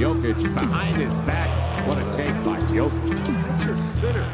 Jokic 0.00 0.42
behind 0.54 0.96
his 0.96 1.14
back. 1.26 1.86
What 1.86 1.98
a 1.98 2.10
take 2.10 2.32
by 2.42 2.58
Jokic. 2.72 3.22
That's 3.48 3.64
your 3.66 3.76
sitter. 3.76 4.26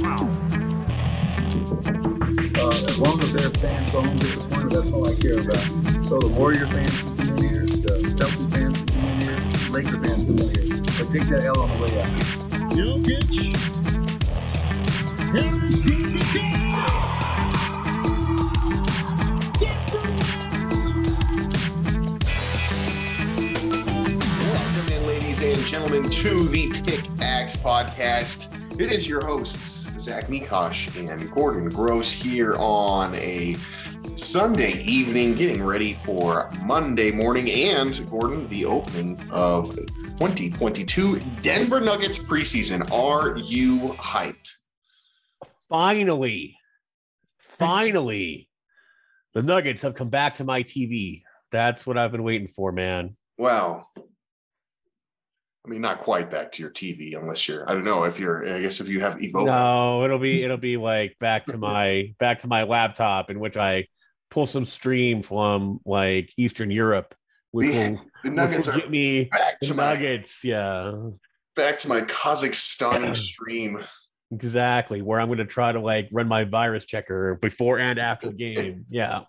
Wow. 0.00 0.28
Uh, 2.56 2.88
as 2.88 2.98
long 2.98 3.20
as 3.20 3.32
their 3.32 3.50
fans 3.50 3.92
go 3.92 4.02
home 4.02 4.16
disappointed, 4.16 4.72
that's 4.72 4.90
all 4.90 5.06
I 5.06 5.14
care 5.14 5.34
about. 5.34 6.04
So 6.04 6.18
the 6.18 6.34
Warrior 6.36 6.66
fans 6.66 7.02
can 7.02 7.16
come 7.16 7.36
in 7.36 7.54
here, 7.54 7.66
the 7.66 8.10
Celtic 8.10 8.52
fans 8.52 8.78
can 8.80 8.86
come 8.88 9.06
in 9.10 9.20
here, 9.20 9.38
Laker 9.70 10.04
fans 10.04 10.24
can 10.24 10.36
come 10.36 10.48
in 10.48 10.72
here. 10.72 10.82
But 10.82 11.08
take 11.08 11.28
that 11.28 11.44
L 11.44 11.60
on 11.60 11.70
the 11.70 11.78
way 11.84 12.02
out. 12.02 12.10
Jokic. 12.74 13.54
Harris 15.30 15.84
with 15.84 16.12
the 16.14 16.38
catch. 16.40 16.56
Denver 16.56 16.65
gentlemen, 25.76 26.10
to 26.10 26.48
the 26.48 26.68
Pickaxe 26.70 27.54
podcast. 27.56 28.80
It 28.80 28.90
is 28.90 29.06
your 29.06 29.22
hosts, 29.22 29.90
Zach 30.00 30.28
Mikosh 30.28 30.96
and 30.98 31.30
Gordon 31.32 31.68
Gross, 31.68 32.10
here 32.10 32.54
on 32.54 33.14
a 33.16 33.54
Sunday 34.14 34.82
evening, 34.84 35.34
getting 35.34 35.62
ready 35.62 35.92
for 35.92 36.50
Monday 36.64 37.10
morning 37.10 37.50
and, 37.50 38.08
Gordon, 38.08 38.48
the 38.48 38.64
opening 38.64 39.20
of 39.30 39.76
2022 39.76 41.20
Denver 41.42 41.82
Nuggets 41.82 42.18
preseason. 42.18 42.90
Are 42.90 43.36
you 43.36 43.80
hyped? 43.98 44.52
Finally, 45.68 46.56
finally, 47.36 48.48
the 49.34 49.42
Nuggets 49.42 49.82
have 49.82 49.94
come 49.94 50.08
back 50.08 50.36
to 50.36 50.44
my 50.44 50.62
TV. 50.62 51.22
That's 51.52 51.86
what 51.86 51.98
I've 51.98 52.12
been 52.12 52.22
waiting 52.22 52.48
for, 52.48 52.72
man. 52.72 53.14
Well, 53.36 53.90
I 55.66 55.68
mean, 55.68 55.80
not 55.80 55.98
quite 55.98 56.30
back 56.30 56.52
to 56.52 56.62
your 56.62 56.70
TV, 56.70 57.18
unless 57.18 57.48
you're, 57.48 57.68
I 57.68 57.72
don't 57.72 57.84
know 57.84 58.04
if 58.04 58.20
you're, 58.20 58.46
I 58.48 58.60
guess 58.62 58.80
if 58.80 58.88
you 58.88 59.00
have 59.00 59.20
Evoke. 59.20 59.46
No, 59.46 60.04
it'll 60.04 60.20
be 60.20 60.44
it'll 60.44 60.56
be 60.56 60.76
like 60.76 61.16
back 61.18 61.44
to 61.46 61.58
my 61.58 62.14
back 62.20 62.38
to 62.40 62.46
my 62.46 62.62
laptop 62.62 63.30
in 63.30 63.40
which 63.40 63.56
I 63.56 63.88
pull 64.30 64.46
some 64.46 64.64
stream 64.64 65.22
from 65.22 65.80
like 65.84 66.32
Eastern 66.36 66.70
Europe, 66.70 67.14
which 67.50 67.72
The- 67.72 67.90
will, 67.90 68.00
The 68.22 68.30
Nuggets 68.30 68.66
will 68.68 68.74
are 68.74 68.78
get 68.78 68.90
me 68.90 69.24
back 69.24 69.58
to 69.60 69.74
my 69.74 69.94
Nuggets. 69.94 70.44
Yeah, 70.44 71.08
back 71.56 71.78
to 71.80 71.88
my 71.88 72.02
Kazakhstani 72.02 73.16
stream. 73.16 73.82
exactly. 74.30 75.02
Where 75.02 75.20
I'm 75.20 75.26
going 75.26 75.38
to 75.38 75.44
try 75.46 75.72
to 75.72 75.80
like 75.80 76.08
run 76.12 76.28
my 76.28 76.44
virus 76.44 76.86
checker 76.86 77.34
before 77.42 77.80
and 77.80 77.98
after 77.98 78.28
the 78.28 78.34
game. 78.34 78.84
Yeah. 78.88 79.22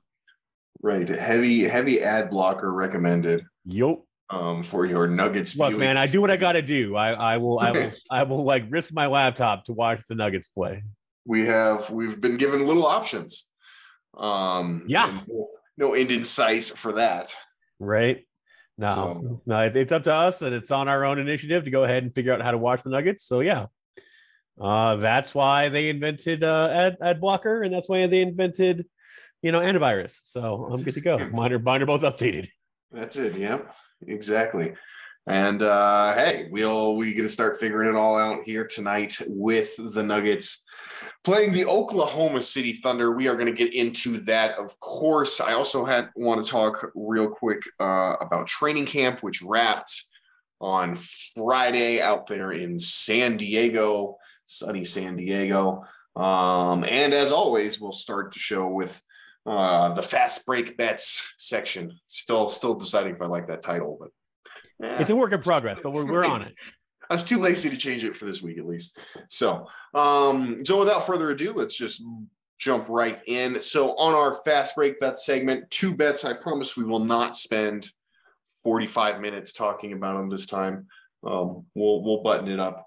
Right, 0.84 1.09
heavy 1.09 1.64
heavy 1.64 2.03
ad 2.03 2.30
blocker 2.30 2.72
recommended 2.72 3.44
Yup. 3.66 4.03
Um 4.30 4.64
for 4.64 4.86
your 4.86 5.08
Nuggets. 5.08 5.56
Look, 5.56 5.70
viewing. 5.70 5.80
man, 5.80 5.97
I 5.97 6.06
do 6.06 6.20
what 6.22 6.31
I 6.31 6.38
got 6.38 6.53
to 6.53 6.61
do. 6.61 6.95
I, 6.95 7.11
I 7.11 7.38
will, 7.38 7.59
I 7.59 7.72
will, 7.72 7.92
I 8.11 8.23
will 8.23 8.44
like 8.44 8.66
risk 8.69 8.92
my 8.94 9.08
laptop 9.08 9.66
to 9.66 9.73
watch 9.73 10.02
the 10.09 10.16
Nuggets 10.16 10.47
play. 10.50 10.84
we 11.25 11.45
have 11.45 11.89
we've 11.89 12.19
been 12.19 12.38
given 12.38 12.66
little 12.66 12.86
options. 12.86 13.45
Um, 14.17 14.84
Yeah. 14.88 15.11
no, 15.28 15.50
no 15.78 15.94
end 15.94 16.11
in 16.11 16.23
sight 16.23 16.66
for 16.66 16.94
that. 16.94 17.34
Right? 17.80 18.28
No, 18.78 18.95
So- 18.95 19.42
no, 19.45 19.59
it- 19.61 19.75
it's 19.75 19.92
up 19.92 20.03
to 20.03 20.14
us, 20.14 20.41
and 20.41 20.53
it's 20.53 20.72
on 20.72 20.88
our 20.88 21.06
own 21.06 21.19
initiative 21.19 21.64
to 21.66 21.72
go 21.72 21.84
ahead 21.84 22.03
and 22.03 22.14
figure 22.14 22.34
out 22.34 22.41
how 22.41 22.52
to 22.52 22.58
watch 22.58 22.84
the 22.84 22.89
Nuggets. 22.89 23.25
So 23.25 23.39
yeah, 23.41 23.67
uh, 24.59 24.95
that's 24.97 25.34
why 25.36 25.69
they 25.69 25.89
invented 25.89 26.44
uh, 26.44 26.69
ad 26.72 26.97
ad 27.02 27.22
blocker, 27.22 27.62
and 27.64 27.73
that's 27.73 27.88
why 27.88 28.08
they 28.08 28.22
invented, 28.22 28.86
you 29.41 29.52
know, 29.52 29.59
antivirus. 29.59 30.16
So 30.23 30.69
I'm 30.72 30.81
good 30.81 30.95
to 30.95 31.02
go. 31.02 31.17
Mine 31.30 31.53
are, 31.53 31.59
mine 31.59 31.81
are 31.81 31.86
both 31.86 32.02
updated. 32.02 32.50
That's 32.91 33.17
it. 33.17 33.38
Yep, 33.38 33.73
exactly. 34.06 34.73
And 35.26 35.62
uh 35.62 36.14
hey, 36.16 36.48
we'll 36.52 36.95
we 36.95 37.14
gonna 37.14 37.28
start 37.28 37.59
figuring 37.59 37.90
it 37.90 37.95
all 37.95 38.17
out 38.17 38.44
here 38.44 38.66
tonight 38.66 39.17
with 39.28 39.73
the 39.78 40.03
Nuggets 40.03 40.64
playing 41.28 41.52
the 41.52 41.66
Oklahoma 41.66 42.40
City 42.40 42.72
Thunder. 42.72 43.12
We 43.12 43.28
are 43.28 43.35
going 43.35 43.47
to 43.47 43.52
get 43.52 43.74
into 43.74 44.19
that, 44.22 44.58
of 44.58 44.80
course. 44.80 45.41
I 45.41 45.53
also 45.53 45.84
had 45.84 46.09
want 46.16 46.41
to 46.41 46.50
talk 46.50 46.90
real 46.96 47.28
quick 47.28 47.62
uh, 47.81 48.16
about 48.22 48.47
training 48.47 48.85
camp, 48.85 49.22
which 49.22 49.41
wrapped 49.41 50.06
on 50.62 50.96
Friday 50.96 52.02
out 52.02 52.28
there 52.28 52.53
in 52.53 52.79
San 52.79 53.35
Diego, 53.35 54.16
sunny 54.46 54.85
San 54.85 55.18
Diego. 55.18 55.84
Um, 56.16 56.85
and 56.85 57.14
as 57.14 57.34
always, 57.34 57.78
we'll 57.79 57.91
start 57.91 58.31
the 58.31 58.40
show 58.40 58.69
with 58.69 59.02
uh, 59.47 59.94
the 59.94 60.03
fast 60.03 60.46
break 60.46 60.78
bets 60.78 61.24
section. 61.38 61.97
Still, 62.08 62.50
still 62.50 62.75
deciding 62.75 63.16
if 63.16 63.22
I 63.22 63.28
like 63.28 63.47
that 63.47 63.63
title, 63.63 63.97
but 64.00 64.85
eh. 64.85 64.97
It's 65.00 65.09
a 65.09 65.16
work 65.16 65.31
in 65.31 65.41
progress, 65.41 65.80
but 65.81 65.91
we're 65.91 66.06
we're 66.06 66.25
on 66.25 66.41
it. 66.41 66.53
I 67.09 67.13
was 67.13 67.24
too 67.24 67.40
lazy 67.40 67.69
to 67.69 67.78
change 67.78 68.03
it 68.03 68.18
for 68.18 68.25
this 68.25 68.41
week, 68.41 68.58
at 68.58 68.66
least. 68.66 69.00
So, 69.30 69.66
um, 69.94 70.66
so 70.66 70.78
without 70.78 71.08
further 71.08 71.31
ado, 71.31 71.53
let's 71.53 71.78
just 71.78 72.03
jump 72.58 72.90
right 72.90 73.19
in. 73.28 73.62
So, 73.62 73.96
on 73.97 74.13
our 74.13 74.34
fast 74.44 74.75
break 74.75 75.00
bet 75.00 75.18
segment, 75.18 75.69
two 75.72 75.96
bets. 75.96 76.25
I 76.25 76.34
promise 76.34 76.75
we 76.75 76.84
will 76.84 77.00
not 77.00 77.38
spend 77.38 77.90
45 78.64 79.22
minutes 79.22 79.53
talking 79.53 79.94
about 79.94 80.18
them 80.18 80.29
this 80.29 80.46
time. 80.46 80.88
Um, 81.24 81.66
we'll 81.74 82.03
we'll 82.03 82.22
button 82.22 82.50
it 82.50 82.59
up. 82.59 82.85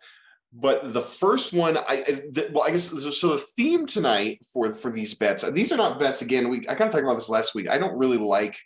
But 0.52 0.92
the 0.92 1.02
first 1.02 1.52
one, 1.52 1.76
I 1.76 1.82
I- 1.88 2.22
the, 2.30 2.50
well, 2.52 2.64
I 2.64 2.70
guess 2.72 2.90
so. 2.90 3.28
The 3.28 3.44
theme 3.56 3.86
tonight 3.86 4.44
for 4.52 4.74
for 4.74 4.90
these 4.90 5.14
bets. 5.14 5.44
These 5.52 5.70
are 5.72 5.76
not 5.76 6.00
bets. 6.00 6.22
Again, 6.22 6.48
we 6.48 6.58
I 6.68 6.74
kind 6.74 6.88
of 6.88 6.92
talked 6.92 7.04
about 7.04 7.14
this 7.14 7.28
last 7.28 7.54
week. 7.54 7.68
I 7.68 7.78
don't 7.78 7.96
really 7.96 8.18
like 8.18 8.58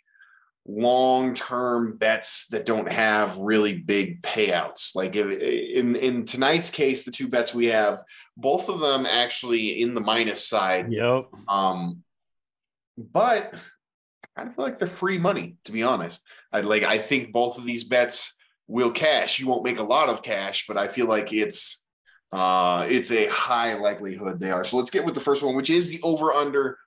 long-term 0.67 1.95
bets 1.97 2.47
that 2.47 2.65
don't 2.65 2.91
have 2.91 3.37
really 3.37 3.77
big 3.77 4.23
payouts. 4.23 4.95
Like 4.95 5.15
if, 5.15 5.27
in 5.39 5.95
in 5.95 6.25
tonight's 6.25 6.71
case, 6.71 7.03
the 7.03 7.11
two 7.11 7.27
bets 7.27 7.53
we 7.53 7.67
have, 7.67 8.01
both 8.35 8.67
of 8.67 8.79
them 8.79 9.05
actually 9.05 9.81
in 9.81 9.93
the 9.93 10.01
minus 10.01 10.47
side. 10.47 10.91
Yep. 10.91 11.25
Um, 11.47 12.03
but 12.97 13.53
I 14.23 14.27
kind 14.35 14.49
of 14.49 14.55
feel 14.55 14.65
like 14.65 14.79
they're 14.79 14.87
free 14.87 15.19
money, 15.19 15.57
to 15.65 15.71
be 15.71 15.83
honest. 15.83 16.23
I 16.51 16.61
like 16.61 16.83
I 16.83 16.97
think 16.97 17.31
both 17.31 17.59
of 17.59 17.65
these 17.65 17.83
bets 17.83 18.33
will 18.67 18.91
cash. 18.91 19.39
You 19.39 19.47
won't 19.47 19.63
make 19.63 19.79
a 19.79 19.83
lot 19.83 20.09
of 20.09 20.21
cash, 20.21 20.65
but 20.67 20.77
I 20.77 20.87
feel 20.87 21.05
like 21.07 21.33
it's 21.33 21.83
uh 22.31 22.85
it's 22.89 23.11
a 23.11 23.27
high 23.27 23.75
likelihood 23.75 24.39
they 24.39 24.51
are. 24.51 24.63
So 24.63 24.77
let's 24.77 24.89
get 24.89 25.05
with 25.05 25.15
the 25.15 25.21
first 25.21 25.43
one, 25.43 25.55
which 25.55 25.69
is 25.69 25.87
the 25.87 25.99
over-under 26.03 26.77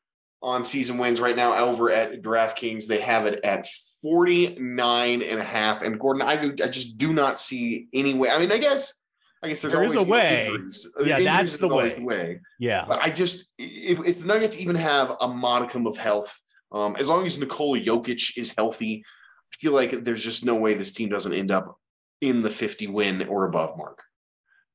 on 0.43 0.63
season 0.63 0.99
wins 0.99 1.21
right 1.21 1.37
now 1.37 1.55
over 1.55 1.91
at 1.91 2.23
DraftKings. 2.23 2.87
They 2.87 3.01
have 3.01 3.27
it 3.27 3.41
at 3.45 3.67
49 4.03 5.23
and 5.23 5.41
a 5.41 5.45
half. 5.45 5.83
And 5.83 5.99
Gordon, 5.99 6.23
I, 6.23 6.37
do, 6.37 6.65
I 6.65 6.69
just 6.69 6.97
do 6.97 7.13
not 7.13 7.39
see 7.39 7.89
any 7.93 8.15
way. 8.15 8.31
I 8.31 8.39
mean, 8.39 8.53
I 8.53 8.59
guess, 8.59 8.95
I 9.43 9.49
guess 9.49 9.63
there's 9.63 9.75
always 9.75 9.99
a 9.99 10.05
way. 10.05 10.47
Injuries. 10.47 10.89
Yeah, 10.99 11.19
Injuries 11.19 11.25
that's 11.25 11.57
the 11.57 11.69
way. 11.69 11.89
the 11.91 12.03
way. 12.03 12.41
Yeah. 12.59 12.85
But 12.87 13.01
I 13.01 13.11
just, 13.11 13.49
if, 13.59 13.99
if 14.05 14.21
the 14.21 14.27
Nuggets 14.27 14.59
even 14.59 14.77
have 14.77 15.17
a 15.21 15.29
modicum 15.29 15.87
of 15.87 15.97
health, 15.97 16.41
um, 16.71 16.97
as 16.99 17.09
long 17.09 17.27
as 17.27 17.39
Nikola 17.39 17.81
Jokic 17.81 18.37
is 18.37 18.55
healthy, 18.57 19.05
feel 19.53 19.73
like 19.73 19.91
there's 20.05 20.23
just 20.25 20.45
no 20.45 20.55
way 20.55 20.75
this 20.75 20.93
team 20.93 21.09
doesn't 21.09 21.33
end 21.33 21.51
up 21.51 21.79
in 22.21 22.43
the 22.43 22.51
50 22.51 22.87
win 22.89 23.23
or 23.29 23.45
above 23.47 23.77
mark. 23.77 24.03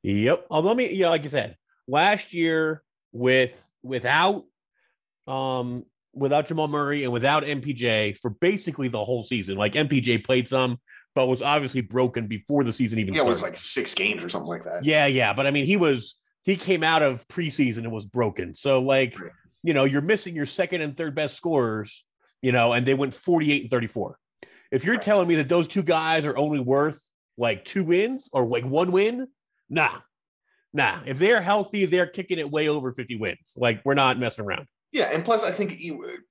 Yep. 0.03 0.45
Although, 0.49 0.69
let 0.69 0.77
me, 0.77 0.93
yeah, 0.93 1.09
like 1.09 1.25
I 1.25 1.29
said, 1.29 1.57
last 1.87 2.33
year 2.33 2.83
with 3.11 3.59
without 3.83 4.43
um 5.27 5.85
without 6.13 6.47
Jamal 6.47 6.67
Murray 6.67 7.03
and 7.03 7.13
without 7.13 7.43
MPJ 7.43 8.17
for 8.19 8.29
basically 8.29 8.87
the 8.87 9.03
whole 9.03 9.23
season. 9.23 9.57
Like 9.57 9.73
MPJ 9.73 10.23
played 10.25 10.47
some, 10.47 10.77
but 11.15 11.27
was 11.27 11.41
obviously 11.41 11.81
broken 11.81 12.27
before 12.27 12.63
the 12.63 12.73
season 12.73 12.99
even 12.99 13.13
Yeah, 13.13 13.21
it 13.21 13.23
started. 13.23 13.31
was 13.31 13.43
like 13.43 13.57
six 13.57 13.93
games 13.93 14.21
or 14.23 14.29
something 14.29 14.49
like 14.49 14.63
that. 14.65 14.83
yeah, 14.83 15.05
yeah. 15.05 15.33
But 15.33 15.47
I 15.47 15.51
mean, 15.51 15.65
he 15.65 15.77
was 15.77 16.15
he 16.43 16.55
came 16.57 16.83
out 16.83 17.01
of 17.01 17.25
preseason 17.29 17.79
and 17.79 17.91
was 17.91 18.05
broken. 18.05 18.53
So 18.53 18.81
like, 18.81 19.15
you 19.63 19.73
know, 19.73 19.85
you're 19.85 20.01
missing 20.01 20.35
your 20.35 20.45
second 20.45 20.81
and 20.81 20.95
third 20.95 21.15
best 21.15 21.35
scorers, 21.37 22.03
you 22.41 22.51
know, 22.51 22.73
and 22.73 22.85
they 22.85 22.93
went 22.93 23.13
48 23.13 23.61
and 23.63 23.71
34. 23.71 24.17
If 24.73 24.83
you're 24.83 24.95
Right. 24.95 25.03
telling 25.03 25.27
me 25.27 25.35
that 25.35 25.47
those 25.47 25.67
two 25.67 25.83
guys 25.83 26.25
are 26.25 26.35
only 26.35 26.59
worth 26.59 26.99
like 27.37 27.63
two 27.63 27.83
wins 27.83 28.27
or 28.33 28.43
like 28.45 28.65
one 28.65 28.91
win, 28.91 29.27
nah. 29.69 29.99
Nah, 30.73 31.01
if 31.05 31.19
they're 31.19 31.41
healthy, 31.43 31.85
they're 31.85 32.07
kicking 32.07 32.39
it 32.39 32.49
way 32.49 32.67
over 32.67 32.91
50 32.91 33.17
wins. 33.17 33.53
Like 33.55 33.81
we're 33.85 33.93
not 33.93 34.17
messing 34.19 34.43
around. 34.45 34.65
Yeah, 34.91 35.09
and 35.13 35.23
plus 35.23 35.43
I 35.43 35.51
think 35.51 35.73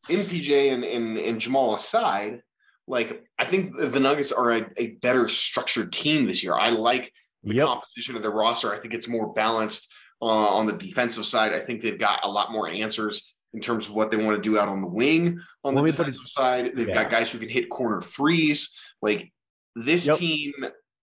MPJ 0.08 0.72
and, 0.72 0.84
and, 0.84 1.18
and 1.18 1.40
Jamal 1.40 1.74
aside, 1.76 2.42
like 2.88 3.24
I 3.38 3.44
think 3.44 3.76
the 3.76 4.00
Nuggets 4.00 4.32
are 4.32 4.50
a, 4.50 4.68
a 4.76 4.86
better 5.02 5.28
structured 5.28 5.92
team 5.92 6.26
this 6.26 6.42
year. 6.42 6.54
I 6.54 6.70
like 6.70 7.12
the 7.44 7.54
Yep. 7.56 7.66
composition 7.66 8.16
of 8.16 8.22
their 8.22 8.32
roster. 8.32 8.74
I 8.74 8.78
think 8.78 8.92
it's 8.94 9.08
more 9.08 9.32
balanced 9.32 9.92
uh, 10.20 10.24
on 10.26 10.66
the 10.66 10.72
defensive 10.72 11.26
side. 11.26 11.52
I 11.52 11.60
think 11.60 11.80
they've 11.80 11.98
got 11.98 12.24
a 12.24 12.28
lot 12.28 12.50
more 12.50 12.68
answers 12.68 13.32
in 13.54 13.60
terms 13.60 13.88
of 13.88 13.94
what 13.94 14.10
they 14.10 14.16
want 14.16 14.36
to 14.36 14.42
do 14.42 14.58
out 14.58 14.68
on 14.68 14.80
the 14.80 14.88
wing. 14.88 15.38
On 15.64 15.74
Let 15.74 15.84
the 15.86 15.92
defensive 15.92 16.26
side, 16.28 16.74
they've 16.74 16.88
Yeah. 16.88 17.02
got 17.02 17.10
guys 17.10 17.30
who 17.30 17.38
can 17.38 17.48
hit 17.48 17.68
corner 17.68 18.00
threes. 18.00 18.74
Like 19.00 19.32
this 19.74 20.06
Yep. 20.06 20.16
team, 20.18 20.52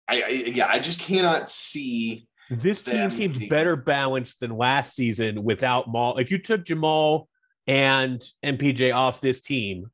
I, 0.07 0.21
I 0.21 0.27
yeah, 0.27 0.67
I 0.67 0.79
just 0.79 0.99
cannot 0.99 1.49
see. 1.49 2.27
This 2.49 2.81
team 2.81 3.09
seems 3.09 3.39
better 3.47 3.75
balanced 3.75 4.39
than 4.41 4.51
last 4.51 4.95
season 4.95 5.43
without 5.43 5.87
Maul. 5.87 6.17
If 6.17 6.29
you 6.29 6.37
took 6.37 6.65
Jamal 6.65 7.27
and 7.67 8.23
MPJ 8.43 8.93
off 8.93 9.21
this 9.21 9.39
team, 9.39 9.87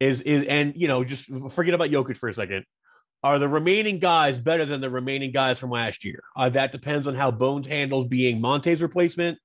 is 0.00 0.20
is 0.22 0.44
and 0.48 0.74
you 0.76 0.88
know 0.88 1.04
just 1.04 1.26
forget 1.50 1.74
about 1.74 1.90
Jokic 1.90 2.16
for 2.16 2.28
a 2.28 2.34
second. 2.34 2.64
Are 3.24 3.38
the 3.40 3.48
remaining 3.48 3.98
guys 3.98 4.38
better 4.38 4.64
than 4.64 4.80
the 4.80 4.90
remaining 4.90 5.32
guys 5.32 5.58
from 5.58 5.70
last 5.70 6.04
year? 6.04 6.22
Uh, 6.36 6.48
that 6.50 6.70
depends 6.70 7.08
on 7.08 7.16
how 7.16 7.32
Bones 7.32 7.66
handles 7.66 8.06
being 8.06 8.40
Monte's 8.40 8.80
replacement. 8.80 9.38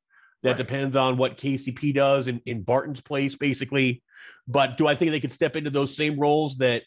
That 0.44 0.50
Right. 0.50 0.58
depends 0.58 0.98
on 0.98 1.18
what 1.18 1.38
KCP 1.38 1.94
does 1.94 2.28
in, 2.28 2.42
in 2.46 2.64
Barton's 2.64 3.00
place, 3.02 3.34
basically. 3.36 4.04
But 4.48 4.78
do 4.78 4.88
I 4.88 4.96
think 4.96 5.12
they 5.12 5.22
could 5.22 5.32
step 5.32 5.56
into 5.56 5.70
those 5.70 5.96
same 5.96 6.20
roles 6.20 6.58
that 6.58 6.84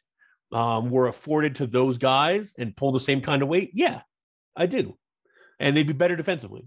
um, 0.53 0.91
were 0.91 1.09
afforded 1.09 1.57
to 1.57 1.67
those 1.67 1.97
guys 1.99 2.55
and 2.59 2.77
pull 2.77 2.93
the 2.93 3.01
same 3.01 3.23
kind 3.23 3.43
of 3.43 3.49
weight? 3.49 3.71
Yeah, 3.73 4.03
I 4.55 4.67
do. 4.67 4.97
And 5.59 5.75
they'd 5.77 5.87
be 5.87 5.95
better 5.95 6.17
defensively. 6.17 6.67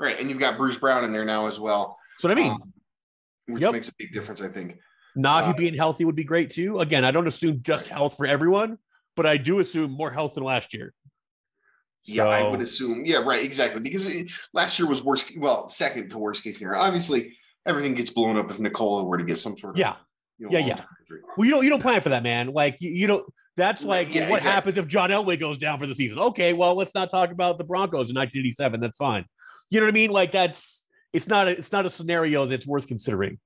Right, 0.00 0.18
and 0.18 0.28
you've 0.28 0.40
got 0.40 0.56
Bruce 0.56 0.78
Brown 0.78 1.04
in 1.04 1.12
there 1.12 1.24
now 1.24 1.46
as 1.46 1.60
well. 1.60 1.96
That's 2.16 2.24
what 2.24 2.32
I 2.32 2.34
mean. 2.34 2.52
um, 2.52 2.72
which 3.46 3.62
Yep. 3.62 3.72
makes 3.72 3.88
a 3.88 3.92
big 3.96 4.12
difference, 4.12 4.42
I 4.42 4.48
think. 4.48 4.78
Navi 5.16 5.50
uh, 5.50 5.52
being 5.52 5.74
healthy 5.74 6.04
would 6.04 6.14
be 6.14 6.24
great 6.24 6.50
too. 6.50 6.80
Again, 6.80 7.04
I 7.04 7.10
don't 7.12 7.26
assume 7.26 7.60
just 7.62 7.86
health 7.86 8.16
for 8.16 8.26
everyone, 8.26 8.78
but 9.16 9.26
I 9.26 9.36
do 9.36 9.60
assume 9.60 9.90
more 9.92 10.10
health 10.10 10.34
than 10.34 10.44
last 10.44 10.72
year. 10.74 10.92
Yeah, 12.04 12.24
I 12.24 12.48
would 12.48 12.60
assume. 12.60 13.04
Yeah, 13.04 13.18
right, 13.18 13.44
exactly. 13.44 13.80
Because 13.80 14.06
it, 14.06 14.30
last 14.54 14.78
year 14.78 14.88
was 14.88 15.02
worst. 15.02 15.36
Well, 15.38 15.68
second 15.68 16.10
to 16.10 16.18
worst 16.18 16.42
case 16.42 16.58
scenario. 16.58 16.80
Obviously, 16.80 17.36
everything 17.66 17.94
gets 17.94 18.10
blown 18.10 18.36
up 18.36 18.50
if 18.50 18.58
Nikola 18.58 19.04
were 19.04 19.18
to 19.18 19.24
get 19.24 19.36
some 19.38 19.56
sort 19.56 19.74
of 19.74 19.78
Yeah. 19.78 19.96
you 20.38 20.46
know, 20.46 20.58
Yeah, 20.58 20.66
yeah. 20.66 20.80
injury. 21.00 21.20
Well, 21.36 21.44
you 21.44 21.50
don't 21.50 21.64
you 21.64 21.70
don't 21.70 21.82
plan 21.82 22.00
for 22.00 22.08
that, 22.10 22.22
man. 22.22 22.48
Like 22.48 22.76
you, 22.80 22.90
you 22.90 23.06
don't. 23.06 23.24
That's 23.56 23.82
like 23.82 24.14
yeah, 24.14 24.30
what 24.30 24.36
exactly. 24.36 24.50
happens 24.52 24.78
if 24.78 24.86
John 24.86 25.10
Elway 25.10 25.38
goes 25.38 25.58
down 25.58 25.78
for 25.78 25.86
the 25.86 25.94
season. 25.94 26.18
Okay, 26.18 26.54
well, 26.54 26.74
let's 26.74 26.94
not 26.94 27.10
talk 27.10 27.30
about 27.30 27.58
the 27.58 27.64
Broncos 27.64 28.08
in 28.08 28.16
1987. 28.16 28.80
That's 28.80 28.96
fine. 28.96 29.26
You 29.68 29.80
know 29.80 29.86
what 29.86 29.90
I 29.90 29.94
mean? 29.94 30.10
Like 30.10 30.32
that's 30.32 30.86
it's 31.12 31.28
not 31.28 31.48
a, 31.48 31.50
it's 31.50 31.72
not 31.72 31.84
a 31.84 31.90
scenario 31.90 32.46
that's 32.46 32.66
worth 32.66 32.86
considering. 32.86 33.38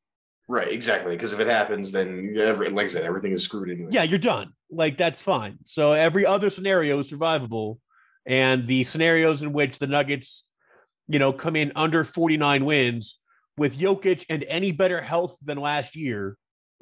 Right, 0.46 0.70
exactly. 0.70 1.16
Because 1.16 1.32
if 1.32 1.40
it 1.40 1.46
happens, 1.46 1.90
then 1.90 2.36
every, 2.38 2.68
like 2.68 2.84
I 2.84 2.88
said, 2.88 3.04
everything 3.04 3.32
is 3.32 3.42
screwed 3.42 3.70
anyway. 3.70 3.88
Yeah, 3.90 4.02
you're 4.02 4.18
done. 4.18 4.52
Like 4.70 4.96
that's 4.98 5.20
fine. 5.20 5.58
So 5.64 5.92
every 5.92 6.26
other 6.26 6.50
scenario 6.50 6.98
is 6.98 7.10
survivable, 7.10 7.78
and 8.26 8.66
the 8.66 8.84
scenarios 8.84 9.42
in 9.42 9.52
which 9.52 9.78
the 9.78 9.86
Nuggets, 9.86 10.44
you 11.08 11.18
know, 11.18 11.32
come 11.32 11.56
in 11.56 11.72
under 11.76 12.04
49 12.04 12.64
wins 12.64 13.18
with 13.56 13.78
Jokic 13.78 14.24
and 14.28 14.44
any 14.48 14.72
better 14.72 15.00
health 15.00 15.36
than 15.44 15.58
last 15.58 15.94
year 15.96 16.36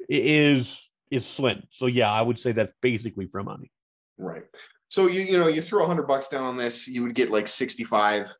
is 0.09 0.89
is 1.11 1.25
slim. 1.25 1.63
So 1.69 1.85
yeah, 1.85 2.11
I 2.11 2.21
would 2.21 2.39
say 2.39 2.51
that's 2.51 2.73
basically 2.81 3.27
for 3.27 3.43
money. 3.43 3.71
Right. 4.17 4.43
So 4.87 5.07
you 5.07 5.21
you 5.21 5.37
know 5.37 5.47
you 5.47 5.61
throw 5.61 5.83
a 5.83 5.87
hundred 5.87 6.07
bucks 6.07 6.27
down 6.27 6.43
on 6.43 6.57
this, 6.57 6.87
you 6.87 7.03
would 7.03 7.15
get 7.15 7.29
like 7.29 7.47
sixty 7.47 7.83
five. 7.83 8.33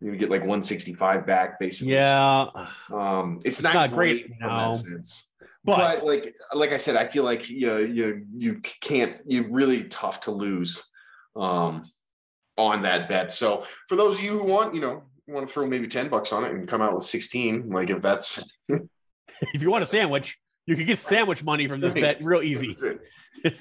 You 0.00 0.10
would 0.10 0.20
get 0.20 0.30
like 0.30 0.44
one 0.44 0.62
sixty 0.62 0.94
five 0.94 1.26
back, 1.26 1.58
basically. 1.58 1.94
Yeah, 1.94 2.46
Um, 2.90 3.40
it's, 3.44 3.58
It's 3.58 3.62
not, 3.62 3.74
not 3.74 3.90
great, 3.90 4.28
great, 4.28 4.40
no. 4.40 4.76
that 4.76 4.86
sense. 4.86 5.28
but, 5.64 5.76
But, 5.76 6.06
like 6.06 6.36
like 6.54 6.72
I 6.72 6.76
said, 6.76 6.96
I 6.96 7.08
feel 7.08 7.24
like 7.24 7.50
you 7.50 7.78
you 7.78 8.26
you 8.36 8.60
can't 8.80 9.16
you 9.26 9.48
really 9.50 9.84
tough 9.84 10.20
to 10.20 10.30
lose 10.30 10.84
um 11.34 11.84
on 12.58 12.82
that 12.82 13.08
bet. 13.08 13.32
So 13.32 13.64
for 13.88 13.96
those 13.96 14.18
of 14.18 14.24
you 14.24 14.32
who 14.32 14.44
want, 14.44 14.74
you 14.74 14.80
know, 14.80 15.04
want 15.26 15.46
to 15.46 15.52
throw 15.52 15.66
maybe 15.66 15.86
10 15.86 16.08
bucks 16.08 16.32
on 16.32 16.44
it 16.44 16.52
and 16.52 16.68
come 16.68 16.82
out 16.82 16.94
with 16.94 17.04
16, 17.04 17.70
like 17.70 17.90
if 17.90 18.02
that's 18.02 18.44
if 18.68 19.62
you 19.62 19.70
want 19.70 19.84
a 19.84 19.86
sandwich, 19.86 20.38
you 20.66 20.76
can 20.76 20.84
get 20.84 20.98
sandwich 20.98 21.42
money 21.42 21.66
from 21.66 21.80
this 21.80 21.94
bet 21.94 22.22
real 22.22 22.42
easy. 22.42 22.74
That's 22.74 22.82
it. 22.82 23.00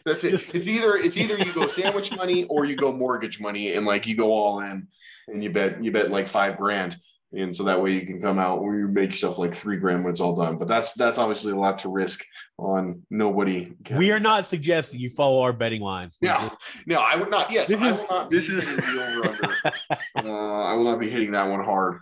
That's 0.06 0.24
it. 0.24 0.34
It's 0.56 0.68
either 0.68 0.96
it's 0.98 1.18
either 1.18 1.38
you 1.38 1.54
go 1.54 1.68
sandwich 1.68 2.14
money 2.14 2.46
or 2.46 2.66
you 2.66 2.76
go 2.76 2.92
mortgage 2.92 3.40
money 3.40 3.74
and 3.74 3.86
like 3.86 4.08
you 4.08 4.16
go 4.16 4.34
all 4.34 4.60
in 4.62 4.88
and 5.28 5.44
you 5.44 5.52
bet 5.52 5.84
you 5.84 5.92
bet 5.92 6.10
like 6.10 6.28
five 6.28 6.58
grand. 6.58 6.98
And 7.34 7.54
so 7.54 7.64
that 7.66 7.82
way 7.82 7.92
you 7.94 8.06
can 8.06 8.22
come 8.22 8.40
out 8.40 8.64
where 8.64 8.80
you 8.80 8.88
make 8.88 9.10
yourself 9.10 9.38
like 9.38 9.54
three 9.54 9.76
grand 9.78 10.04
when 10.04 10.12
it's 10.12 10.22
all 10.22 10.34
done. 10.36 10.58
But 10.58 10.70
that's 10.70 10.94
that's 10.94 11.18
obviously 11.18 11.52
a 11.52 11.58
lot 11.58 11.80
to 11.80 11.90
risk 11.90 12.24
on 12.58 13.02
nobody. 13.10 13.74
can- 13.84 13.98
We 13.98 14.12
are 14.12 14.20
not 14.20 14.48
suggesting 14.48 15.00
you 15.00 15.10
follow 15.10 15.42
our 15.42 15.52
betting 15.52 15.82
lines. 15.82 16.18
No, 16.22 16.52
no, 16.86 17.00
I 17.02 17.18
would 17.18 17.30
not. 17.30 17.52
Yes, 17.52 17.68
This 17.68 17.82
I 17.82 17.88
is- 17.90 17.98
will 18.02 18.08
not. 18.18 18.32
this 18.32 18.48
is- 18.50 18.66
uh, 20.16 20.22
I 20.24 20.74
will 20.74 20.86
not 20.86 21.00
be 21.00 21.10
hitting 21.10 21.32
that 21.32 21.50
one 21.50 21.64
hard. 21.64 22.00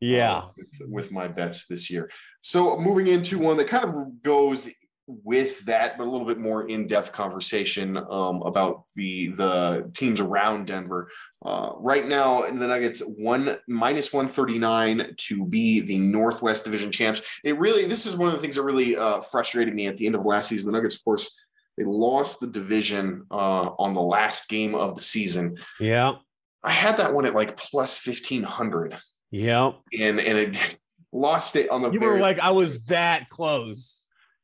Yeah. 0.00 0.34
uh, 0.34 0.48
with, 0.56 0.88
with 0.90 1.12
my 1.12 1.28
bets 1.28 1.66
this 1.66 1.88
year. 1.90 2.10
So 2.40 2.76
moving 2.78 3.06
into 3.06 3.38
one 3.38 3.56
that 3.58 3.68
kind 3.68 3.84
of 3.84 4.22
goes 4.22 4.68
with 5.06 5.64
that, 5.66 5.98
but 5.98 6.06
a 6.06 6.10
little 6.10 6.26
bit 6.26 6.38
more 6.38 6.68
in-depth 6.68 7.12
conversation 7.12 7.96
um, 7.96 8.42
about 8.42 8.84
the 8.96 9.28
the 9.28 9.90
teams 9.94 10.20
around 10.20 10.66
Denver. 10.66 11.10
Uh, 11.44 11.72
right 11.78 12.06
now, 12.06 12.42
the 12.42 12.66
Nuggets 12.66 13.00
one 13.00 13.58
minus 13.68 14.12
one 14.12 14.28
thirty 14.28 14.58
nine 14.58 15.14
to 15.18 15.44
be 15.44 15.80
the 15.80 15.98
Northwest 15.98 16.64
Division 16.64 16.90
champs. 16.90 17.20
It 17.44 17.58
really 17.58 17.86
this 17.86 18.06
is 18.06 18.16
one 18.16 18.28
of 18.28 18.34
the 18.34 18.40
things 18.40 18.56
that 18.56 18.62
really 18.62 18.96
uh, 18.96 19.20
frustrated 19.20 19.74
me 19.74 19.86
at 19.86 19.96
the 19.96 20.06
end 20.06 20.14
of 20.14 20.24
last 20.24 20.48
season. 20.48 20.70
The 20.70 20.76
Nuggets, 20.78 20.96
of 20.96 21.04
course. 21.04 21.30
They 21.76 21.82
lost 21.82 22.38
the 22.38 22.46
division 22.46 23.26
uh, 23.32 23.70
on 23.80 23.94
the 23.94 24.00
last 24.00 24.48
game 24.48 24.76
of 24.76 24.94
the 24.94 25.00
season. 25.02 25.56
Yeah. 25.80 26.12
I 26.62 26.70
had 26.70 26.98
that 26.98 27.12
one 27.12 27.26
at 27.26 27.34
like 27.34 27.56
plus 27.56 27.98
fifteen 27.98 28.44
hundred 28.44 28.96
Yeah. 29.32 29.72
and 29.98 30.20
and 30.20 30.38
it 30.38 30.76
lost 31.12 31.56
it 31.56 31.68
on 31.70 31.82
the 31.82 31.90
You 31.90 31.98
very 31.98 32.12
were 32.14 32.20
like, 32.20 32.38
I 32.38 32.52
was 32.52 32.80
that 32.84 33.28
close. 33.28 34.00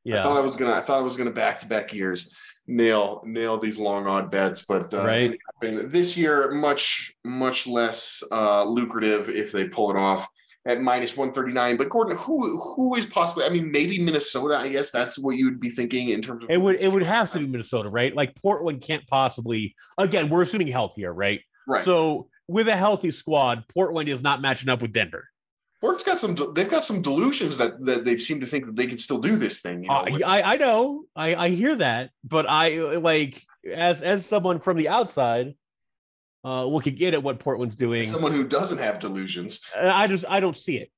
I 0.08 0.22
thought 0.22 0.36
I 0.36 0.40
was 0.40 0.56
gonna 0.56 0.72
I 0.72 0.80
thought 0.80 0.98
I 0.98 1.02
was 1.02 1.16
gonna 1.16 1.30
back 1.30 1.58
to 1.58 1.66
back 1.66 1.92
years 1.92 2.34
nail 2.66 3.22
nail 3.24 3.58
these 3.58 3.78
long 3.78 4.06
odd 4.06 4.30
bets, 4.30 4.64
but 4.64 4.92
uh, 4.94 5.04
Right. 5.04 5.38
this 5.60 6.16
year 6.16 6.52
much 6.52 7.12
much 7.24 7.66
less 7.66 8.22
uh, 8.30 8.64
lucrative 8.64 9.28
if 9.28 9.52
they 9.52 9.68
pull 9.68 9.90
it 9.90 9.96
off 9.96 10.26
at 10.66 10.80
minus 10.80 11.16
one 11.16 11.32
thirty 11.32 11.52
nine. 11.52 11.76
But 11.76 11.88
Gordon, 11.88 12.16
who 12.16 12.58
who 12.58 12.94
is 12.94 13.06
possibly? 13.06 13.44
I 13.44 13.48
mean, 13.48 13.70
maybe 13.70 13.98
Minnesota. 13.98 14.56
I 14.56 14.68
guess 14.68 14.90
that's 14.90 15.18
what 15.18 15.36
you 15.36 15.46
would 15.46 15.60
be 15.60 15.70
thinking 15.70 16.10
in 16.10 16.22
terms 16.22 16.44
of 16.44 16.50
It 16.50 16.58
would 16.58 16.76
it 16.76 16.88
would 16.92 17.02
have 17.02 17.30
to 17.32 17.38
be 17.38 17.46
Minnesota, 17.46 17.88
right? 17.88 18.14
Like 18.14 18.36
Portland 18.36 18.82
can't 18.82 19.06
possibly 19.06 19.74
again, 19.98 20.28
we're 20.28 20.42
assuming 20.42 20.68
health 20.68 20.94
here, 20.96 21.12
right? 21.12 21.40
right. 21.66 21.84
So 21.84 22.28
with 22.46 22.68
a 22.68 22.76
healthy 22.76 23.10
squad, 23.10 23.64
Portland 23.68 24.08
is 24.08 24.22
not 24.22 24.40
matching 24.40 24.68
up 24.68 24.82
with 24.82 24.92
Denver. 24.92 25.28
Portland's 25.80 26.04
got 26.04 26.18
some. 26.18 26.36
They've 26.54 26.68
got 26.68 26.84
some 26.84 27.00
delusions 27.00 27.56
that 27.58 27.82
that 27.86 28.04
they 28.04 28.16
seem 28.16 28.40
to 28.40 28.46
think 28.46 28.66
that 28.66 28.76
they 28.76 28.86
can 28.86 28.98
still 28.98 29.18
do 29.18 29.36
this 29.36 29.60
thing. 29.60 29.84
You 29.84 29.88
know, 29.88 29.94
Uh, 29.96 30.06
with- 30.10 30.22
I 30.22 30.42
I 30.42 30.56
know, 30.56 31.04
I 31.16 31.34
I 31.34 31.48
hear 31.50 31.74
that, 31.76 32.10
but 32.22 32.46
I 32.48 32.96
like 32.98 33.42
as 33.72 34.02
as 34.02 34.26
someone 34.26 34.60
from 34.60 34.76
the 34.76 34.88
outside, 34.90 35.54
uh, 36.44 36.66
looking 36.66 36.98
in 36.98 37.14
at 37.14 37.22
what 37.22 37.38
Portland's 37.38 37.76
doing, 37.76 38.04
someone 38.04 38.32
who 38.32 38.46
doesn't 38.46 38.78
have 38.78 38.98
delusions. 38.98 39.64
I 39.74 40.06
just 40.06 40.24
I 40.28 40.40
don't 40.40 40.56
see 40.56 40.76
it. 40.76 40.90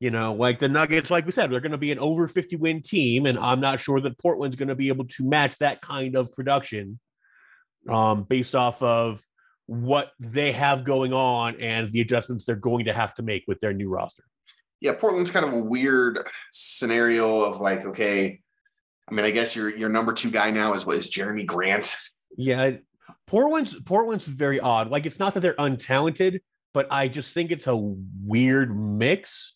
You 0.00 0.10
know, 0.10 0.34
like 0.34 0.58
the 0.58 0.68
Nuggets, 0.68 1.10
like 1.10 1.24
we 1.24 1.32
said, 1.32 1.50
they're 1.50 1.60
going 1.60 1.72
to 1.72 1.78
be 1.78 1.90
an 1.92 1.98
over 1.98 2.28
50 2.28 2.56
win 2.56 2.82
team, 2.82 3.24
and 3.24 3.38
I'm 3.38 3.60
not 3.60 3.80
sure 3.80 3.98
that 4.00 4.18
Portland's 4.18 4.56
going 4.56 4.68
to 4.68 4.74
be 4.74 4.88
able 4.88 5.06
to 5.06 5.24
match 5.24 5.56
that 5.58 5.80
kind 5.80 6.16
of 6.16 6.34
production 6.34 6.98
um, 7.88 8.24
based 8.24 8.54
off 8.54 8.82
of 8.82 9.22
what 9.66 10.12
they 10.20 10.52
have 10.52 10.84
going 10.84 11.12
on 11.12 11.60
and 11.60 11.90
the 11.90 12.00
adjustments 12.00 12.44
they're 12.44 12.56
going 12.56 12.84
to 12.84 12.92
have 12.92 13.14
to 13.14 13.22
make 13.22 13.44
with 13.48 13.60
their 13.60 13.72
new 13.72 13.88
roster. 13.88 14.24
yeah, 14.80 14.92
Portland's 14.92 15.30
kind 15.30 15.44
of 15.44 15.52
a 15.52 15.58
weird 15.58 16.18
scenario 16.52 17.40
of 17.40 17.60
like, 17.60 17.84
okay, 17.84 18.40
I 19.08 19.14
mean, 19.14 19.24
I 19.24 19.30
guess 19.30 19.54
your 19.56 19.76
your 19.76 19.88
number 19.88 20.12
two 20.12 20.30
guy 20.30 20.50
now 20.50 20.74
is 20.74 20.84
what 20.86 20.96
is 20.96 21.10
Jerami 21.10 21.46
Grant. 21.46 21.96
Yeah, 22.36 22.72
Portland's 23.26 23.80
Portland's 23.82 24.26
very 24.26 24.60
odd. 24.60 24.90
Like 24.90 25.06
it's 25.06 25.18
not 25.18 25.34
that 25.34 25.40
they're 25.40 25.54
untalented, 25.54 26.40
but 26.74 26.86
I 26.90 27.08
just 27.08 27.32
think 27.32 27.50
it's 27.50 27.66
a 27.66 27.76
weird 27.76 28.76
mix. 28.76 29.54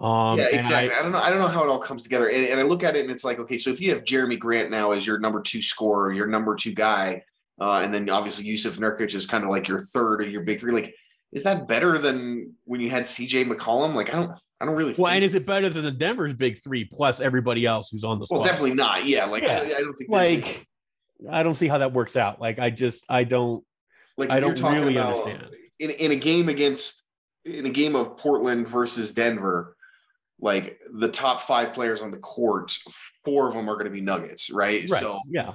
Um, 0.00 0.38
yeah, 0.38 0.46
and 0.46 0.56
I- 0.56 0.58
exactly. 0.58 0.96
I, 0.96 1.02
don't 1.02 1.12
know. 1.12 1.18
I 1.18 1.30
don't 1.30 1.38
know 1.38 1.48
how 1.48 1.62
it 1.62 1.68
all 1.68 1.78
comes 1.78 2.02
together. 2.02 2.28
And, 2.28 2.46
and 2.46 2.60
I 2.60 2.64
look 2.64 2.82
at 2.82 2.96
it 2.96 3.02
and 3.02 3.10
it's 3.10 3.24
like, 3.24 3.38
okay, 3.38 3.58
so 3.58 3.70
if 3.70 3.80
you 3.80 3.94
have 3.94 4.02
Jerami 4.04 4.38
Grant 4.38 4.70
now 4.70 4.90
as 4.90 5.06
your 5.06 5.18
number 5.18 5.40
two 5.40 5.62
scorer, 5.62 6.12
your 6.12 6.26
number 6.26 6.56
two 6.56 6.72
guy, 6.72 7.22
uh, 7.60 7.80
and 7.84 7.92
then 7.92 8.08
obviously 8.10 8.44
Jusuf 8.44 8.78
Nurkic 8.78 9.14
is 9.14 9.26
kind 9.26 9.44
of 9.44 9.50
like 9.50 9.68
your 9.68 9.78
third 9.78 10.20
or 10.20 10.28
your 10.28 10.42
big 10.42 10.60
three, 10.60 10.72
like, 10.72 10.94
is 11.32 11.44
that 11.44 11.66
better 11.66 11.98
than 11.98 12.54
when 12.64 12.80
you 12.80 12.90
had 12.90 13.04
CJ 13.04 13.46
McCollum? 13.46 13.94
Like, 13.94 14.10
I 14.10 14.16
don't, 14.16 14.32
I 14.60 14.66
don't 14.66 14.76
really. 14.76 14.94
well, 14.96 15.12
and 15.12 15.20
think 15.20 15.30
is 15.30 15.34
it 15.34 15.46
better 15.46 15.68
than 15.68 15.84
the 15.84 15.90
Denver's 15.90 16.32
big 16.32 16.62
three 16.62 16.84
plus 16.84 17.20
everybody 17.20 17.66
else 17.66 17.90
who's 17.90 18.04
on 18.04 18.18
the 18.18 18.26
so. 18.26 18.36
squad? 18.36 18.38
well, 18.38 18.48
definitely 18.48 18.74
not. 18.74 19.04
Yeah, 19.04 19.24
like 19.26 19.42
I, 19.42 19.64
Yeah. 19.64 19.74
I 19.76 19.80
don't 19.80 19.94
think 19.94 20.10
like 20.10 20.66
I 21.30 21.42
don't 21.42 21.56
see 21.56 21.68
how 21.68 21.78
that 21.78 21.92
works 21.92 22.16
out. 22.16 22.40
Like 22.40 22.58
I 22.58 22.70
just 22.70 23.04
I 23.08 23.24
don't 23.24 23.64
like 24.16 24.30
I 24.30 24.40
don't 24.40 24.60
really 24.60 24.96
about 24.96 25.18
understand. 25.18 25.50
in 25.78 25.90
in 25.90 26.12
a 26.12 26.16
game 26.16 26.48
against 26.48 27.02
in 27.44 27.66
a 27.66 27.70
game 27.70 27.94
of 27.94 28.16
Portland 28.16 28.68
versus 28.68 29.12
Denver, 29.12 29.76
like 30.40 30.80
the 30.92 31.08
top 31.08 31.42
five 31.42 31.72
players 31.72 32.00
on 32.00 32.10
the 32.10 32.18
court, 32.18 32.76
four 33.24 33.48
of 33.48 33.54
them 33.54 33.68
are 33.68 33.74
going 33.74 33.86
to 33.86 33.90
be 33.90 34.00
Nuggets, 34.00 34.50
right? 34.50 34.88
right. 34.90 35.00
So 35.00 35.18
yeah. 35.28 35.54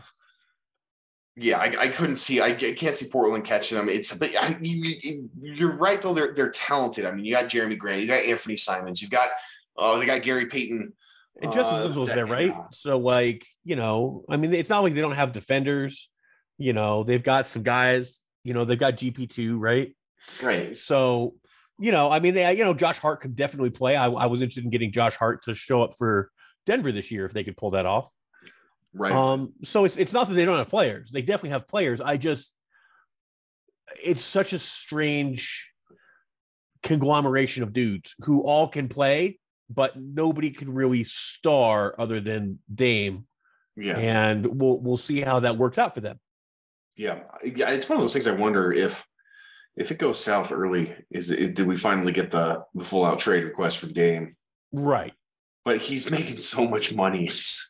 Yeah, 1.42 1.58
I, 1.58 1.74
I 1.80 1.88
couldn't 1.88 2.18
see, 2.18 2.42
I, 2.42 2.48
I 2.48 2.74
can't 2.74 2.96
see 2.96 3.08
Portland 3.08 3.46
catching 3.46 3.78
them. 3.78 3.88
It's 3.88 4.14
but 4.14 4.36
I, 4.36 4.58
you, 4.62 5.30
you're 5.42 5.76
right 5.76 6.02
though. 6.02 6.14
They're 6.14 6.34
they're 6.34 6.50
talented. 6.50 7.06
I 7.06 7.12
mean, 7.12 7.24
you 7.24 7.32
got 7.32 7.46
Jerami 7.46 7.78
Grant, 7.78 8.02
you 8.02 8.08
got 8.08 8.22
Anfernee 8.22 8.60
Simons, 8.60 9.02
you've 9.02 9.12
got 9.12 9.30
oh, 9.78 9.98
they 10.00 10.06
got 10.06 10.22
Gary 10.22 10.48
Payton. 10.48 10.94
And 11.42 11.54
Justice 11.54 12.10
uh, 12.10 12.16
there, 12.16 12.26
right? 12.26 12.50
now. 12.50 12.68
So 12.74 12.98
like, 12.98 13.46
you 13.64 13.78
know, 13.78 14.26
I 14.30 14.36
mean 14.36 14.54
it's 14.54 14.70
not 14.70 14.84
like 14.84 14.94
they 14.94 15.02
don't 15.02 15.16
have 15.16 15.32
defenders, 15.32 16.10
you 16.58 16.74
know, 16.74 17.04
they've 17.04 17.24
got 17.24 17.48
some 17.48 17.64
guys, 17.64 18.22
you 18.44 18.54
know, 18.54 18.66
they've 18.66 18.78
got 18.78 18.98
GP2, 18.98 19.56
right? 19.58 19.96
Right. 20.42 20.76
So, 20.76 21.36
you 21.80 21.94
know, 21.94 22.12
I 22.12 22.20
mean, 22.20 22.34
they, 22.34 22.52
you 22.54 22.66
know, 22.66 22.74
Josh 22.74 22.98
Hart 22.98 23.22
could 23.22 23.36
definitely 23.36 23.70
play. 23.70 23.96
I, 23.96 24.08
I 24.08 24.26
was 24.26 24.42
interested 24.42 24.66
in 24.66 24.70
getting 24.70 24.92
Josh 24.92 25.16
Hart 25.16 25.44
to 25.46 25.56
show 25.56 25.82
up 25.82 25.96
for 25.98 26.30
Denver 26.66 26.92
this 26.92 27.10
year 27.12 27.26
if 27.26 27.32
they 27.32 27.46
could 27.46 27.56
pull 27.56 27.72
that 27.72 27.86
off. 27.86 28.12
Right. 28.94 29.12
Um, 29.12 29.54
so 29.64 29.86
it's 29.86 29.98
it's 29.98 30.14
not 30.14 30.28
that 30.28 30.34
they 30.34 30.46
don't 30.46 30.58
have 30.58 30.70
players. 30.70 31.12
They 31.12 31.22
definitely 31.22 31.52
have 31.52 31.68
players. 31.68 32.02
I 32.02 32.18
just 32.18 32.52
it's 34.04 34.22
such 34.22 34.54
a 34.54 34.60
strange 34.60 35.70
conglomeration 36.84 37.64
of 37.64 37.74
dudes 37.74 38.16
who 38.22 38.42
all 38.42 38.68
can 38.68 38.88
play, 38.88 39.40
but 39.70 40.00
nobody 40.00 40.52
can 40.52 40.74
really 40.74 41.04
star 41.04 41.96
other 42.00 42.20
than 42.20 42.60
Dame. 42.74 43.28
yeah. 43.76 43.98
And 43.98 44.46
we'll 44.46 44.80
we'll 44.80 44.98
see 44.98 45.22
how 45.22 45.42
that 45.42 45.58
works 45.58 45.78
out 45.78 45.94
for 45.94 46.02
them. 46.02 46.20
Yeah, 46.96 47.20
it's 47.42 47.88
one 47.88 47.98
of 47.98 48.04
those 48.04 48.14
things. 48.14 48.28
I 48.28 48.32
wonder 48.32 48.74
if 48.74 49.06
if 49.78 49.92
it 49.92 49.98
goes 49.98 50.22
south 50.22 50.52
early, 50.52 50.94
is 51.10 51.32
it 51.32 51.54
did 51.56 51.68
we 51.68 51.78
finally 51.78 52.12
get 52.12 52.32
the 52.32 52.64
the 52.74 52.84
full 52.84 53.06
out 53.06 53.20
trade 53.20 53.44
request 53.46 53.78
from 53.78 53.94
Dame? 53.94 54.36
Right. 54.72 55.14
But 55.64 55.78
he's 55.78 56.12
making 56.18 56.40
so 56.40 56.68
much 56.68 56.94
money. 56.94 57.28
It's 57.28 57.69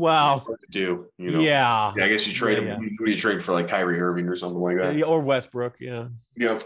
Well, 0.00 0.40
to 0.40 0.56
do. 0.70 1.06
You 1.18 1.30
know. 1.30 1.40
yeah. 1.40 1.92
Yeah, 1.96 2.04
I 2.04 2.08
guess 2.08 2.26
you 2.26 2.32
trade 2.32 2.58
Yeah, 2.58 2.76
him. 2.76 2.96
Who 2.98 3.06
do 3.06 3.12
you 3.12 3.18
trade 3.18 3.42
for, 3.42 3.52
like 3.52 3.68
Kyrie 3.68 4.00
Irving 4.00 4.26
or 4.28 4.36
something 4.36 4.58
like 4.58 4.78
that? 4.78 4.96
Yeah, 4.96 5.04
Or 5.04 5.20
Westbrook, 5.20 5.76
yeah. 5.80 6.08
Yep. 6.36 6.64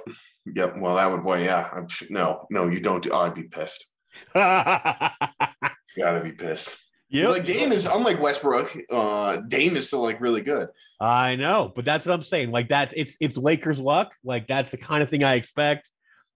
Yep. 0.54 0.78
Well, 0.78 0.96
that 0.96 1.10
would. 1.10 1.22
Boy, 1.22 1.44
yeah. 1.44 1.68
I'm, 1.72 1.88
no, 2.10 2.46
no, 2.50 2.68
you 2.68 2.80
don't. 2.80 3.02
Do, 3.02 3.10
oh, 3.10 3.20
I'd 3.20 3.34
be 3.34 3.44
pissed. 3.44 3.86
Gotta 4.34 6.20
be 6.22 6.32
pissed. 6.32 6.78
Yeah. 7.08 7.28
Like 7.28 7.44
Dame 7.44 7.72
is 7.72 7.86
unlike 7.86 8.20
Westbrook. 8.20 8.76
Uh, 8.90 9.36
Dame 9.36 9.76
is 9.76 9.86
still 9.86 10.02
like 10.02 10.20
really 10.20 10.40
good. 10.40 10.68
I 11.00 11.36
know, 11.36 11.72
but 11.74 11.84
that's 11.84 12.06
what 12.06 12.12
I'm 12.12 12.22
saying. 12.22 12.50
Like 12.50 12.68
that's 12.68 12.92
it's 12.96 13.16
it's 13.20 13.36
Lakers 13.36 13.78
luck. 13.78 14.14
Like 14.24 14.46
that's 14.46 14.70
the 14.70 14.76
kind 14.78 15.02
of 15.02 15.10
thing 15.10 15.22
I 15.22 15.34
expect 15.34 15.90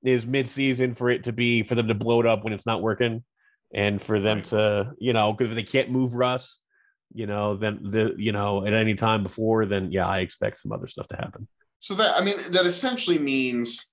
is 0.05 0.25
midseason 0.27 0.97
for 0.97 1.11
it 1.11 1.25
to 1.25 1.33
be 1.33 1.63
for 1.63 1.75
them 1.75 1.89
to 1.89 1.95
blow 1.95 2.21
it 2.21 2.27
up 2.27 2.45
when 2.45 2.53
it's 2.53 2.67
not 2.67 2.83
working, 2.83 3.25
and 3.75 4.01
for 4.01 4.21
them 4.21 4.43
to 4.45 4.93
you 4.99 5.13
know 5.13 5.33
because 5.33 5.55
they 5.55 5.63
can't 5.63 5.91
move 5.91 6.15
Russ, 6.15 6.58
you 7.13 7.27
know 7.27 7.57
then 7.57 7.81
the 7.83 8.15
you 8.17 8.33
know 8.33 8.67
at 8.67 8.73
any 8.73 8.95
time 8.95 9.23
before 9.23 9.67
then 9.67 9.91
yeah 9.91 10.07
I 10.07 10.19
expect 10.19 10.61
some 10.61 10.73
other 10.73 10.87
stuff 10.87 11.09
to 11.09 11.17
happen. 11.17 11.49
So 11.79 11.95
that 11.95 12.17
I 12.17 12.23
mean 12.23 12.53
that 12.53 12.67
essentially 12.67 13.19
means 13.19 13.91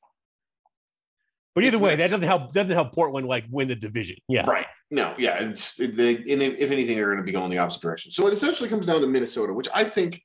But 1.53 1.63
either 1.63 1.79
way, 1.79 1.95
that 1.95 2.09
doesn't 2.09 2.27
help 2.27 2.53
doesn't 2.53 2.73
help 2.73 2.93
Portland 2.93 3.27
like 3.27 3.45
win 3.49 3.67
the 3.67 3.75
division. 3.75 4.17
Yeah, 4.27 4.45
Right. 4.45 4.65
No, 4.91 5.15
yeah. 5.17 5.39
It's, 5.39 5.73
they, 5.73 6.15
and 6.15 6.43
if 6.43 6.59
if 6.59 6.71
anything, 6.71 6.97
they're 6.97 7.07
going 7.07 7.17
to 7.17 7.23
be 7.23 7.31
going 7.31 7.49
the 7.49 7.57
opposite 7.57 7.81
direction. 7.81 8.11
So 8.11 8.27
it 8.27 8.33
essentially 8.33 8.69
comes 8.69 8.85
down 8.85 9.01
to 9.01 9.07
Minnesota, 9.07 9.53
which 9.53 9.67
I 9.73 9.83
think, 9.83 10.21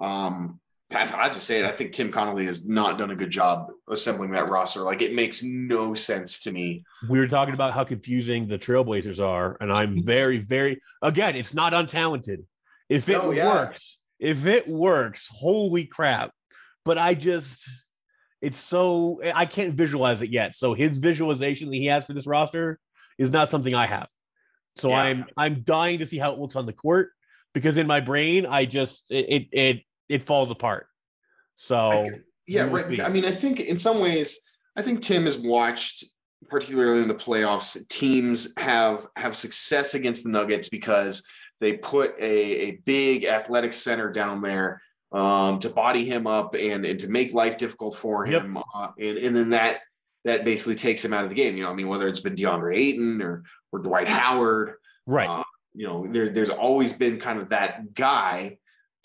um, 0.00 0.60
I 0.90 1.04
have 1.04 1.34
say 1.34 1.58
it. 1.58 1.66
I 1.66 1.70
think 1.70 1.92
Tim 1.92 2.10
Connolly 2.10 2.46
has 2.46 2.66
not 2.66 2.96
done 2.98 3.10
a 3.10 3.16
good 3.16 3.28
job 3.30 3.68
assembling 3.90 4.30
that 4.30 4.48
roster. 4.48 4.80
Like 4.80 5.02
it 5.02 5.14
makes 5.14 5.42
no 5.42 5.94
sense 5.94 6.38
to 6.40 6.50
me. 6.50 6.82
we 7.10 7.18
were 7.18 7.28
talking 7.28 7.52
about 7.52 7.74
how 7.74 7.84
confusing 7.84 8.46
the 8.46 8.58
Trailblazers 8.58 9.22
are, 9.22 9.58
and 9.60 9.70
I'm 9.70 10.02
very, 10.04 10.38
very 10.38 10.80
again, 11.02 11.36
it's 11.36 11.52
not 11.52 11.74
untalented. 11.74 12.44
If 12.88 13.08
it 13.10 13.18
No, 13.18 13.32
yeah. 13.32 13.46
works, 13.48 13.98
if 14.18 14.46
it 14.46 14.66
works, 14.66 15.28
holy 15.30 15.84
crap! 15.84 16.30
But 16.86 16.96
I 16.96 17.12
just, 17.12 17.68
it's 18.40 18.58
so 18.58 19.20
I 19.34 19.44
can't 19.44 19.74
visualize 19.74 20.22
it 20.22 20.30
yet. 20.30 20.56
So 20.56 20.72
his 20.72 20.96
visualization 20.96 21.68
that 21.68 21.76
he 21.76 21.86
has 21.86 22.06
for 22.06 22.14
this 22.14 22.26
roster 22.26 22.78
is 23.18 23.30
not 23.30 23.50
something 23.50 23.74
I 23.74 23.86
have. 23.86 24.08
So 24.76 24.88
Yeah. 24.88 25.00
I'm 25.02 25.24
I'm 25.36 25.62
dying 25.64 25.98
to 25.98 26.06
see 26.06 26.16
how 26.16 26.32
it 26.32 26.38
looks 26.38 26.56
on 26.56 26.64
the 26.64 26.72
court 26.72 27.10
because 27.52 27.76
in 27.76 27.86
my 27.86 28.00
brain 28.00 28.46
I 28.46 28.64
just 28.64 29.10
it 29.10 29.26
it 29.28 29.48
it, 29.52 29.82
it 30.08 30.22
falls 30.22 30.50
apart. 30.50 30.86
So 31.56 31.76
I 31.76 32.04
yeah, 32.46 32.68
right. 32.70 32.86
see. 32.86 33.02
I 33.02 33.08
mean, 33.08 33.24
I 33.24 33.30
think 33.30 33.60
in 33.60 33.76
some 33.76 34.00
ways, 34.00 34.38
I 34.76 34.82
think 34.82 35.02
Tim 35.02 35.24
has 35.24 35.38
watched, 35.38 36.04
particularly 36.48 37.02
in 37.02 37.08
the 37.08 37.14
playoffs, 37.14 37.86
teams 37.88 38.52
have 38.56 39.06
have 39.16 39.36
success 39.36 39.94
against 39.94 40.24
the 40.24 40.30
Nuggets 40.30 40.68
because 40.68 41.22
they 41.60 41.74
put 41.74 42.14
a, 42.18 42.68
a 42.68 42.70
big 42.84 43.24
athletic 43.24 43.72
center 43.72 44.10
down 44.10 44.40
there 44.40 44.80
um, 45.12 45.58
to 45.58 45.68
body 45.68 46.06
him 46.06 46.26
up 46.26 46.54
and, 46.54 46.84
and 46.84 47.00
to 47.00 47.10
make 47.10 47.32
life 47.32 47.58
difficult 47.58 47.96
for 47.96 48.26
Yep. 48.26 48.42
him, 48.42 48.58
uh, 48.74 48.88
and 48.98 49.18
and 49.18 49.36
then 49.36 49.50
that 49.50 49.80
that 50.24 50.44
basically 50.44 50.74
takes 50.74 51.04
him 51.04 51.12
out 51.12 51.24
of 51.24 51.30
the 51.30 51.36
game. 51.36 51.56
You 51.56 51.64
know, 51.64 51.70
I 51.70 51.74
mean, 51.74 51.88
whether 51.88 52.08
it's 52.08 52.20
been 52.20 52.36
DeAndre 52.36 52.76
Ayton 52.76 53.20
or 53.20 53.44
or 53.72 53.80
Dwight 53.80 54.08
Howard, 54.08 54.74
right. 55.06 55.28
uh, 55.28 55.42
you 55.74 55.86
know, 55.86 56.06
there, 56.08 56.28
there's 56.28 56.50
always 56.50 56.92
been 56.92 57.20
kind 57.20 57.38
of 57.38 57.50
that 57.50 57.94
guy 57.94 58.58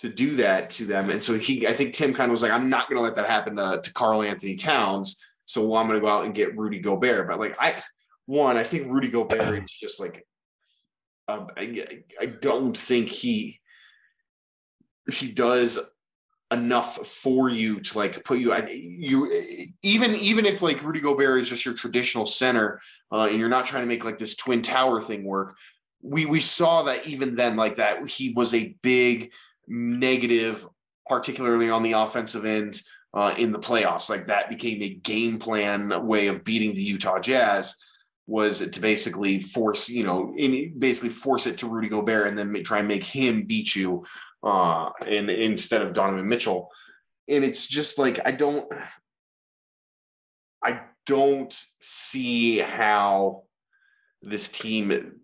to 0.03 0.09
do 0.09 0.35
that 0.35 0.69
to 0.69 0.83
them. 0.83 1.09
And 1.09 1.23
so 1.23 1.39
he, 1.39 1.65
I 1.65 1.71
think 1.71 1.93
Tim 1.93 2.13
kind 2.13 2.29
of 2.29 2.33
was 2.33 2.41
like, 2.41 2.51
I'm 2.51 2.69
not 2.69 2.89
going 2.89 2.97
to 2.97 3.01
let 3.01 3.15
that 3.15 3.25
happen 3.25 3.55
to, 3.55 3.79
to 3.81 3.93
Karl-Anthony 3.93 4.55
Towns. 4.55 5.15
So 5.45 5.65
well, 5.65 5.79
I'm 5.79 5.87
going 5.87 5.97
to 5.97 6.05
go 6.05 6.11
out 6.11 6.25
and 6.25 6.35
get 6.35 6.57
Rudy 6.57 6.79
Gobert. 6.79 7.29
But 7.29 7.39
like, 7.39 7.55
I, 7.57 7.81
one, 8.25 8.57
I 8.57 8.63
think 8.63 8.91
Rudy 8.91 9.07
Gobert 9.07 9.63
is 9.63 9.71
just 9.71 10.01
like, 10.01 10.27
um, 11.29 11.47
I, 11.55 12.03
I 12.19 12.25
don't 12.25 12.77
think 12.77 13.07
he, 13.07 13.61
she 15.09 15.31
does 15.31 15.79
enough 16.51 17.07
for 17.07 17.47
you 17.47 17.79
to 17.79 17.97
like 17.97 18.25
put 18.25 18.39
you, 18.39 18.53
you, 18.67 19.71
even, 19.83 20.15
even 20.15 20.45
if 20.45 20.61
like 20.61 20.83
Rudy 20.83 20.99
Gobert 20.99 21.39
is 21.39 21.47
just 21.47 21.63
your 21.63 21.75
traditional 21.75 22.25
center 22.25 22.81
uh, 23.09 23.27
and 23.29 23.39
you're 23.39 23.47
not 23.47 23.65
trying 23.65 23.83
to 23.83 23.87
make 23.87 24.03
like 24.03 24.17
this 24.17 24.35
twin 24.35 24.61
tower 24.61 24.99
thing 24.99 25.23
work, 25.23 25.55
we 26.05 26.25
we 26.25 26.41
saw 26.41 26.83
that 26.83 27.07
even 27.07 27.33
then 27.33 27.55
like 27.55 27.77
that 27.77 28.05
he 28.09 28.33
was 28.33 28.53
a 28.53 28.75
big 28.81 29.31
negative 29.67 30.67
particularly 31.07 31.69
on 31.69 31.83
the 31.83 31.93
offensive 31.93 32.45
end 32.45 32.81
uh, 33.13 33.33
in 33.37 33.51
the 33.51 33.59
playoffs. 33.59 34.09
Like 34.09 34.27
that 34.27 34.49
became 34.49 34.81
a 34.81 34.95
game 34.95 35.37
plan 35.37 36.07
way 36.07 36.27
of 36.27 36.43
beating 36.43 36.73
the 36.73 36.81
utah 36.81 37.19
jazz 37.19 37.75
was 38.25 38.59
to 38.59 38.79
basically 38.79 39.41
force 39.41 39.89
you 39.89 40.03
know 40.05 40.33
basically 40.79 41.09
force 41.09 41.45
it 41.45 41.57
to 41.57 41.67
rudy 41.67 41.89
gobert 41.89 42.27
and 42.27 42.37
then 42.37 42.63
try 42.63 42.79
and 42.79 42.87
make 42.87 43.03
him 43.03 43.43
beat 43.43 43.75
you 43.75 44.01
uh 44.43 44.89
and 45.05 45.29
instead 45.29 45.81
of 45.81 45.93
donovan 45.93 46.27
mitchell. 46.27 46.69
And 47.27 47.43
it's 47.43 47.67
just 47.67 47.97
like 47.97 48.19
i 48.25 48.31
don't 48.31 48.65
i 50.63 50.81
don't 51.05 51.53
see 51.81 52.59
how 52.59 53.43
this 54.21 54.47
team 54.47 55.21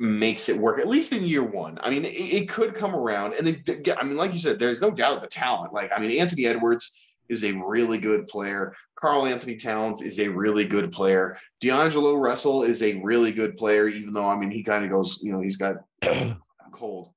makes 0.00 0.48
it 0.48 0.56
work 0.56 0.80
at 0.80 0.88
least 0.88 1.12
in 1.12 1.24
year 1.24 1.44
one. 1.44 1.78
I 1.82 1.90
mean, 1.90 2.04
it, 2.04 2.08
it 2.08 2.48
could 2.48 2.74
come 2.74 2.94
around, 2.96 3.34
and 3.34 3.46
they. 3.46 3.52
they- 3.52 3.92
I 3.92 4.02
mean, 4.02 4.16
like 4.16 4.32
you 4.32 4.38
said, 4.38 4.58
there's 4.58 4.80
no 4.80 4.90
doubt 4.90 5.20
the 5.20 5.28
talent. 5.28 5.72
Like, 5.72 5.92
I 5.94 6.00
mean, 6.00 6.18
Anthony 6.18 6.46
Edwards 6.46 6.90
is 7.28 7.44
a 7.44 7.52
really 7.52 7.98
good 7.98 8.26
player. 8.26 8.74
Karl-Anthony 8.96 9.56
Towns 9.56 10.02
is 10.02 10.18
a 10.18 10.28
really 10.28 10.64
good 10.64 10.90
player. 10.90 11.38
D'Angelo 11.60 12.16
Russell 12.16 12.64
is 12.64 12.82
a 12.82 13.00
really 13.02 13.30
good 13.30 13.56
player, 13.56 13.88
even 13.88 14.12
though 14.12 14.26
I 14.26 14.36
mean 14.36 14.50
he 14.50 14.62
kind 14.62 14.84
of 14.84 14.90
goes, 14.90 15.20
you 15.22 15.32
know, 15.32 15.40
he's 15.40 15.56
got 15.56 15.76
cold. 16.72 17.10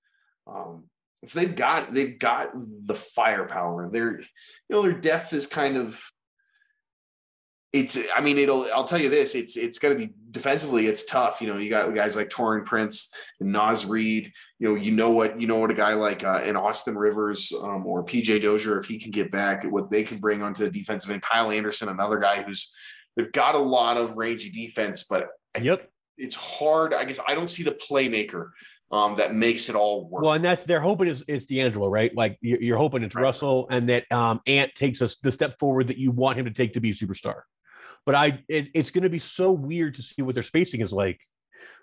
Um, 0.45 0.83
if 1.23 1.33
they've 1.33 1.55
got 1.55 1.93
they've 1.93 2.19
got 2.19 2.51
the 2.53 2.95
firepower, 2.95 3.89
their 3.89 4.19
you 4.19 4.25
know 4.69 4.81
their 4.81 4.93
depth 4.93 5.33
is 5.33 5.47
kind 5.47 5.77
of 5.77 5.99
it's 7.73 7.97
I 8.15 8.21
mean 8.21 8.37
it'll 8.37 8.69
I'll 8.73 8.85
tell 8.85 9.01
you 9.01 9.09
this 9.09 9.33
it's 9.33 9.57
it's 9.57 9.79
going 9.79 9.97
to 9.97 10.07
be 10.07 10.13
defensively 10.29 10.85
it's 10.85 11.03
tough 11.03 11.41
you 11.41 11.47
know 11.47 11.57
you 11.57 11.71
got 11.71 11.93
guys 11.95 12.15
like 12.15 12.29
Taurean 12.29 12.63
Prince 12.63 13.11
and 13.39 13.51
Naz 13.51 13.85
Reid 13.85 14.31
you 14.59 14.69
know 14.69 14.75
you 14.75 14.91
know 14.91 15.09
what 15.09 15.41
you 15.41 15.47
know 15.47 15.57
what 15.57 15.71
a 15.71 15.73
guy 15.73 15.93
like 15.93 16.23
uh, 16.23 16.41
an 16.43 16.55
Austin 16.55 16.95
Rivers 16.95 17.51
um, 17.61 17.85
or 17.87 18.05
PJ 18.05 18.43
Dozier 18.43 18.79
if 18.79 18.85
he 18.85 18.99
can 18.99 19.09
get 19.09 19.31
back 19.31 19.63
what 19.65 19.89
they 19.89 20.03
can 20.03 20.19
bring 20.19 20.43
onto 20.43 20.63
the 20.63 20.71
defensive 20.71 21.09
end 21.09 21.23
Kyle 21.23 21.51
Anderson 21.51 21.89
another 21.89 22.19
guy 22.19 22.43
who's 22.43 22.71
they've 23.17 23.31
got 23.31 23.55
a 23.55 23.59
lot 23.59 23.97
of 23.97 24.15
rangy 24.15 24.49
defense 24.49 25.03
but 25.03 25.27
Yep. 25.59 25.89
it's 26.17 26.35
hard 26.35 26.93
I 26.93 27.05
guess 27.05 27.19
I 27.27 27.33
don't 27.33 27.49
see 27.49 27.63
the 27.63 27.77
playmaker 27.89 28.51
um, 28.91 29.15
that 29.17 29.33
makes 29.33 29.69
it 29.69 29.75
all 29.75 30.07
work 30.07 30.21
Well, 30.21 30.33
and 30.33 30.45
that's 30.45 30.63
they're 30.65 30.79
hoping 30.79 31.07
it's, 31.07 31.23
it's 31.27 31.47
D'Angelo, 31.47 31.87
right? 31.87 32.15
Like 32.15 32.37
you're, 32.41 32.61
you're 32.61 32.77
hoping 32.77 33.01
it's 33.01 33.15
Right. 33.15 33.23
Russell, 33.23 33.65
and 33.71 33.89
that 33.89 34.11
um, 34.11 34.39
Ant 34.45 34.75
takes 34.75 35.01
us 35.01 35.15
the 35.15 35.31
step 35.31 35.57
forward 35.57 35.87
that 35.87 35.97
you 35.97 36.11
want 36.11 36.37
him 36.37 36.45
to 36.45 36.51
take 36.51 36.73
to 36.73 36.79
be 36.79 36.91
a 36.91 36.93
superstar. 36.93 37.41
But 38.05 38.15
I, 38.15 38.43
it, 38.47 38.67
it's 38.73 38.91
going 38.91 39.03
to 39.03 39.09
be 39.09 39.19
so 39.19 39.51
weird 39.51 39.95
to 39.95 40.01
see 40.01 40.21
what 40.21 40.35
their 40.35 40.43
spacing 40.43 40.81
is 40.81 40.91
like 40.91 41.21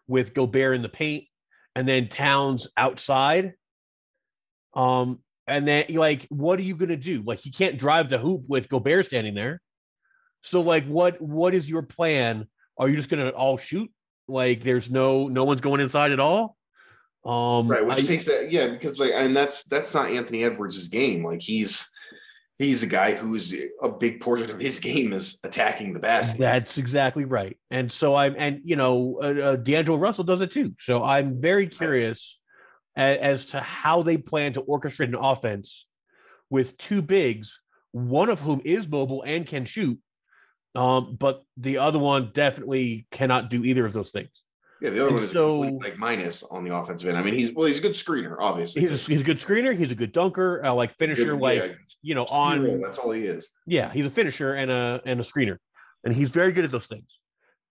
with 0.06 0.34
Gobert 0.34 0.76
in 0.76 0.82
the 0.82 0.88
paint, 0.88 1.24
and 1.74 1.88
then 1.88 2.08
Towns 2.08 2.68
outside. 2.76 3.54
Um, 4.74 5.20
and 5.46 5.66
then 5.66 5.86
like, 5.90 6.26
what 6.28 6.58
are 6.58 6.62
you 6.62 6.76
going 6.76 6.90
to 6.90 6.96
do? 6.96 7.22
Like, 7.22 7.40
he 7.40 7.50
can't 7.50 7.78
drive 7.78 8.08
the 8.08 8.18
hoop 8.18 8.42
with 8.48 8.68
Gobert 8.68 9.06
standing 9.06 9.34
there. 9.34 9.60
So, 10.42 10.60
like, 10.60 10.86
what 10.86 11.20
what 11.20 11.54
is 11.54 11.68
your 11.68 11.82
plan? 11.82 12.46
Are 12.78 12.88
you 12.88 12.96
just 12.96 13.08
going 13.08 13.24
to 13.24 13.34
all 13.34 13.56
shoot? 13.56 13.90
Like, 14.28 14.62
there's 14.62 14.90
no 14.90 15.28
no 15.28 15.44
one's 15.44 15.60
going 15.60 15.80
inside 15.80 16.12
at 16.12 16.20
all. 16.20 16.56
Um, 17.24 17.68
right 17.68 17.84
which 17.84 18.04
I- 18.04 18.06
takes 18.06 18.24
that 18.26 18.50
yeah 18.50 18.68
because 18.68 18.98
like 18.98 19.10
and 19.12 19.36
that's 19.36 19.64
that's 19.64 19.92
not 19.92 20.08
anthony 20.08 20.42
edwards' 20.42 20.88
game 20.88 21.22
like 21.22 21.42
he's 21.42 21.90
he's 22.60 22.82
a 22.82 22.86
guy 22.86 23.14
who's 23.14 23.54
a 23.80 23.88
big 23.88 24.20
portion 24.20 24.50
of 24.50 24.60
his 24.60 24.78
game 24.80 25.14
is 25.14 25.40
attacking 25.44 25.94
the 25.94 25.98
basket 25.98 26.38
That's 26.38 26.76
exactly 26.76 27.24
right. 27.24 27.56
And 27.70 27.90
so 27.90 28.14
I'm, 28.14 28.34
and 28.36 28.60
you 28.64 28.76
know, 28.76 29.18
uh, 29.22 29.26
uh, 29.26 29.56
D'Angelo 29.56 29.96
Russell 29.96 30.24
does 30.24 30.42
it 30.42 30.52
too. 30.52 30.74
So 30.78 31.02
I'm 31.02 31.40
very 31.40 31.66
curious 31.66 32.38
as, 32.94 33.18
as 33.18 33.46
to 33.46 33.60
how 33.60 34.02
they 34.02 34.18
plan 34.18 34.52
to 34.52 34.62
orchestrate 34.62 35.08
an 35.08 35.14
offense 35.14 35.86
with 36.50 36.76
two 36.76 37.00
bigs, 37.00 37.58
one 37.92 38.28
of 38.28 38.40
whom 38.40 38.60
is 38.62 38.86
mobile 38.86 39.22
and 39.26 39.46
can 39.46 39.64
shoot, 39.64 39.98
um, 40.74 41.16
but 41.18 41.42
the 41.56 41.78
other 41.78 41.98
one 41.98 42.30
definitely 42.34 43.06
cannot 43.10 43.48
do 43.48 43.64
either 43.64 43.86
of 43.86 43.94
those 43.94 44.10
things. 44.10 44.44
Yeah, 44.80 44.90
the 44.90 45.00
other 45.00 45.08
And 45.08 45.16
one 45.16 45.24
is 45.24 45.30
so- 45.30 45.58
like 45.60 45.98
minus 45.98 46.42
on 46.42 46.64
the 46.64 46.74
offensive 46.74 47.08
end. 47.08 47.18
I 47.18 47.22
mean, 47.22 47.34
he's 47.34 47.52
well, 47.52 47.66
he's 47.66 47.78
a 47.78 47.82
good 47.82 47.92
screener, 47.92 48.36
obviously. 48.40 48.82
He's 48.82 48.90
a, 49.06 49.10
he's 49.10 49.20
a 49.20 49.24
good 49.24 49.38
screener. 49.38 49.76
He's 49.76 49.92
a 49.92 49.94
good 49.94 50.12
dunker, 50.12 50.64
uh, 50.64 50.72
like 50.72 50.96
finisher, 50.96 51.32
Good- 51.32 51.40
like 51.40 51.62
yeah, 51.62 51.72
you 52.02 52.14
know, 52.14 52.24
on 52.24 52.80
that's 52.80 52.98
all 52.98 53.10
he 53.10 53.24
is. 53.24 53.50
yeah, 53.66 53.92
he's 53.92 54.06
a 54.06 54.10
finisher 54.10 54.54
and 54.54 54.70
a 54.70 55.02
and 55.04 55.20
a 55.20 55.22
screener, 55.22 55.58
and 56.04 56.14
he's 56.14 56.30
very 56.30 56.52
good 56.52 56.64
at 56.64 56.70
those 56.70 56.86
things. 56.86 57.18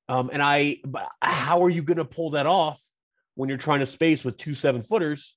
Um, 0.07 0.29
and 0.33 0.41
I, 0.41 0.77
but 0.85 1.07
how 1.21 1.63
are 1.63 1.69
you 1.69 1.83
going 1.83 1.97
to 1.97 2.05
pull 2.05 2.31
that 2.31 2.45
off 2.47 2.81
when 3.35 3.47
you're 3.49 3.59
trying 3.59 3.79
to 3.81 3.85
space 3.85 4.23
with 4.23 4.37
two 4.37 4.53
seven 4.53 4.81
footers? 4.81 5.35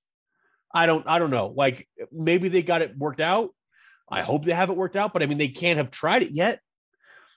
I 0.74 0.86
don't, 0.86 1.06
I 1.06 1.18
don't 1.18 1.28
know. 1.30 1.52
Like 1.54 1.86
maybe 2.10 2.48
they 2.48 2.62
got 2.62 2.80
it 2.80 2.96
worked 2.96 3.20
out. 3.20 3.50
I 4.10 4.22
hope 4.22 4.44
they 4.46 4.52
have 4.54 4.70
it 4.70 4.76
worked 4.76 4.96
out, 4.96 5.12
but 5.12 5.22
I 5.22 5.26
mean 5.26 5.38
they 5.38 5.48
can't 5.48 5.76
have 5.78 5.90
tried 5.90 6.22
it 6.22 6.30
yet, 6.32 6.60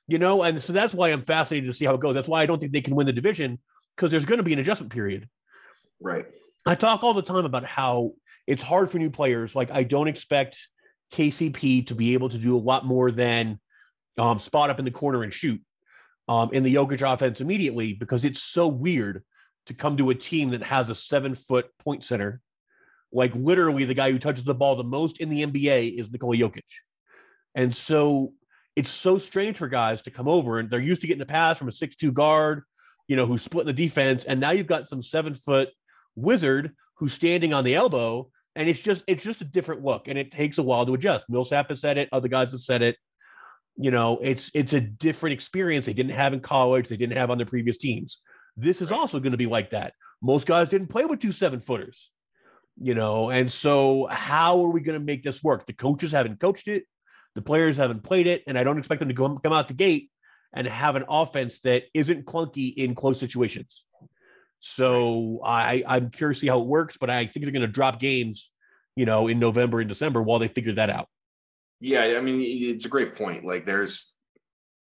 you 0.07 0.17
know. 0.17 0.43
And 0.43 0.61
so 0.61 0.71
that's 0.73 0.93
why 0.93 1.09
I'm 1.09 1.23
fascinated 1.23 1.69
to 1.69 1.73
see 1.73 1.83
how 1.85 1.93
it 1.95 1.99
goes. 2.01 2.15
That's 2.15 2.27
why 2.27 2.41
I 2.41 2.45
don't 2.45 2.59
think 2.59 2.71
they 2.71 2.81
can 2.81 2.95
win 2.95 3.05
the 3.05 3.13
division 3.13 3.59
because 3.95 4.11
there's 4.11 4.25
going 4.25 4.37
to 4.37 4.43
be 4.43 4.53
an 4.53 4.59
adjustment 4.59 4.91
period. 4.91 5.29
Right. 6.01 6.25
I 6.65 6.75
talk 6.75 7.03
all 7.03 7.13
the 7.13 7.21
time 7.21 7.45
about 7.45 7.63
how 7.63 8.13
it's 8.47 8.63
hard 8.63 8.89
for 8.89 8.99
new 8.99 9.09
players. 9.09 9.55
Like 9.55 9.71
I 9.71 9.83
don't 9.83 10.07
expect 10.07 10.57
KCP 11.13 11.87
to 11.87 11.95
be 11.95 12.13
able 12.13 12.29
to 12.29 12.37
do 12.37 12.57
a 12.57 12.59
lot 12.59 12.85
more 12.85 13.11
than 13.11 13.59
um, 14.17 14.39
spot 14.39 14.69
up 14.69 14.79
in 14.79 14.85
the 14.85 14.91
corner 14.91 15.23
and 15.23 15.33
shoot 15.33 15.61
um, 16.27 16.51
in 16.53 16.63
the 16.63 16.73
Jokic 16.73 17.01
offense 17.01 17.41
immediately 17.41 17.93
because 17.93 18.25
it's 18.25 18.41
so 18.41 18.67
weird 18.67 19.23
to 19.67 19.73
come 19.73 19.97
to 19.97 20.09
a 20.09 20.15
team 20.15 20.51
that 20.51 20.63
has 20.63 20.89
a 20.89 20.95
seven 20.95 21.35
foot 21.35 21.67
point 21.79 22.03
center. 22.03 22.41
Like 23.11 23.33
literally, 23.35 23.85
the 23.85 23.93
guy 23.93 24.11
who 24.11 24.19
touches 24.19 24.43
the 24.43 24.55
ball 24.55 24.75
the 24.75 24.83
most 24.83 25.19
in 25.19 25.29
the 25.29 25.45
NBA 25.45 25.97
is 25.99 26.11
Nikola 26.11 26.35
Jokic, 26.35 26.63
and 27.53 27.75
so 27.75 28.33
it's 28.75 28.89
so 28.89 29.17
strange 29.17 29.57
for 29.57 29.69
guys 29.69 30.01
to 30.01 30.11
come 30.11 30.27
over 30.27 30.59
and 30.59 30.69
they're 30.69 30.81
used 30.81 30.99
to 31.01 31.07
getting 31.07 31.19
the 31.19 31.25
pass 31.25 31.57
from 31.57 31.69
a 31.69 31.71
six-two 31.71 32.11
guard, 32.11 32.63
you 33.07 33.15
know, 33.15 33.25
who's 33.25 33.43
splitting 33.43 33.67
the 33.67 33.73
defense, 33.73 34.25
and 34.25 34.39
now 34.39 34.51
you've 34.51 34.67
got 34.67 34.87
some 34.87 35.01
seven 35.01 35.33
foot 35.33 35.69
wizard 36.15 36.73
who's 36.95 37.13
standing 37.13 37.53
on 37.53 37.63
the 37.63 37.75
elbow 37.75 38.29
and 38.55 38.69
it's 38.69 38.79
just 38.79 39.03
it's 39.05 39.23
just 39.23 39.41
a 39.41 39.45
different 39.45 39.83
look 39.83 40.07
and 40.07 40.17
it 40.17 40.31
takes 40.31 40.57
a 40.57 40.63
while 40.63 40.85
to 40.85 40.93
adjust. 40.93 41.25
Millsap 41.27 41.69
has 41.69 41.81
said 41.81 41.97
it 41.97 42.07
other 42.11 42.29
guys 42.29 42.51
have 42.51 42.61
said 42.61 42.81
it. 42.81 42.95
You 43.77 43.91
know 43.91 44.19
it's 44.21 44.49
it's 44.53 44.73
a 44.73 44.79
different 44.79 45.33
experience 45.33 45.85
they 45.85 45.93
didn't 45.93 46.13
have 46.13 46.33
in 46.33 46.39
college 46.39 46.87
they 46.87 46.95
didn't 46.95 47.17
have 47.17 47.29
on 47.29 47.37
their 47.37 47.45
previous 47.45 47.77
teams. 47.77 48.19
This 48.55 48.81
is 48.81 48.91
also 48.91 49.19
going 49.19 49.33
to 49.33 49.37
be 49.37 49.47
like 49.47 49.71
that. 49.71 49.93
Most 50.21 50.47
guys 50.47 50.69
didn't 50.69 50.87
play 50.87 51.03
with 51.03 51.19
two 51.19 51.33
seven 51.33 51.59
footers 51.59 52.11
you 52.81 52.93
know 52.93 53.29
and 53.29 53.49
so 53.49 54.05
how 54.11 54.61
are 54.61 54.69
we 54.69 54.81
going 54.81 54.99
to 54.99 55.05
make 55.05 55.23
this 55.23 55.43
work? 55.43 55.65
The 55.65 55.73
coaches 55.73 56.11
haven't 56.11 56.39
coached 56.39 56.67
it 56.67 56.83
the 57.35 57.41
players 57.41 57.77
haven't 57.77 58.01
played 58.03 58.27
it 58.27 58.43
and 58.47 58.57
i 58.57 58.63
don't 58.63 58.77
expect 58.77 58.99
them 58.99 59.09
to 59.09 59.13
go, 59.13 59.37
come 59.37 59.53
out 59.53 59.67
the 59.67 59.73
gate 59.73 60.09
and 60.55 60.65
have 60.67 60.95
an 60.95 61.03
offense 61.07 61.59
that 61.61 61.83
isn't 61.93 62.25
clunky 62.25 62.73
in 62.73 62.95
close 62.95 63.19
situations 63.19 63.83
so 64.67 65.41
I, 65.45 65.83
I'm 65.87 66.09
curious 66.09 66.37
to 66.37 66.41
see 66.41 66.47
how 66.47 66.59
it 66.59 66.65
works, 66.65 66.97
but 66.97 67.11
I 67.11 67.27
think 67.27 67.45
they're 67.45 67.51
going 67.51 67.61
to 67.61 67.67
drop 67.67 67.99
games, 67.99 68.49
you 68.95 69.05
know, 69.05 69.27
in 69.27 69.37
November 69.37 69.79
and 69.79 69.87
December 69.87 70.23
while 70.23 70.39
they 70.39 70.47
figure 70.47 70.73
that 70.73 70.89
out. 70.89 71.07
Yeah, 71.79 72.01
I 72.17 72.19
mean, 72.19 72.41
it's 72.41 72.85
a 72.85 72.89
great 72.89 73.15
point. 73.15 73.45
Like, 73.45 73.65
there's 73.65 74.13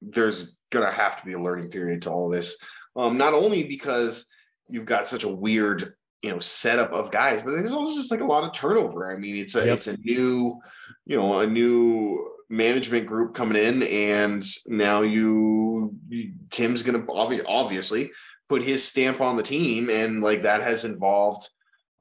there's 0.01 0.55
gonna 0.71 0.93
have 0.93 1.17
to 1.17 1.27
be 1.27 1.33
a 1.33 1.39
learning 1.41 1.71
period 1.71 2.03
to 2.03 2.11
all 2.11 2.29
this. 2.29 2.57
Um, 2.95 3.19
not 3.19 3.35
only 3.35 3.65
because 3.65 4.27
you've 4.69 4.85
got 4.85 5.09
such 5.09 5.25
a 5.25 5.29
weird, 5.29 5.95
you 6.23 6.31
know, 6.31 6.39
setup 6.39 6.93
of 6.93 7.11
guys, 7.11 7.43
but 7.43 7.53
there's 7.53 7.73
also 7.73 7.97
just 7.97 8.13
like 8.13 8.21
a 8.21 8.25
lot 8.25 8.45
of 8.45 8.53
turnover. 8.53 9.13
I 9.13 9.19
mean, 9.19 9.37
it's 9.37 9.57
a 9.57 9.67
Yep. 9.67 9.77
it's 9.79 9.87
a 9.89 9.97
new, 9.97 10.61
you 11.07 11.17
know, 11.17 11.41
a 11.41 11.47
new 11.47 12.32
management 12.53 13.07
group 13.07 13.35
coming 13.35 13.61
in, 13.61 13.83
and 13.83 14.45
now 14.67 15.01
you, 15.01 15.95
you 16.09 16.33
Tim's 16.51 16.83
gonna 16.83 17.01
obvi- 17.01 17.45
obviously 17.49 18.13
put 18.49 18.63
his 18.63 18.85
stamp 18.85 19.21
on 19.21 19.37
the 19.37 19.43
team, 19.43 19.89
and 19.89 20.23
like 20.23 20.43
that 20.43 20.63
has 20.63 20.85
involved 20.85 21.49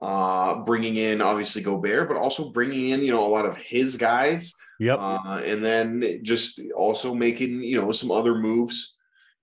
uh 0.01 0.55
bringing 0.63 0.95
in 0.97 1.21
obviously 1.21 1.61
Gobert, 1.61 2.07
but 2.07 2.17
also 2.17 2.49
bringing 2.49 2.89
in 2.89 3.01
you 3.01 3.11
know 3.11 3.25
a 3.25 3.29
lot 3.29 3.45
of 3.45 3.55
his 3.57 3.97
guys 3.97 4.53
Yep. 4.79 4.97
uh, 4.99 5.41
and 5.45 5.63
then 5.63 6.21
just 6.23 6.59
also 6.75 7.13
making 7.13 7.61
you 7.63 7.79
know 7.79 7.91
some 7.91 8.09
other 8.11 8.33
moves 8.35 8.95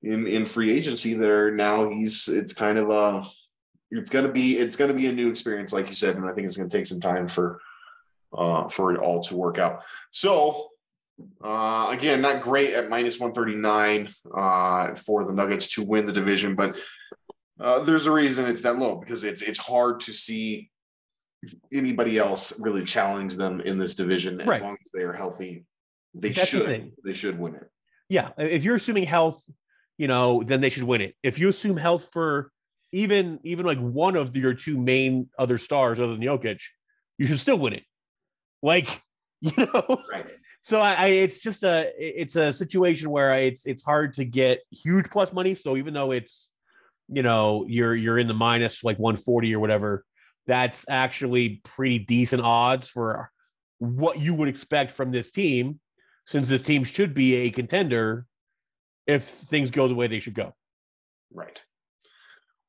in 0.02 0.26
in 0.26 0.44
free 0.44 0.72
agency 0.72 1.14
that 1.14 1.30
are 1.30 1.52
now 1.52 1.88
he's 1.88 2.26
it's 2.28 2.52
kind 2.52 2.76
of 2.76 2.90
a 2.90 3.24
it's 3.92 4.10
gonna 4.10 4.32
be 4.32 4.58
it's 4.58 4.74
gonna 4.74 4.94
be 4.94 5.06
a 5.06 5.12
new 5.12 5.30
experience 5.30 5.72
like 5.72 5.86
you 5.86 5.94
said 5.94 6.16
and 6.16 6.26
I 6.28 6.32
think 6.32 6.46
it's 6.46 6.56
gonna 6.56 6.68
take 6.68 6.86
some 6.86 7.00
time 7.00 7.28
for 7.28 7.60
uh 8.36 8.68
for 8.68 8.92
it 8.92 8.98
all 8.98 9.22
to 9.22 9.36
work 9.36 9.58
out 9.58 9.82
so 10.10 10.68
uh 11.44 11.88
again 11.90 12.20
not 12.20 12.42
great 12.42 12.74
at 12.74 12.88
minus 12.88 13.18
139 13.18 14.14
uh 14.36 14.94
for 14.94 15.24
the 15.24 15.32
Nuggets 15.32 15.66
to 15.68 15.82
win 15.82 16.06
the 16.06 16.12
division 16.12 16.54
but 16.54 16.76
uh 17.60 17.80
there's 17.80 18.06
a 18.06 18.12
reason 18.12 18.44
it's 18.46 18.60
that 18.62 18.78
low 18.78 18.96
because 18.96 19.24
it's 19.24 19.42
it's 19.42 19.58
hard 19.58 19.98
to 20.00 20.12
see 20.12 20.70
anybody 21.72 22.18
else 22.18 22.58
really 22.60 22.84
challenge 22.84 23.34
them 23.36 23.60
in 23.60 23.78
this 23.78 23.94
division 23.94 24.40
as 24.40 24.46
Right. 24.46 24.62
long 24.62 24.76
as 24.84 24.90
they 24.92 25.02
are 25.02 25.12
healthy. 25.12 25.64
They 26.14 26.30
That's 26.30 26.48
should. 26.48 26.64
thing. 26.66 26.92
They 27.04 27.12
should 27.12 27.38
win 27.38 27.54
it. 27.54 27.68
Yeah. 28.08 28.30
If 28.38 28.64
you're 28.64 28.74
assuming 28.74 29.04
health, 29.04 29.40
you 29.98 30.08
know, 30.08 30.42
then 30.44 30.60
they 30.60 30.70
should 30.70 30.82
win 30.82 31.00
it. 31.00 31.14
If 31.22 31.38
you 31.38 31.48
assume 31.48 31.76
health 31.76 32.08
for 32.12 32.50
even 32.92 33.38
even 33.44 33.66
like 33.66 33.78
one 33.78 34.16
of 34.16 34.36
your 34.36 34.54
two 34.54 34.78
main 34.78 35.28
other 35.38 35.58
stars 35.58 36.00
other 36.00 36.12
than 36.12 36.22
Jokic, 36.22 36.60
you 37.18 37.26
should 37.26 37.38
still 37.38 37.58
win 37.58 37.74
it. 37.74 37.84
Like, 38.62 39.00
you 39.40 39.52
know, 39.56 40.02
Right. 40.10 40.26
So 40.68 40.82
I, 40.82 40.92
I 40.92 41.06
it's 41.06 41.38
just 41.38 41.62
a 41.62 41.90
it's 41.98 42.36
a 42.36 42.52
situation 42.52 43.08
where 43.08 43.32
it's 43.40 43.64
it's 43.64 43.82
hard 43.82 44.12
to 44.14 44.24
get 44.26 44.60
huge 44.70 45.08
plus 45.10 45.32
money. 45.32 45.54
So 45.54 45.78
even 45.78 45.94
though 45.94 46.10
it's 46.10 46.50
you 47.08 47.22
know 47.22 47.64
you're 47.66 47.94
you're 47.94 48.18
in 48.18 48.28
the 48.28 48.34
minus 48.34 48.84
like 48.84 48.98
140 48.98 49.54
or 49.54 49.60
whatever, 49.60 50.04
that's 50.46 50.84
actually 50.86 51.62
pretty 51.64 51.98
decent 51.98 52.42
odds 52.42 52.86
for 52.86 53.30
what 53.78 54.18
you 54.18 54.34
would 54.34 54.48
expect 54.48 54.92
from 54.92 55.10
this 55.10 55.30
team, 55.30 55.80
since 56.26 56.48
this 56.48 56.60
team 56.60 56.84
should 56.84 57.14
be 57.14 57.34
a 57.36 57.50
contender 57.50 58.26
if 59.06 59.24
things 59.24 59.70
go 59.70 59.88
the 59.88 59.94
way 59.94 60.06
they 60.06 60.20
should 60.20 60.34
go. 60.34 60.54
Right. 61.32 61.62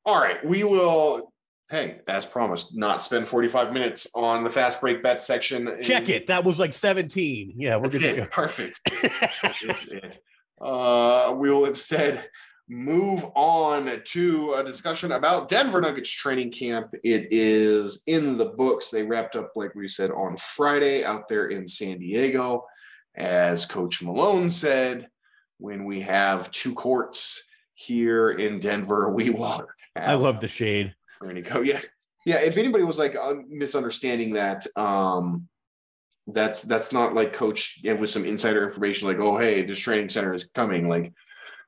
All 0.06 0.18
right. 0.18 0.42
We 0.42 0.64
will, 0.64 1.29
hey, 1.70 2.00
as 2.08 2.26
promised, 2.26 2.76
not 2.76 3.04
spend 3.04 3.28
45 3.28 3.72
minutes 3.72 4.08
on 4.14 4.42
the 4.42 4.50
fast 4.50 4.80
break 4.80 5.02
bet 5.02 5.22
section. 5.22 5.78
Check 5.80 6.08
it. 6.08 6.26
That 6.26 6.44
was 6.44 6.58
like 6.58 6.74
17. 6.74 7.54
Yeah, 7.56 7.76
we're 7.76 7.82
That's 7.82 7.98
good 7.98 8.18
it. 8.18 8.30
Perfect. 8.30 8.80
Uh, 10.60 11.34
we 11.38 11.50
will 11.50 11.64
instead 11.64 12.28
move 12.68 13.24
on 13.34 14.02
to 14.04 14.52
a 14.58 14.62
discussion 14.62 15.12
about 15.12 15.48
Denver 15.48 15.80
Nuggets 15.80 16.10
training 16.10 16.52
camp. 16.52 16.94
It 17.02 17.28
is 17.30 18.02
in 18.06 18.36
the 18.36 18.44
books. 18.44 18.90
They 18.90 19.02
wrapped 19.02 19.36
up, 19.36 19.52
like 19.56 19.74
we 19.74 19.88
said, 19.88 20.10
on 20.10 20.36
Friday 20.36 21.02
out 21.02 21.28
there 21.28 21.46
in 21.46 21.66
San 21.66 21.98
Diego. 21.98 22.66
As 23.16 23.64
Coach 23.64 24.02
Malone 24.02 24.50
said, 24.50 25.08
when 25.56 25.86
we 25.86 26.02
have 26.02 26.50
two 26.50 26.74
courts 26.74 27.42
here 27.72 28.32
in 28.32 28.60
Denver, 28.60 29.10
we 29.10 29.30
will. 29.30 29.66
I 29.96 30.12
love 30.12 30.40
the 30.40 30.48
shade. 30.48 30.94
You 31.24 31.42
go. 31.42 31.60
Yeah. 31.62 31.80
Yeah. 32.26 32.40
If 32.40 32.58
anybody 32.58 32.84
was 32.84 32.98
like 32.98 33.16
un- 33.16 33.46
misunderstanding 33.48 34.34
that, 34.34 34.66
um, 34.76 35.48
that's 36.34 36.62
that's 36.62 36.92
not 36.92 37.14
like 37.14 37.32
coach 37.32 37.80
with 37.84 38.10
some 38.10 38.24
insider 38.24 38.62
information 38.62 39.08
like 39.08 39.18
oh 39.18 39.38
hey 39.38 39.62
this 39.62 39.78
training 39.78 40.08
center 40.08 40.32
is 40.32 40.44
coming 40.44 40.88
like 40.88 41.12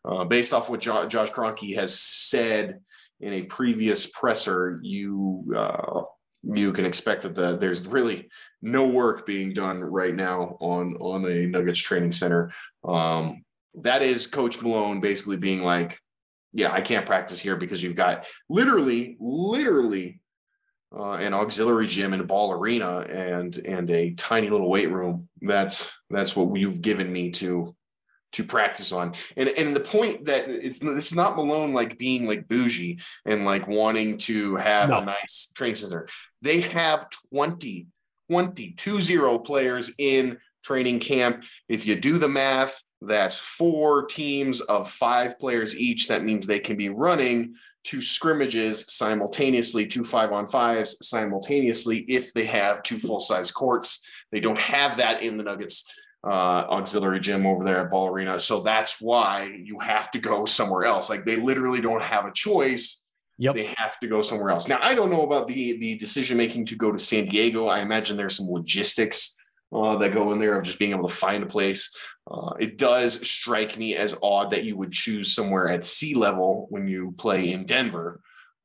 uh, 0.04 0.24
based 0.24 0.52
off 0.52 0.68
what 0.68 0.80
jo- 0.80 1.06
josh 1.06 1.30
Kroenke 1.30 1.74
has 1.76 1.98
said 1.98 2.80
in 3.20 3.32
a 3.32 3.42
previous 3.42 4.06
presser 4.06 4.80
you 4.82 5.52
uh, 5.56 6.02
you 6.42 6.72
can 6.72 6.84
expect 6.84 7.22
that 7.22 7.34
the, 7.34 7.56
there's 7.56 7.86
really 7.86 8.28
no 8.60 8.86
work 8.86 9.26
being 9.26 9.54
done 9.54 9.80
right 9.80 10.14
now 10.14 10.56
on 10.60 10.96
on 10.96 11.24
a 11.30 11.46
nuggets 11.46 11.80
training 11.80 12.12
center 12.12 12.52
um, 12.84 13.44
that 13.74 14.02
is 14.02 14.26
coach 14.26 14.60
malone 14.60 15.00
basically 15.00 15.36
being 15.36 15.62
like 15.62 15.98
yeah 16.52 16.72
i 16.72 16.80
can't 16.80 17.06
practice 17.06 17.40
here 17.40 17.56
because 17.56 17.82
you've 17.82 17.96
got 17.96 18.26
literally 18.48 19.16
literally 19.20 20.20
uh, 20.94 21.12
an 21.12 21.32
auxiliary 21.32 21.86
gym 21.86 22.12
and 22.12 22.20
a 22.22 22.26
ball 22.26 22.52
arena 22.52 22.98
and 23.00 23.56
and 23.58 23.90
a 23.90 24.10
tiny 24.14 24.50
little 24.50 24.68
weight 24.68 24.90
room. 24.90 25.28
That's 25.40 25.90
that's 26.10 26.36
what 26.36 26.54
you've 26.58 26.82
given 26.82 27.10
me 27.10 27.30
to 27.32 27.74
to 28.32 28.44
practice 28.44 28.92
on. 28.92 29.14
And 29.36 29.48
and 29.48 29.74
the 29.74 29.80
point 29.80 30.26
that 30.26 30.48
it's 30.48 30.80
this 30.80 31.06
is 31.08 31.14
not 31.14 31.36
Malone 31.36 31.72
like 31.72 31.98
being 31.98 32.26
like 32.26 32.48
bougie 32.48 33.00
and 33.24 33.44
like 33.44 33.66
wanting 33.66 34.18
to 34.18 34.56
have 34.56 34.90
No. 34.90 34.98
a 34.98 35.04
nice 35.04 35.50
training 35.54 35.76
center. 35.76 36.08
They 36.42 36.60
have 36.60 37.06
20 37.30 37.86
20 38.30 38.72
20 38.72 39.38
players 39.44 39.92
in 39.98 40.38
training 40.62 41.00
camp. 41.00 41.44
If 41.68 41.86
you 41.86 41.96
do 41.96 42.18
the 42.18 42.28
math, 42.28 42.82
that's 43.06 43.38
four 43.38 44.06
teams 44.06 44.60
of 44.62 44.90
five 44.90 45.38
players 45.38 45.76
each. 45.76 46.08
That 46.08 46.24
means 46.24 46.46
they 46.46 46.60
can 46.60 46.76
be 46.76 46.88
running 46.88 47.54
two 47.84 48.00
scrimmages 48.00 48.84
simultaneously, 48.88 49.86
two 49.86 50.04
five 50.04 50.32
on 50.32 50.46
fives 50.46 50.96
simultaneously 51.06 51.98
if 52.08 52.32
they 52.32 52.46
have 52.46 52.82
two 52.82 52.98
full 52.98 53.20
size 53.20 53.50
courts. 53.50 54.04
They 54.30 54.40
don't 54.40 54.58
have 54.58 54.98
that 54.98 55.22
in 55.22 55.36
the 55.36 55.42
Nuggets 55.42 55.90
uh, 56.24 56.30
auxiliary 56.70 57.20
gym 57.20 57.44
over 57.46 57.64
there 57.64 57.78
at 57.78 57.90
Ball 57.90 58.08
Arena. 58.08 58.38
So 58.38 58.60
that's 58.60 59.00
why 59.00 59.50
you 59.64 59.78
have 59.80 60.10
to 60.12 60.18
go 60.20 60.44
somewhere 60.44 60.84
else. 60.84 61.10
Like 61.10 61.24
they 61.24 61.36
literally 61.36 61.80
don't 61.80 62.02
have 62.02 62.24
a 62.26 62.32
choice 62.32 63.02
Yep. 63.38 63.54
They 63.56 63.74
have 63.76 63.98
to 64.00 64.06
go 64.06 64.22
somewhere 64.22 64.50
else. 64.50 64.68
Now, 64.68 64.78
I 64.82 64.94
don't 64.94 65.10
know 65.10 65.22
about 65.22 65.48
the 65.48 65.76
the 65.78 65.96
decision 65.96 66.36
making 66.36 66.66
to 66.66 66.76
go 66.76 66.92
to 66.92 66.98
San 66.98 67.26
Diego. 67.26 67.66
I 67.66 67.80
imagine 67.80 68.16
there's 68.16 68.36
some 68.36 68.48
logistics 68.48 69.36
uh, 69.72 69.96
that 69.96 70.14
go 70.14 70.32
in 70.32 70.38
there 70.38 70.56
of 70.56 70.64
just 70.64 70.78
being 70.78 70.90
able 70.90 71.08
to 71.08 71.14
find 71.14 71.42
a 71.42 71.46
place. 71.46 71.90
Uh, 72.30 72.52
it 72.60 72.78
does 72.78 73.26
strike 73.28 73.76
me 73.76 73.96
as 73.96 74.16
odd 74.22 74.50
that 74.50 74.64
you 74.64 74.76
would 74.76 74.92
choose 74.92 75.34
somewhere 75.34 75.68
at 75.68 75.84
sea 75.84 76.14
level 76.14 76.66
when 76.70 76.86
you 76.86 77.14
play 77.18 77.52
in 77.52 77.64
Denver. 77.64 78.20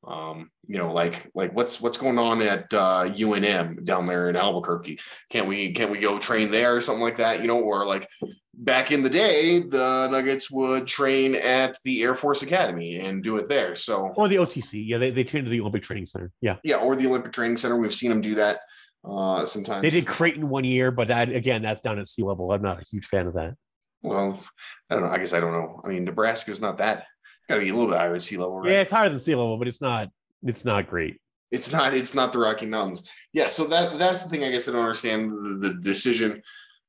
Um, 0.06 0.50
you 0.66 0.78
know, 0.78 0.92
like 0.92 1.28
like 1.34 1.52
what's 1.54 1.80
what's 1.80 1.98
going 1.98 2.18
on 2.18 2.40
at 2.40 2.72
uh, 2.72 3.10
UNM 3.10 3.84
down 3.84 4.06
there 4.06 4.30
in 4.30 4.36
Albuquerque? 4.36 5.00
Can't 5.28 5.48
we 5.48 5.72
can't 5.72 5.90
we 5.90 5.98
go 5.98 6.18
train 6.18 6.50
there 6.50 6.76
or 6.76 6.80
something 6.80 7.02
like 7.02 7.16
that? 7.16 7.40
You 7.40 7.48
know, 7.48 7.60
or 7.60 7.84
like 7.84 8.08
back 8.54 8.92
in 8.92 9.02
the 9.02 9.10
day, 9.10 9.60
the 9.60 10.08
Nuggets 10.08 10.50
would 10.50 10.86
train 10.86 11.34
at 11.34 11.78
the 11.84 12.02
Air 12.02 12.14
Force 12.14 12.42
Academy 12.42 12.96
and 13.00 13.22
do 13.22 13.38
it 13.38 13.48
there. 13.48 13.74
So 13.74 14.12
Or 14.16 14.28
the 14.28 14.36
OTC. 14.36 14.86
Yeah, 14.86 14.98
they, 14.98 15.10
they 15.10 15.24
changed 15.24 15.46
to 15.46 15.50
the 15.50 15.60
Olympic 15.60 15.82
Training 15.82 16.06
Center. 16.06 16.30
Yeah. 16.40 16.56
yeah, 16.62 16.76
or 16.76 16.96
the 16.96 17.06
Olympic 17.06 17.32
Training 17.32 17.56
Center. 17.56 17.76
We've 17.76 17.94
seen 17.94 18.10
them 18.10 18.20
do 18.20 18.34
that 18.36 18.60
uh, 19.04 19.44
sometimes. 19.44 19.82
They 19.82 19.90
did 19.90 20.06
Creighton 20.06 20.48
one 20.48 20.64
year, 20.64 20.90
but 20.90 21.08
that 21.08 21.30
again, 21.30 21.62
that's 21.62 21.80
down 21.80 21.98
at 21.98 22.08
sea 22.08 22.22
level. 22.22 22.50
I'm 22.52 22.62
not 22.62 22.80
a 22.80 22.84
huge 22.90 23.06
fan 23.06 23.26
of 23.26 23.34
that. 23.34 23.54
Well, 24.02 24.42
I 24.90 24.94
don't 24.94 25.04
know. 25.04 25.10
I 25.10 25.18
guess 25.18 25.32
I 25.32 25.40
don't 25.40 25.52
know. 25.52 25.80
I 25.84 25.88
mean, 25.88 26.04
Nebraska's 26.04 26.60
not 26.60 26.78
that. 26.78 26.98
It's 27.38 27.46
got 27.48 27.56
to 27.56 27.60
be 27.60 27.70
a 27.70 27.74
little 27.74 27.90
bit 27.90 27.98
higher 27.98 28.14
at 28.14 28.22
sea 28.22 28.36
level, 28.36 28.60
right? 28.60 28.72
Yeah, 28.72 28.80
it's 28.80 28.90
higher 28.90 29.08
than 29.08 29.20
sea 29.20 29.34
level, 29.34 29.58
but 29.58 29.68
it's 29.68 29.80
not 29.80 30.08
it's 30.42 30.64
not 30.64 30.88
great. 30.88 31.20
It's 31.50 31.72
not. 31.72 31.94
It's 31.94 32.14
not 32.14 32.32
the 32.32 32.38
Rocky 32.40 32.66
Mountains. 32.66 33.08
Yeah. 33.32 33.48
So 33.48 33.64
that 33.66 33.98
that's 33.98 34.22
the 34.22 34.28
thing. 34.28 34.44
I 34.44 34.50
guess 34.50 34.68
I 34.68 34.72
don't 34.72 34.82
understand 34.82 35.32
the, 35.32 35.68
the 35.68 35.74
decision 35.74 36.42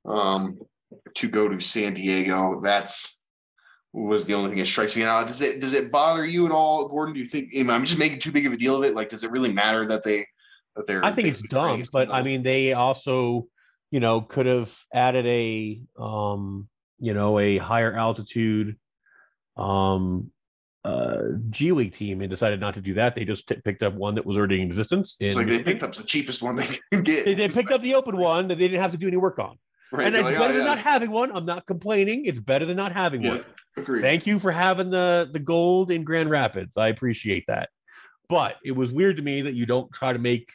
um, 0.06 0.60
to 1.16 1.30
go 1.30 1.48
to 1.48 1.62
San 1.62 1.94
Diego. 1.94 2.60
That's 2.62 3.18
was 3.92 4.26
the 4.26 4.36
only 4.36 4.50
thing 4.50 4.60
that 4.60 4.68
strikes 4.68 4.96
me 4.96 5.04
out. 5.04 5.28
Does 5.28 5.42
it 5.42 5.62
does 5.62 5.74
it 5.74 5.92
bother 5.92 6.26
you 6.26 6.46
at 6.46 6.52
all, 6.52 6.88
Gordon? 6.88 7.14
Do 7.14 7.20
you 7.20 7.26
think 7.26 7.52
I'm 7.56 7.86
just 7.86 7.98
making 7.98 8.20
too 8.20 8.32
big 8.32 8.46
of 8.46 8.54
a 8.54 8.58
deal 8.58 8.76
of 8.76 8.84
it? 8.84 8.96
Like, 8.96 9.10
does 9.10 9.24
it 9.24 9.32
really 9.32 9.52
matter 9.52 9.88
that 9.88 10.04
they 10.04 10.28
that 10.76 10.88
they're? 10.88 11.04
I 11.04 11.12
think 11.12 11.28
it's 11.28 11.42
dumb, 11.42 11.84
but 11.92 12.12
I 12.14 12.22
mean, 12.24 12.44
they 12.44 12.74
also, 12.74 13.48
you 13.92 14.00
know, 14.00 14.22
could 14.22 14.46
have 14.46 14.76
added 14.94 15.26
a, 15.26 15.82
um, 15.98 16.68
you 17.00 17.14
know, 17.14 17.40
a 17.40 17.58
higher 17.58 17.94
altitude, 17.94 18.78
um, 19.58 20.32
uh, 20.86 21.22
G 21.50 21.72
League 21.72 21.94
team 21.94 22.22
and 22.22 22.30
decided 22.30 22.60
not 22.60 22.76
to 22.76 22.82
do 22.82 22.94
that. 22.96 23.16
They 23.16 23.26
just 23.26 23.48
t- 23.48 23.56
picked 23.64 23.84
up 23.84 23.94
one 23.94 24.16
that 24.16 24.26
was 24.26 24.38
already 24.38 24.62
in 24.62 24.68
existence. 24.68 25.16
it's 25.20 25.36
in 25.36 25.42
like 25.42 25.50
they 25.50 25.64
picked 25.64 25.84
up 25.84 25.94
the 25.94 26.04
cheapest 26.04 26.42
one 26.42 26.56
they 26.56 26.68
could 26.92 27.04
get. 27.04 27.26
They, 27.26 27.36
they 27.36 27.50
picked 27.50 27.72
up 27.72 27.82
the 27.82 27.96
open 27.96 28.18
one 28.18 28.48
that 28.48 28.58
they 28.58 28.68
didn't 28.68 28.82
have 28.82 28.92
to 28.94 28.98
do 28.98 29.08
any 29.08 29.18
work 29.18 29.40
on, 29.40 29.58
Right, 29.92 30.06
and 30.06 30.16
they're 30.16 30.22
it's 30.22 30.30
like, 30.30 30.38
better 30.40 30.54
oh, 30.54 30.58
than 30.58 30.66
yeah, 30.66 30.74
not 30.76 30.80
having 30.80 31.12
one. 31.12 31.36
I'm 31.36 31.46
not 31.46 31.66
complaining. 31.66 32.26
It's 32.26 32.40
better 32.40 32.66
than 32.66 32.78
not 32.78 32.94
having 32.94 33.24
Yeah, 33.24 33.30
one. 33.32 33.46
agreed. 33.76 34.02
Thank 34.02 34.26
you 34.26 34.40
for 34.40 34.52
having 34.52 34.90
the 34.90 35.30
the 35.34 35.40
gold 35.40 35.92
in 35.92 36.04
Grand 36.04 36.30
Rapids. 36.30 36.78
I 36.78 36.88
appreciate 36.88 37.46
that. 37.48 37.70
But 38.30 38.58
it 38.64 38.72
was 38.72 38.92
weird 38.92 39.18
to 39.18 39.24
me 39.24 39.42
that 39.42 39.56
you 39.56 39.66
don't 39.66 39.92
try 39.92 40.14
to 40.14 40.20
make, 40.20 40.52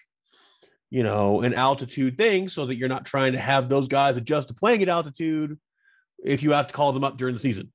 you 0.90 1.02
know, 1.02 1.42
an 1.42 1.54
altitude 1.54 2.16
thing 2.16 2.48
so 2.48 2.66
that 2.66 2.76
you're 2.76 2.88
not 2.88 3.04
trying 3.04 3.32
to 3.32 3.38
have 3.40 3.68
those 3.68 3.88
guys 3.88 4.16
adjust 4.16 4.48
to 4.48 4.54
playing 4.54 4.82
at 4.82 4.88
altitude 4.88 5.58
if 6.24 6.42
you 6.42 6.52
have 6.52 6.68
to 6.68 6.72
call 6.72 6.92
them 6.92 7.02
up 7.04 7.18
during 7.18 7.34
the 7.34 7.40
season. 7.40 7.72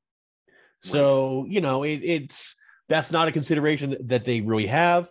So, 0.82 1.46
you 1.50 1.60
know, 1.60 1.84
it, 1.84 1.98
it's 2.04 2.56
that's 2.88 3.12
not 3.12 3.28
a 3.28 3.34
consideration 3.34 3.98
that, 4.06 4.24
they 4.24 4.40
really 4.40 4.68
have. 4.68 5.10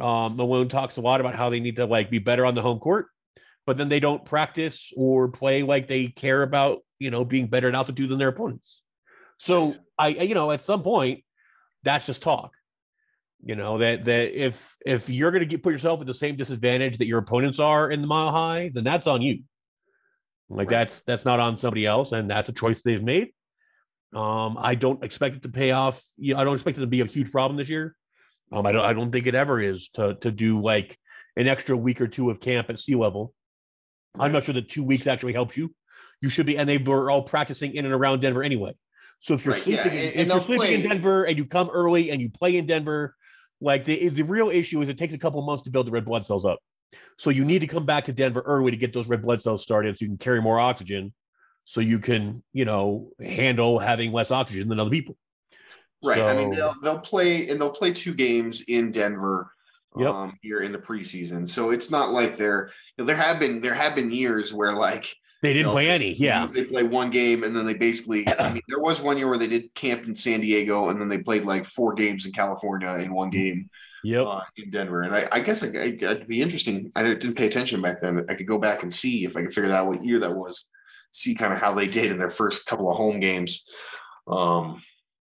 Um, 0.00 0.36
Malone 0.36 0.70
talks 0.70 0.96
a 0.96 1.02
lot 1.02 1.20
about 1.20 1.36
how 1.36 1.50
they 1.50 1.60
need 1.60 1.76
to 1.76 1.84
like 1.84 2.10
be 2.10 2.18
better 2.18 2.46
on 2.46 2.54
the 2.54 2.62
home 2.62 2.78
court, 2.80 3.08
but 3.66 3.76
then 3.76 3.90
they 3.90 4.00
don't 4.00 4.24
practice 4.24 4.90
or 4.96 5.28
play 5.28 5.62
like 5.62 5.86
they 5.86 6.08
care 6.08 6.42
about, 6.42 6.78
you 6.98 7.10
know, 7.10 7.24
being 7.26 7.46
better 7.48 7.68
at 7.68 7.74
altitude 7.74 8.08
than 8.08 8.18
their 8.18 8.28
opponents. 8.28 8.82
So 9.38 9.76
I- 9.98 10.08
you 10.08 10.34
know, 10.34 10.50
at 10.50 10.62
some 10.62 10.82
point, 10.82 11.22
that's 11.82 12.06
just 12.06 12.22
talk. 12.22 12.52
You 13.44 13.56
know 13.56 13.78
that 13.78 14.04
that 14.04 14.40
if 14.40 14.76
if 14.86 15.10
you're 15.10 15.30
going 15.32 15.40
to 15.40 15.46
get 15.46 15.62
put 15.62 15.72
yourself 15.72 16.00
at 16.00 16.06
the 16.06 16.14
same 16.14 16.36
disadvantage 16.36 16.98
that 16.98 17.06
your 17.06 17.18
opponents 17.18 17.58
are 17.58 17.90
in 17.90 18.00
the 18.00 18.06
mile 18.06 18.30
high, 18.30 18.70
then 18.72 18.84
that's 18.84 19.06
on 19.08 19.20
you. 19.20 19.42
Like 20.48 20.68
Right. 20.70 20.76
that's 20.78 21.00
that's 21.06 21.24
not 21.24 21.40
on 21.40 21.58
somebody 21.58 21.84
else, 21.84 22.12
and 22.12 22.30
that's 22.30 22.48
a 22.48 22.52
choice 22.52 22.82
they've 22.82 23.02
made. 23.02 23.30
Um, 24.14 24.56
I 24.60 24.74
don't 24.76 25.02
expect 25.02 25.36
it 25.36 25.42
to 25.42 25.48
pay 25.48 25.72
off. 25.72 26.00
You 26.18 26.34
know, 26.34 26.40
I 26.40 26.44
don't 26.44 26.54
expect 26.54 26.76
it 26.78 26.82
to 26.82 26.86
be 26.86 27.00
a 27.00 27.06
huge 27.06 27.32
problem 27.32 27.56
this 27.56 27.68
year. 27.68 27.96
Um, 28.52 28.64
I 28.66 28.70
don't 28.72 28.84
I 28.84 28.92
don't 28.92 29.10
think 29.10 29.26
it 29.26 29.34
ever 29.34 29.60
is 29.60 29.88
to 29.94 30.14
to 30.20 30.30
do 30.30 30.60
like 30.60 30.96
an 31.36 31.48
extra 31.48 31.76
week 31.76 32.00
or 32.00 32.06
two 32.06 32.30
of 32.30 32.38
camp 32.38 32.70
at 32.70 32.78
sea 32.78 32.94
level. 32.94 33.34
I'm 34.18 34.30
not 34.30 34.44
sure 34.44 34.54
that 34.54 34.68
two 34.68 34.84
weeks 34.84 35.06
actually 35.06 35.32
helps 35.32 35.56
you. 35.56 35.74
You 36.20 36.28
should 36.28 36.46
be, 36.46 36.58
and 36.58 36.68
they 36.68 36.78
were 36.78 37.10
all 37.10 37.22
practicing 37.22 37.74
in 37.74 37.86
and 37.86 37.94
around 37.94 38.20
Denver 38.20 38.42
anyway. 38.44 38.74
So 39.18 39.34
if 39.34 39.44
you're 39.44 39.54
Right, 39.54 39.66
yeah, 39.66 39.82
sleeping, 39.82 39.98
and- 39.98 40.08
if 40.08 40.16
and 40.16 40.28
you're 40.28 40.40
sleeping 40.40 40.72
in 40.74 40.88
Denver 40.88 41.24
and 41.24 41.38
you 41.38 41.46
come 41.46 41.70
early 41.70 42.10
and 42.10 42.20
you 42.20 42.28
play 42.28 42.56
in 42.56 42.66
Denver, 42.66 43.16
like 43.62 43.84
the 43.84 44.08
the 44.08 44.22
real 44.22 44.50
issue 44.50 44.80
is 44.82 44.88
it 44.88 44.98
takes 44.98 45.14
a 45.14 45.18
couple 45.18 45.40
months 45.42 45.62
to 45.64 45.70
build 45.70 45.86
the 45.86 45.90
red 45.90 46.04
blood 46.04 46.26
cells 46.26 46.44
up. 46.44 46.58
So 47.16 47.30
you 47.30 47.44
need 47.44 47.60
to 47.60 47.66
come 47.66 47.86
back 47.86 48.04
to 48.04 48.12
Denver 48.12 48.42
early 48.44 48.70
to 48.70 48.76
get 48.76 48.92
those 48.92 49.06
red 49.06 49.22
blood 49.22 49.42
cells 49.42 49.62
started, 49.62 49.96
so 49.96 50.04
you 50.04 50.08
can 50.08 50.18
carry 50.18 50.42
more 50.42 50.60
oxygen, 50.60 51.12
so 51.64 51.80
you 51.80 51.98
can 51.98 52.42
you 52.52 52.64
know 52.64 53.10
handle 53.20 53.78
having 53.78 54.12
less 54.12 54.30
oxygen 54.30 54.68
than 54.68 54.80
other 54.80 54.90
people. 54.90 55.16
Right. 56.04 56.20
I 56.20 56.34
mean, 56.34 56.50
they'll 56.50 56.74
they'll 56.82 56.98
play 56.98 57.48
and 57.48 57.60
they'll 57.60 57.70
play 57.70 57.92
two 57.92 58.12
games 58.12 58.62
in 58.62 58.90
Denver 58.90 59.52
Yep. 59.96 60.08
um, 60.08 60.38
here 60.40 60.60
in 60.60 60.72
the 60.72 60.78
preseason. 60.78 61.46
So 61.46 61.70
it's 61.70 61.90
not 61.90 62.12
like 62.12 62.36
there 62.38 62.70
there 62.96 63.16
have 63.16 63.38
been 63.38 63.60
there 63.60 63.74
have 63.74 63.94
been 63.94 64.10
years 64.10 64.52
where 64.52 64.72
like 64.72 65.14
They 65.42 65.52
didn't 65.52 65.72
play 65.72 65.90
any, 65.90 66.14
yeah. 66.14 66.46
they 66.46 66.64
play 66.64 66.84
one 66.84 67.10
game 67.10 67.42
and 67.42 67.56
then 67.56 67.66
they 67.66 67.74
basically. 67.74 68.26
I 68.38 68.52
mean, 68.52 68.62
there 68.68 68.78
was 68.78 69.00
one 69.00 69.18
year 69.18 69.28
where 69.28 69.38
they 69.38 69.48
did 69.48 69.74
camp 69.74 70.06
in 70.06 70.14
San 70.14 70.40
Diego 70.40 70.88
and 70.88 71.00
then 71.00 71.08
they 71.08 71.18
played 71.18 71.44
like 71.44 71.64
four 71.64 71.94
games 71.94 72.26
in 72.26 72.32
California 72.32 72.90
in 72.94 73.12
one 73.12 73.30
game 73.30 73.68
Yep. 74.04 74.26
uh, 74.26 74.40
in 74.56 74.70
Denver. 74.70 75.02
And 75.02 75.14
I, 75.14 75.28
I 75.30 75.40
guess 75.40 75.62
I, 75.62 75.68
I, 75.68 75.96
it'd 76.00 76.26
be 76.26 76.42
interesting. 76.42 76.90
I 76.96 77.02
didn't 77.02 77.34
pay 77.34 77.46
attention 77.46 77.80
back 77.80 78.00
then. 78.02 78.24
I 78.28 78.34
could 78.34 78.46
go 78.46 78.58
back 78.58 78.82
and 78.82 78.92
see 78.92 79.24
if 79.24 79.36
I 79.36 79.42
could 79.42 79.54
figure 79.54 79.72
out 79.72 79.86
what 79.86 80.04
year 80.04 80.18
that 80.20 80.34
was. 80.34 80.66
See 81.12 81.34
kind 81.34 81.52
of 81.52 81.58
how 81.58 81.74
they 81.74 81.86
did 81.86 82.10
in 82.10 82.18
their 82.18 82.30
first 82.30 82.66
couple 82.66 82.90
of 82.90 82.96
home 82.96 83.20
games. 83.20 83.68
Um, 84.26 84.82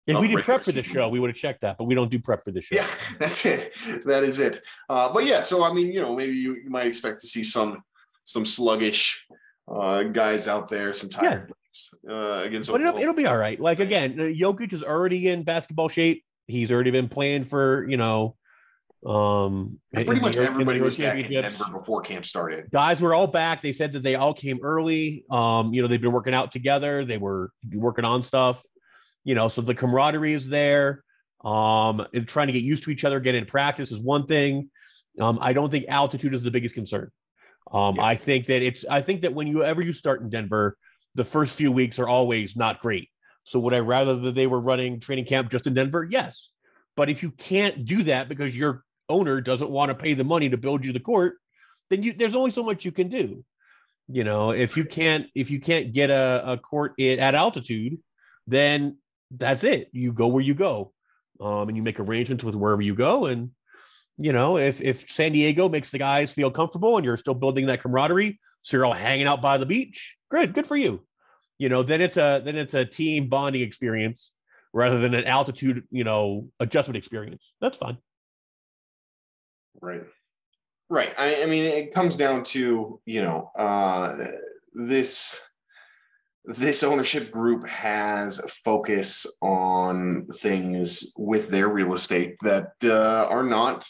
if 0.06 0.20
we 0.20 0.28
did 0.28 0.40
prep 0.40 0.64
for 0.64 0.72
the 0.72 0.84
show, 0.84 1.08
we 1.10 1.20
would 1.20 1.30
have 1.30 1.38
checked 1.38 1.62
that, 1.62 1.78
but 1.78 1.86
we 1.86 1.96
don't 1.96 2.12
do 2.12 2.20
prep 2.20 2.44
for 2.44 2.52
the 2.52 2.62
show. 2.62 2.76
Yeah, 2.76 2.88
that's 3.20 3.46
it. 3.46 3.72
That 4.06 4.24
is 4.24 4.38
it. 4.38 4.62
Uh, 4.90 5.12
but 5.12 5.26
yeah, 5.26 5.40
so 5.40 5.64
I 5.64 5.74
mean, 5.74 5.92
you 5.92 6.02
know, 6.02 6.16
maybe 6.16 6.34
you, 6.34 6.56
you 6.56 6.70
might 6.70 6.88
expect 6.88 7.22
to 7.22 7.28
see 7.28 7.44
some 7.44 7.82
some 8.26 8.46
sluggish 8.46 9.26
uh, 9.68 10.04
guys 10.04 10.48
out 10.48 10.68
there, 10.70 10.94
some 10.94 11.10
tired 11.10 11.48
guys, 11.50 11.90
uh, 12.10 12.44
against. 12.44 12.72
but 12.72 12.82
it'll, 12.82 12.98
it'll 12.98 13.14
be 13.14 13.26
all 13.26 13.38
right. 13.38 13.60
Like 13.60 13.80
again, 13.80 14.20
uh, 14.20 14.24
Jokic 14.24 14.74
is 14.74 14.84
already 14.84 15.30
in 15.30 15.44
basketball 15.44 15.90
shape. 15.90 16.24
He's 16.48 16.72
already 16.72 16.92
been 16.92 17.10
playing 17.10 17.46
for 17.46 17.88
you 17.90 17.98
know, 17.98 18.36
um, 19.06 19.80
And 19.94 20.06
pretty 20.06 20.22
much 20.22 20.36
the 20.36 20.44
Euro- 20.44 20.52
in 20.52 20.54
the 20.58 20.62
everybody 20.62 20.82
was 20.82 20.96
back 20.96 21.18
in. 21.18 21.32
Denver 21.32 21.66
before 21.72 22.02
camp 22.02 22.26
started. 22.26 22.70
Guys 22.72 23.02
were 23.02 23.14
all 23.14 23.28
back. 23.28 23.62
They 23.62 23.74
said 23.74 23.92
that 23.94 24.04
they 24.04 24.16
all 24.16 24.34
came 24.34 24.60
early. 24.64 25.26
Um, 25.30 25.74
you 25.74 25.82
know, 25.82 25.88
they've 25.88 26.02
been 26.02 26.12
working 26.12 26.34
out 26.34 26.52
together. 26.52 27.06
They 27.06 27.18
were 27.18 27.52
working 27.74 28.06
on 28.06 28.24
stuff. 28.24 28.64
You 29.24 29.36
know, 29.36 29.48
so 29.48 29.62
the 29.62 29.76
camaraderie 29.76 30.34
is 30.34 30.48
there. 30.48 31.04
Um, 31.44 32.06
and 32.14 32.26
trying 32.28 32.48
to 32.48 32.54
get 32.54 32.64
used 32.64 32.84
to 32.86 32.92
each 32.92 33.04
other, 33.04 33.20
get 33.20 33.36
in 33.36 33.46
practice 33.46 33.92
is 33.92 34.00
one 34.00 34.26
thing. 34.28 34.70
Um, 35.20 35.38
I 35.42 35.52
don't 35.54 35.70
think 35.70 35.86
altitude 35.90 36.34
is 36.34 36.42
the 36.42 36.52
biggest 36.52 36.74
concern. 36.74 37.12
Um, 37.72 37.96
Yeah. 37.96 38.04
I 38.04 38.16
think 38.16 38.46
that 38.48 38.62
it's. 38.62 38.86
I 38.90 39.02
think 39.02 39.22
that 39.22 39.34
when 39.34 39.48
you 39.48 39.64
ever 39.64 39.82
you 39.82 39.94
start 39.94 40.22
in 40.22 40.30
Denver, 40.30 40.78
the 41.16 41.24
first 41.24 41.56
few 41.56 41.72
weeks 41.72 42.00
are 42.00 42.08
always 42.08 42.56
not 42.56 42.82
great. 42.82 43.10
So 43.44 43.60
would 43.60 43.74
I 43.74 43.80
rather 43.80 44.16
that 44.16 44.36
they 44.36 44.48
were 44.48 44.60
running 44.60 45.00
training 45.00 45.26
camp 45.26 45.52
just 45.52 45.68
in 45.68 45.74
Denver? 45.74 46.08
Yes. 46.10 46.50
But 46.96 47.10
if 47.10 47.24
you 47.24 47.32
can't 47.32 47.86
do 47.86 48.04
that 48.04 48.30
because 48.30 48.56
your 48.56 48.84
owner 49.10 49.42
doesn't 49.42 49.70
want 49.70 49.90
to 49.90 49.96
pay 49.96 50.14
the 50.14 50.24
money 50.24 50.50
to 50.50 50.58
build 50.58 50.86
you 50.86 50.94
the 50.94 51.00
court, 51.00 51.38
then 51.90 52.04
you 52.04 52.14
there's 52.14 52.36
only 52.36 52.52
so 52.52 52.64
much 52.64 52.86
you 52.86 52.92
can 52.92 53.10
do. 53.10 53.44
You 54.08 54.24
know, 54.24 54.52
if 54.52 54.78
you 54.78 54.86
can't 54.86 55.28
if 55.36 55.50
you 55.50 55.60
can't 55.60 55.94
get 55.94 56.10
a, 56.10 56.44
a 56.46 56.58
court 56.58 56.94
in, 56.98 57.20
at 57.20 57.36
altitude, 57.36 57.98
then 58.48 58.98
that's 59.32 59.64
it. 59.64 59.90
You 59.92 60.14
go 60.14 60.28
where 60.28 60.44
you 60.44 60.54
go, 60.54 60.94
um, 61.40 61.68
and 61.68 61.78
you 61.78 61.84
make 61.84 62.00
arrangements 62.00 62.44
with 62.44 62.56
wherever 62.56 62.82
you 62.82 62.96
go. 62.96 63.26
And 63.26 63.52
you 64.18 64.34
know, 64.34 64.58
if 64.58 64.82
if 64.82 65.10
San 65.10 65.32
Diego 65.32 65.70
makes 65.70 65.90
the 65.90 65.98
guys 65.98 66.32
feel 66.32 66.52
comfortable 66.52 66.98
and 66.98 67.06
you're 67.06 67.18
still 67.18 67.34
building 67.34 67.66
that 67.68 67.82
camaraderie, 67.82 68.40
so 68.62 68.78
you're 68.78 68.86
all 68.86 68.94
hanging 68.94 69.28
out 69.28 69.42
by 69.42 69.58
the 69.58 69.66
beach, 69.66 70.16
good, 70.30 70.54
good 70.54 70.68
for 70.68 70.78
you. 70.78 71.06
You 71.58 71.70
know, 71.70 71.84
then 71.84 72.02
it's 72.02 72.18
a 72.18 72.42
then 72.44 72.56
it's 72.56 72.74
a 72.74 72.86
team 72.86 73.30
bonding 73.30 73.62
experience 73.62 74.32
rather 74.74 75.00
than 75.00 75.14
an 75.14 75.26
altitude, 75.26 75.84
you 75.92 76.04
know, 76.04 76.50
adjustment 76.60 76.98
experience. 76.98 77.54
That's 77.62 77.78
fine. 77.78 77.98
Right. 79.82 80.04
Right. 80.90 81.14
I, 81.18 81.44
I 81.44 81.46
mean, 81.46 81.66
it 81.66 81.94
comes 81.94 82.16
down 82.16 82.44
to, 82.46 83.00
you 83.06 83.22
know, 83.22 83.52
uh, 83.58 84.18
this 84.74 85.42
this 86.46 86.84
ownership 86.84 87.32
group 87.32 87.68
has 87.68 88.40
a 88.40 88.48
focus 88.48 89.26
on 89.42 90.28
things 90.36 91.14
with 91.18 91.50
their 91.50 91.70
real 91.70 91.94
estate 91.94 92.36
that 92.42 92.74
uh, 92.84 93.26
are 93.30 93.44
not 93.44 93.88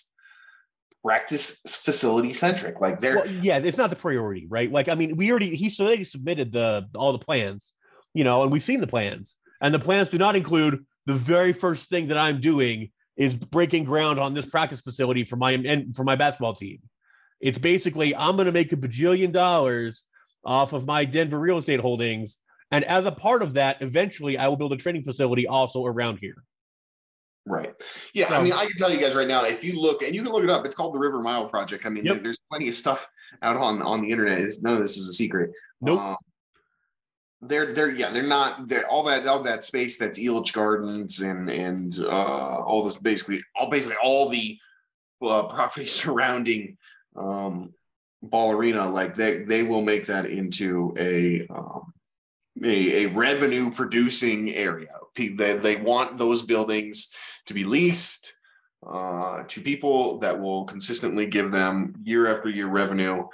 practice 1.04 1.60
facility 1.66 2.34
centric. 2.34 2.80
Like 2.80 3.00
they're 3.00 3.18
Well, 3.18 3.28
yeah, 3.28 3.58
it's 3.58 3.78
not 3.78 3.90
the 3.90 3.96
priority, 3.96 4.48
right? 4.50 4.72
Like, 4.72 4.88
I 4.88 4.96
mean, 4.96 5.16
we 5.16 5.30
already 5.30 5.56
he 5.56 5.70
so 5.70 5.86
already 5.86 6.04
submitted 6.04 6.52
the 6.52 6.88
all 6.96 7.12
the 7.12 7.20
plans, 7.20 7.74
you 8.14 8.24
know, 8.24 8.44
and 8.44 8.52
we've 8.52 8.64
seen 8.64 8.82
the 8.82 8.88
plans, 8.88 9.36
and 9.62 9.74
the 9.74 9.80
plans 9.80 10.10
do 10.10 10.18
not 10.18 10.36
include 10.36 10.86
the 11.06 11.14
very 11.14 11.54
first 11.54 11.90
thing 11.90 12.08
that 12.08 12.18
I'm 12.18 12.40
doing 12.40 12.92
is 13.18 13.36
breaking 13.36 13.84
ground 13.84 14.20
on 14.20 14.34
this 14.34 14.46
practice 14.46 14.82
facility 14.82 15.24
for 15.24 15.36
my 15.36 15.52
and 15.52 15.96
for 15.96 16.04
my 16.04 16.16
basketball 16.16 16.56
team. 16.56 16.80
It's 17.42 17.58
basically 17.58 18.16
I'm 18.16 18.36
going 18.36 18.46
to 18.46 18.54
make 18.54 18.72
a 18.72 18.78
bajillion 18.78 19.34
dollars 19.34 20.04
off 20.46 20.74
of 20.74 20.86
my 20.88 21.06
Denver 21.06 21.40
real 21.40 21.58
estate 21.58 21.82
holdings, 21.82 22.38
and 22.72 22.86
as 22.86 23.06
a 23.06 23.12
part 23.12 23.44
of 23.44 23.54
that, 23.54 23.82
eventually 23.82 24.38
I 24.38 24.48
will 24.48 24.58
build 24.58 24.74
a 24.74 24.78
training 24.78 25.04
facility 25.04 25.48
also 25.48 25.86
around 25.86 26.20
here. 26.20 26.44
Right. 27.46 27.74
Yeah. 28.14 28.30
So- 28.30 28.36
I 28.36 28.44
mean, 28.44 28.54
I 28.54 28.66
can 28.66 28.78
tell 28.78 28.92
you 28.92 29.00
guys 29.00 29.16
right 29.16 29.28
now, 29.28 29.44
if 29.44 29.64
you 29.64 29.80
look 29.80 30.02
and 30.02 30.16
you 30.16 30.24
can 30.24 30.32
look 30.32 30.44
it 30.44 30.50
up, 30.50 30.66
it's 30.66 30.76
called 30.76 30.94
the 30.94 31.00
River 31.00 31.22
Mile 31.22 31.50
Project. 31.50 31.86
I 31.86 31.90
mean, 31.90 32.06
Yep. 32.06 32.24
there's 32.24 32.40
plenty 32.50 32.70
of 32.70 32.76
stuff 32.76 33.06
out 33.42 33.58
on 33.58 33.82
on 33.82 34.02
the 34.02 34.10
internet. 34.12 34.40
It's, 34.40 34.62
none 34.62 34.74
of 34.74 34.80
this 34.80 34.98
is 34.98 35.08
a 35.10 35.14
secret. 35.14 35.52
Nope. 35.82 36.00
Um, 36.00 36.18
they're 37.46 37.74
they're 37.74 37.92
yeah 37.92 38.10
they're 38.10 38.24
not 38.24 38.68
they're 38.70 38.88
all 38.88 39.04
that 39.04 39.28
all 39.28 39.44
that 39.44 39.64
space 39.64 39.98
that's 39.98 40.18
Elitch 40.18 40.54
Gardens 40.54 41.20
and 41.20 41.50
and 41.50 42.00
uh 42.00 42.08
all 42.64 42.84
this 42.84 42.96
basically 42.96 43.42
all 43.56 43.70
basically 43.70 43.98
all 44.02 44.30
the 44.30 44.58
uh, 45.22 45.44
property 45.50 45.86
surrounding 45.86 46.78
um 47.18 47.74
ball 48.22 48.52
arena 48.52 48.90
like 48.90 49.14
they 49.16 49.44
they 49.44 49.64
will 49.64 49.82
make 49.82 50.06
that 50.06 50.26
into 50.26 50.94
a 50.98 51.46
um 51.54 51.94
a, 52.64 53.04
a 53.04 53.06
revenue 53.08 53.70
producing 53.72 54.54
area 54.54 54.88
they, 55.16 55.28
they 55.58 55.76
want 55.76 56.18
those 56.18 56.42
buildings 56.44 57.12
to 57.46 57.54
be 57.54 57.64
leased 57.64 58.34
uh, 58.90 59.44
to 59.48 59.62
people 59.62 60.20
that 60.20 60.40
will 60.40 60.66
consistently 60.66 61.26
give 61.26 61.52
them 61.52 61.96
year 62.04 62.28
after 62.28 62.50
year 62.50 62.68
revenue. 62.68 63.26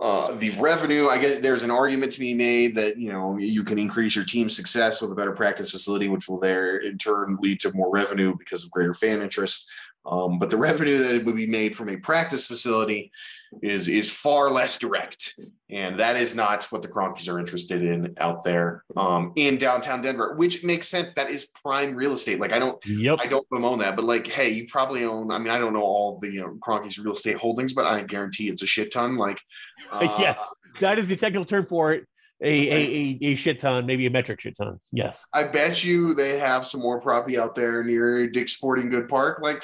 Uh, 0.00 0.34
the 0.36 0.50
revenue, 0.52 1.08
I 1.08 1.18
guess 1.18 1.40
there's 1.40 1.62
an 1.62 1.70
argument 1.70 2.12
to 2.12 2.20
be 2.20 2.34
made 2.34 2.74
that 2.76 2.96
you 2.96 3.12
know 3.12 3.36
you 3.36 3.62
can 3.62 3.78
increase 3.78 4.16
your 4.16 4.24
team's 4.24 4.56
success 4.56 5.02
with 5.02 5.12
a 5.12 5.14
better 5.14 5.32
practice 5.32 5.70
facility, 5.70 6.08
which 6.08 6.28
will 6.28 6.38
there 6.38 6.78
in 6.78 6.98
turn 6.98 7.38
lead 7.40 7.60
to 7.60 7.72
more 7.72 7.90
revenue 7.90 8.34
because 8.36 8.64
of 8.64 8.70
greater 8.70 8.94
fan 8.94 9.20
interest. 9.20 9.70
Um, 10.06 10.38
but 10.38 10.50
the 10.50 10.56
revenue 10.56 10.98
that 10.98 11.24
would 11.24 11.36
be 11.36 11.46
made 11.46 11.76
from 11.76 11.88
a 11.88 11.96
practice 11.96 12.46
facility 12.46 13.12
is 13.60 13.88
is 13.88 14.10
far 14.10 14.50
less 14.50 14.78
direct, 14.78 15.34
and 15.70 15.98
that 15.98 16.16
is 16.16 16.34
not 16.34 16.64
what 16.70 16.82
the 16.82 16.88
Kroenkes 16.88 17.32
are 17.32 17.38
interested 17.38 17.82
in 17.82 18.14
out 18.18 18.44
there 18.44 18.84
um, 18.96 19.32
in 19.36 19.58
downtown 19.58 20.02
Denver, 20.02 20.34
which 20.36 20.64
makes 20.64 20.88
sense. 20.88 21.12
That 21.12 21.30
is 21.30 21.46
prime 21.46 21.94
real 21.94 22.12
estate. 22.12 22.40
Like 22.40 22.52
I 22.52 22.58
don't 22.58 22.82
Yep. 22.86 23.18
I 23.20 23.26
don't 23.26 23.48
bemoan 23.50 23.78
that, 23.80 23.96
but 23.96 24.04
like, 24.04 24.26
hey, 24.26 24.50
you 24.50 24.66
probably 24.66 25.04
own. 25.04 25.30
I 25.30 25.38
mean, 25.38 25.50
I 25.50 25.58
don't 25.58 25.72
know 25.72 25.82
all 25.82 26.18
the 26.18 26.30
you 26.30 26.40
know, 26.40 26.56
Kroenke's 26.60 26.98
real 26.98 27.12
estate 27.12 27.36
holdings, 27.36 27.72
but 27.72 27.84
I 27.84 28.02
guarantee 28.02 28.48
it's 28.48 28.62
a 28.62 28.66
shit 28.66 28.92
ton. 28.92 29.16
Like, 29.16 29.40
uh, 29.92 30.16
yes, 30.18 30.42
that 30.80 30.98
is 30.98 31.06
the 31.06 31.16
technical 31.16 31.44
term 31.44 31.66
for 31.66 31.92
it. 31.92 32.06
A, 32.44 32.70
a, 32.70 32.74
a, 32.74 33.18
a 33.26 33.34
shit 33.36 33.60
ton, 33.60 33.86
maybe 33.86 34.04
a 34.06 34.10
metric 34.10 34.40
shit 34.40 34.56
ton. 34.56 34.76
Yes. 34.90 35.24
I 35.32 35.44
bet 35.44 35.84
you 35.84 36.12
they 36.12 36.40
have 36.40 36.66
some 36.66 36.80
more 36.80 37.00
property 37.00 37.38
out 37.38 37.54
there 37.54 37.84
near 37.84 38.26
Dick's 38.26 38.54
Sporting 38.54 38.90
Good 38.90 39.08
Park. 39.08 39.38
Like, 39.40 39.62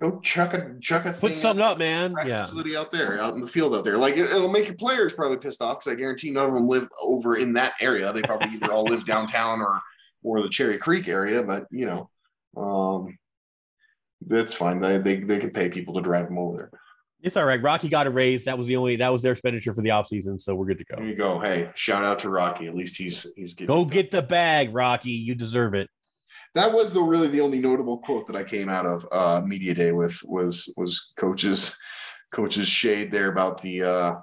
go 0.00 0.20
chuck 0.20 0.54
a 0.54 0.74
chuck 0.80 1.06
a 1.06 1.12
Put 1.12 1.32
thing 1.32 1.40
something 1.40 1.64
up, 1.64 1.78
man. 1.78 2.14
Yeah. 2.26 2.44
facility 2.44 2.76
out 2.76 2.92
there, 2.92 3.20
out 3.20 3.34
in 3.34 3.40
the 3.40 3.46
field 3.46 3.74
out 3.74 3.84
there. 3.84 3.96
Like 3.98 4.16
it, 4.16 4.32
will 4.32 4.50
make 4.50 4.66
your 4.66 4.74
players 4.74 5.12
probably 5.12 5.38
pissed 5.38 5.62
off 5.62 5.80
because 5.80 5.92
I 5.92 5.96
guarantee 5.96 6.30
none 6.30 6.46
of 6.46 6.52
them 6.54 6.68
live 6.68 6.88
over 7.00 7.36
in 7.36 7.52
that 7.54 7.74
area. 7.80 8.12
They 8.12 8.22
probably 8.22 8.48
either 8.50 8.72
all 8.72 8.84
live 8.84 9.06
downtown 9.06 9.60
or 9.60 9.80
or 10.22 10.42
the 10.42 10.48
Cherry 10.48 10.78
Creek 10.78 11.08
area. 11.08 11.42
But 11.42 11.66
you 11.70 11.86
know, 11.86 12.10
um, 12.56 13.18
that's 14.26 14.54
fine. 14.54 14.80
They 14.80 14.98
they 14.98 15.16
they 15.20 15.38
can 15.38 15.50
pay 15.50 15.68
people 15.68 15.94
to 15.94 16.00
drive 16.00 16.26
them 16.26 16.38
over 16.38 16.56
there. 16.56 16.70
It's 17.22 17.36
all 17.36 17.44
right. 17.44 17.60
Rocky 17.60 17.88
got 17.88 18.06
a 18.06 18.10
raise. 18.10 18.44
That 18.44 18.56
was 18.58 18.66
the 18.66 18.76
only 18.76 18.96
that 18.96 19.08
was 19.10 19.22
their 19.22 19.32
expenditure 19.32 19.72
for 19.72 19.82
the 19.82 19.88
offseason, 19.88 20.40
so 20.40 20.54
we're 20.54 20.66
good 20.66 20.78
to 20.78 20.84
There 20.88 20.98
go. 20.98 21.04
you 21.04 21.16
go. 21.16 21.40
Hey, 21.40 21.70
shout 21.74 22.04
out 22.04 22.18
to 22.20 22.30
Rocky. 22.30 22.66
At 22.68 22.74
least 22.76 22.96
he's 22.98 23.26
he's 23.34 23.54
getting 23.54 23.74
Go 23.74 23.84
get 23.84 24.10
the 24.10 24.22
bag, 24.22 24.72
Rocky. 24.74 25.10
You 25.12 25.34
deserve 25.34 25.74
it. 25.74 25.88
That 26.54 26.72
was 26.72 26.92
the 26.92 27.02
really 27.02 27.28
the 27.28 27.40
only 27.40 27.58
notable 27.58 27.98
quote 27.98 28.26
that 28.26 28.36
I 28.36 28.44
came 28.44 28.68
out 28.68 28.86
of 28.86 29.06
uh 29.12 29.40
media 29.44 29.74
day 29.74 29.92
with 29.92 30.18
was 30.24 30.72
was 30.76 31.12
coaches 31.16 31.76
coaches 32.32 32.66
shade 32.68 33.10
there 33.10 33.30
about 33.30 33.60
the 33.62 33.82
uh 33.82 34.14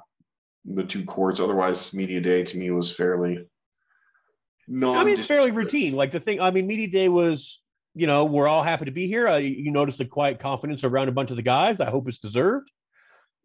the 0.66 0.84
two 0.84 1.04
courts. 1.04 1.40
Otherwise, 1.40 1.94
media 1.94 2.22
day 2.22 2.44
to 2.44 2.58
me 2.58 2.72
was 2.72 2.92
fairly 2.92 3.46
non 4.68 4.98
I 4.98 5.04
mean, 5.04 5.16
it's 5.16 5.28
fairly 5.28 5.52
routine. 5.52 5.94
Like 5.94 6.12
the 6.12 6.20
thing, 6.20 6.40
I 6.40 6.52
mean, 6.52 6.68
media 6.68 6.88
day 6.88 7.10
was, 7.10 7.62
you 7.96 8.08
know, 8.08 8.26
we're 8.26 8.48
all 8.48 8.64
happy 8.64 8.86
to 8.86 8.92
be 8.92 9.08
here. 9.08 9.28
Uh, 9.28 9.38
you 9.38 9.72
notice 9.72 9.98
the 9.98 10.06
quiet 10.06 10.40
confidence 10.40 10.84
around 10.84 11.10
a 11.10 11.12
bunch 11.12 11.32
of 11.32 11.38
the 11.38 11.44
guys. 11.44 11.82
I 11.82 11.90
hope 11.90 12.08
it's 12.08 12.20
deserved. 12.20 12.72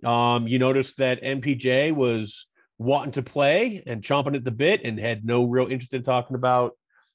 Um, 0.05 0.47
you 0.47 0.59
noticed 0.59 0.99
that 0.99 1.23
MPJ 1.23 1.93
was 1.93 2.47
wanting 2.79 3.13
to 3.13 3.23
play 3.23 3.83
and 3.87 4.03
chomping 4.03 4.37
at 4.37 4.45
the 4.45 4.53
bit 4.53 4.83
and 4.85 4.99
had 4.99 5.25
no 5.25 5.45
real 5.45 5.67
interest 5.67 5.95
in 5.95 6.05
talking 6.05 6.37
about 6.37 6.73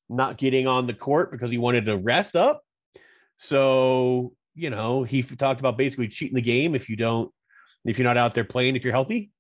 not 0.09 0.37
getting 0.37 0.67
on 0.67 0.87
the 0.87 0.93
court 0.93 1.31
because 1.31 1.49
he 1.49 1.57
wanted 1.57 1.85
to 1.85 1.97
rest 1.97 2.35
up. 2.35 2.61
So, 3.37 4.33
you 4.55 4.69
know, 4.69 5.03
he 5.03 5.23
talked 5.23 5.59
about 5.59 5.77
basically 5.77 6.07
cheating 6.07 6.35
the 6.35 6.41
game 6.41 6.75
if 6.75 6.89
you 6.89 6.95
don't, 6.95 7.31
if 7.85 7.97
you're 7.97 8.07
not 8.07 8.17
out 8.17 8.33
there 8.33 8.43
playing, 8.43 8.75
if 8.75 8.83
you're 8.83 8.93
healthy. 8.93 9.31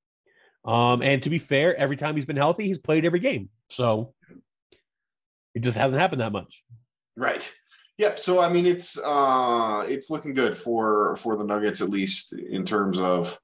Um, 0.65 1.01
and 1.01 1.21
to 1.23 1.29
be 1.29 1.39
fair, 1.39 1.75
every 1.75 1.97
time 1.97 2.15
he's 2.15 2.25
been 2.25 2.37
healthy, 2.37 2.65
he's 2.65 2.79
played 2.79 3.05
every 3.05 3.19
game. 3.19 3.49
So 3.69 4.13
it 5.53 5.61
just 5.61 5.77
hasn't 5.77 5.99
happened 5.99 6.21
that 6.21 6.31
much. 6.31 6.63
Right. 7.15 7.51
Yep. 7.97 8.19
So 8.19 8.39
I 8.41 8.49
mean, 8.49 8.65
it's 8.65 8.97
uh, 8.97 9.85
it's 9.87 10.09
looking 10.09 10.33
good 10.33 10.57
for 10.57 11.15
for 11.17 11.35
the 11.37 11.43
Nuggets 11.43 11.81
at 11.81 11.89
least 11.89 12.33
in 12.33 12.65
terms 12.65 12.97
of 12.97 13.37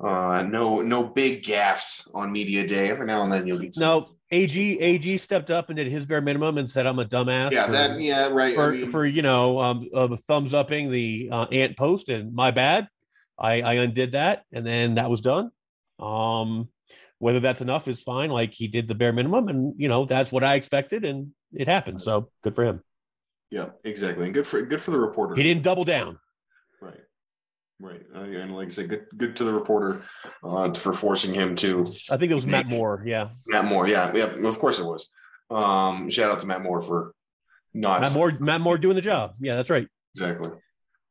uh, 0.00 0.42
no 0.42 0.82
no 0.82 1.04
big 1.04 1.42
gaffes 1.42 2.08
on 2.14 2.30
media 2.32 2.66
day. 2.66 2.90
Every 2.90 3.06
now 3.06 3.22
and 3.22 3.32
then 3.32 3.46
you'll 3.46 3.58
get 3.58 3.74
some- 3.74 3.82
No, 3.82 4.06
AG 4.30 4.78
AG 4.80 5.18
stepped 5.18 5.50
up 5.50 5.68
and 5.70 5.76
did 5.76 5.86
his 5.86 6.04
bare 6.04 6.20
minimum 6.20 6.58
and 6.58 6.70
said, 6.70 6.86
"I'm 6.86 6.98
a 6.98 7.04
dumbass." 7.04 7.52
Yeah. 7.52 7.66
for, 7.66 7.72
That. 7.72 8.00
Yeah. 8.00 8.28
Right. 8.28 8.52
I 8.52 8.54
for, 8.54 8.72
mean, 8.72 8.88
for 8.88 9.06
you 9.06 9.22
know, 9.22 9.60
um, 9.60 9.88
uh, 9.94 10.14
thumbs 10.28 10.52
upping 10.54 10.90
the 10.90 11.28
uh, 11.32 11.44
ant 11.52 11.76
post 11.76 12.08
and 12.08 12.34
my 12.34 12.50
bad. 12.50 12.88
I 13.38 13.60
I 13.62 13.72
undid 13.74 14.12
that 14.12 14.44
and 14.52 14.66
then 14.66 14.94
that 14.96 15.10
was 15.10 15.20
done. 15.20 15.50
Um, 15.98 16.68
whether 17.18 17.40
that's 17.40 17.60
enough 17.62 17.88
is 17.88 18.02
fine. 18.02 18.30
Like 18.30 18.52
he 18.52 18.68
did 18.68 18.88
the 18.88 18.94
bare 18.94 19.12
minimum, 19.12 19.48
and 19.48 19.74
you 19.78 19.88
know 19.88 20.04
that's 20.04 20.30
what 20.32 20.44
I 20.44 20.54
expected, 20.56 21.04
and 21.04 21.32
it 21.52 21.68
happened. 21.68 22.02
So 22.02 22.30
good 22.42 22.54
for 22.54 22.64
him. 22.64 22.82
yeah. 23.50 23.70
Exactly. 23.84 24.24
And 24.26 24.34
good 24.34 24.46
for 24.46 24.60
good 24.62 24.82
for 24.82 24.90
the 24.90 24.98
reporter. 24.98 25.34
He 25.36 25.42
didn't 25.42 25.62
double 25.62 25.84
down. 25.84 26.18
Right. 26.82 27.00
Right. 27.78 28.02
Uh, 28.14 28.20
and 28.20 28.54
like 28.56 28.66
I 28.66 28.70
said, 28.70 28.88
good 28.88 29.06
good 29.16 29.36
to 29.36 29.44
the 29.44 29.52
reporter 29.52 30.02
uh, 30.42 30.72
for 30.72 30.92
forcing 30.94 31.34
him 31.34 31.54
to 31.56 31.82
I 32.10 32.16
think 32.16 32.32
it 32.32 32.34
was 32.34 32.46
Matt 32.46 32.66
Moore. 32.68 33.02
Yeah, 33.06 33.28
Matt 33.46 33.66
Moore. 33.66 33.86
Yeah. 33.86 34.12
Yeah. 34.14 34.24
Of 34.48 34.58
course 34.58 34.78
it 34.78 34.84
was. 34.86 35.08
Um, 35.50 36.08
shout 36.08 36.30
out 36.30 36.40
to 36.40 36.46
Matt 36.46 36.62
Moore 36.62 36.80
for 36.80 37.12
not 37.74 38.00
Matt 38.00 38.14
Moore. 38.14 38.32
Matt 38.40 38.60
Moore 38.62 38.78
doing 38.78 38.94
the 38.96 39.02
job. 39.02 39.34
Yeah, 39.40 39.56
that's 39.56 39.68
right. 39.70 39.86
exactly. 40.14 40.50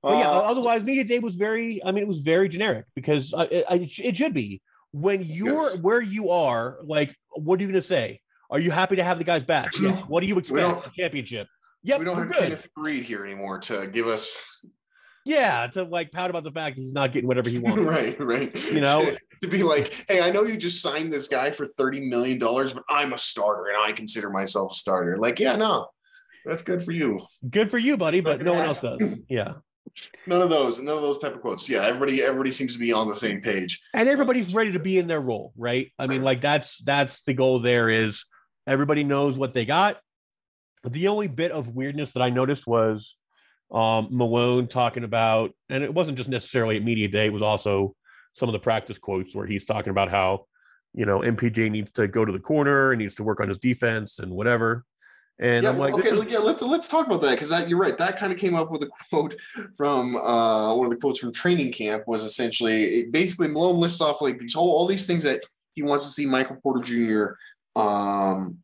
But 0.01 0.17
yeah, 0.17 0.29
Uh, 0.31 0.39
otherwise, 0.41 0.83
media 0.83 1.03
day 1.03 1.19
was 1.19 1.35
very. 1.35 1.83
I 1.85 1.91
mean, 1.91 2.01
it 2.03 2.07
was 2.07 2.19
very 2.19 2.49
generic 2.49 2.85
because 2.95 3.33
uh, 3.33 3.45
it, 3.51 3.65
I- 3.69 3.89
it 4.03 4.15
should 4.15 4.33
be 4.33 4.61
when 4.91 5.21
you're 5.23 5.69
Yes. 5.69 5.77
where 5.79 6.01
you 6.01 6.31
are. 6.31 6.77
Like, 6.83 7.15
what 7.35 7.59
are 7.59 7.63
you 7.63 7.69
going 7.69 7.81
to 7.81 7.87
say? 7.87 8.19
Are 8.49 8.59
you 8.59 8.71
happy 8.71 8.95
to 8.95 9.03
have 9.03 9.17
the 9.19 9.23
guys 9.23 9.43
back? 9.43 9.71
Yes. 9.81 10.01
What 10.01 10.21
do 10.21 10.27
you 10.27 10.37
expect? 10.39 10.93
championship. 10.95 11.47
Yep, 11.83 11.99
we 11.99 12.05
don't 12.05 12.17
have 12.17 12.31
good. 12.31 12.37
Kenneth 12.41 12.67
Reed 12.75 13.03
here 13.05 13.23
anymore 13.23 13.59
to 13.59 13.85
give 13.87 14.07
us 14.07 14.41
Yeah, 15.25 15.67
to 15.73 15.83
like 15.83 16.11
pout 16.11 16.29
about 16.29 16.43
the 16.43 16.51
fact 16.51 16.75
that 16.75 16.81
he's 16.83 16.93
not 16.93 17.11
getting 17.11 17.27
whatever 17.27 17.49
he 17.49 17.57
wants. 17.59 17.83
right, 17.83 18.15
right. 18.23 18.55
You 18.71 18.79
know? 18.81 19.03
to, 19.03 19.17
to 19.41 19.47
be 19.47 19.63
like, 19.63 20.05
hey, 20.07 20.21
I 20.21 20.29
know 20.31 20.43
you 20.43 20.55
just 20.55 20.81
signed 20.81 21.11
this 21.11 21.27
guy 21.27 21.51
for 21.51 21.67
thirty 21.77 21.99
million 21.99 22.37
dollars, 22.39 22.73
but 22.73 22.83
I'm 22.89 23.13
a 23.13 23.17
starter 23.17 23.69
and 23.69 23.77
I 23.83 23.91
consider 23.91 24.29
myself 24.29 24.71
a 24.71 24.75
starter. 24.75 25.17
Like, 25.17 25.39
yeah, 25.39 25.55
no, 25.55 25.87
that's 26.45 26.61
good 26.61 26.83
for 26.83 26.91
you. 26.91 27.21
Good 27.49 27.69
for 27.71 27.77
you, 27.79 27.97
buddy, 27.97 28.21
but 28.21 28.41
no 28.41 28.53
one 28.53 28.61
else 28.67 28.79
does. 28.79 29.19
Yeah, 29.27 29.55
None 30.27 30.41
of 30.41 30.49
those, 30.49 30.79
none 30.79 30.95
of 30.95 31.01
those 31.01 31.17
type 31.19 31.35
of 31.35 31.41
quotes. 31.41 31.69
Yeah, 31.69 31.83
everybody, 31.85 32.21
everybody 32.21 32.51
seems 32.51 32.73
to 32.73 32.79
be 32.79 32.91
on 32.91 33.07
the 33.07 33.15
same 33.15 33.41
page. 33.41 33.81
and 33.93 34.09
everybody's 34.09 34.53
ready 34.53 34.73
to 34.73 34.79
be 34.79 34.97
in 34.97 35.07
their 35.07 35.21
role, 35.21 35.53
right? 35.57 35.91
I 35.97 36.07
mean, 36.07 36.21
like 36.21 36.41
that's 36.41 36.79
that's 36.83 37.23
the 37.23 37.33
goal. 37.33 37.61
There 37.61 37.89
is 37.89 38.25
everybody 38.67 39.03
knows 39.03 39.37
what 39.37 39.53
they 39.53 39.65
got. 39.65 39.99
The 40.83 41.07
only 41.07 41.27
bit 41.27 41.51
of 41.51 41.69
weirdness 41.75 42.13
that 42.13 42.21
I 42.21 42.29
noticed 42.29 42.67
was 42.67 43.15
um, 43.71 44.07
Malone 44.11 44.67
talking 44.67 45.03
about, 45.03 45.51
and 45.69 45.83
it 45.83 45.93
wasn't 45.93 46.17
just 46.17 46.29
necessarily 46.29 46.77
at 46.77 46.83
media 46.83 47.07
day; 47.07 47.27
it 47.27 47.33
was 47.33 47.41
also 47.41 47.95
some 48.33 48.49
of 48.49 48.53
the 48.53 48.59
practice 48.59 48.97
quotes 48.97 49.33
where 49.35 49.47
he's 49.47 49.65
talking 49.65 49.91
about 49.91 50.09
how 50.09 50.45
you 50.93 51.05
know 51.05 51.19
MPJ 51.19 51.71
needs 51.71 51.91
to 51.93 52.07
go 52.07 52.25
to 52.25 52.31
the 52.31 52.39
corner 52.39 52.91
and 52.91 53.01
needs 53.01 53.15
to 53.15 53.23
work 53.23 53.39
on 53.39 53.47
his 53.47 53.57
defense 53.57 54.19
and 54.19 54.31
whatever. 54.31 54.85
And 55.37 55.63
yeah, 55.63 55.71
I'm 55.71 55.77
like, 55.77 55.93
okay, 55.95 56.09
is- 56.09 56.31
yeah, 56.31 56.39
let's 56.39 56.61
let's 56.61 56.87
talk 56.87 57.07
about 57.07 57.21
that 57.21 57.31
because 57.31 57.49
that 57.49 57.67
you're 57.67 57.79
right. 57.79 57.97
That 57.97 58.17
kind 58.17 58.31
of 58.31 58.39
came 58.39 58.55
up 58.55 58.71
with 58.71 58.83
a 58.83 58.89
quote 59.09 59.35
from 59.75 60.15
uh, 60.15 60.73
one 60.73 60.85
of 60.85 60.91
the 60.91 60.97
quotes 60.97 61.19
from 61.19 61.33
training 61.33 61.73
camp 61.73 62.03
was 62.07 62.23
essentially 62.23 62.83
it 62.83 63.11
basically 63.11 63.49
Malone 63.49 63.79
lists 63.79 63.99
off 63.99 64.21
like 64.21 64.37
these 64.37 64.53
whole 64.53 64.71
all 64.71 64.87
these 64.87 65.05
things 65.05 65.23
that 65.23 65.41
he 65.73 65.83
wants 65.83 66.05
to 66.05 66.11
see 66.11 66.25
Michael 66.25 66.55
Porter 66.63 66.81
Jr. 66.81 67.79
um, 67.79 68.59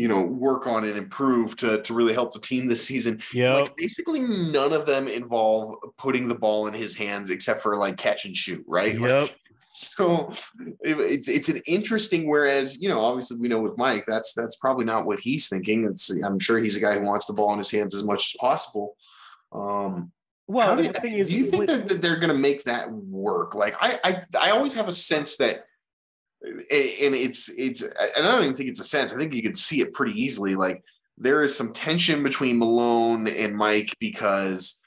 you 0.00 0.08
know, 0.08 0.22
work 0.22 0.66
on 0.66 0.84
and 0.84 0.96
improve 0.96 1.56
to 1.56 1.82
to 1.82 1.92
really 1.92 2.14
help 2.14 2.32
the 2.32 2.40
team 2.40 2.66
this 2.66 2.86
season. 2.86 3.20
Yeah, 3.34 3.54
Like 3.54 3.76
basically 3.76 4.20
none 4.20 4.72
of 4.72 4.86
them 4.86 5.06
involve 5.06 5.76
putting 5.98 6.26
the 6.26 6.34
ball 6.34 6.68
in 6.68 6.72
his 6.74 6.96
hands 6.96 7.28
except 7.28 7.62
for 7.62 7.76
like 7.76 7.98
catch 7.98 8.24
and 8.24 8.34
shoot, 8.34 8.64
right? 8.66 8.98
Like, 8.98 9.10
Yep. 9.10 9.30
so 9.74 10.32
it, 10.80 10.98
it's 10.98 11.28
it's 11.28 11.48
an 11.50 11.60
interesting. 11.66 12.26
Whereas 12.26 12.80
you 12.80 12.88
know, 12.88 12.98
obviously 12.98 13.36
we 13.36 13.48
know 13.48 13.60
with 13.60 13.76
Mike, 13.76 14.04
that's 14.06 14.32
that's 14.32 14.56
probably 14.56 14.86
not 14.86 15.04
what 15.04 15.20
he's 15.20 15.48
thinking. 15.48 15.84
It's 15.84 16.08
I'm 16.08 16.38
sure 16.38 16.58
he's 16.58 16.78
a 16.78 16.80
guy 16.80 16.94
who 16.94 17.04
wants 17.04 17.26
the 17.26 17.34
ball 17.34 17.52
in 17.52 17.58
his 17.58 17.70
hands 17.70 17.94
as 17.94 18.02
much 18.02 18.32
as 18.32 18.38
possible. 18.40 18.96
Um, 19.52 20.12
Well, 20.46 20.76
do, 20.76 20.84
the 20.84 21.00
thing 21.00 21.18
is, 21.18 21.28
do 21.28 21.34
you 21.34 21.44
think 21.44 21.66
that, 21.66 21.88
that 21.88 22.00
they're 22.00 22.16
going 22.16 22.28
to 22.28 22.34
make 22.38 22.64
that 22.64 22.90
work? 22.90 23.54
Like 23.54 23.76
I, 23.80 24.00
I, 24.02 24.22
I 24.40 24.50
always 24.50 24.72
have 24.72 24.88
a 24.88 24.92
sense 24.92 25.36
that, 25.36 25.66
and 26.42 27.14
it's 27.14 27.48
it's, 27.56 27.82
and 27.82 27.92
I 28.26 28.32
don't 28.32 28.44
even 28.44 28.56
think 28.56 28.70
it's 28.70 28.80
a 28.80 28.84
sense. 28.84 29.12
I 29.12 29.18
think 29.18 29.34
you 29.34 29.42
can 29.42 29.54
see 29.54 29.80
it 29.80 29.92
pretty 29.92 30.20
easily. 30.20 30.54
Like 30.54 30.82
there 31.18 31.42
is 31.42 31.54
some 31.56 31.72
tension 31.72 32.22
between 32.22 32.58
Malone 32.58 33.28
and 33.28 33.54
Mike 33.54 33.94
because 34.00 34.82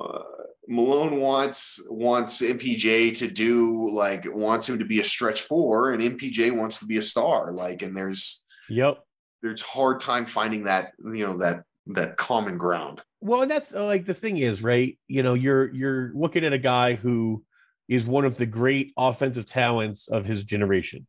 uh, 0.00 0.20
Malone 0.68 1.18
wants 1.18 1.82
wants 1.88 2.42
MPJ 2.42 3.16
to 3.18 3.28
do 3.28 3.90
like 3.90 4.24
wants 4.26 4.68
him 4.68 4.78
to 4.78 4.84
be 4.84 5.00
a 5.00 5.04
stretch 5.04 5.42
four, 5.42 5.92
and 5.92 6.02
MPJ 6.02 6.54
wants 6.54 6.78
to 6.78 6.84
be 6.84 6.98
a 6.98 7.02
star. 7.02 7.52
Like, 7.52 7.82
and 7.82 7.96
there's 7.96 8.44
Yep. 8.68 9.02
there's 9.42 9.62
hard 9.62 10.00
time 10.00 10.26
finding 10.26 10.64
that 10.64 10.92
you 11.02 11.26
know 11.26 11.38
that 11.38 11.62
that 11.86 12.18
common 12.18 12.58
ground. 12.58 13.02
Well, 13.20 13.42
and 13.42 13.50
that's 13.50 13.72
uh, 13.74 13.86
like 13.86 14.04
the 14.04 14.14
thing 14.14 14.36
is, 14.36 14.62
right? 14.62 14.98
You 15.08 15.22
know, 15.22 15.34
you're 15.34 15.72
you're 15.74 16.12
looking 16.14 16.44
at 16.44 16.52
a 16.52 16.58
guy 16.58 16.94
who 16.94 17.42
is 17.88 18.06
one 18.06 18.24
of 18.24 18.36
the 18.36 18.46
great 18.46 18.92
offensive 18.96 19.46
talents 19.46 20.08
of 20.08 20.26
his 20.26 20.44
generation. 20.44 21.06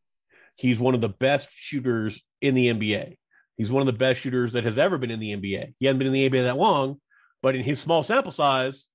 He's 0.55 0.79
one 0.79 0.95
of 0.95 1.01
the 1.01 1.09
best 1.09 1.49
shooters 1.53 2.21
in 2.41 2.55
the 2.55 2.67
NBA. 2.67 3.17
He's 3.57 3.71
one 3.71 3.81
of 3.81 3.87
the 3.87 3.97
best 3.97 4.21
shooters 4.21 4.53
that 4.53 4.63
has 4.63 4.77
ever 4.77 4.97
been 4.97 5.11
in 5.11 5.19
the 5.19 5.35
NBA. 5.35 5.73
He 5.79 5.85
hasn't 5.85 5.99
been 5.99 6.07
in 6.07 6.13
the 6.13 6.29
NBA 6.29 6.43
that 6.43 6.57
long, 6.57 6.99
but 7.41 7.55
in 7.55 7.63
his 7.63 7.79
small 7.79 8.03
sample 8.03 8.31
size, 8.31 8.85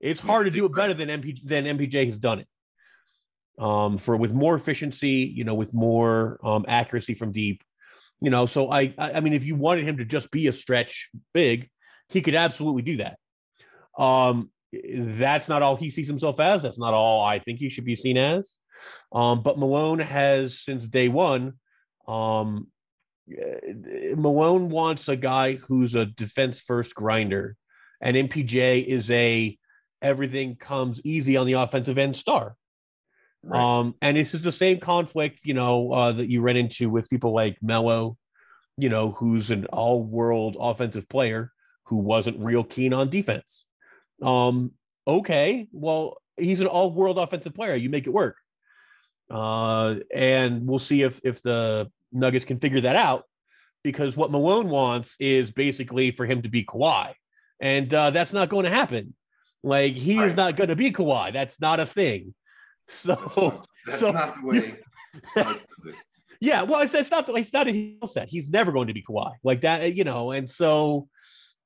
it's 0.00 0.20
hard 0.20 0.46
to 0.46 0.50
do 0.50 0.64
it 0.64 0.74
better 0.74 0.94
than 0.94 1.08
MP 1.08 1.38
than 1.44 1.64
MPJ 1.64 2.06
has 2.06 2.18
done 2.18 2.40
it. 2.40 2.48
Um, 3.62 3.98
for 3.98 4.16
with 4.16 4.32
more 4.32 4.54
efficiency, 4.54 5.30
you 5.34 5.44
know, 5.44 5.54
with 5.54 5.74
more 5.74 6.40
um, 6.42 6.64
accuracy 6.66 7.14
from 7.14 7.32
deep, 7.32 7.62
you 8.20 8.30
know. 8.30 8.46
So 8.46 8.70
I, 8.70 8.94
I, 8.96 9.12
I 9.12 9.20
mean, 9.20 9.34
if 9.34 9.44
you 9.44 9.56
wanted 9.56 9.84
him 9.84 9.98
to 9.98 10.04
just 10.06 10.30
be 10.30 10.46
a 10.46 10.52
stretch 10.52 11.10
big, 11.34 11.68
he 12.08 12.22
could 12.22 12.34
absolutely 12.34 12.82
do 12.82 12.96
that. 12.96 13.18
Um, 14.02 14.50
that's 14.72 15.48
not 15.48 15.62
all 15.62 15.76
he 15.76 15.90
sees 15.90 16.06
himself 16.06 16.40
as. 16.40 16.62
That's 16.62 16.78
not 16.78 16.94
all 16.94 17.22
I 17.22 17.38
think 17.38 17.58
he 17.58 17.68
should 17.68 17.84
be 17.84 17.96
seen 17.96 18.16
as. 18.16 18.56
Um, 19.12 19.42
but 19.42 19.58
Malone 19.58 19.98
has 19.98 20.60
since 20.60 20.86
day 20.86 21.08
one. 21.08 21.54
Um, 22.08 22.68
eh, 23.30 24.14
Malone 24.16 24.68
wants 24.70 25.08
a 25.08 25.16
guy 25.16 25.54
who's 25.54 25.94
a 25.94 26.06
defense 26.06 26.60
first 26.60 26.94
grinder, 26.94 27.56
and 28.00 28.16
MPJ 28.16 28.84
is 28.84 29.10
a 29.10 29.56
everything 30.00 30.56
comes 30.56 31.00
easy 31.04 31.36
on 31.36 31.46
the 31.46 31.52
offensive 31.54 31.98
end 31.98 32.16
star. 32.16 32.56
Um, 33.50 33.94
and 34.00 34.16
this 34.16 34.34
is 34.34 34.42
the 34.42 34.52
same 34.52 34.78
conflict, 34.78 35.40
you 35.42 35.54
know, 35.54 35.92
uh, 35.92 36.12
that 36.12 36.30
you 36.30 36.40
ran 36.42 36.56
into 36.56 36.88
with 36.88 37.10
people 37.10 37.34
like 37.34 37.58
Melo, 37.60 38.16
you 38.76 38.88
know, 38.88 39.10
who's 39.12 39.50
an 39.50 39.66
all-world 39.66 40.56
offensive 40.60 41.08
player 41.08 41.52
who 41.84 41.96
wasn't 41.96 42.38
real 42.38 42.62
keen 42.62 42.92
on 42.92 43.10
defense. 43.10 43.64
Um, 44.20 44.72
okay, 45.06 45.68
well, 45.72 46.18
he's 46.36 46.60
an 46.60 46.66
all-world 46.66 47.18
offensive 47.18 47.54
player. 47.54 47.74
You 47.74 47.90
make 47.90 48.06
it 48.06 48.10
work. 48.10 48.36
Uh, 49.30 49.96
and 50.14 50.66
we'll 50.66 50.78
see 50.78 51.02
if 51.02 51.20
if 51.24 51.42
the 51.42 51.90
Nuggets 52.12 52.44
can 52.44 52.58
figure 52.58 52.82
that 52.82 52.96
out, 52.96 53.24
because 53.82 54.16
what 54.16 54.30
Malone 54.30 54.68
wants 54.68 55.16
is 55.18 55.50
basically 55.50 56.10
for 56.10 56.26
him 56.26 56.42
to 56.42 56.48
be 56.48 56.64
Kawhi, 56.64 57.14
and 57.60 57.92
uh, 57.94 58.10
that's 58.10 58.32
not 58.32 58.50
going 58.50 58.64
to 58.64 58.70
happen. 58.70 59.14
Like 59.62 59.94
he 59.94 60.18
is 60.18 60.36
not 60.36 60.56
going 60.56 60.68
to 60.68 60.76
be 60.76 60.92
Kawhi. 60.92 61.32
That's 61.32 61.60
not 61.60 61.80
a 61.80 61.86
thing. 61.86 62.34
So 62.88 63.14
That's 63.14 63.36
not, 63.36 63.66
that's 63.86 64.00
so- 64.00 64.12
not 64.12 64.34
the 64.34 64.46
way. 64.46 64.76
Yeah, 66.42 66.62
well, 66.62 66.80
it's, 66.80 66.92
it's 66.92 67.08
not 67.12 67.28
it's 67.38 67.52
not 67.52 67.68
a 67.68 67.70
skill 67.70 68.08
set. 68.08 68.28
He's 68.28 68.50
never 68.50 68.72
going 68.72 68.88
to 68.88 68.92
be 68.92 69.00
Kawhi 69.00 69.30
like 69.44 69.60
that, 69.60 69.94
you 69.94 70.02
know. 70.02 70.32
And 70.32 70.50
so, 70.50 71.06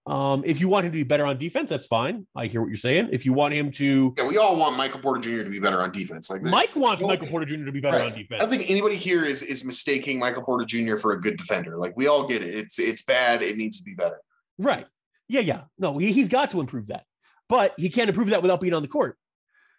um, 0.06 0.42
if 0.46 0.60
you 0.60 0.68
want 0.68 0.86
him 0.86 0.92
to 0.92 0.96
be 0.98 1.02
better 1.02 1.26
on 1.26 1.36
defense, 1.36 1.68
that's 1.70 1.86
fine. 1.86 2.26
I 2.36 2.46
hear 2.46 2.60
what 2.60 2.68
you're 2.68 2.76
saying. 2.76 3.08
If 3.12 3.24
you 3.26 3.32
want 3.32 3.54
him 3.54 3.72
to, 3.72 4.14
Yeah, 4.16 4.26
we 4.28 4.38
all 4.38 4.56
want 4.56 4.76
Michael 4.76 5.00
Porter 5.00 5.20
Jr. 5.20 5.42
to 5.44 5.50
be 5.50 5.58
better 5.58 5.82
on 5.82 5.90
defense. 5.90 6.30
Like 6.30 6.42
Mike 6.42 6.74
wants 6.76 7.02
Well, 7.02 7.08
Michael 7.10 7.26
Porter 7.28 7.46
Jr. 7.46 7.64
to 7.64 7.72
be 7.72 7.80
better 7.80 7.96
right. 7.96 8.06
on 8.06 8.12
I 8.12 8.16
defense. 8.22 8.40
don't 8.40 8.48
think 8.50 8.70
anybody 8.70 8.94
here 8.96 9.24
is 9.24 9.42
is 9.42 9.64
mistaking 9.64 10.18
Michael 10.18 10.42
Porter 10.44 10.64
Jr. 10.64 10.96
for 10.96 11.12
a 11.12 11.20
good 11.20 11.36
defender. 11.36 11.76
Like 11.76 11.96
we 11.96 12.06
all 12.06 12.26
get 12.28 12.42
it. 12.42 12.54
It's 12.54 12.78
it's 12.78 13.02
bad. 13.02 13.42
It 13.42 13.56
needs 13.56 13.78
to 13.78 13.84
be 13.84 13.94
better. 13.94 14.18
right? 14.58 14.86
Yeah, 15.28 15.40
yeah. 15.40 15.62
No, 15.78 15.98
he, 15.98 16.12
he's 16.12 16.28
got 16.28 16.52
to 16.52 16.60
improve 16.60 16.86
that, 16.86 17.02
but 17.48 17.74
he 17.76 17.88
can't 17.90 18.08
improve 18.08 18.28
that 18.28 18.42
without 18.42 18.60
being 18.60 18.74
on 18.74 18.82
the 18.82 18.88
court. 18.88 19.18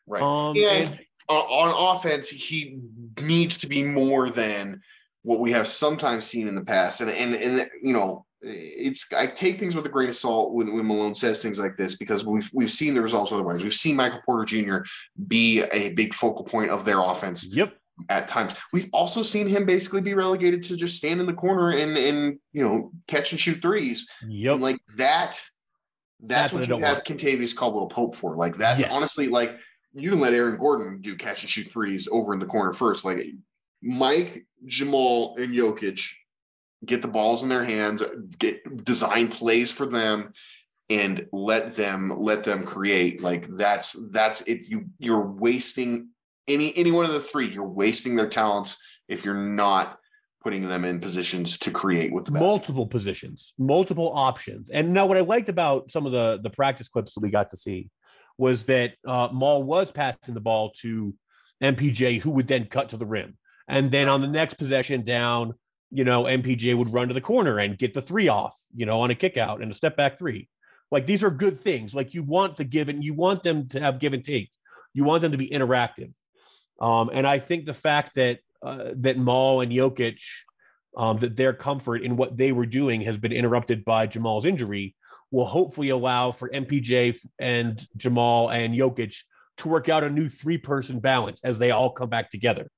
Right. 0.06 0.22
Um, 0.22 0.58
and 0.58 0.90
and- 0.90 1.00
on, 1.30 1.38
on 1.70 1.96
offense, 1.98 2.30
he 2.30 2.80
needs 3.20 3.58
to 3.60 3.68
be 3.68 3.84
more 3.84 4.30
than 4.30 4.82
what 5.24 5.40
we 5.42 5.52
have 5.52 5.68
sometimes 5.68 6.26
seen 6.26 6.48
in 6.48 6.56
the 6.56 6.64
past. 6.64 7.02
And 7.02 7.10
and 7.10 7.34
and 7.36 7.70
you 7.82 7.92
know, 7.94 8.26
it's 8.42 9.06
I 9.16 9.28
take 9.28 9.60
things 9.60 9.76
with 9.76 9.86
a 9.86 9.90
grain 9.90 10.10
of 10.10 10.16
salt 10.16 10.54
when, 10.54 10.74
when 10.74 10.86
Malone 10.86 11.16
says 11.16 11.42
things 11.42 11.60
like 11.60 11.76
this 11.76 11.96
because 11.96 12.26
we've 12.26 12.50
we've 12.54 12.72
seen 12.72 12.94
the 12.94 13.02
results 13.02 13.32
otherwise. 13.32 13.64
We've 13.64 13.74
seen 13.74 13.96
Michael 13.96 14.22
Porter 14.26 14.46
Jr. 14.46 14.78
be 15.28 15.64
a 15.64 15.90
big 15.90 16.14
focal 16.14 16.44
point 16.44 16.70
of 16.70 16.86
their 16.86 17.02
offense 17.02 17.48
yep. 17.48 17.74
at 18.10 18.28
times. 18.28 18.54
We've 18.72 18.90
also 18.94 19.24
seen 19.24 19.48
him 19.48 19.66
basically 19.66 20.02
be 20.02 20.14
relegated 20.14 20.64
to 20.64 20.76
just 20.76 20.98
stand 20.98 21.20
in 21.20 21.26
the 21.26 21.34
corner 21.34 21.72
and 21.72 21.98
and 21.98 22.40
you 22.54 22.64
know 22.64 22.92
catch 23.08 23.32
and 23.32 23.40
shoot 23.40 23.62
threes. 23.62 24.08
Yep. 24.28 24.54
And 24.54 24.62
like 24.62 24.78
that, 24.98 25.40
That's 26.20 26.52
that's, 26.52 26.54
what 26.54 26.68
you 26.68 26.78
have 26.86 27.04
Kentavious 27.04 27.56
Caldwell 27.56 27.88
Pope 27.88 28.16
for. 28.16 28.36
Like 28.36 28.56
that's 28.58 28.82
Yes. 28.82 28.92
honestly 28.92 29.28
like 29.28 29.58
you 29.94 30.12
can 30.12 30.20
let 30.20 30.34
Aaron 30.34 30.58
Gordon 30.58 31.02
do 31.02 31.16
catch 31.16 31.42
and 31.42 31.50
shoot 31.50 31.72
threes 31.72 32.08
over 32.12 32.34
in 32.34 32.40
the 32.40 32.46
corner 32.46 32.72
first. 32.72 33.04
Like 33.04 33.20
Mike, 33.82 34.46
Jamal, 34.66 35.36
and 35.38 35.54
Jokic 35.56 36.08
get 36.86 37.02
the 37.02 37.08
balls 37.08 37.44
in 37.44 37.50
their 37.50 37.64
hands, 37.64 38.04
get 38.38 38.84
design 38.84 39.30
plays 39.30 39.72
for 39.72 39.86
them, 39.86 40.34
and 40.90 41.28
let 41.32 41.76
them 41.76 42.22
let 42.22 42.44
them 42.44 42.66
create. 42.66 43.22
Like 43.22 43.48
that's 43.48 43.96
that's 44.12 44.42
if 44.42 44.70
You 44.70 44.86
you're 45.00 45.26
wasting 45.26 46.10
any 46.48 46.76
any 46.78 46.92
one 46.92 47.06
of 47.06 47.14
the 47.14 47.20
three. 47.20 47.50
You're 47.50 47.68
wasting 47.68 48.16
their 48.16 48.30
talents 48.30 48.78
if 49.08 49.26
you're 49.26 49.36
not 49.36 50.00
putting 50.44 50.68
them 50.68 50.86
in 50.86 51.00
positions 51.00 51.58
to 51.58 51.72
create 51.72 52.12
with 52.14 52.26
the 52.26 52.32
best. 52.32 52.42
multiple 52.42 52.88
positions, 52.88 53.54
multiple 53.58 54.12
options. 54.14 54.70
And 54.70 54.94
now, 54.94 55.06
what 55.06 55.18
I 55.18 55.22
liked 55.22 55.50
about 55.50 55.92
some 55.92 56.06
of 56.06 56.12
the 56.12 56.40
the 56.42 56.50
practice 56.50 56.88
clips 56.88 57.14
that 57.16 57.22
we 57.22 57.30
got 57.30 57.50
to 57.50 57.58
see 57.58 57.90
was 58.38 58.66
that 58.66 58.94
uh, 59.06 59.30
Maul 59.32 59.64
was 59.64 59.92
passing 59.92 60.36
the 60.36 60.40
ball 60.40 60.72
to 60.82 61.14
MPJ, 61.62 62.22
who 62.22 62.30
would 62.32 62.48
then 62.48 62.66
cut 62.66 62.90
to 62.90 62.98
the 62.98 63.06
rim, 63.06 63.36
and 63.68 63.92
then 63.92 64.08
on 64.08 64.22
the 64.22 64.28
next 64.28 64.54
possession 64.54 65.04
down, 65.04 65.56
you 65.92 66.04
know, 66.04 66.24
MPJ 66.24 66.78
would 66.78 66.94
run 66.94 67.08
to 67.08 67.14
the 67.14 67.22
corner 67.22 67.60
and 67.60 67.78
get 67.78 67.94
the 67.94 68.02
three 68.02 68.28
off, 68.28 68.58
you 68.76 68.86
know, 68.86 69.02
on 69.02 69.12
a 69.12 69.16
kick 69.16 69.38
out 69.38 69.62
and 69.62 69.72
a 69.72 69.76
step 69.76 69.96
back 69.96 70.18
three. 70.18 70.50
Like 70.92 71.06
these 71.06 71.24
are 71.24 71.32
good 71.32 71.60
things. 71.60 71.94
Like 71.94 72.14
you 72.14 72.24
want 72.24 72.58
the 72.58 72.64
give 72.64 72.90
and 72.90 73.04
you 73.04 73.14
want 73.14 73.44
them 73.44 73.68
to 73.70 73.80
have 73.80 74.00
give 74.00 74.14
and 74.14 74.24
take. 74.24 74.52
You 74.94 75.04
want 75.04 75.22
them 75.22 75.32
to 75.32 75.38
be 75.38 75.50
interactive. 75.50 76.14
Um, 76.80 77.10
and 77.14 77.26
I 77.26 77.40
think 77.40 77.66
the 77.66 77.74
fact 77.74 78.16
that 78.16 78.40
uh, 78.62 78.90
that 78.96 79.18
Maul 79.18 79.62
and 79.62 79.72
Jokic 79.72 80.20
um, 80.98 81.20
that 81.20 81.38
their 81.38 81.54
comfort 81.54 82.02
in 82.02 82.18
what 82.18 82.36
they 82.36 82.52
were 82.52 82.66
doing 82.66 83.02
has 83.02 83.18
been 83.18 83.32
interrupted 83.32 83.86
by 83.86 84.08
Jamal's 84.08 84.46
injury 84.46 84.96
will 85.32 85.46
hopefully 85.46 85.90
allow 85.90 86.32
for 86.32 86.50
MPJ 86.50 87.18
and 87.40 87.86
Jamal 87.96 88.50
and 88.50 88.74
Jokic 88.74 89.16
to 89.58 89.68
work 89.68 89.90
out 89.90 90.04
a 90.04 90.10
new 90.10 90.28
three 90.28 90.58
person 90.58 91.00
balance 91.00 91.42
as 91.44 91.60
they 91.60 91.72
all 91.72 91.92
come 91.92 92.10
back 92.10 92.32
together. 92.32 92.70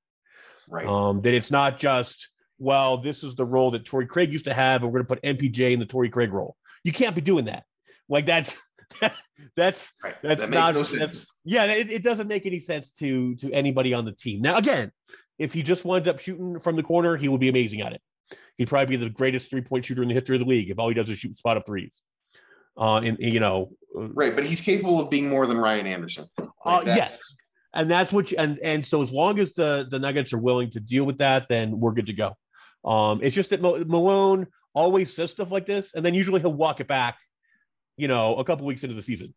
right. 0.67 0.85
Um, 0.85 1.21
that 1.21 1.33
it's 1.33 1.51
not 1.51 1.79
just, 1.79 2.29
well, 2.59 2.97
this 2.97 3.23
is 3.23 3.35
the 3.35 3.45
role 3.45 3.71
that 3.71 3.85
Torrey 3.85 4.05
Craig 4.05 4.31
used 4.31 4.45
to 4.45 4.53
have, 4.53 4.83
and 4.83 4.91
we're 4.91 5.01
going 5.01 5.07
to 5.17 5.21
put 5.21 5.37
MPJ 5.37 5.71
in 5.73 5.79
the 5.79 5.85
Torrey 5.85 6.09
Craig 6.09 6.31
role. 6.33 6.55
You 6.83 6.91
can't 6.91 7.15
be 7.15 7.21
doing 7.21 7.45
that. 7.45 7.63
Like 8.07 8.25
that's 8.25 8.59
that's 9.55 9.93
right. 10.03 10.15
that's 10.23 10.41
that 10.41 10.49
not- 10.49 10.73
no 10.75 10.83
that's- 10.83 10.89
sense. 10.89 11.27
yeah, 11.45 11.65
it, 11.65 11.89
it 11.91 12.03
doesn't 12.03 12.27
make 12.27 12.45
any 12.45 12.59
sense 12.59 12.91
to 12.91 13.35
to 13.35 13.51
anybody 13.51 13.93
on 13.93 14.05
the 14.05 14.11
team. 14.11 14.41
Now, 14.41 14.57
again, 14.57 14.91
if 15.37 15.53
he 15.53 15.61
just 15.63 15.85
winds 15.85 16.07
up 16.07 16.19
shooting 16.19 16.59
from 16.59 16.75
the 16.75 16.83
corner, 16.83 17.15
he 17.17 17.27
would 17.27 17.39
be 17.39 17.49
amazing 17.49 17.81
at 17.81 17.93
it. 17.93 18.01
He'd 18.57 18.67
probably 18.67 18.97
be 18.97 19.03
the 19.03 19.09
greatest 19.09 19.49
three 19.49 19.61
point 19.61 19.85
shooter 19.85 20.01
in 20.03 20.09
the 20.09 20.13
history 20.15 20.35
of 20.35 20.41
the 20.41 20.49
league 20.49 20.69
if 20.69 20.79
all 20.79 20.89
he 20.89 20.93
does 20.93 21.09
is 21.09 21.17
shoot 21.19 21.35
spot 21.35 21.57
up 21.57 21.65
threes. 21.65 22.01
Uh, 22.77 22.97
and 22.97 23.17
you 23.19 23.39
know, 23.39 23.71
uh, 23.97 24.07
Right, 24.09 24.35
but 24.35 24.45
he's 24.45 24.61
capable 24.61 24.99
of 24.99 25.09
being 25.09 25.27
more 25.29 25.45
than 25.45 25.57
Ryan 25.57 25.87
Anderson. 25.87 26.25
uh, 26.37 26.45
Like, 26.65 26.85
that's- 26.85 26.97
yes, 27.11 27.19
and 27.73 27.89
that's 27.91 28.11
what 28.11 28.31
you, 28.31 28.37
and 28.39 28.57
and 28.63 28.85
so 28.85 29.01
as 29.03 29.11
long 29.11 29.39
as 29.39 29.53
the 29.53 29.87
the 29.89 29.99
Nuggets 29.99 30.33
are 30.33 30.37
willing 30.39 30.71
to 30.71 30.79
deal 30.79 31.03
with 31.03 31.19
that, 31.19 31.47
then 31.47 31.79
we're 31.79 31.91
good 31.93 32.07
to 32.07 32.13
go. 32.13 32.35
Um, 32.85 33.19
it's 33.21 33.35
just 33.35 33.49
that 33.51 33.61
Malone 33.61 34.47
always 34.73 35.13
says 35.13 35.31
stuff 35.31 35.51
like 35.51 35.65
this, 35.65 35.93
and 35.93 36.05
then 36.05 36.13
usually 36.13 36.41
he'll 36.41 36.53
walk 36.53 36.79
it 36.79 36.87
back, 36.87 37.17
you 37.97 38.07
know, 38.07 38.35
a 38.35 38.43
couple 38.43 38.65
weeks 38.65 38.83
into 38.83 38.95
the 38.95 39.03
season. 39.03 39.33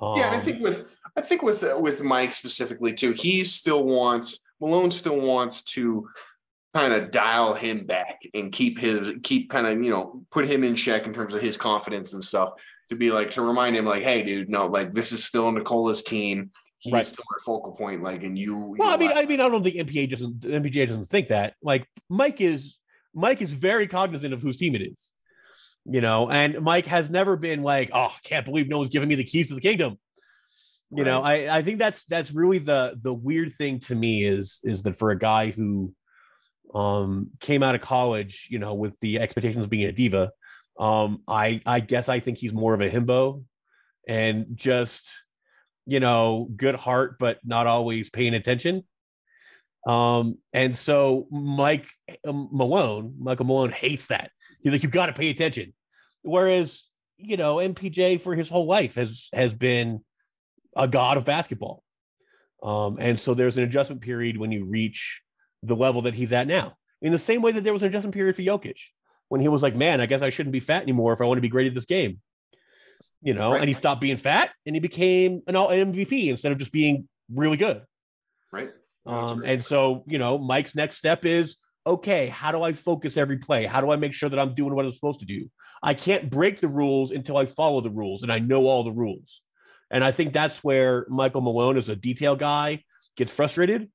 Um, 0.00 0.16
Yeah, 0.16 0.28
and 0.28 0.36
I 0.36 0.40
think 0.40 0.62
with 0.62 0.84
I 1.16 1.20
think 1.20 1.42
with 1.42 1.64
uh, 1.64 1.76
with 1.78 2.02
Mike 2.02 2.32
specifically 2.32 2.92
too, 2.92 3.12
he 3.12 3.44
still 3.44 3.84
wants 3.84 4.40
Malone 4.60 4.90
still 4.90 5.20
wants 5.20 5.62
to 5.64 6.08
kind 6.74 6.92
of 6.92 7.10
dial 7.10 7.54
him 7.54 7.86
back 7.86 8.20
and 8.34 8.52
keep 8.52 8.78
his 8.78 9.14
keep 9.22 9.50
kind 9.50 9.66
of 9.66 9.82
you 9.82 9.90
know 9.90 10.22
put 10.30 10.46
him 10.46 10.62
in 10.64 10.76
check 10.76 11.06
in 11.06 11.12
terms 11.12 11.34
of 11.34 11.40
his 11.40 11.56
confidence 11.56 12.12
and 12.12 12.22
stuff 12.22 12.52
to 12.90 12.96
be 12.96 13.10
like 13.10 13.30
to 13.32 13.42
remind 13.42 13.74
him 13.74 13.84
like 13.84 14.02
hey 14.02 14.22
dude 14.22 14.50
no 14.50 14.66
like 14.66 14.92
this 14.92 15.10
is 15.10 15.24
still 15.24 15.50
Nikola's 15.50 16.02
team 16.02 16.50
He's 16.80 16.92
Right. 16.92 17.06
still 17.06 17.24
our 17.32 17.40
focal 17.44 17.72
point. 17.72 18.02
Like, 18.02 18.22
and 18.22 18.38
you. 18.38 18.56
Well, 18.56 18.88
you 18.88 18.94
I 18.94 18.96
mean, 18.96 19.10
I 19.12 19.24
mean, 19.26 19.40
I 19.40 19.48
don't 19.48 19.62
think 19.62 19.76
MPA 19.76 20.10
doesn't 20.10 20.40
MPJ 20.40 20.86
doesn't 20.86 21.06
think 21.06 21.28
that. 21.28 21.54
Like 21.62 21.86
Mike 22.08 22.40
is 22.40 22.76
Mike 23.14 23.42
is 23.42 23.52
very 23.52 23.88
cognizant 23.88 24.32
of 24.32 24.40
whose 24.40 24.56
team 24.56 24.74
it 24.74 24.82
is. 24.82 25.12
You 25.84 26.00
know, 26.00 26.30
and 26.30 26.60
Mike 26.60 26.86
has 26.86 27.08
never 27.08 27.36
been 27.36 27.62
like, 27.62 27.90
oh, 27.94 28.14
can't 28.22 28.44
believe 28.44 28.68
no 28.68 28.78
one's 28.78 28.90
giving 28.90 29.08
me 29.08 29.14
the 29.14 29.24
keys 29.24 29.48
to 29.48 29.54
the 29.54 29.60
kingdom. 29.60 29.98
You 30.90 31.04
know, 31.04 31.22
I, 31.22 31.58
I 31.58 31.62
think 31.62 31.78
that's 31.78 32.04
that's 32.04 32.30
really 32.30 32.58
the 32.58 32.98
the 33.02 33.12
weird 33.12 33.52
thing 33.52 33.80
to 33.80 33.94
me 33.94 34.24
is 34.24 34.60
is 34.64 34.82
that 34.84 34.96
for 34.96 35.10
a 35.10 35.18
guy 35.18 35.50
who 35.50 35.92
um 36.74 37.30
came 37.40 37.62
out 37.62 37.74
of 37.74 37.80
college, 37.82 38.48
you 38.50 38.58
know, 38.58 38.74
with 38.74 38.94
the 39.00 39.18
expectations 39.18 39.64
of 39.64 39.70
being 39.70 39.86
a 39.86 39.92
diva, 39.92 40.30
um, 40.78 41.22
I 41.26 41.60
I 41.66 41.80
guess 41.80 42.08
I 42.08 42.20
think 42.20 42.38
he's 42.38 42.52
more 42.54 42.72
of 42.72 42.80
a 42.80 42.88
himbo 42.88 43.44
and 44.06 44.46
just 44.54 45.06
you 45.88 46.00
know, 46.00 46.46
good 46.54 46.74
heart, 46.74 47.18
but 47.18 47.38
not 47.44 47.66
always 47.66 48.10
paying 48.10 48.34
attention. 48.34 48.84
Um, 49.86 50.36
and 50.52 50.76
so 50.76 51.26
Mike 51.30 51.86
um, 52.26 52.50
Malone, 52.52 53.14
Michael 53.18 53.46
Malone 53.46 53.72
hates 53.72 54.08
that. 54.08 54.30
He's 54.60 54.70
like, 54.70 54.82
you've 54.82 54.92
got 54.92 55.06
to 55.06 55.14
pay 55.14 55.30
attention. 55.30 55.72
Whereas, 56.20 56.84
you 57.16 57.38
know, 57.38 57.56
MPJ 57.56 58.20
for 58.20 58.34
his 58.34 58.50
whole 58.50 58.66
life 58.66 58.96
has 58.96 59.30
has 59.32 59.54
been 59.54 60.04
a 60.76 60.86
god 60.86 61.16
of 61.16 61.24
basketball. 61.24 61.82
Um, 62.62 62.98
and 63.00 63.18
so 63.18 63.32
there's 63.32 63.56
an 63.56 63.64
adjustment 63.64 64.02
period 64.02 64.36
when 64.36 64.52
you 64.52 64.66
reach 64.66 65.22
the 65.62 65.76
level 65.76 66.02
that 66.02 66.14
he's 66.14 66.34
at 66.34 66.46
now. 66.46 66.74
In 67.00 67.12
the 67.12 67.18
same 67.18 67.40
way 67.40 67.52
that 67.52 67.64
there 67.64 67.72
was 67.72 67.80
an 67.80 67.88
adjustment 67.88 68.14
period 68.14 68.36
for 68.36 68.42
Jokic 68.42 68.78
when 69.28 69.40
he 69.40 69.48
was 69.48 69.62
like, 69.62 69.74
man, 69.74 70.02
I 70.02 70.06
guess 70.06 70.20
I 70.20 70.28
shouldn't 70.28 70.52
be 70.52 70.60
fat 70.60 70.82
anymore 70.82 71.14
if 71.14 71.22
I 71.22 71.24
want 71.24 71.38
to 71.38 71.42
be 71.42 71.48
great 71.48 71.66
at 71.66 71.74
this 71.74 71.86
game. 71.86 72.20
You 73.22 73.34
know, 73.34 73.50
Right. 73.52 73.60
and 73.60 73.68
he 73.68 73.74
stopped 73.74 74.00
being 74.00 74.16
fat 74.16 74.50
and 74.64 74.76
he 74.76 74.80
became 74.80 75.42
an 75.46 75.56
all 75.56 75.68
MVP 75.68 76.28
instead 76.28 76.52
of 76.52 76.58
just 76.58 76.72
being 76.72 77.08
really 77.34 77.56
good. 77.56 77.82
right. 78.52 78.70
Um, 79.06 79.42
and 79.44 79.64
so, 79.64 80.04
you 80.06 80.18
know, 80.18 80.36
Mike's 80.38 80.74
next 80.74 80.96
step 80.96 81.24
is 81.24 81.56
okay, 81.86 82.28
how 82.28 82.52
do 82.52 82.62
I 82.62 82.72
focus 82.74 83.16
every 83.16 83.38
play? 83.38 83.64
How 83.64 83.80
do 83.80 83.90
I 83.90 83.96
make 83.96 84.12
sure 84.12 84.28
that 84.28 84.38
I'm 84.38 84.54
doing 84.54 84.74
what 84.74 84.84
I'm 84.84 84.92
supposed 84.92 85.20
to 85.20 85.26
do? 85.26 85.50
I 85.82 85.94
can't 85.94 86.30
break 86.30 86.60
the 86.60 86.68
rules 86.68 87.10
until 87.12 87.38
I 87.38 87.46
follow 87.46 87.80
the 87.80 87.90
rules 87.90 88.22
and 88.22 88.30
I 88.30 88.38
know 88.40 88.66
all 88.66 88.84
the 88.84 88.92
rules. 88.92 89.40
And 89.90 90.04
I 90.04 90.12
think 90.12 90.34
that's 90.34 90.62
where 90.62 91.06
Michael 91.08 91.40
Malone, 91.40 91.78
as 91.78 91.88
a 91.88 91.96
detail 91.96 92.36
guy, 92.36 92.84
gets 93.16 93.32
frustrated. 93.32 93.90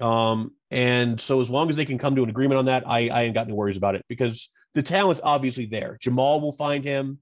Um, 0.00 0.52
and 0.70 1.20
so, 1.20 1.40
as 1.40 1.50
long 1.50 1.68
as 1.68 1.74
they 1.74 1.84
can 1.84 1.98
come 1.98 2.14
to 2.16 2.22
an 2.22 2.28
agreement 2.28 2.58
on 2.58 2.66
that, 2.66 2.86
I, 2.86 3.08
I 3.08 3.22
ain't 3.22 3.34
got 3.34 3.46
any 3.46 3.54
worries 3.54 3.76
about 3.76 3.96
it 3.96 4.04
because 4.08 4.48
the 4.74 4.82
talent's 4.82 5.20
obviously 5.24 5.66
there. 5.66 5.98
Jamal 6.00 6.40
will 6.40 6.52
find 6.52 6.84
him. 6.84 7.18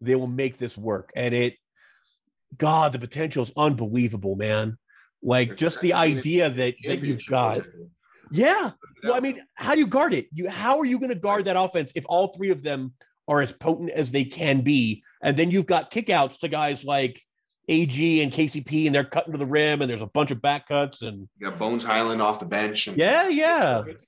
They 0.00 0.14
will 0.14 0.26
make 0.26 0.58
this 0.58 0.76
work. 0.76 1.10
And 1.16 1.34
it, 1.34 1.54
God, 2.56 2.92
the 2.92 2.98
potential 2.98 3.42
is 3.42 3.52
unbelievable, 3.56 4.36
man. 4.36 4.78
Like 5.22 5.56
just 5.56 5.80
the 5.80 5.94
idea 5.94 6.50
that, 6.50 6.74
that 6.84 7.04
you've 7.04 7.26
got. 7.26 7.66
Yeah. 8.30 8.72
Well, 9.02 9.14
I 9.14 9.20
mean, 9.20 9.42
how 9.54 9.74
do 9.74 9.80
you 9.80 9.86
guard 9.86 10.14
it? 10.14 10.26
You 10.32 10.48
how 10.48 10.78
are 10.78 10.84
you 10.84 10.98
going 10.98 11.10
to 11.10 11.14
guard 11.14 11.44
that 11.46 11.56
offense 11.56 11.92
if 11.94 12.04
all 12.08 12.28
three 12.28 12.50
of 12.50 12.62
them 12.62 12.92
are 13.28 13.40
as 13.40 13.52
potent 13.52 13.90
as 13.90 14.10
they 14.10 14.24
can 14.24 14.60
be? 14.60 15.02
And 15.22 15.36
then 15.36 15.50
you've 15.50 15.66
got 15.66 15.90
kickouts 15.90 16.38
to 16.40 16.48
guys 16.48 16.84
like 16.84 17.20
AG 17.68 18.22
and 18.22 18.32
KCP, 18.32 18.86
and 18.86 18.94
they're 18.94 19.04
cutting 19.04 19.32
to 19.32 19.38
the 19.38 19.46
rim, 19.46 19.82
and 19.82 19.90
there's 19.90 20.02
a 20.02 20.06
bunch 20.06 20.30
of 20.30 20.40
back 20.40 20.68
cuts, 20.68 21.02
and 21.02 21.28
You 21.38 21.50
got 21.50 21.58
Bones 21.58 21.84
Hyland 21.84 22.22
off 22.22 22.38
the 22.38 22.46
bench. 22.46 22.86
And 22.86 22.96
yeah, 22.96 23.28
yeah. 23.28 23.82
It's, 23.86 24.06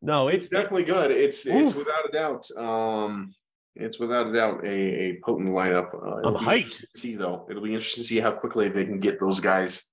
No, 0.00 0.28
it's 0.28 0.44
it's 0.44 0.48
definitely 0.48 0.84
good. 0.84 1.10
It's 1.10 1.44
it's 1.46 1.72
Oof. 1.72 1.76
without 1.76 2.08
a 2.08 2.12
doubt. 2.12 2.48
Um, 2.56 3.34
it's 3.78 3.98
without 3.98 4.26
a 4.28 4.32
doubt 4.32 4.64
a, 4.64 4.68
a 4.68 5.20
potent 5.24 5.48
lineup. 5.50 5.94
Uh, 5.94 6.18
it'll 6.18 6.36
I'm 6.36 6.44
be 6.44 6.50
hyped. 6.50 6.56
interesting 6.64 6.86
to 6.92 6.98
See 7.00 7.14
though, 7.14 7.46
it'll 7.50 7.62
be 7.62 7.70
interesting 7.74 8.02
to 8.02 8.08
see 8.08 8.20
how 8.20 8.32
quickly 8.32 8.68
they 8.68 8.84
can 8.84 8.98
get 8.98 9.20
those 9.20 9.40
guys 9.40 9.84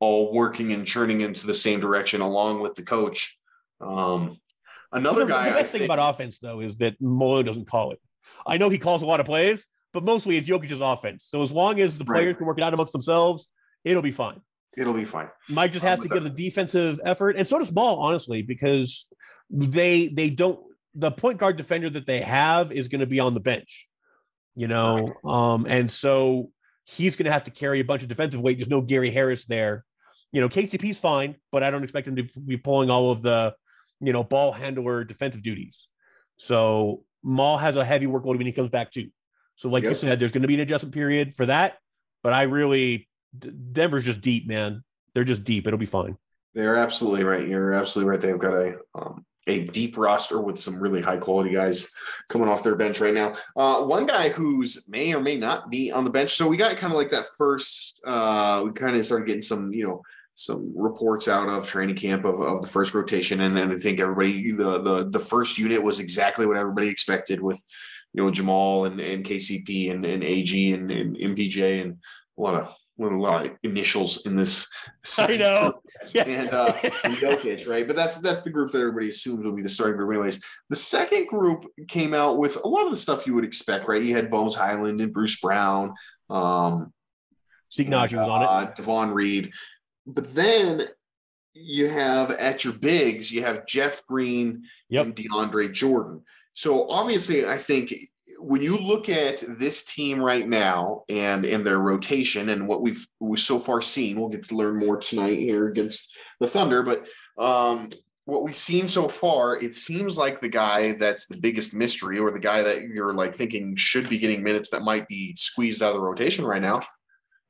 all 0.00 0.32
working 0.32 0.72
and 0.72 0.86
churning 0.86 1.20
into 1.22 1.46
the 1.46 1.54
same 1.54 1.80
direction 1.80 2.20
along 2.20 2.60
with 2.60 2.74
the 2.74 2.82
coach. 2.82 3.38
Um, 3.80 4.38
another 4.92 5.24
the, 5.24 5.30
guy. 5.32 5.48
The 5.50 5.54
I 5.56 5.58
best 5.60 5.72
thing 5.72 5.80
think- 5.80 5.90
about 5.92 6.14
offense, 6.14 6.38
though, 6.38 6.60
is 6.60 6.76
that 6.78 6.96
Malone 7.00 7.44
doesn't 7.44 7.66
call 7.66 7.92
it. 7.92 8.00
I 8.46 8.58
know 8.58 8.68
he 8.68 8.78
calls 8.78 9.02
a 9.02 9.06
lot 9.06 9.20
of 9.20 9.26
plays, 9.26 9.64
but 9.92 10.04
mostly 10.04 10.36
it's 10.36 10.48
Jokic's 10.48 10.80
offense. 10.80 11.26
So 11.30 11.42
as 11.42 11.50
long 11.52 11.80
as 11.80 11.96
the 11.98 12.04
Right. 12.04 12.18
players 12.20 12.36
can 12.36 12.46
work 12.46 12.58
it 12.58 12.64
out 12.64 12.74
amongst 12.74 12.92
themselves, 12.92 13.46
it'll 13.84 14.02
be 14.02 14.12
fine. 14.12 14.40
it'll 14.76 14.92
be 14.92 15.06
fine. 15.06 15.28
Mike 15.48 15.72
just 15.72 15.84
Um, 15.86 15.90
has 15.90 16.00
to 16.00 16.08
give 16.08 16.22
the 16.22 16.28
defensive 16.28 17.00
effort, 17.02 17.36
and 17.36 17.48
so 17.48 17.58
does 17.58 17.70
Ball, 17.70 17.98
honestly, 17.98 18.42
because 18.42 19.08
they 19.48 20.08
they 20.08 20.28
don't 20.28 20.60
the 20.96 21.10
point 21.10 21.38
guard 21.38 21.56
defender 21.56 21.90
that 21.90 22.06
they 22.06 22.20
have 22.20 22.72
is 22.72 22.88
going 22.88 23.00
to 23.00 23.06
be 23.06 23.20
on 23.20 23.34
the 23.34 23.40
bench, 23.40 23.86
you 24.54 24.66
know, 24.66 25.14
um, 25.24 25.66
and 25.68 25.90
so 25.90 26.50
he's 26.84 27.16
going 27.16 27.26
to 27.26 27.32
have 27.32 27.44
to 27.44 27.50
carry 27.50 27.80
a 27.80 27.84
bunch 27.84 28.02
of 28.02 28.08
defensive 28.08 28.40
weight. 28.40 28.58
There's 28.58 28.68
no 28.68 28.80
Gary 28.80 29.10
Harris 29.10 29.44
there, 29.44 29.84
you 30.32 30.40
know. 30.40 30.48
KCP's 30.48 30.98
fine, 30.98 31.36
but 31.52 31.62
I 31.62 31.70
don't 31.70 31.82
expect 31.82 32.08
him 32.08 32.16
to 32.16 32.40
be 32.40 32.56
pulling 32.56 32.88
all 32.88 33.10
of 33.10 33.20
the, 33.22 33.54
you 34.00 34.12
know, 34.12 34.24
ball 34.24 34.52
handler 34.52 35.04
defensive 35.04 35.42
duties. 35.42 35.86
So 36.38 37.04
Maul 37.22 37.58
has 37.58 37.76
a 37.76 37.84
heavy 37.84 38.06
workload 38.06 38.38
when 38.38 38.46
he 38.46 38.52
comes 38.52 38.70
back 38.70 38.90
too. 38.90 39.10
So, 39.56 39.68
like 39.68 39.84
you 39.84 39.94
said, 39.94 40.20
there's 40.20 40.32
going 40.32 40.42
to 40.42 40.48
be 40.48 40.54
an 40.54 40.60
adjustment 40.60 40.94
period 40.94 41.34
for 41.34 41.46
that. 41.46 41.78
But 42.22 42.32
I 42.32 42.42
really, 42.42 43.08
Denver's 43.72 44.04
just 44.04 44.20
deep, 44.20 44.46
man. 44.46 44.82
They're 45.14 45.24
just 45.24 45.44
deep. 45.44 45.66
It'll 45.66 45.78
be 45.78 45.86
fine. 45.86 46.16
They're 46.54 46.76
absolutely 46.76 47.24
right. 47.24 47.46
You're 47.46 47.72
absolutely 47.72 48.10
right. 48.10 48.20
They've 48.20 48.38
got 48.38 48.54
a 48.54 48.76
um, 48.94 49.24
a 49.46 49.64
deep 49.68 49.96
roster 49.96 50.40
with 50.40 50.58
some 50.58 50.80
really 50.80 51.00
high 51.00 51.16
quality 51.16 51.52
guys 51.52 51.88
coming 52.28 52.48
off 52.48 52.62
their 52.62 52.76
bench 52.76 53.00
right 53.00 53.14
now. 53.14 53.34
Uh, 53.56 53.82
one 53.84 54.06
guy 54.06 54.28
who's 54.28 54.88
may 54.88 55.14
or 55.14 55.20
may 55.20 55.36
not 55.36 55.70
be 55.70 55.92
on 55.92 56.04
the 56.04 56.10
bench. 56.10 56.34
So 56.34 56.48
we 56.48 56.56
got 56.56 56.76
kind 56.76 56.92
of 56.92 56.96
like 56.96 57.10
that 57.10 57.26
first. 57.38 58.00
Uh, 58.04 58.62
we 58.64 58.72
kind 58.72 58.96
of 58.96 59.04
started 59.04 59.26
getting 59.26 59.42
some, 59.42 59.72
you 59.72 59.86
know, 59.86 60.02
some 60.34 60.70
reports 60.76 61.28
out 61.28 61.48
of 61.48 61.66
training 61.66 61.96
camp 61.96 62.24
of, 62.24 62.40
of 62.40 62.62
the 62.62 62.68
first 62.68 62.92
rotation, 62.92 63.40
and, 63.40 63.58
and 63.58 63.72
I 63.72 63.76
think 63.76 64.00
everybody 64.00 64.52
the 64.52 64.82
the 64.82 65.08
the 65.08 65.18
first 65.18 65.56
unit 65.56 65.82
was 65.82 65.98
exactly 65.98 66.46
what 66.46 66.58
everybody 66.58 66.88
expected 66.88 67.40
with, 67.40 67.60
you 68.12 68.22
know, 68.22 68.30
Jamal 68.30 68.84
and, 68.84 69.00
and 69.00 69.24
KCP 69.24 69.90
and, 69.90 70.04
and 70.04 70.22
AG 70.22 70.72
and, 70.74 70.90
and 70.90 71.16
MPJ 71.16 71.80
and 71.82 71.96
a 72.38 72.42
lot 72.42 72.54
of 72.54 72.74
a 72.98 73.20
lot 73.20 73.46
of 73.46 73.52
initials 73.62 74.24
in 74.26 74.34
this. 74.36 74.66
I 75.18 75.36
know. 75.36 75.80
Yeah. 76.12 76.24
and 76.24 76.50
uh 76.50 76.72
and 77.04 77.14
Jokic, 77.16 77.68
right? 77.68 77.86
But 77.86 77.96
that's 77.96 78.16
that's 78.18 78.42
the 78.42 78.50
group 78.50 78.72
that 78.72 78.78
everybody 78.80 79.08
assumed 79.08 79.44
will 79.44 79.52
be 79.52 79.62
the 79.62 79.68
starting 79.68 79.96
group, 79.96 80.10
anyways. 80.10 80.42
The 80.70 80.76
second 80.76 81.26
group 81.28 81.66
came 81.88 82.14
out 82.14 82.38
with 82.38 82.56
a 82.64 82.68
lot 82.68 82.84
of 82.84 82.90
the 82.90 82.96
stuff 82.96 83.26
you 83.26 83.34
would 83.34 83.44
expect, 83.44 83.88
right? 83.88 84.02
You 84.02 84.14
had 84.16 84.30
Bones 84.30 84.54
Hyland 84.54 85.00
and 85.00 85.12
Bruce 85.12 85.38
Brown, 85.40 85.94
um, 86.30 86.92
Zeke 87.72 87.88
Nnaji 87.88 88.16
was 88.16 88.28
on 88.28 88.42
it. 88.42 88.46
uh, 88.48 88.64
Davon 88.74 89.10
Reed, 89.10 89.52
but 90.06 90.34
then 90.34 90.88
you 91.54 91.88
have 91.88 92.30
at 92.32 92.64
your 92.64 92.74
bigs, 92.74 93.30
you 93.32 93.42
have 93.42 93.66
Jeff 93.66 94.04
Green 94.06 94.62
Yep. 94.90 95.04
and 95.06 95.16
DeAndre 95.16 95.72
Jordan. 95.72 96.22
So 96.54 96.88
obviously, 96.88 97.46
I 97.46 97.58
think 97.58 97.92
when 98.38 98.62
you 98.62 98.76
look 98.76 99.08
at 99.08 99.42
this 99.58 99.84
team 99.84 100.20
right 100.20 100.48
now 100.48 101.04
and 101.08 101.44
in 101.44 101.64
their 101.64 101.78
rotation 101.78 102.50
and 102.50 102.68
what 102.68 102.82
we've 102.82 103.06
we've 103.20 103.40
so 103.40 103.58
far 103.58 103.82
seen, 103.82 104.18
we'll 104.18 104.28
get 104.28 104.44
to 104.48 104.56
learn 104.56 104.78
more 104.78 104.96
tonight 104.96 105.38
here 105.38 105.68
against 105.68 106.16
the 106.40 106.46
Thunder. 106.46 106.82
But 106.82 107.06
um, 107.42 107.88
what 108.24 108.44
we've 108.44 108.56
seen 108.56 108.86
so 108.86 109.08
far, 109.08 109.56
it 109.60 109.74
seems 109.74 110.18
like 110.18 110.40
the 110.40 110.48
guy 110.48 110.92
that's 110.92 111.26
the 111.26 111.36
biggest 111.36 111.74
mystery, 111.74 112.18
or 112.18 112.30
the 112.30 112.38
guy 112.38 112.62
that 112.62 112.82
you're 112.82 113.14
like 113.14 113.34
thinking 113.34 113.76
should 113.76 114.08
be 114.08 114.18
getting 114.18 114.42
minutes 114.42 114.70
that 114.70 114.82
might 114.82 115.06
be 115.08 115.34
squeezed 115.36 115.82
out 115.82 115.90
of 115.90 115.96
the 115.96 116.02
rotation 116.02 116.44
right 116.44 116.62
now, 116.62 116.80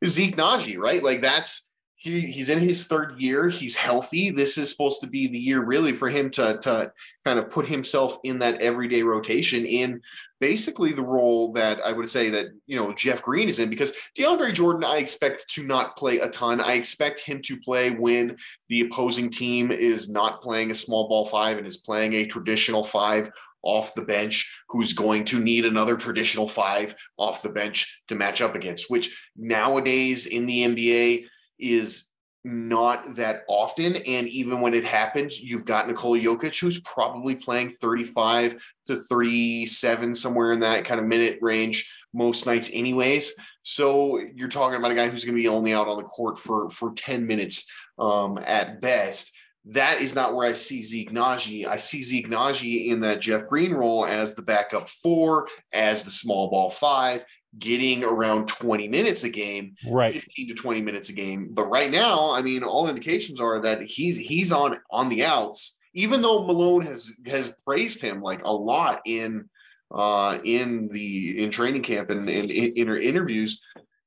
is 0.02 0.12
Zeke 0.12 0.36
Nnaji, 0.36 0.78
right? 0.78 1.02
Like 1.02 1.20
that's 1.20 1.65
he, 2.06 2.20
he's 2.20 2.48
in 2.48 2.60
his 2.60 2.84
third 2.84 3.20
year. 3.20 3.48
He's 3.48 3.74
healthy. 3.74 4.30
This 4.30 4.56
is 4.56 4.70
supposed 4.70 5.00
to 5.00 5.06
be 5.06 5.26
the 5.26 5.38
year 5.38 5.64
really 5.64 5.92
for 5.92 6.08
him 6.08 6.30
to 6.32 6.58
to 6.62 6.92
kind 7.24 7.38
of 7.38 7.50
put 7.50 7.66
himself 7.66 8.18
in 8.22 8.38
that 8.38 8.62
everyday 8.62 9.02
rotation 9.02 9.66
in 9.66 10.00
basically 10.40 10.92
the 10.92 11.04
role 11.04 11.52
that 11.52 11.80
I 11.84 11.92
would 11.92 12.08
say 12.08 12.30
that 12.30 12.46
you 12.66 12.76
know 12.76 12.92
Jeff 12.92 13.22
Green 13.22 13.48
is 13.48 13.58
in 13.58 13.68
because 13.68 13.92
DeAndre 14.16 14.52
Jordan 14.52 14.84
I 14.84 14.98
expect 14.98 15.48
to 15.50 15.64
not 15.64 15.96
play 15.96 16.20
a 16.20 16.30
ton. 16.30 16.60
I 16.60 16.74
expect 16.74 17.20
him 17.20 17.42
to 17.42 17.58
play 17.60 17.90
when 17.90 18.36
the 18.68 18.82
opposing 18.82 19.28
team 19.28 19.70
is 19.70 20.08
not 20.08 20.42
playing 20.42 20.70
a 20.70 20.74
small 20.74 21.08
ball 21.08 21.26
five 21.26 21.58
and 21.58 21.66
is 21.66 21.78
playing 21.78 22.14
a 22.14 22.26
traditional 22.26 22.84
five 22.84 23.30
off 23.62 23.94
the 23.94 24.02
bench 24.02 24.48
who's 24.68 24.92
going 24.92 25.24
to 25.24 25.40
need 25.40 25.66
another 25.66 25.96
traditional 25.96 26.46
five 26.46 26.94
off 27.16 27.42
the 27.42 27.48
bench 27.48 28.00
to 28.06 28.14
match 28.14 28.40
up 28.40 28.54
against 28.54 28.88
which 28.88 29.18
nowadays 29.36 30.26
in 30.26 30.46
the 30.46 30.64
NBA 30.64 31.26
is 31.58 32.10
not 32.46 33.16
that 33.16 33.42
often. 33.48 33.96
And 33.96 34.28
even 34.28 34.60
when 34.60 34.72
it 34.72 34.84
happens, 34.84 35.42
you've 35.42 35.64
got 35.64 35.88
Nikola 35.88 36.20
Jokic, 36.20 36.60
who's 36.60 36.80
probably 36.80 37.34
playing 37.34 37.70
35 37.70 38.62
to 38.86 39.00
37, 39.02 40.14
somewhere 40.14 40.52
in 40.52 40.60
that 40.60 40.84
kind 40.84 41.00
of 41.00 41.06
minute 41.06 41.38
range 41.42 41.90
most 42.14 42.46
nights, 42.46 42.70
anyways. 42.72 43.32
So 43.62 44.20
you're 44.34 44.48
talking 44.48 44.78
about 44.78 44.92
a 44.92 44.94
guy 44.94 45.08
who's 45.08 45.24
going 45.24 45.36
to 45.36 45.42
be 45.42 45.48
only 45.48 45.74
out 45.74 45.88
on 45.88 45.96
the 45.96 46.04
court 46.04 46.38
for, 46.38 46.70
for 46.70 46.92
10 46.92 47.26
minutes 47.26 47.66
um, 47.98 48.38
at 48.38 48.80
best. 48.80 49.32
That 49.64 50.00
is 50.00 50.14
not 50.14 50.36
where 50.36 50.48
I 50.48 50.52
see 50.52 50.80
Zeke 50.82 51.10
Nnaji. 51.10 51.66
I 51.66 51.74
see 51.74 52.00
Zeke 52.04 52.28
Nnaji 52.28 52.86
in 52.86 53.00
that 53.00 53.20
Jeff 53.20 53.48
Green 53.48 53.74
role 53.74 54.06
as 54.06 54.34
the 54.34 54.42
backup 54.42 54.88
four, 54.88 55.48
as 55.72 56.04
the 56.04 56.10
small 56.12 56.48
ball 56.48 56.70
five, 56.70 57.24
getting 57.58 58.04
around 58.04 58.48
20 58.48 58.88
minutes 58.88 59.24
a 59.24 59.28
game, 59.28 59.74
Right. 59.88 60.14
15 60.14 60.48
to 60.48 60.54
20 60.54 60.82
minutes 60.82 61.08
a 61.08 61.12
game. 61.12 61.48
But 61.52 61.64
right 61.66 61.90
now, 61.90 62.32
I 62.32 62.42
mean, 62.42 62.62
all 62.62 62.88
indications 62.88 63.40
are 63.40 63.60
that 63.62 63.82
he's 63.82 64.16
he's 64.18 64.52
on 64.52 64.78
on 64.90 65.08
the 65.08 65.24
outs, 65.24 65.76
even 65.94 66.22
though 66.22 66.44
Malone 66.44 66.82
has 66.82 67.12
has 67.26 67.54
praised 67.64 68.00
him 68.00 68.20
like 68.22 68.44
a 68.44 68.52
lot 68.52 69.00
in 69.06 69.48
uh 69.94 70.38
in 70.44 70.88
the 70.88 71.42
in 71.42 71.50
training 71.50 71.82
camp 71.82 72.10
and 72.10 72.28
in, 72.28 72.50
in, 72.50 72.72
in 72.72 72.96
interviews. 72.96 73.60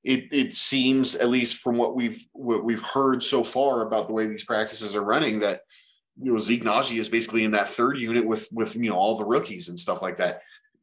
It 0.03 0.27
it 0.31 0.53
seems, 0.53 1.15
at 1.15 1.29
least 1.29 1.57
from 1.57 1.77
what 1.77 1.95
we've 1.95 2.25
what 2.31 2.63
we've 2.63 2.81
heard 2.81 3.21
so 3.21 3.43
far 3.43 3.81
about 3.81 4.07
the 4.07 4.13
way 4.13 4.27
these 4.27 4.45
practices 4.45 4.95
are 4.95 5.03
running, 5.03 5.39
that 5.39 5.61
you 6.21 6.31
know 6.31 6.37
Zeke 6.37 6.63
Nnaji 6.63 6.99
is 6.99 7.09
basically 7.09 7.43
in 7.43 7.51
that 7.51 7.69
third 7.69 7.97
unit 7.97 8.25
with 8.25 8.47
with 8.51 8.75
you 8.75 8.89
know 8.89 8.95
all 8.95 9.17
the 9.17 9.25
rookies 9.25 9.67
and 9.69 9.79
stuff 9.79 10.01
like 10.01 10.17
that. 10.17 10.41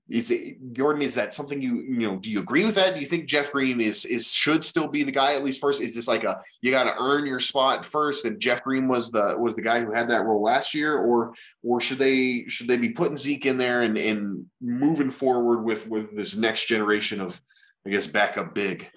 Is 0.09 0.31
it 0.31 0.73
Jordan? 0.73 1.03
Is 1.03 1.17
that 1.17 1.35
something 1.35 1.61
you 1.61 1.81
you 1.81 2.09
know? 2.09 2.17
Do 2.17 2.31
you 2.31 2.39
agree 2.39 2.65
with 2.65 2.77
that? 2.77 2.95
Do 2.95 3.01
you 3.01 3.07
think 3.07 3.27
Jeff 3.27 3.51
Green 3.51 3.81
is 3.81 4.05
is 4.05 4.33
should 4.33 4.63
still 4.63 4.87
be 4.87 5.03
the 5.03 5.11
guy 5.11 5.35
at 5.35 5.43
least 5.43 5.61
first? 5.61 5.83
Is 5.83 5.97
this 5.97 6.07
like 6.07 6.23
a 6.23 6.41
you 6.63 6.71
got 6.71 6.85
to 6.85 6.95
earn 6.97 7.27
your 7.27 7.41
spot 7.41 7.85
first, 7.85 8.25
and 8.25 8.39
Jeff 8.39 8.63
Green 8.63 8.87
was 8.87 9.11
the 9.11 9.35
was 9.37 9.57
the 9.57 9.63
guy 9.63 9.81
who 9.81 9.93
had 9.93 10.09
that 10.09 10.25
role 10.25 10.41
last 10.41 10.75
year, 10.75 10.97
or 10.97 11.35
or 11.65 11.81
should 11.81 11.99
they 11.99 12.45
should 12.47 12.69
they 12.69 12.77
be 12.77 12.91
putting 12.91 13.17
Zeke 13.17 13.47
in 13.47 13.59
there 13.59 13.83
and 13.83 13.99
and 13.99 14.47
moving 14.61 15.11
forward 15.11 15.65
with 15.65 15.89
with 15.89 16.17
this 16.17 16.37
next 16.37 16.67
generation 16.67 17.21
of 17.21 17.41
I 17.85 17.91
guess 17.91 18.07
backup 18.07 18.55
big? 18.55 18.89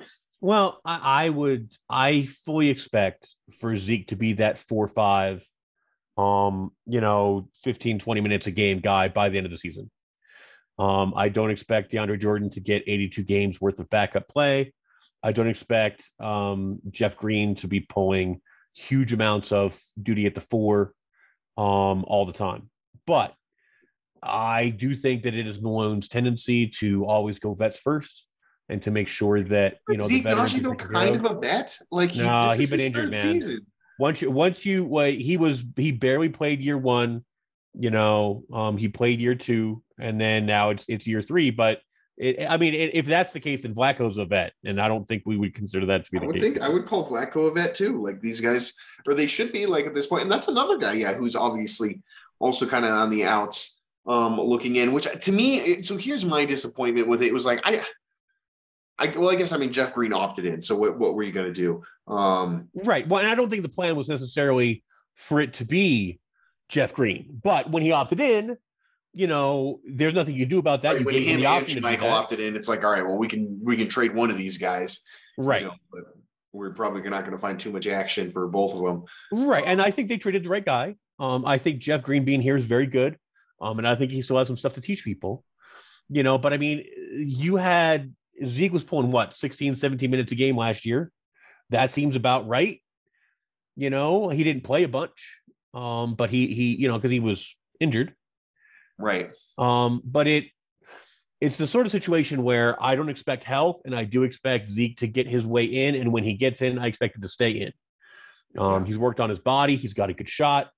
Well, 0.41 0.79
I, 0.85 1.25
I 1.25 1.29
would 1.29 1.71
I 1.89 2.27
fully 2.45 2.69
expect 2.69 3.33
for 3.59 3.75
Zeke 3.75 4.09
to 4.09 4.15
be 4.15 4.33
that 4.33 4.59
four 4.59 4.87
five, 4.87 5.43
um, 6.17 6.71
you 6.85 7.01
know, 7.01 7.49
15, 7.63 7.97
20 7.97 8.21
minutes 8.21 8.45
a 8.45 8.51
game 8.51 8.79
guy 8.79 9.07
by 9.07 9.29
the 9.29 9.37
end 9.37 9.47
of 9.47 9.51
the 9.51 9.57
season. 9.57 9.89
Um, 10.79 11.13
I 11.15 11.27
don't 11.29 11.51
expect 11.51 11.91
DeAndre 11.91 12.19
Jordan 12.19 12.49
to 12.51 12.61
get 12.61 12.83
82 12.87 13.23
games 13.23 13.59
worth 13.59 13.79
of 13.79 13.89
backup 13.89 14.29
play. 14.29 14.73
I 15.21 15.33
don't 15.33 15.49
expect 15.49 16.09
um, 16.19 16.79
Jeff 16.89 17.17
Green 17.17 17.55
to 17.55 17.67
be 17.67 17.81
pulling 17.81 18.41
huge 18.73 19.11
amounts 19.11 19.51
of 19.51 19.77
duty 20.01 20.25
at 20.25 20.35
the 20.35 20.41
four 20.41 20.93
um, 21.57 22.05
all 22.05 22.25
the 22.25 22.33
time. 22.33 22.69
But 23.05 23.33
I 24.23 24.69
do 24.69 24.95
think 24.95 25.23
that 25.23 25.35
it 25.35 25.47
is 25.47 25.61
Malone's 25.61 26.07
tendency 26.07 26.67
to 26.79 27.05
always 27.05 27.39
go 27.39 27.53
vets 27.53 27.77
first 27.79 28.25
and 28.69 28.81
to 28.83 28.91
make 28.91 29.07
sure 29.07 29.43
that 29.43 29.77
you 29.89 29.97
know 29.97 30.05
Zeke 30.05 30.23
the 30.23 30.35
veterans 30.35 30.81
kind 30.81 31.15
of. 31.15 31.25
a 31.25 31.39
vet. 31.39 31.77
Like 31.91 32.11
he, 32.11 32.21
No, 32.21 32.49
this 32.49 32.57
he 32.57 32.63
is 32.65 32.69
been 32.69 32.79
injured, 32.79 33.11
man. 33.11 33.33
season. 33.33 33.65
once 33.97 34.21
you 34.21 34.31
once 34.31 34.65
you 34.65 34.87
like 34.87 35.19
he 35.19 35.37
was 35.37 35.63
he 35.75 35.91
barely 35.91 36.29
played 36.29 36.61
year 36.61 36.77
one 36.77 37.25
you 37.77 37.91
know 37.91 38.43
um 38.53 38.77
he 38.77 38.87
played 38.87 39.19
year 39.19 39.35
two 39.35 39.81
and 39.99 40.19
then 40.19 40.45
now 40.45 40.69
it's 40.69 40.85
it's 40.87 41.05
year 41.05 41.21
three 41.21 41.51
but 41.51 41.79
it, 42.17 42.45
i 42.49 42.57
mean 42.57 42.73
i 42.73 42.91
if 42.93 43.05
that's 43.05 43.31
the 43.31 43.39
case 43.39 43.61
then 43.61 43.75
Vlatko's 43.75 44.17
a 44.17 44.25
vet 44.25 44.53
and 44.63 44.81
i 44.81 44.87
don't 44.87 45.07
think 45.07 45.23
we 45.25 45.37
would 45.37 45.53
consider 45.53 45.85
that 45.85 46.05
to 46.05 46.11
be 46.11 46.17
the 46.17 46.23
I 46.23 46.27
would 46.27 46.35
case 46.35 46.43
think 46.43 46.61
I 46.61 46.69
would 46.69 46.85
call 46.85 47.07
Flacco 47.07 47.47
a 47.47 47.51
vet 47.51 47.75
too. 47.75 48.03
Like 48.03 48.19
these 48.19 48.41
guys, 48.41 48.73
or 49.07 49.13
they 49.13 49.27
should 49.27 49.51
be 49.51 49.65
like 49.65 49.85
at 49.85 49.93
this 49.93 50.07
point. 50.07 50.23
And 50.23 50.31
that's 50.31 50.47
another 50.47 50.77
guy, 50.77 50.93
yeah, 50.93 51.13
who's 51.13 51.35
obviously 51.35 52.01
also 52.39 52.65
kind 52.65 52.85
of 52.85 52.91
on 52.91 53.09
the 53.09 53.23
outs, 53.23 53.79
um, 54.05 54.39
looking 54.39 54.75
in. 54.75 54.91
Which 54.91 55.07
to 55.07 55.31
me, 55.31 55.59
it, 55.59 55.85
so 55.85 55.97
here's 55.97 56.25
my 56.25 56.45
disappointment 56.45 57.07
with 57.07 57.21
it. 57.21 57.27
It 57.27 57.33
was 57.33 57.45
like 57.45 57.61
I, 57.63 57.85
I 58.97 59.07
well, 59.17 59.29
I 59.29 59.35
guess 59.35 59.51
I 59.51 59.57
mean 59.57 59.71
Jeff 59.71 59.93
Green 59.93 60.13
opted 60.13 60.45
in. 60.45 60.61
So 60.61 60.75
what 60.75 60.99
what 60.99 61.15
were 61.15 61.23
you 61.23 61.31
gonna 61.31 61.53
do? 61.53 61.83
Um, 62.07 62.69
right 62.73 63.07
well 63.07 63.19
and 63.19 63.29
i 63.29 63.35
don't 63.35 63.51
think 63.51 63.61
the 63.61 63.69
plan 63.69 63.95
was 63.95 64.09
necessarily 64.09 64.83
for 65.13 65.39
it 65.39 65.53
to 65.53 65.65
be 65.65 66.18
jeff 66.69 66.93
green 66.93 67.39
but 67.43 67.69
when 67.69 67.83
he 67.83 67.91
opted 67.91 68.19
in 68.19 68.57
you 69.13 69.27
know 69.27 69.79
there's 69.85 70.13
nothing 70.13 70.35
you 70.35 70.45
do 70.45 70.59
about 70.59 70.81
that 70.83 70.91
right, 70.91 70.99
you 70.99 71.05
when 71.05 71.15
gave 71.15 71.27
him 71.27 71.39
the 71.41 71.45
option 71.45 71.81
Michael 71.81 72.09
opted 72.09 72.39
in, 72.39 72.55
it's 72.55 72.69
like 72.69 72.83
all 72.83 72.91
right, 72.91 73.03
well, 73.03 73.17
we 73.17 73.27
can 73.27 73.59
we 73.63 73.75
can 73.75 73.89
trade 73.89 74.13
one 74.13 74.29
of 74.29 74.37
these 74.37 74.59
guys, 74.59 75.01
you 75.37 75.45
right 75.45 75.63
know, 75.63 75.73
but 75.91 76.03
we're 76.53 76.73
probably 76.73 77.01
not 77.09 77.21
going 77.21 77.31
to 77.31 77.37
find 77.37 77.59
too 77.59 77.71
much 77.71 77.87
action 77.87 78.31
for 78.31 78.47
both 78.47 78.73
of 78.73 78.81
them. 78.81 79.03
Right. 79.31 79.63
And 79.65 79.81
I 79.81 79.91
think 79.91 80.09
they 80.09 80.17
traded 80.17 80.43
the 80.43 80.49
right 80.49 80.65
guy. 80.65 80.95
Um, 81.19 81.45
I 81.45 81.57
think 81.57 81.79
Jeff 81.79 82.03
Green 82.03 82.25
being 82.25 82.41
here 82.41 82.55
is 82.55 82.63
very 82.63 82.87
good. 82.87 83.17
Um, 83.61 83.77
and 83.77 83.87
I 83.87 83.95
think 83.95 84.11
he 84.11 84.21
still 84.21 84.37
has 84.37 84.47
some 84.47 84.57
stuff 84.57 84.73
to 84.73 84.81
teach 84.81 85.03
people, 85.03 85.43
you 86.09 86.23
know, 86.23 86.37
but 86.37 86.53
I 86.53 86.57
mean, 86.57 86.85
you 87.13 87.57
had 87.57 88.13
Zeke 88.45 88.71
was 88.71 88.83
pulling 88.83 89.11
what 89.11 89.35
16, 89.35 89.75
17 89.75 90.09
minutes 90.09 90.31
a 90.31 90.35
game 90.35 90.57
last 90.57 90.85
year. 90.85 91.11
That 91.69 91.91
seems 91.91 92.15
about 92.15 92.47
right. 92.47 92.81
You 93.75 93.89
know, 93.89 94.29
he 94.29 94.43
didn't 94.43 94.63
play 94.63 94.83
a 94.83 94.87
bunch. 94.87 95.11
Um, 95.73 96.15
but 96.15 96.29
he 96.29 96.47
he, 96.53 96.75
you 96.75 96.87
know, 96.87 96.97
because 96.97 97.11
he 97.11 97.19
was 97.19 97.55
injured. 97.79 98.13
Right. 98.97 99.29
Um, 99.57 100.01
but 100.03 100.27
it 100.27 100.45
it's 101.41 101.57
the 101.57 101.67
sort 101.67 101.85
of 101.85 101.91
situation 101.91 102.43
where 102.43 102.81
I 102.83 102.95
don't 102.95 103.09
expect 103.09 103.43
health, 103.43 103.81
and 103.85 103.95
I 103.95 104.03
do 104.03 104.23
expect 104.23 104.69
Zeke 104.69 104.97
to 104.97 105.07
get 105.07 105.27
his 105.27 105.45
way 105.45 105.63
in. 105.63 105.95
And 105.95 106.11
when 106.11 106.23
he 106.23 106.33
gets 106.33 106.61
in, 106.61 106.77
I 106.77 106.87
expect 106.87 107.15
him 107.15 107.21
to 107.21 107.29
stay 107.29 107.51
in. 107.51 107.71
Um, 108.57 108.85
he's 108.85 108.97
worked 108.97 109.19
on 109.19 109.29
his 109.29 109.39
body, 109.39 109.75
he's 109.75 109.93
got 109.93 110.09
a 110.09 110.13
good 110.13 110.29
shot. 110.29 110.69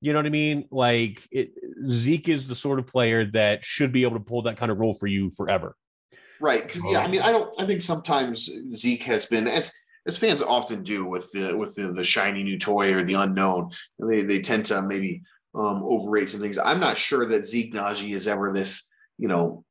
You 0.00 0.12
know 0.12 0.18
what 0.18 0.26
I 0.26 0.30
mean? 0.30 0.66
Like 0.70 1.26
it, 1.30 1.52
Zeke 1.88 2.28
is 2.28 2.48
the 2.48 2.54
sort 2.54 2.78
of 2.78 2.86
player 2.86 3.24
that 3.32 3.64
should 3.64 3.92
be 3.92 4.02
able 4.02 4.18
to 4.18 4.24
pull 4.24 4.42
that 4.42 4.58
kind 4.58 4.70
of 4.70 4.78
role 4.78 4.92
for 4.92 5.06
you 5.06 5.30
forever. 5.30 5.76
Right. 6.40 6.66
Because 6.66 6.82
yeah, 6.90 6.98
I 6.98 7.08
mean, 7.08 7.22
I 7.22 7.30
don't. 7.30 7.54
I 7.58 7.64
think 7.64 7.80
sometimes 7.80 8.50
Zeke 8.72 9.04
has 9.04 9.26
been 9.26 9.46
as 9.46 9.72
as 10.06 10.18
fans 10.18 10.42
often 10.42 10.82
do 10.82 11.06
with 11.06 11.30
the 11.32 11.56
with 11.56 11.74
the, 11.74 11.92
the 11.92 12.04
shiny 12.04 12.42
new 12.42 12.58
toy 12.58 12.92
or 12.92 13.04
the 13.04 13.14
unknown. 13.14 13.70
They 13.98 14.22
they 14.22 14.40
tend 14.40 14.66
to 14.66 14.82
maybe 14.82 15.22
um, 15.54 15.82
overrate 15.84 16.28
some 16.28 16.40
things. 16.40 16.58
I'm 16.58 16.80
not 16.80 16.98
sure 16.98 17.26
that 17.26 17.46
Zeke 17.46 17.74
Nnaji 17.74 18.14
is 18.14 18.28
ever 18.28 18.52
this 18.52 18.88
you 19.18 19.28
know 19.28 19.64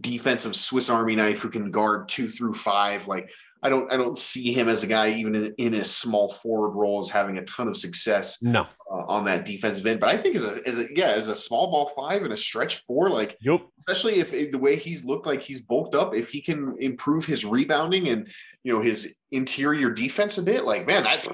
defensive 0.00 0.56
Swiss 0.56 0.90
Army 0.90 1.16
knife 1.16 1.40
who 1.40 1.48
can 1.48 1.70
guard 1.70 2.08
two 2.08 2.28
through 2.28 2.54
five. 2.54 3.08
Like 3.08 3.32
I 3.64 3.68
don't 3.68 3.92
I 3.92 3.96
don't 3.96 4.18
see 4.18 4.52
him 4.52 4.68
as 4.68 4.82
a 4.82 4.88
guy 4.88 5.10
even 5.10 5.34
in, 5.36 5.54
in 5.56 5.74
a 5.74 5.84
small 5.84 6.28
forward 6.28 6.70
role 6.70 6.98
as 7.00 7.08
having 7.08 7.38
a 7.38 7.44
ton 7.44 7.68
of 7.68 7.76
success 7.76 8.42
No. 8.42 8.66
uh, 8.90 9.04
on 9.06 9.24
that 9.26 9.44
defensive 9.44 9.86
end. 9.86 10.00
But 10.00 10.08
I 10.08 10.16
think 10.16 10.34
as 10.34 10.42
a, 10.42 10.60
as 10.66 10.78
a 10.80 10.86
yeah 10.96 11.10
as 11.10 11.28
a 11.28 11.34
small 11.34 11.70
ball 11.70 11.92
five 11.94 12.22
and 12.22 12.32
a 12.32 12.36
stretch 12.36 12.78
four 12.78 13.08
like 13.08 13.36
Yep. 13.40 13.60
especially 13.80 14.18
if 14.18 14.32
the 14.32 14.58
way 14.58 14.74
he's 14.74 15.04
looked 15.04 15.26
like 15.26 15.42
he's 15.42 15.60
bulked 15.60 15.94
up, 15.94 16.14
if 16.14 16.28
he 16.28 16.40
can 16.40 16.74
improve 16.80 17.24
his 17.24 17.44
rebounding 17.44 18.08
and 18.08 18.28
you 18.64 18.72
know 18.72 18.80
his 18.82 19.16
interior 19.30 19.90
defense 19.90 20.38
a 20.38 20.42
bit, 20.42 20.64
like 20.64 20.86
man, 20.86 21.04
that 21.04 21.24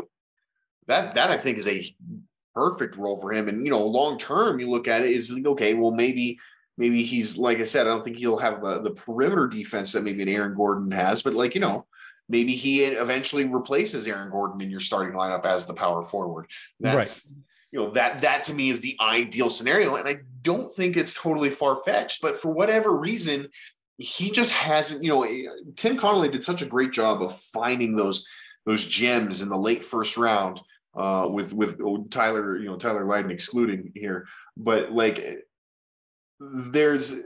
that 0.86 1.14
that 1.14 1.30
I 1.30 1.38
think 1.38 1.56
is 1.56 1.66
a 1.66 1.82
perfect 2.54 2.96
role 2.98 3.16
for 3.16 3.32
him. 3.32 3.48
And 3.48 3.64
you 3.64 3.70
know, 3.70 3.82
long 3.86 4.18
term, 4.18 4.60
you 4.60 4.68
look 4.68 4.86
at 4.86 5.02
it 5.02 5.10
is 5.10 5.32
like, 5.32 5.46
okay, 5.46 5.72
well 5.72 5.92
maybe 5.92 6.38
maybe 6.76 7.02
he's 7.02 7.38
like 7.38 7.58
I 7.58 7.64
said, 7.64 7.86
I 7.86 7.90
don't 7.90 8.04
think 8.04 8.18
he'll 8.18 8.36
have 8.36 8.60
the 8.62 8.82
the 8.82 8.90
perimeter 8.90 9.48
defense 9.48 9.92
that 9.92 10.04
maybe 10.04 10.20
an 10.22 10.28
Aaron 10.28 10.54
Gordon 10.54 10.90
has, 10.90 11.22
but 11.22 11.32
like 11.32 11.54
you 11.54 11.62
know. 11.62 11.86
Maybe 12.28 12.54
he 12.54 12.84
eventually 12.84 13.44
replaces 13.44 14.06
Aaron 14.06 14.30
Gordon 14.30 14.60
in 14.60 14.70
your 14.70 14.80
starting 14.80 15.16
lineup 15.16 15.46
as 15.46 15.66
the 15.66 15.74
power 15.74 16.04
forward. 16.04 16.46
That's 16.78 17.26
you 17.72 17.78
know 17.78 17.90
that 17.90 18.22
that 18.22 18.42
to 18.44 18.54
me 18.54 18.70
is 18.70 18.80
the 18.80 18.96
ideal 19.00 19.50
scenario 19.50 19.96
and 19.96 20.08
i 20.08 20.18
don't 20.42 20.74
think 20.74 20.96
it's 20.96 21.14
totally 21.14 21.50
far-fetched 21.50 22.22
but 22.22 22.36
for 22.36 22.50
whatever 22.50 22.96
reason 22.96 23.48
he 23.98 24.30
just 24.30 24.52
hasn't 24.52 25.02
you 25.02 25.10
know 25.10 25.26
tim 25.76 25.96
connolly 25.96 26.28
did 26.28 26.44
such 26.44 26.62
a 26.62 26.66
great 26.66 26.92
job 26.92 27.22
of 27.22 27.38
finding 27.38 27.94
those 27.94 28.26
those 28.64 28.84
gems 28.84 29.42
in 29.42 29.48
the 29.48 29.56
late 29.56 29.84
first 29.84 30.16
round 30.16 30.60
uh 30.96 31.28
with 31.30 31.52
with 31.52 31.78
tyler 32.10 32.56
you 32.56 32.66
know 32.66 32.76
tyler 32.76 33.04
Lydon 33.04 33.30
excluding 33.30 33.92
here 33.94 34.26
but 34.56 34.92
like 34.92 35.44
there's 36.40 37.16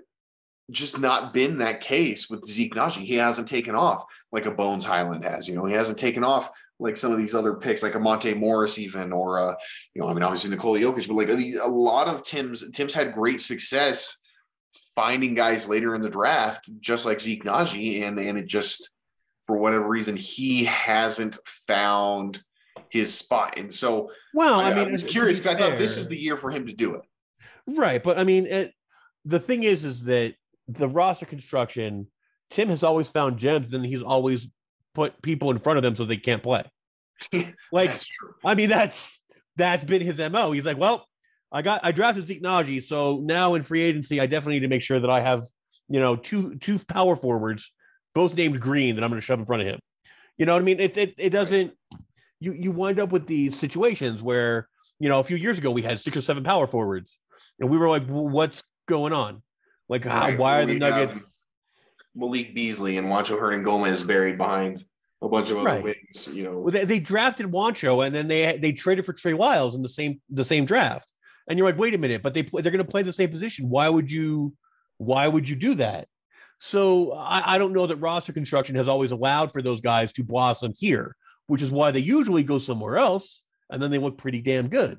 just 0.72 0.98
not 0.98 1.32
been 1.32 1.58
that 1.58 1.80
case 1.80 2.28
with 2.28 2.44
Zeke 2.44 2.74
Nnaji. 2.74 3.02
He 3.02 3.14
hasn't 3.14 3.48
taken 3.48 3.74
off 3.74 4.04
like 4.32 4.46
a 4.46 4.50
Bones 4.50 4.84
Hyland 4.84 5.24
has. 5.24 5.48
You 5.48 5.54
know, 5.54 5.66
he 5.66 5.74
hasn't 5.74 5.98
taken 5.98 6.24
off 6.24 6.50
like 6.78 6.96
some 6.96 7.12
of 7.12 7.18
these 7.18 7.34
other 7.34 7.54
picks, 7.54 7.82
like 7.82 7.94
a 7.94 8.00
Monte 8.00 8.34
Morris, 8.34 8.78
even, 8.78 9.12
or 9.12 9.38
uh, 9.38 9.54
you 9.94 10.02
know, 10.02 10.08
I 10.08 10.14
mean, 10.14 10.22
obviously 10.22 10.50
Nikola 10.50 10.80
Jokic, 10.80 11.06
but 11.06 11.14
like 11.14 11.28
a, 11.28 11.64
a 11.64 11.68
lot 11.68 12.08
of 12.08 12.22
Tim's 12.22 12.68
Tim's 12.70 12.94
had 12.94 13.12
great 13.12 13.40
success 13.40 14.16
finding 14.94 15.34
guys 15.34 15.68
later 15.68 15.94
in 15.94 16.00
the 16.00 16.10
draft, 16.10 16.70
just 16.80 17.06
like 17.06 17.20
Zeke 17.20 17.44
Nnaji, 17.44 18.02
and 18.02 18.18
and 18.18 18.38
it 18.38 18.46
just 18.46 18.90
for 19.46 19.56
whatever 19.56 19.88
reason 19.88 20.16
he 20.16 20.64
hasn't 20.64 21.38
found 21.68 22.42
his 22.90 23.12
spot. 23.14 23.58
And 23.58 23.72
so 23.72 24.10
Well, 24.34 24.60
I, 24.60 24.70
I, 24.70 24.74
mean, 24.74 24.88
I 24.88 24.90
was 24.90 25.04
curious 25.04 25.44
I 25.46 25.54
thought 25.54 25.78
this 25.78 25.96
is 25.96 26.08
the 26.08 26.18
year 26.18 26.36
for 26.36 26.50
him 26.50 26.66
to 26.66 26.72
do 26.72 26.94
it. 26.94 27.02
Right, 27.66 28.02
but 28.02 28.18
I 28.18 28.24
mean, 28.24 28.46
it, 28.46 28.72
the 29.24 29.40
thing 29.40 29.62
is, 29.62 29.84
is 29.84 30.04
that 30.04 30.34
the 30.68 30.88
roster 30.88 31.26
construction, 31.26 32.06
Tim 32.50 32.68
has 32.68 32.82
always 32.82 33.08
found 33.08 33.38
gems, 33.38 33.72
and 33.72 33.84
he's 33.84 34.02
always 34.02 34.48
put 34.94 35.20
people 35.22 35.50
in 35.50 35.58
front 35.58 35.78
of 35.78 35.82
them 35.82 35.96
so 35.96 36.04
they 36.04 36.16
can't 36.16 36.42
play. 36.42 36.64
Like. 37.72 37.98
I 38.44 38.54
mean, 38.54 38.68
that's 38.68 39.18
that's 39.56 39.84
been 39.84 40.02
his 40.02 40.18
mo. 40.18 40.52
He's 40.52 40.66
like, 40.66 40.76
well, 40.76 41.06
I 41.50 41.62
got 41.62 41.80
I 41.82 41.92
drafted 41.92 42.26
Zeke 42.26 42.42
Nnaji, 42.42 42.82
so 42.82 43.20
now 43.22 43.54
in 43.54 43.62
free 43.62 43.82
agency, 43.82 44.20
I 44.20 44.26
definitely 44.26 44.54
need 44.54 44.60
to 44.60 44.68
make 44.68 44.82
sure 44.82 45.00
that 45.00 45.10
I 45.10 45.20
have, 45.20 45.42
you 45.88 46.00
know, 46.00 46.16
two 46.16 46.56
two 46.56 46.78
power 46.78 47.14
forwards, 47.14 47.70
both 48.14 48.34
named 48.34 48.60
Green, 48.60 48.96
that 48.96 49.04
I'm 49.04 49.10
going 49.10 49.20
to 49.20 49.24
shove 49.24 49.38
in 49.38 49.44
front 49.44 49.62
of 49.62 49.68
him. 49.68 49.78
You 50.38 50.46
know 50.46 50.54
what 50.54 50.62
I 50.62 50.64
mean? 50.64 50.80
It 50.80 50.96
it, 50.96 51.14
it 51.18 51.30
doesn't. 51.30 51.72
You 52.40 52.52
you 52.52 52.72
wind 52.72 52.98
up 52.98 53.12
with 53.12 53.26
these 53.26 53.58
situations 53.58 54.22
where 54.22 54.68
you 54.98 55.08
know 55.08 55.20
a 55.20 55.24
few 55.24 55.36
years 55.36 55.58
ago 55.58 55.70
we 55.70 55.82
had 55.82 56.00
six 56.00 56.16
or 56.16 56.22
seven 56.22 56.42
power 56.42 56.66
forwards, 56.66 57.18
and 57.60 57.70
we 57.70 57.76
were 57.76 57.88
like, 57.88 58.08
"Well, 58.08 58.28
what's 58.28 58.62
going 58.88 59.12
on? 59.12 59.42
Like, 59.92 60.06
how, 60.06 60.32
why 60.38 60.56
are 60.56 60.64
the 60.64 60.78
Nuggets? 60.78 61.22
Malik 62.14 62.54
Beasley 62.54 62.96
and 62.96 63.08
Juancho 63.08 63.38
Hernangomez 63.38 64.06
buried 64.06 64.38
behind 64.38 64.82
a 65.20 65.28
bunch 65.28 65.50
of 65.50 65.58
other 65.58 65.66
Right. 65.66 65.84
wings. 65.84 66.30
You 66.32 66.44
know, 66.44 66.60
Well, 66.60 66.70
they, 66.72 66.86
they 66.86 66.98
drafted 66.98 67.46
Juancho 67.46 68.06
and 68.06 68.14
then 68.14 68.26
they 68.26 68.56
they 68.56 68.72
traded 68.72 69.04
for 69.04 69.12
Trey 69.12 69.34
Lyles 69.34 69.74
in 69.74 69.82
the 69.82 69.90
same 69.90 70.22
the 70.30 70.46
same 70.46 70.64
draft. 70.64 71.10
And 71.46 71.58
you're 71.58 71.68
like, 71.68 71.76
wait 71.76 71.92
a 71.92 71.98
minute, 71.98 72.22
but 72.22 72.32
they 72.32 72.42
play, 72.42 72.62
they're 72.62 72.72
going 72.72 72.82
to 72.84 72.90
play 72.90 73.02
the 73.02 73.12
same 73.12 73.28
position. 73.28 73.68
Why 73.68 73.86
would 73.90 74.10
you 74.10 74.54
why 74.96 75.28
would 75.28 75.46
you 75.46 75.56
do 75.56 75.74
that? 75.74 76.08
So 76.58 77.12
I, 77.12 77.56
I 77.56 77.58
don't 77.58 77.74
know 77.74 77.86
that 77.86 77.96
roster 77.96 78.32
construction 78.32 78.76
has 78.76 78.88
always 78.88 79.10
allowed 79.10 79.52
for 79.52 79.60
those 79.60 79.82
guys 79.82 80.10
to 80.14 80.24
blossom 80.24 80.72
here, 80.74 81.16
which 81.48 81.60
is 81.60 81.70
why 81.70 81.90
they 81.90 82.00
usually 82.00 82.44
go 82.44 82.56
somewhere 82.56 82.96
else 82.96 83.42
and 83.68 83.82
then 83.82 83.90
they 83.90 83.98
look 83.98 84.16
pretty 84.16 84.40
damn 84.40 84.68
good. 84.68 84.98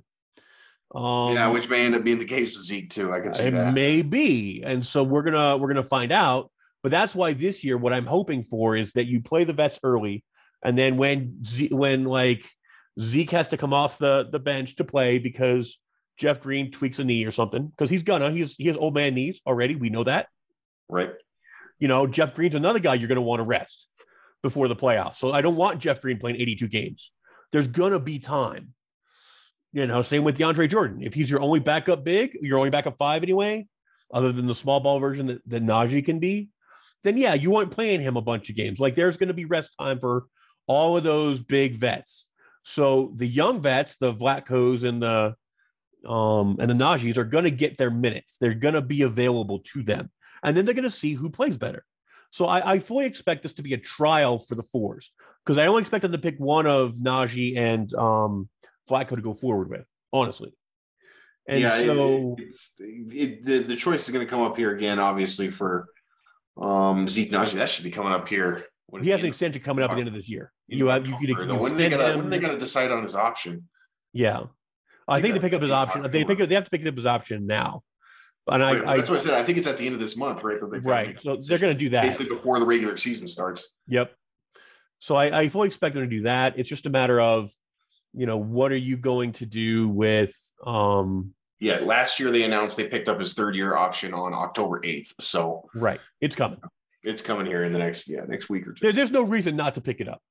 Um, 0.94 1.34
yeah, 1.34 1.48
which 1.48 1.70
may 1.70 1.86
end 1.86 1.96
up 1.96 2.04
being 2.04 2.20
the 2.20 2.26
case 2.26 2.54
with 2.54 2.64
Zeke 2.64 2.90
too. 2.90 3.12
I 3.12 3.20
could 3.20 3.36
see 3.36 3.46
it 3.46 3.52
that. 3.52 3.74
may 3.74 4.04
be, 4.04 4.62
and 4.64 4.86
so 4.86 5.04
we're 5.04 5.24
gonna 5.24 5.58
we're 5.58 5.68
gonna 5.68 5.84
find 5.84 6.12
out. 6.12 6.52
But 6.84 6.92
that's 6.92 7.16
why 7.16 7.34
this 7.34 7.64
year, 7.64 7.78
what 7.78 7.94
I'm 7.94 8.06
hoping 8.06 8.44
for 8.44 8.76
is 8.76 8.94
that 8.94 9.06
you 9.06 9.22
play 9.22 9.44
the 9.44 9.54
vets 9.54 9.80
early, 9.84 10.24
and 10.64 10.78
then 10.78 10.98
when 10.98 11.44
Z, 11.44 11.70
when 11.72 12.04
like 12.04 12.46
Zeke 13.00 13.32
has 13.32 13.48
to 13.50 13.58
come 13.58 13.74
off 13.74 13.98
the 13.98 14.28
the 14.32 14.40
bench 14.40 14.76
to 14.76 14.84
play 14.84 15.18
because 15.18 15.80
Jeff 16.18 16.42
Green 16.42 16.72
tweaks 16.72 17.00
a 17.00 17.04
knee 17.04 17.26
or 17.26 17.32
something 17.32 17.68
because 17.68 17.90
he's 17.90 18.04
gonna 18.04 18.32
he's 18.32 18.56
he 18.56 18.68
has 18.68 18.78
old 18.78 18.94
man 18.94 19.16
knees 19.16 19.42
already. 19.48 19.76
We 19.76 19.90
know 19.90 20.04
that. 20.04 20.28
right. 20.90 21.12
You 21.80 21.88
know, 21.88 22.08
Jeff 22.08 22.36
Green's 22.36 22.56
another 22.56 22.80
guy 22.80 22.94
you're 22.94 23.10
gonna 23.10 23.22
want 23.22 23.40
to 23.40 23.46
rest 23.46 23.88
before 24.44 24.68
the 24.68 24.76
playoffs. 24.76 25.16
So 25.16 25.32
I 25.32 25.42
don't 25.42 25.56
want 25.56 25.80
Jeff 25.80 26.02
Green 26.02 26.20
playing 26.20 26.40
82 26.40 26.68
games. 26.68 27.12
There's 27.52 27.68
gonna 27.68 28.00
be 28.00 28.20
time. 28.20 28.74
You 29.74 29.88
know, 29.88 30.04
same 30.04 30.24
with 30.24 30.38
DeAndre 30.38 30.70
Jordan. 30.70 31.02
If 31.02 31.16
he's 31.16 31.30
your 31.30 31.42
only 31.42 31.60
backup 31.60 32.04
big, 32.04 32.38
your 32.42 32.60
only 32.60 32.70
backup 32.70 32.98
five 32.98 33.24
anyway, 33.24 33.68
other 34.14 34.32
than 34.32 34.46
the 34.46 34.56
small 34.56 34.80
ball 34.80 35.00
version 35.00 35.28
that, 35.28 35.42
that 35.48 35.66
Nnaji 35.66 36.06
can 36.06 36.20
be, 36.20 36.50
then 37.04 37.18
yeah, 37.18 37.34
you 37.34 37.56
aren't 37.56 37.72
playing 37.72 38.00
him 38.00 38.16
a 38.16 38.22
bunch 38.22 38.50
of 38.50 38.56
games. 38.56 38.80
Like 38.80 38.94
there's 38.94 39.18
going 39.18 39.28
to 39.28 39.34
be 39.34 39.46
rest 39.46 39.76
time 39.80 40.00
for 40.00 40.26
all 40.68 40.96
of 40.96 41.04
those 41.04 41.42
big 41.42 41.76
vets. 41.76 42.28
So 42.64 43.12
the 43.16 43.28
young 43.28 43.62
vets, 43.62 43.98
the 43.98 44.14
Vlatko's 44.14 44.84
and 44.84 45.02
the 45.02 45.36
um 46.08 46.58
and 46.60 46.70
the 46.70 46.76
Nnajis 46.76 47.18
are 47.18 47.24
going 47.24 47.46
to 47.46 47.52
get 47.52 47.78
their 47.78 47.90
minutes. 47.90 48.38
They're 48.40 48.54
going 48.54 48.74
to 48.76 48.82
be 48.82 49.02
available 49.02 49.60
to 49.74 49.84
them, 49.84 50.12
and 50.44 50.56
then 50.56 50.66
they're 50.66 50.74
going 50.74 50.84
to 50.84 50.92
see 50.92 51.14
who 51.14 51.30
plays 51.30 51.58
better. 51.58 51.84
So 52.32 52.46
I, 52.46 52.74
I 52.74 52.80
fully 52.80 53.06
expect 53.06 53.44
this 53.44 53.54
to 53.54 53.64
be 53.64 53.74
a 53.74 53.78
trial 53.78 54.40
for 54.40 54.56
the 54.56 54.64
fours 54.64 55.12
because 55.46 55.58
I 55.58 55.68
only 55.68 55.82
expect 55.82 56.02
them 56.02 56.12
to 56.14 56.18
pick 56.18 56.38
one 56.40 56.68
of 56.68 56.96
Nnaji 56.96 57.58
and 57.58 57.94
um 57.96 58.50
Vlatko 58.90 59.16
to 59.16 59.22
go 59.22 59.34
forward 59.34 59.70
with, 59.70 59.86
honestly. 60.12 60.54
And 61.48 61.60
yeah, 61.62 61.78
it- 61.78 61.86
so 61.86 62.36
it's 62.40 62.72
it, 62.80 63.46
the 63.46 63.60
the 63.60 63.76
choice 63.76 64.08
is 64.08 64.14
going 64.14 64.26
to 64.26 64.30
come 64.30 64.42
up 64.42 64.56
here 64.58 64.76
again, 64.76 65.00
obviously 65.00 65.50
for 65.50 65.88
um 66.62 67.08
Zeke 67.08 67.32
Nnaji. 67.32 67.54
That 67.54 67.70
should 67.70 67.84
be 67.84 67.92
coming 67.92 68.14
up 68.14 68.28
here. 68.28 68.66
When 68.88 69.04
he 69.04 69.10
has 69.10 69.22
an 69.22 69.28
extension 69.28 69.62
coming 69.62 69.84
up 69.84 69.92
at 69.92 69.96
the 69.96 70.02
end 70.02 70.08
of 70.08 70.14
this 70.14 70.30
year. 70.30 70.52
You 70.68 70.88
have 70.88 71.08
you 71.08 71.14
though. 71.36 71.54
you 71.54 71.56
when 71.56 71.76
they 71.76 71.90
gonna 71.90 72.18
when 72.18 72.30
they 72.30 72.40
gonna 72.40 72.60
decide 72.60 72.92
on 72.92 73.02
his 73.02 73.16
option? 73.16 73.68
Yeah, 74.14 74.44
I 75.08 75.22
think 75.22 75.34
they 75.34 75.40
pick 75.40 75.54
up 75.54 75.62
his 75.62 75.72
option. 75.72 76.04
They 76.12 76.24
pick 76.24 76.40
up, 76.40 76.48
they 76.48 76.56
have 76.56 76.66
to 76.66 76.70
pick 76.70 76.86
up 76.86 76.96
his 76.96 77.06
option 77.06 77.48
now. 77.48 77.84
And 78.48 78.62
Wait, 78.62 78.86
I, 78.86 78.98
that's 78.98 79.10
I 79.10 79.14
what 79.14 79.22
I 79.22 79.24
said. 79.24 79.34
I 79.36 79.44
think 79.44 79.58
it's 79.58 79.68
at 79.68 79.78
the 79.78 79.86
end 79.86 79.96
of 79.96 80.02
this 80.02 80.18
month, 80.18 80.44
right? 80.44 80.60
That 80.60 80.70
they 80.72 80.80
right. 80.80 81.22
So 81.22 81.38
they're 81.38 81.58
going 81.58 81.74
to 81.74 81.80
do 81.80 81.90
that. 81.92 82.04
basically 82.04 82.36
before 82.36 82.60
the 82.60 82.66
regular 82.66 82.98
season 82.98 83.28
starts. 83.28 83.70
Yep. 83.88 84.12
So 85.00 85.16
I, 85.16 85.42
I 85.42 85.50
fully 85.50 85.68
expect 85.68 85.96
them 85.96 86.04
to 86.04 86.10
do 86.10 86.24
that. 86.24 86.60
It's 86.60 86.68
just 86.68 86.86
a 86.86 86.90
matter 86.90 87.20
of, 87.22 87.52
you 88.14 88.26
know, 88.26 88.38
what 88.38 88.72
are 88.72 88.78
you 88.78 88.98
going 88.98 89.32
to 89.34 89.46
do 89.46 89.90
with 89.90 90.34
um 90.66 91.34
Yeah, 91.60 91.80
last 91.80 92.20
year 92.20 92.32
they 92.32 92.44
announced 92.44 92.78
they 92.78 92.88
picked 92.88 93.10
up 93.10 93.20
his 93.20 93.34
third 93.34 93.56
year 93.56 93.76
option 93.76 94.14
on 94.14 94.34
October 94.34 94.80
8th. 94.82 95.14
So 95.22 95.70
right. 95.74 96.00
It's 96.22 96.36
coming. 96.36 96.60
it's 97.04 97.22
coming 97.22 97.46
here 97.46 97.64
in 97.66 97.74
the 97.74 97.80
next, 97.80 98.08
yeah, 98.10 98.22
next 98.28 98.50
week 98.50 98.68
or 98.68 98.74
two. 98.74 98.84
There, 98.84 98.94
there's 98.94 99.12
no 99.12 99.24
reason 99.24 99.56
not 99.56 99.76
to 99.76 99.82
pick 99.82 100.00
it 100.02 100.08
up. 100.08 100.22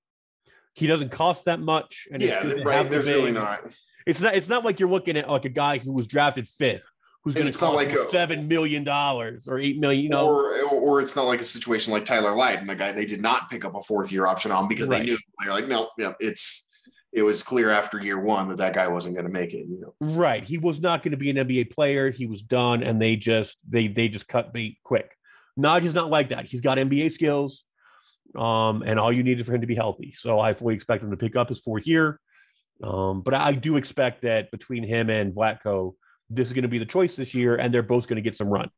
He 0.74 0.86
doesn't 0.86 1.10
cost 1.10 1.44
that 1.46 1.60
much. 1.60 2.06
And 2.12 2.22
yeah, 2.22 2.46
it's 2.46 2.64
right. 2.64 2.88
There's 2.88 3.06
really 3.06 3.30
not. 3.32 3.60
It's 4.06 4.20
not. 4.20 4.34
It's 4.34 4.48
not 4.48 4.64
like 4.64 4.80
you're 4.80 4.88
looking 4.88 5.16
at 5.18 5.28
like 5.28 5.44
a 5.44 5.50
guy 5.50 5.78
who 5.78 5.92
was 5.92 6.06
drafted 6.06 6.48
fifth, 6.48 6.88
who's 7.22 7.34
going 7.34 7.50
to 7.52 7.56
cost 7.58 7.74
like 7.74 7.92
a- 7.92 8.08
seven 8.10 8.48
million 8.48 8.82
dollars 8.82 9.46
or 9.46 9.58
eight 9.58 9.78
million. 9.78 10.02
You 10.04 10.08
know, 10.08 10.28
or, 10.28 10.54
or 10.70 11.00
it's 11.02 11.14
not 11.14 11.24
like 11.26 11.42
a 11.42 11.44
situation 11.44 11.92
like 11.92 12.06
Tyler 12.06 12.34
Lydon, 12.34 12.66
the 12.66 12.74
guy 12.74 12.90
they 12.92 13.04
did 13.04 13.20
not 13.20 13.50
pick 13.50 13.66
up 13.66 13.74
a 13.74 13.82
fourth 13.82 14.10
year 14.10 14.26
option 14.26 14.50
on 14.50 14.66
because 14.66 14.88
Right. 14.88 15.00
they 15.00 15.04
knew 15.04 15.18
they're 15.40 15.52
like, 15.52 15.68
no, 15.68 15.90
yeah, 15.98 16.14
it's 16.20 16.66
it 17.12 17.22
was 17.22 17.42
clear 17.42 17.70
after 17.70 18.00
year 18.00 18.18
one 18.18 18.48
that 18.48 18.56
that 18.56 18.74
guy 18.74 18.88
wasn't 18.88 19.14
going 19.14 19.26
to 19.26 19.32
make 19.32 19.52
it. 19.52 19.66
You 19.68 19.80
know, 19.80 20.14
right? 20.14 20.42
He 20.42 20.58
was 20.58 20.80
not 20.80 21.02
going 21.02 21.10
to 21.10 21.16
be 21.16 21.30
an 21.30 21.36
NBA 21.36 21.70
player. 21.70 22.10
He 22.10 22.26
was 22.26 22.42
done, 22.42 22.82
and 22.82 23.00
they 23.00 23.16
just 23.16 23.58
they 23.68 23.88
they 23.88 24.08
just 24.08 24.28
cut 24.28 24.52
bait 24.52 24.78
quick. 24.82 25.16
Nnaji's 25.58 25.94
not 25.94 26.10
like 26.10 26.30
that. 26.30 26.46
He's 26.46 26.62
got 26.62 26.78
NBA 26.78 27.12
skills, 27.12 27.64
um, 28.36 28.82
and 28.82 28.98
all 28.98 29.12
you 29.12 29.22
needed 29.22 29.44
for 29.44 29.54
him 29.54 29.60
to 29.60 29.66
be 29.66 29.74
healthy. 29.74 30.14
So 30.16 30.40
I 30.40 30.54
fully 30.54 30.74
expect 30.74 31.02
him 31.02 31.10
to 31.10 31.16
pick 31.16 31.36
up 31.36 31.48
his 31.48 31.60
fourth 31.60 31.86
year. 31.86 32.18
Um, 32.82 33.20
but 33.20 33.34
I 33.34 33.52
do 33.52 33.76
expect 33.76 34.22
that 34.22 34.50
between 34.50 34.82
him 34.82 35.10
and 35.10 35.34
Vlatko, 35.34 35.94
this 36.30 36.48
is 36.48 36.54
going 36.54 36.62
to 36.62 36.68
be 36.68 36.78
the 36.78 36.86
choice 36.86 37.14
this 37.14 37.34
year, 37.34 37.56
and 37.56 37.72
they're 37.72 37.82
both 37.82 38.08
going 38.08 38.16
to 38.16 38.22
get 38.22 38.36
some 38.36 38.48
run. 38.48 38.70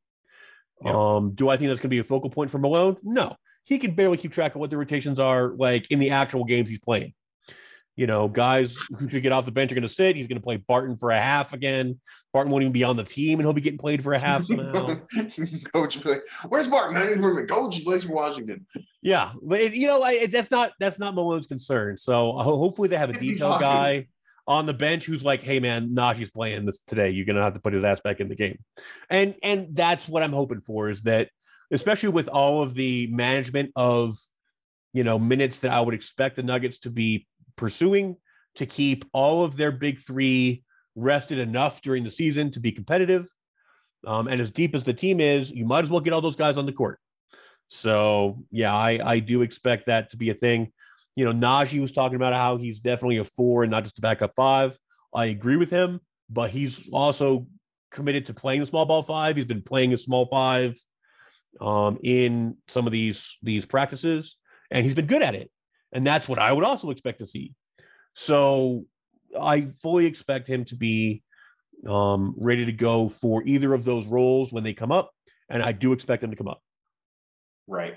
Yeah. 0.85 0.93
Um, 0.93 1.32
do 1.35 1.49
I 1.49 1.57
think 1.57 1.70
that's 1.70 1.80
going 1.80 1.89
to 1.89 1.95
be 1.95 2.01
a 2.01 2.05
focal 2.05 2.30
point 2.30 2.51
for 2.51 2.59
Malone? 2.59 2.97
No, 3.03 3.37
he 3.62 3.78
can 3.78 3.95
barely 3.95 4.16
keep 4.16 4.32
track 4.32 4.57
of 4.57 4.61
what 4.61 4.70
the 4.70 4.76
rotations 4.76 5.20
are 5.20 5.55
like 5.57 5.91
in 5.91 6.01
the 6.01 6.11
actual 6.11 6.45
games 6.45 6.68
he's 6.68 6.80
playing. 6.80 7.14
You 7.97 8.07
know, 8.09 8.26
guys 8.26 8.76
who 8.99 9.09
should 9.09 9.22
get 9.22 9.30
off 9.30 9.45
the 9.45 9.53
bench 9.53 9.70
are 9.70 9.76
going 9.76 9.82
to 9.82 9.88
sit. 9.88 10.16
He's 10.16 10.26
going 10.26 10.38
to 10.40 10.42
play 10.45 10.57
Barton 10.57 10.97
for 10.97 11.11
a 11.12 11.20
half 11.20 11.53
again. 11.53 12.01
Barton 12.32 12.51
won't 12.51 12.62
even 12.62 12.72
be 12.72 12.82
on 12.82 12.97
the 12.97 13.05
team, 13.05 13.38
and 13.38 13.47
he'll 13.47 13.53
be 13.53 13.61
getting 13.61 13.78
played 13.78 14.03
for 14.03 14.14
a 14.14 14.18
half 14.18 14.45
somehow. 14.47 14.97
coach, 15.72 16.05
like, 16.05 16.22
where's 16.49 16.68
Martin? 16.68 16.97
I 16.97 17.03
didn't 17.07 17.22
remember. 17.22 17.47
Coach 17.47 17.84
plays 17.84 18.03
for 18.05 18.14
Washington. 18.14 18.66
Yeah, 19.01 19.32
but 19.42 19.61
it, 19.61 19.74
you 19.74 19.86
know, 19.86 20.03
I, 20.03 20.12
it- 20.12 20.32
that's 20.32 20.51
not 20.51 20.72
that's 20.80 20.99
not 20.99 21.14
Malone's 21.14 21.47
concern. 21.47 21.97
So 21.97 22.32
uh, 22.36 22.42
ho- 22.42 22.59
hopefully 22.59 22.88
they 22.88 22.97
have 22.97 23.11
a 23.11 23.18
detail 23.18 23.59
guy 23.61 24.09
on 24.49 24.66
the 24.66 24.74
bench 24.74 25.07
who's 25.07 25.22
like, 25.24 25.42
"Hey, 25.45 25.61
man, 25.61 25.90
Nnaji's 25.90 26.30
playing 26.32 26.66
this 26.66 26.80
today. 26.88 27.11
You're 27.11 27.26
gonna 27.26 27.42
have 27.42 27.55
to 27.55 27.61
put 27.61 27.72
his 27.74 27.84
ass 27.84 28.01
back 28.01 28.18
in 28.20 28.28
the 28.28 28.34
game," 28.34 28.59
and 29.09 29.36
and 29.42 29.68
that's 29.74 30.09
what 30.09 30.22
I'm 30.24 30.32
hoping 30.32 30.61
for 30.62 30.88
is 30.88 31.03
that, 31.03 31.28
especially 31.70 32.09
with 32.09 32.26
all 32.28 32.62
of 32.62 32.74
the 32.74 33.07
management 33.07 33.70
of, 33.76 34.16
you 34.92 35.05
know, 35.05 35.18
minutes 35.18 35.61
that 35.61 35.70
I 35.72 35.80
would 35.80 35.95
expect 35.95 36.36
the 36.36 36.42
Nuggets 36.42 36.78
to 36.80 36.90
be 36.90 37.26
pursuing 37.57 38.16
to 38.57 38.66
keep 38.66 39.05
all 39.12 39.44
of 39.44 39.57
their 39.57 39.72
big 39.72 40.00
three 40.00 40.62
rested 40.94 41.38
enough 41.38 41.82
during 41.82 42.05
the 42.05 42.11
season 42.11 42.50
to 42.52 42.61
be 42.61 42.72
competitive. 42.72 43.28
Um, 44.07 44.28
and 44.28 44.40
as 44.40 44.50
deep 44.50 44.74
as 44.74 44.84
the 44.84 44.92
team 44.92 45.20
is, 45.20 45.50
you 45.50 45.64
might 45.64 45.84
as 45.84 45.90
well 45.90 46.00
get 46.00 46.12
all 46.12 46.20
those 46.20 46.36
guys 46.36 46.59
on 46.59 46.66
the 46.66 46.72
court. 46.72 47.00
So 47.68 48.44
yeah, 48.50 48.74
I 48.74 49.00
I 49.02 49.18
do 49.18 49.42
expect 49.42 49.86
that 49.86 50.11
to 50.11 50.16
be 50.16 50.30
a 50.30 50.34
thing. 50.34 50.72
You 51.16 51.24
know, 51.24 51.32
Nnaji 51.32 51.80
was 51.80 51.92
talking 51.92 52.16
about 52.16 52.32
how 52.34 52.57
he's 52.57 52.80
definitely 52.80 53.18
a 53.18 53.24
four 53.24 53.62
and 53.62 53.70
not 53.70 53.84
just 53.84 53.98
a 53.98 54.02
backup 54.02 54.32
five. 54.36 54.76
I 55.14 55.26
agree 55.26 55.57
with 55.57 55.70
him, 55.70 56.00
but 56.28 56.50
he's 56.50 56.88
also 56.92 57.46
committed 57.90 58.26
to 58.26 58.34
playing 58.34 58.61
the 58.61 58.66
small 58.66 58.84
ball 58.84 59.02
five. 59.02 59.36
He's 59.36 59.44
been 59.44 59.62
playing 59.62 59.92
a 59.92 59.98
small 59.98 60.26
five 60.26 60.76
um, 61.61 61.98
in 62.02 62.57
some 62.68 62.86
of 62.86 62.92
these 62.92 63.38
these 63.42 63.64
practices, 63.64 64.36
and 64.70 64.84
he's 64.84 64.94
been 64.94 65.07
good 65.07 65.22
at 65.22 65.34
it. 65.34 65.50
And 65.95 66.07
that's 66.07 66.28
what 66.28 66.38
I 66.38 66.53
would 66.53 66.64
also 66.64 66.90
expect 66.90 67.20
to 67.20 67.26
see. 67.26 67.55
So 68.14 68.84
I 69.40 69.68
fully 69.80 70.07
expect 70.07 70.49
him 70.49 70.64
to 70.66 70.76
be 70.76 71.22
um, 71.88 72.34
ready 72.36 72.64
to 72.66 72.72
go 72.72 73.09
for 73.09 73.42
either 73.45 73.72
of 73.72 73.84
those 73.84 74.07
roles 74.07 74.53
when 74.53 74.64
they 74.64 74.74
come 74.74 74.92
up, 74.92 75.11
and 75.49 75.62
I 75.62 75.72
do 75.72 75.92
expect 75.92 76.20
them 76.20 76.30
to 76.30 76.36
come 76.36 76.49
up. 76.49 76.61
Right. 77.66 77.97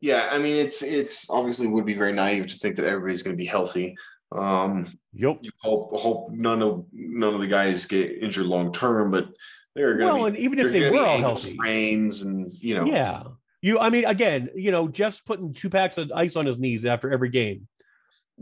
Yeah, 0.00 0.28
I 0.32 0.38
mean, 0.38 0.56
it's 0.56 0.82
it's 0.82 1.30
obviously 1.30 1.68
would 1.68 1.86
be 1.86 1.94
very 1.94 2.12
naive 2.12 2.48
to 2.48 2.58
think 2.58 2.76
that 2.76 2.84
everybody's 2.86 3.22
going 3.22 3.36
to 3.36 3.40
be 3.40 3.46
healthy. 3.46 3.96
Um, 4.32 4.98
Yep. 5.14 5.38
you 5.42 5.50
hope 5.60 5.94
hope 6.00 6.30
none 6.32 6.62
of 6.62 6.86
none 6.92 7.34
of 7.34 7.40
the 7.40 7.46
guys 7.46 7.84
get 7.86 8.22
injured 8.22 8.46
long 8.46 8.72
term, 8.72 9.10
but 9.10 9.28
they're 9.74 9.96
going 9.98 10.08
to 10.08 10.20
Well, 10.22 10.30
be 10.30 10.36
and 10.36 10.38
even 10.38 10.58
if 10.58 10.72
they 10.72 10.90
were 10.90 11.04
all 11.04 11.18
healthy, 11.18 11.52
sprains 11.52 12.22
and 12.22 12.52
you 12.54 12.74
know 12.74 12.86
yeah. 12.86 13.22
You, 13.62 13.78
I 13.78 13.90
mean, 13.90 14.04
again, 14.04 14.50
you 14.54 14.72
know, 14.72 14.88
Jeff's 14.88 15.20
putting 15.20 15.54
two 15.54 15.70
packs 15.70 15.96
of 15.96 16.10
ice 16.12 16.36
on 16.36 16.46
his 16.46 16.58
knees 16.58 16.84
after 16.84 17.10
every 17.12 17.30
game. 17.30 17.68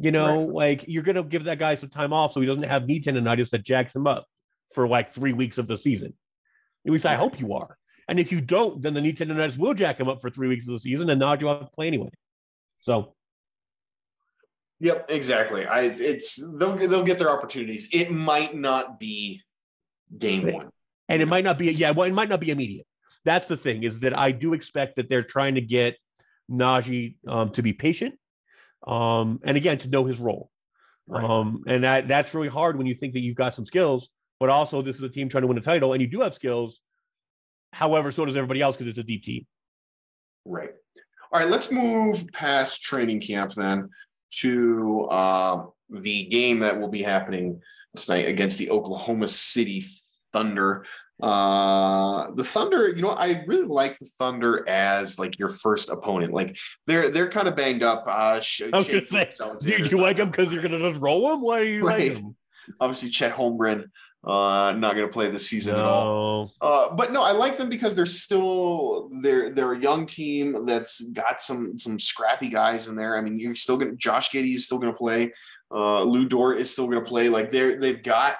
You 0.00 0.12
know, 0.12 0.44
like 0.44 0.86
you're 0.88 1.02
gonna 1.02 1.22
give 1.22 1.44
that 1.44 1.58
guy 1.58 1.74
some 1.74 1.90
time 1.90 2.12
off 2.12 2.32
so 2.32 2.40
he 2.40 2.46
doesn't 2.46 2.62
have 2.62 2.86
knee 2.86 3.00
tendonitis 3.02 3.50
that 3.50 3.62
jacks 3.62 3.94
him 3.94 4.06
up 4.06 4.24
for 4.72 4.88
like 4.88 5.10
three 5.10 5.34
weeks 5.34 5.58
of 5.58 5.66
the 5.66 5.76
season. 5.76 6.14
At 6.86 6.92
least 6.92 7.04
I 7.04 7.16
hope 7.16 7.38
you 7.38 7.52
are. 7.54 7.76
And 8.08 8.18
if 8.18 8.32
you 8.32 8.40
don't, 8.40 8.80
then 8.80 8.94
the 8.94 9.00
knee 9.00 9.12
tendonitis 9.12 9.58
will 9.58 9.74
jack 9.74 10.00
him 10.00 10.08
up 10.08 10.22
for 10.22 10.30
three 10.30 10.48
weeks 10.48 10.66
of 10.66 10.72
the 10.72 10.80
season, 10.80 11.10
and 11.10 11.20
Nnaji 11.20 11.42
will 11.42 11.58
have 11.58 11.66
to 11.66 11.74
play 11.74 11.86
anyway. 11.86 12.10
So 12.80 13.14
Yep, 14.80 15.10
exactly. 15.10 15.66
I 15.66 15.82
it's 15.82 16.36
they'll 16.36 16.76
they'll 16.76 17.04
get 17.04 17.18
their 17.18 17.30
opportunities. 17.30 17.88
It 17.92 18.10
might 18.10 18.56
not 18.56 18.98
be 18.98 19.42
game 20.18 20.50
one. 20.50 20.70
and 21.08 21.20
it 21.20 21.26
might 21.26 21.44
not 21.44 21.58
be 21.58 21.70
yeah 21.72 21.90
well 21.90 22.08
it 22.08 22.14
might 22.14 22.28
not 22.28 22.40
be 22.40 22.50
immediate 22.50 22.86
that's 23.24 23.46
the 23.46 23.56
thing 23.56 23.82
is 23.82 24.00
that 24.00 24.16
i 24.18 24.30
do 24.32 24.52
expect 24.54 24.96
that 24.96 25.08
they're 25.08 25.22
trying 25.22 25.54
to 25.54 25.60
get 25.60 25.96
Nnaji 26.50 27.16
um, 27.28 27.50
to 27.50 27.62
be 27.62 27.72
patient 27.72 28.14
um, 28.86 29.40
and 29.44 29.56
again 29.56 29.78
to 29.78 29.88
know 29.88 30.04
his 30.04 30.18
role 30.18 30.50
Right. 31.06 31.24
um, 31.24 31.64
and 31.66 31.82
that 31.84 32.06
that's 32.08 32.34
really 32.34 32.48
hard 32.48 32.76
when 32.78 32.86
you 32.86 32.94
think 32.94 33.14
that 33.14 33.20
you've 33.20 33.36
got 33.36 33.54
some 33.54 33.64
skills 33.64 34.10
but 34.38 34.48
also 34.48 34.80
this 34.82 34.96
is 34.96 35.02
a 35.02 35.08
team 35.08 35.28
trying 35.28 35.42
to 35.42 35.48
win 35.48 35.58
a 35.58 35.60
title 35.60 35.92
and 35.92 36.00
you 36.00 36.08
do 36.08 36.20
have 36.20 36.34
skills 36.34 36.80
however 37.72 38.12
so 38.12 38.24
does 38.24 38.36
everybody 38.36 38.60
else 38.62 38.76
because 38.76 38.90
it's 38.90 38.98
a 38.98 39.02
deep 39.02 39.24
team 39.24 39.46
Right. 40.44 40.70
All 41.32 41.40
right. 41.40 41.48
Let's 41.48 41.70
move 41.70 42.24
past 42.32 42.82
training 42.82 43.20
camp 43.20 43.52
then 43.52 43.88
to 44.40 45.06
uh, 45.10 45.64
the 45.90 46.24
game 46.26 46.60
that 46.60 46.80
will 46.80 46.88
be 46.88 47.02
happening 47.02 47.60
tonight 47.96 48.26
against 48.28 48.58
the 48.58 48.70
Oklahoma 48.70 49.28
City 49.28 49.84
Thunder. 50.32 50.86
Uh, 51.22 52.30
the 52.34 52.44
Thunder, 52.44 52.88
you 52.88 53.02
know, 53.02 53.10
I 53.10 53.44
really 53.46 53.66
like 53.66 53.98
the 53.98 54.06
Thunder 54.18 54.68
as 54.68 55.18
like 55.18 55.38
your 55.38 55.48
first 55.48 55.90
opponent. 55.90 56.32
Like 56.32 56.56
they're 56.86 57.10
they're 57.10 57.30
kind 57.30 57.48
of 57.48 57.56
banged 57.56 57.82
up. 57.82 58.04
Uh, 58.06 58.40
Sh- 58.40 58.62
I 58.72 58.76
was 58.76 58.88
gonna 58.88 59.04
say, 59.06 59.24
Gilgeous-Alexander's 59.26 59.92
you 59.92 59.98
like 60.00 60.16
them 60.16 60.30
because 60.30 60.52
you're 60.52 60.62
gonna 60.62 60.78
just 60.78 61.00
roll 61.00 61.28
them. 61.30 61.42
Why 61.42 61.64
do 61.64 61.68
you 61.70 61.86
Right. 61.86 62.10
like 62.12 62.18
him? 62.18 62.36
Obviously, 62.80 63.10
Chet 63.10 63.34
Holmgren 63.34 63.84
uh, 64.22 64.74
not 64.76 64.94
going 64.94 65.06
to 65.06 65.12
play 65.12 65.30
this 65.30 65.48
season 65.48 65.74
at 65.76 65.80
all. 65.80 66.52
Uh, 66.60 66.90
but 66.94 67.10
no, 67.10 67.22
I 67.22 67.32
like 67.32 67.56
them 67.56 67.70
because 67.70 67.94
they're 67.94 68.04
still 68.04 69.08
they're 69.22 69.48
they're 69.50 69.72
a 69.72 69.78
young 69.78 70.04
team 70.06 70.66
that's 70.66 71.00
got 71.12 71.40
some 71.40 71.78
some 71.78 71.98
scrappy 71.98 72.48
guys 72.50 72.86
in 72.88 72.96
there. 72.96 73.16
I 73.16 73.22
mean, 73.22 73.38
you're 73.38 73.54
still 73.54 73.78
gonna 73.78 73.96
Josh 73.96 74.30
Giddey 74.30 74.54
is 74.54 74.66
still 74.66 74.78
gonna 74.78 74.92
play. 74.92 75.32
Uh, 75.72 76.02
Lu 76.02 76.26
Dort 76.26 76.60
is 76.60 76.70
still 76.70 76.86
gonna 76.86 77.00
play. 77.00 77.28
Like 77.30 77.50
they're 77.50 77.80
they've 77.80 78.02
got 78.02 78.36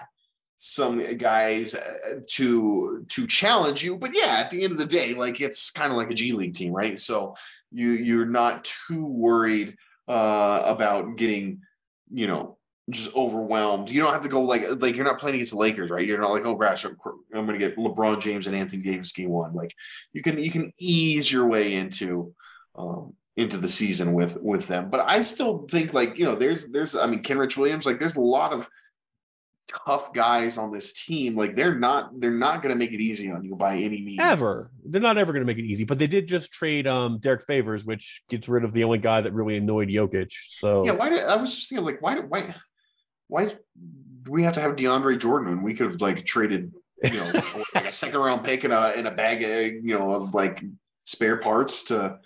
some 0.63 1.03
guys 1.17 1.75
uh, 1.75 2.21
to 2.27 3.07
to 3.09 3.27
challenge 3.27 3.83
you. 3.83 3.97
But 3.97 4.11
yeah, 4.15 4.37
at 4.37 4.51
the 4.51 4.63
end 4.63 4.73
of 4.73 4.79
the 4.79 4.85
day, 4.85 5.15
like 5.15 5.41
it's 5.41 5.71
kind 5.71 5.91
of 5.91 5.97
like 5.97 6.11
a 6.11 6.15
G 6.15 6.33
League 6.33 6.53
team, 6.53 6.75
right? 6.75 7.01
So 7.01 7.35
you 7.73 7.93
you're 7.93 8.27
not 8.27 8.71
too 8.87 9.07
worried 9.07 9.79
uh, 10.07 10.63
about 10.67 11.17
getting 11.17 11.63
you 12.13 12.27
know 12.27 12.59
just 12.91 13.15
overwhelmed. 13.15 13.91
You 13.91 14.03
don't 14.03 14.13
have 14.13 14.23
to 14.23 14.29
go 14.29 14.43
like 14.43 14.65
like 14.83 14.97
you're 14.97 15.07
not 15.07 15.19
playing 15.19 15.37
against 15.37 15.53
the 15.53 15.59
Lakers, 15.59 15.89
right? 15.89 16.07
You're 16.07 16.21
not 16.21 16.33
like, 16.33 16.45
oh 16.45 16.57
gosh, 16.57 16.85
I'm, 16.85 16.99
I'm 17.35 17.47
to 17.47 17.57
get 17.57 17.79
LeBron 17.79 18.21
James 18.21 18.47
and 18.47 18.55
Anthony 18.55 18.83
Davis 18.83 19.13
game 19.13 19.31
one. 19.31 19.55
Like 19.55 19.75
you 20.13 20.21
can 20.21 20.39
you 20.39 20.51
can 20.51 20.75
ease 20.77 21.33
your 21.33 21.47
way 21.47 21.73
into 21.73 22.35
um, 22.77 23.15
into 23.39 23.57
the 23.57 23.67
season 23.67 24.13
with 24.13 24.37
with 24.43 24.69
them. 24.69 24.91
But 24.91 25.09
I 25.09 25.23
still 25.23 25.67
think 25.71 25.95
like 25.95 26.19
you 26.19 26.27
know 26.27 26.35
there's 26.35 26.67
there's 26.67 26.95
I 26.95 27.07
mean 27.07 27.23
Kenrich 27.23 27.57
Williams 27.57 27.87
like 27.87 27.99
there's 27.99 28.17
a 28.17 28.21
lot 28.21 28.53
of 28.53 28.69
tough 29.87 30.13
guys 30.13 30.59
on 30.59 30.73
this 30.73 30.93
team. 30.93 31.37
Like 31.37 31.57
they're 31.57 31.79
not 31.79 32.19
they're 32.21 32.31
not 32.31 32.63
going 32.63 32.73
to 32.73 32.79
make 32.79 32.93
it 32.93 33.01
easy 33.01 33.31
on 33.31 33.45
you 33.45 33.55
by 33.57 33.77
any 33.77 34.03
means. 34.03 34.21
Ever. 34.21 34.71
They're 34.85 35.01
not 35.01 35.19
ever 35.19 35.33
going 35.33 35.45
to 35.45 35.47
make 35.47 35.59
it 35.59 35.67
easy, 35.67 35.85
but 35.85 35.99
they 35.99 36.07
did 36.07 36.27
just 36.27 36.53
trade 36.53 36.87
um 36.87 37.19
Derrick 37.19 37.45
Favors, 37.45 37.85
which 37.85 38.23
gets 38.29 38.49
rid 38.49 38.65
of 38.65 38.73
the 38.73 38.85
only 38.85 38.99
guy 38.99 39.21
that 39.21 39.33
really 39.33 39.57
annoyed 39.57 39.89
Jokic. 39.89 40.33
So 40.49 40.85
Yeah, 40.85 40.93
why 40.93 41.09
did 41.09 41.21
I 41.21 41.37
was 41.37 41.55
just 41.55 41.69
thinking 41.69 41.85
like 41.85 42.03
why 42.03 42.19
why 42.21 42.55
why 43.29 43.45
do 43.47 44.31
we 44.31 44.43
have 44.43 44.55
to 44.55 44.61
have 44.61 44.77
DeAndre 44.77 45.19
Jordan 45.19 45.49
when 45.49 45.63
we 45.63 45.75
could 45.75 45.91
have 45.91 46.01
like 46.01 46.25
traded 46.25 46.73
you 47.05 47.15
know 47.15 47.33
like 47.75 47.87
a 47.87 47.93
second 47.93 48.21
round 48.21 48.45
pick 48.45 48.65
in 48.65 48.73
a 48.73 48.93
in 48.93 49.07
a 49.07 49.11
bag 49.11 49.43
of 49.43 49.85
you 49.85 49.99
know 49.99 50.13
of 50.13 50.35
like 50.35 50.63
spare 51.05 51.39
parts 51.39 51.85
to 51.85 52.19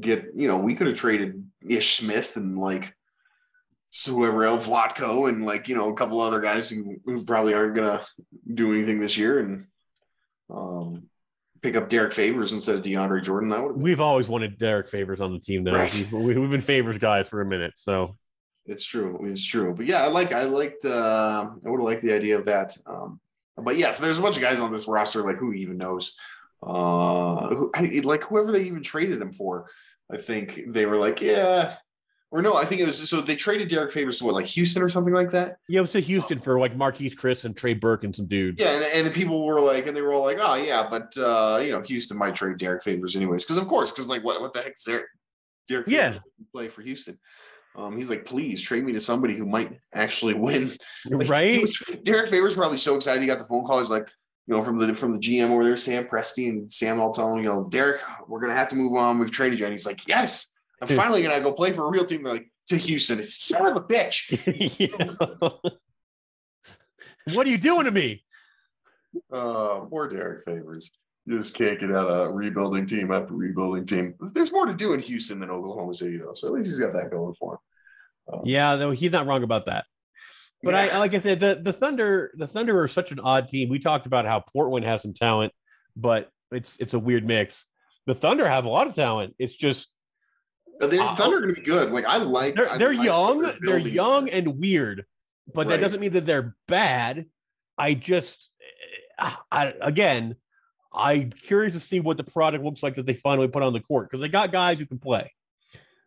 get 0.00 0.26
you 0.34 0.48
know 0.48 0.56
we 0.56 0.74
could 0.74 0.86
have 0.86 0.96
traded 0.96 1.44
Ish 1.66 1.98
Smith 1.98 2.36
and 2.36 2.58
like 2.58 2.94
so 3.94 4.12
whoever 4.14 4.42
else 4.44 4.66
Vlatko 4.66 5.28
and 5.28 5.44
like 5.44 5.68
you 5.68 5.74
know 5.76 5.90
a 5.90 5.94
couple 5.94 6.18
other 6.18 6.40
guys 6.40 6.70
who, 6.70 6.96
who 7.04 7.24
probably 7.24 7.52
aren't 7.52 7.76
gonna 7.76 8.02
do 8.54 8.72
anything 8.72 8.98
this 8.98 9.18
year 9.18 9.38
and 9.38 9.66
um 10.50 11.02
pick 11.60 11.76
up 11.76 11.90
Derrick 11.90 12.14
Favors 12.14 12.54
instead 12.54 12.74
of 12.74 12.82
DeAndre 12.82 13.22
Jordan 13.22 13.50
that 13.50 13.62
would 13.62 13.76
we've 13.76 14.00
always 14.00 14.28
wanted 14.28 14.56
Derrick 14.56 14.88
Favors 14.88 15.20
on 15.20 15.34
the 15.34 15.38
team 15.38 15.62
though. 15.62 15.74
Right. 15.74 16.08
We've, 16.10 16.38
we've 16.38 16.50
been 16.50 16.62
Favors 16.62 16.96
guys 16.96 17.28
for 17.28 17.42
a 17.42 17.44
minute. 17.44 17.74
So 17.76 18.16
It's 18.64 18.84
true. 18.84 19.20
It's 19.24 19.44
true. 19.44 19.74
But 19.74 19.84
yeah, 19.84 20.02
I 20.02 20.06
like 20.08 20.32
I 20.32 20.44
liked 20.44 20.86
uh 20.86 21.50
I 21.64 21.68
would 21.68 21.80
have 21.80 21.84
liked 21.84 22.02
the 22.02 22.14
idea 22.14 22.38
of 22.38 22.46
that. 22.46 22.74
Um 22.86 23.20
but 23.58 23.76
yes, 23.76 23.98
there's 23.98 24.18
a 24.18 24.22
bunch 24.22 24.36
of 24.36 24.42
guys 24.42 24.58
on 24.58 24.72
this 24.72 24.88
roster, 24.88 25.22
like 25.22 25.36
who 25.36 25.52
even 25.52 25.76
knows? 25.76 26.14
Uh 26.62 27.48
who, 27.48 27.70
like 28.04 28.24
whoever 28.24 28.52
they 28.52 28.62
even 28.62 28.82
traded 28.82 29.20
him 29.20 29.32
for. 29.32 29.66
I 30.10 30.16
think 30.16 30.62
they 30.68 30.86
were 30.86 30.98
like, 30.98 31.20
yeah. 31.20 31.76
Or 32.34 32.40
no, 32.40 32.56
I 32.56 32.64
think 32.64 32.80
it 32.80 32.86
was 32.86 33.08
so 33.10 33.20
they 33.20 33.36
traded 33.36 33.68
Derrick 33.68 33.92
Favors 33.92 34.16
to 34.18 34.24
what, 34.24 34.34
like 34.34 34.46
Houston 34.46 34.82
or 34.82 34.88
something 34.88 35.12
like 35.12 35.30
that. 35.32 35.58
yeah, 35.68 35.78
it 35.80 35.82
was 35.82 35.92
to 35.92 36.00
Houston 36.00 36.38
for 36.38 36.58
like 36.58 36.74
Marquese 36.74 37.14
Chriss 37.14 37.44
and 37.44 37.54
Trey 37.54 37.74
Burke 37.74 38.04
and 38.04 38.16
some 38.16 38.26
dudes. 38.26 38.60
Yeah, 38.60 38.70
and, 38.74 38.84
and 38.84 39.06
the 39.06 39.10
people 39.10 39.44
were 39.44 39.60
like, 39.60 39.86
and 39.86 39.94
they 39.94 40.00
were 40.00 40.14
all 40.14 40.22
like, 40.24 40.38
oh 40.40 40.54
yeah, 40.54 40.88
but 40.90 41.14
uh, 41.18 41.60
you 41.62 41.70
know, 41.72 41.82
Houston 41.82 42.16
might 42.16 42.34
trade 42.34 42.56
Derrick 42.56 42.82
Favors 42.82 43.14
anyways, 43.16 43.44
because 43.44 43.58
of 43.58 43.68
course, 43.68 43.90
because 43.90 44.08
like 44.08 44.24
what 44.24 44.40
what 44.40 44.54
the 44.54 44.62
heck 44.62 44.74
is 44.76 44.82
Derrick 44.84 45.06
Derrick 45.68 45.86
Favors 45.86 46.14
Yeah. 46.14 46.18
play 46.52 46.68
for 46.68 46.80
Houston? 46.80 47.18
Um, 47.76 47.96
he's 47.96 48.08
like, 48.10 48.24
please 48.24 48.60
trade 48.62 48.84
me 48.84 48.92
to 48.92 49.00
somebody 49.00 49.34
who 49.36 49.44
might 49.46 49.78
actually 49.94 50.34
win 50.34 50.76
Like, 51.10 51.28
right? 51.28 51.60
was- 51.60 51.82
Derrick 52.02 52.30
Favors 52.30 52.54
probably 52.54 52.78
so 52.78 52.96
excited 52.96 53.20
he 53.22 53.26
got 53.26 53.38
the 53.38 53.44
phone 53.44 53.64
call. 53.66 53.78
He's 53.78 53.90
like, 53.90 54.10
you 54.46 54.54
know, 54.56 54.62
from 54.62 54.76
the 54.76 54.94
from 54.94 55.12
the 55.12 55.18
GM 55.18 55.50
over 55.50 55.64
there, 55.64 55.76
Sam 55.76 56.04
Presti, 56.06 56.48
and 56.48 56.72
Sam 56.72 56.98
all 56.98 57.12
telling 57.12 57.38
him, 57.40 57.44
you 57.44 57.48
know, 57.50 57.64
Derrick, 57.68 58.00
we're 58.26 58.40
gonna 58.40 58.56
have 58.56 58.68
to 58.68 58.76
move 58.76 58.94
on. 58.96 59.18
We've 59.18 59.30
traded 59.30 59.58
you, 59.60 59.66
and 59.66 59.72
he's 59.74 59.84
like, 59.86 60.08
yes, 60.08 60.46
I'm 60.82 60.88
Dude. 60.88 60.96
finally 60.96 61.22
gonna 61.22 61.40
go 61.40 61.52
play 61.52 61.72
for 61.72 61.86
a 61.86 61.90
real 61.90 62.04
team. 62.04 62.24
They're 62.24 62.34
like 62.34 62.50
to 62.68 62.76
Houston. 62.76 63.20
It's 63.20 63.42
son 63.46 63.64
of 63.66 63.76
a 63.76 63.80
bitch. 63.80 64.28
What 67.34 67.46
are 67.46 67.50
you 67.50 67.58
doing 67.58 67.84
to 67.84 67.92
me? 67.92 68.24
Uh, 69.32 69.80
poor 69.88 70.08
Derrick 70.08 70.44
Favors. 70.44 70.90
You 71.24 71.38
just 71.38 71.54
can't 71.54 71.78
get 71.78 71.92
out 71.92 72.08
of 72.08 72.34
rebuilding 72.34 72.86
team 72.88 73.12
after 73.12 73.34
rebuilding 73.34 73.86
team. 73.86 74.14
There's 74.34 74.50
more 74.50 74.66
to 74.66 74.74
do 74.74 74.92
in 74.92 74.98
Houston 75.00 75.38
than 75.38 75.48
Oklahoma 75.48 75.94
City, 75.94 76.16
though. 76.16 76.34
So 76.34 76.48
at 76.48 76.54
least 76.54 76.66
he's 76.68 76.80
got 76.80 76.92
that 76.94 77.12
going 77.12 77.32
for 77.34 77.60
him. 78.28 78.40
Yeah, 78.44 78.74
though 78.74 78.90
he's 78.90 79.12
not 79.12 79.26
wrong 79.26 79.44
about 79.44 79.66
that. 79.66 79.84
But 80.64 80.74
Yeah. 80.74 80.96
I 80.96 80.98
like 80.98 81.14
I 81.14 81.20
said, 81.20 81.38
the 81.38 81.60
the 81.62 81.72
Thunder, 81.72 82.32
the 82.36 82.46
Thunder 82.48 82.80
are 82.82 82.88
such 82.88 83.12
an 83.12 83.20
odd 83.20 83.46
team. 83.46 83.68
We 83.68 83.78
talked 83.78 84.06
about 84.06 84.24
how 84.26 84.40
Portland 84.52 84.84
has 84.84 85.02
some 85.02 85.14
talent, 85.14 85.52
but 85.96 86.28
it's 86.50 86.76
it's 86.80 86.94
a 86.94 86.98
weird 86.98 87.24
mix. 87.24 87.64
The 88.06 88.14
Thunder 88.14 88.48
have 88.48 88.64
a 88.64 88.68
lot 88.68 88.88
of 88.88 88.96
talent. 88.96 89.36
It's 89.38 89.54
just 89.54 89.88
they're 90.86 91.02
Uh, 91.02 91.16
Thunder 91.16 91.40
going 91.40 91.54
to 91.54 91.60
be 91.60 91.66
good. 91.66 91.92
Like 91.92 92.04
I 92.06 92.18
like. 92.18 92.54
they're 92.56 92.70
I 92.70 92.78
they're 92.78 92.94
like 92.94 93.04
young, 93.04 93.52
they're 93.60 93.78
young 93.78 94.28
and 94.28 94.58
weird, 94.58 95.04
but 95.52 95.68
that 95.68 95.80
doesn't 95.80 96.00
mean 96.00 96.12
that 96.12 96.26
they're 96.26 96.56
bad. 96.68 97.26
I 97.78 97.94
just 97.94 98.50
eh, 99.18 99.30
I 99.50 99.74
again, 99.80 100.36
I'm 100.92 101.30
curious 101.30 101.74
to 101.74 101.80
see 101.80 102.00
what 102.00 102.16
the 102.16 102.24
product 102.24 102.64
looks 102.64 102.82
like 102.82 102.96
that 102.96 103.06
they 103.06 103.14
finally 103.14 103.48
put 103.48 103.62
on 103.62 103.72
the 103.72 103.80
court 103.80 104.10
because 104.10 104.20
they 104.20 104.28
got 104.28 104.52
guys 104.52 104.78
who 104.78 104.86
can 104.86 104.98
play. 104.98 105.32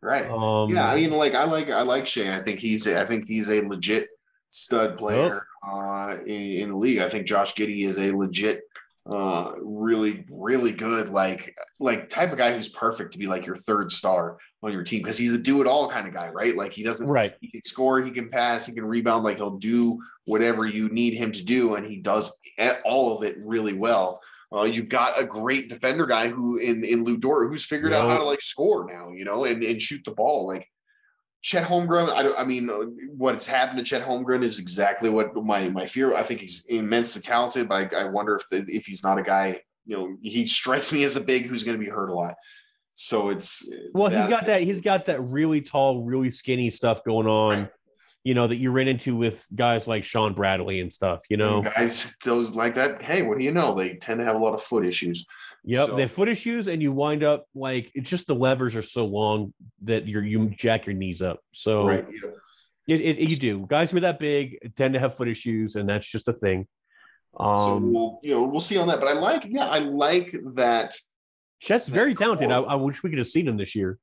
Right. 0.01 0.29
Um, 0.29 0.69
yeah, 0.69 0.87
I 0.87 0.95
mean, 0.95 1.11
like 1.11 1.33
I 1.33 1.45
like 1.45 1.69
I 1.69 1.81
like 1.81 2.05
Shai. 2.05 2.37
I 2.37 2.43
think 2.43 2.59
he's 2.59 2.87
I 2.87 3.05
think 3.05 3.27
he's 3.27 3.49
a 3.49 3.61
legit 3.61 4.09
stud 4.51 4.97
player 4.97 5.45
uh, 5.67 6.17
in, 6.25 6.61
in 6.61 6.69
the 6.69 6.77
league. 6.77 6.99
I 6.99 7.09
think 7.09 7.25
Josh 7.25 7.55
Giddey 7.55 7.87
is 7.87 7.97
a 7.99 8.11
legit, 8.11 8.61
uh, 9.07 9.51
really 9.61 10.25
really 10.31 10.71
good 10.71 11.09
like 11.09 11.55
like 11.79 12.09
type 12.09 12.31
of 12.31 12.39
guy 12.39 12.51
who's 12.51 12.69
perfect 12.69 13.13
to 13.13 13.19
be 13.19 13.27
like 13.27 13.45
your 13.45 13.55
third 13.55 13.91
star 13.91 14.37
on 14.63 14.71
your 14.71 14.83
team 14.83 15.03
because 15.03 15.17
he's 15.17 15.31
a 15.31 15.37
do 15.37 15.61
it 15.61 15.67
all 15.67 15.89
kind 15.89 16.07
of 16.07 16.13
guy, 16.13 16.29
right? 16.29 16.55
Like 16.55 16.73
he 16.73 16.81
doesn't 16.81 17.07
right. 17.07 17.35
he 17.39 17.49
can 17.49 17.61
score, 17.61 18.01
he 18.01 18.09
can 18.09 18.29
pass, 18.29 18.65
he 18.65 18.73
can 18.73 18.85
rebound. 18.85 19.23
Like 19.23 19.37
he'll 19.37 19.57
do 19.57 19.99
whatever 20.25 20.65
you 20.65 20.89
need 20.89 21.13
him 21.13 21.31
to 21.31 21.43
do, 21.43 21.75
and 21.75 21.85
he 21.85 21.97
does 21.97 22.35
all 22.83 23.15
of 23.15 23.23
it 23.23 23.37
really 23.39 23.73
well. 23.73 24.21
Uh, 24.53 24.63
you've 24.63 24.89
got 24.89 25.19
a 25.19 25.25
great 25.25 25.69
defender 25.69 26.05
guy 26.05 26.27
who 26.27 26.57
in 26.57 26.83
in 26.83 27.03
Lu 27.03 27.17
Dort 27.17 27.49
who's 27.49 27.65
figured 27.65 27.93
out 27.93 28.09
how 28.09 28.17
to 28.17 28.23
like 28.23 28.41
score 28.41 28.89
now, 28.91 29.11
you 29.11 29.25
know, 29.25 29.45
and 29.45 29.63
and 29.63 29.81
shoot 29.81 30.03
the 30.03 30.11
ball. 30.11 30.47
Like 30.47 30.67
Chet 31.45 31.63
Holmgren, 31.63 32.09
I 32.09 32.23
don't. 32.23 32.39
I 32.39 32.43
mean, 32.43 32.67
what's 33.15 33.45
happened 33.45 33.77
to 33.77 33.85
Chet 33.85 34.03
Holmgren 34.03 34.43
is 34.43 34.57
exactly 34.57 35.11
what 35.11 35.35
my 35.35 35.69
my 35.69 35.85
fear. 35.85 36.15
I 36.15 36.23
think 36.23 36.39
he's 36.39 36.65
immensely 36.69 37.21
talented, 37.21 37.69
but 37.69 37.93
I, 37.93 37.99
I 37.99 38.03
wonder 38.09 38.35
if 38.35 38.49
the, 38.49 38.65
if 38.67 38.87
he's 38.87 39.03
not 39.03 39.19
a 39.19 39.21
guy. 39.21 39.61
You 39.85 39.95
know, 39.95 40.17
he 40.23 40.47
strikes 40.47 40.91
me 40.91 41.03
as 41.03 41.17
a 41.17 41.21
big 41.21 41.45
who's 41.45 41.63
going 41.63 41.77
to 41.77 41.83
be 41.83 41.91
hurt 41.91 42.09
a 42.09 42.15
lot. 42.15 42.33
So 42.95 43.29
it's 43.29 43.63
Well, 43.93 44.09
he's 44.09 44.25
got 44.25 44.47
that. 44.47 44.63
He's 44.63 44.81
got 44.81 45.05
that 45.05 45.21
really 45.21 45.61
tall, 45.61 46.01
really 46.01 46.31
skinny 46.31 46.71
stuff 46.71 47.03
going 47.03 47.27
on. 47.27 47.59
Right. 47.59 47.69
You 48.23 48.33
know 48.33 48.47
that 48.47 48.55
you 48.55 48.71
ran 48.71 48.87
into 48.87 49.15
with 49.15 49.45
guys 49.53 49.85
like 49.85 50.03
Shawn 50.03 50.33
Bradley 50.33 50.79
and 50.79 50.91
stuff. 50.91 51.21
You 51.29 51.37
know, 51.37 51.61
guys 51.61 52.11
those 52.23 52.55
like 52.55 52.73
that. 52.73 53.03
Hey, 53.03 53.21
what 53.21 53.37
do 53.37 53.45
you 53.45 53.51
know? 53.51 53.75
They 53.75 53.97
tend 53.97 54.19
to 54.19 54.25
have 54.25 54.35
a 54.35 54.39
lot 54.39 54.55
of 54.55 54.63
foot 54.63 54.83
issues. 54.83 55.27
Yep. 55.65 55.89
so- 55.89 55.95
They 55.95 56.03
have 56.03 56.11
foot 56.11 56.29
issues, 56.29 56.67
and 56.67 56.81
you 56.81 56.91
wind 56.91 57.23
up 57.23 57.45
like 57.53 57.91
it's 57.95 58.09
just 58.09 58.27
the 58.27 58.35
levers 58.35 58.75
are 58.75 58.81
so 58.81 59.05
long 59.05 59.53
that 59.83 60.07
you're 60.07 60.23
you 60.23 60.49
jack 60.49 60.85
your 60.85 60.95
knees 60.95 61.21
up. 61.21 61.39
So 61.53 61.87
Right. 61.87 62.05
Yeah. 62.87 62.95
it, 62.95 63.01
it, 63.01 63.29
you 63.29 63.35
do. 63.35 63.65
Guys 63.67 63.91
who 63.91 63.97
are 63.97 64.01
that 64.01 64.19
big 64.19 64.73
tend 64.77 64.93
to 64.93 64.99
have 64.99 65.15
foot 65.15 65.27
issues, 65.27 65.75
and 65.75 65.89
that's 65.89 66.07
just 66.07 66.27
a 66.27 66.33
thing. 66.33 66.67
so 67.37 67.43
Um, 67.43 67.91
we'll 67.93 68.19
you 68.23 68.31
know 68.31 68.43
we'll 68.43 68.59
see 68.59 68.77
on 68.77 68.87
that. 68.87 68.99
But 68.99 69.09
I 69.09 69.13
like 69.13 69.45
yeah 69.49 69.65
I 69.67 69.79
like 69.79 70.31
that. 70.55 70.95
Chet's 71.59 71.87
very 71.87 72.13
talented. 72.15 72.51
I, 72.51 72.59
I 72.59 72.75
wish 72.75 73.01
we 73.01 73.09
could 73.09 73.19
have 73.19 73.27
seen 73.27 73.47
him 73.47 73.57
this 73.57 73.75
year, 73.75 73.97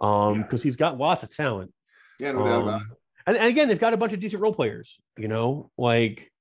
um, 0.00 0.36
Yeah. 0.36 0.42
because 0.42 0.62
he's 0.62 0.76
got 0.76 0.98
lots 0.98 1.22
of 1.22 1.34
talent. 1.34 1.72
Yeah, 2.18 2.32
no 2.32 2.44
doubt 2.44 2.62
about 2.62 2.74
Um, 2.80 2.90
and, 3.26 3.36
and 3.36 3.46
again, 3.48 3.68
they've 3.68 3.78
got 3.78 3.92
a 3.92 3.96
bunch 3.96 4.12
of 4.14 4.20
decent 4.20 4.40
role 4.42 4.54
players. 4.54 4.98
You 5.18 5.28
know, 5.28 5.70
like 5.76 6.31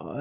uh, 0.00 0.14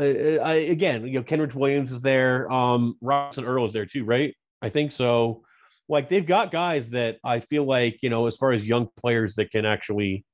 I 0.44 0.54
again, 0.70 1.06
you 1.08 1.14
know, 1.14 1.24
Kenrich 1.24 1.56
Williams 1.56 1.92
is 1.92 2.02
there. 2.02 2.52
Um, 2.52 2.96
Robinson 3.02 3.46
Earl 3.46 3.66
is 3.66 3.74
there 3.74 3.86
too, 3.86 4.04
right? 4.04 4.36
I 4.62 4.70
think 4.70 4.92
so. 4.92 5.44
Like 5.90 6.10
they've 6.10 6.26
got 6.26 6.52
guys 6.52 6.90
that 6.92 7.18
I 7.24 7.40
feel 7.40 7.66
like 7.66 8.02
you 8.04 8.10
know, 8.10 8.28
as 8.28 8.38
far 8.38 8.52
as 8.52 8.66
young 8.66 8.88
players 9.00 9.36
that 9.36 9.52
can 9.52 9.66
actually, 9.66 10.26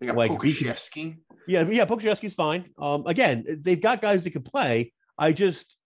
like, 0.00 0.30
Pokusevski. 0.30 1.16
yeah, 1.46 1.64
yeah, 1.68 1.84
Pokusevski's 1.84 2.34
fine. 2.34 2.66
Um, 2.78 3.06
again, 3.06 3.44
they've 3.62 3.80
got 3.80 4.00
guys 4.02 4.24
that 4.24 4.30
can 4.30 4.42
play. 4.42 4.92
I 5.18 5.32
just, 5.32 5.76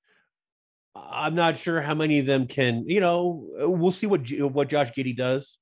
I'm 0.94 1.34
not 1.34 1.56
sure 1.56 1.80
how 1.80 1.94
many 1.94 2.18
of 2.18 2.26
them 2.26 2.46
can. 2.46 2.84
You 2.88 3.00
know, 3.00 3.48
we'll 3.58 3.90
see 3.92 4.06
what 4.06 4.28
what 4.52 4.68
Josh 4.68 4.92
Giddey 4.92 5.16
does. 5.16 5.56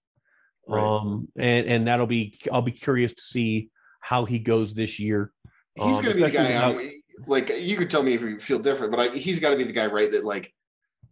Right. 0.69 0.83
Um, 0.83 1.29
and 1.37 1.67
and 1.67 1.87
that'll 1.89 2.07
be 2.07 2.39
I'll 2.53 2.63
be 2.63 2.73
curious 2.73 3.13
to 3.15 3.23
see 3.23 3.71
how 4.01 4.25
he 4.25 4.39
goes 4.39 4.75
this 4.75 4.99
year. 4.99 5.33
He's 5.77 5.99
Um, 5.99 6.05
going 6.05 6.17
to 6.17 6.25
be 6.25 6.31
the 6.31 6.31
guy. 6.31 6.69
without- 6.69 6.93
like 7.27 7.51
you 7.61 7.77
could 7.77 7.91
tell 7.91 8.03
me 8.03 8.15
if 8.15 8.21
you 8.21 8.39
feel 8.41 8.59
different, 8.59 8.93
but 8.93 9.01
I, 9.01 9.09
he's 9.17 9.39
got 9.41 9.51
to 9.51 9.57
be 9.57 9.65
the 9.65 9.73
guy, 9.73 9.87
right? 9.87 10.11
That 10.11 10.25
like 10.25 10.53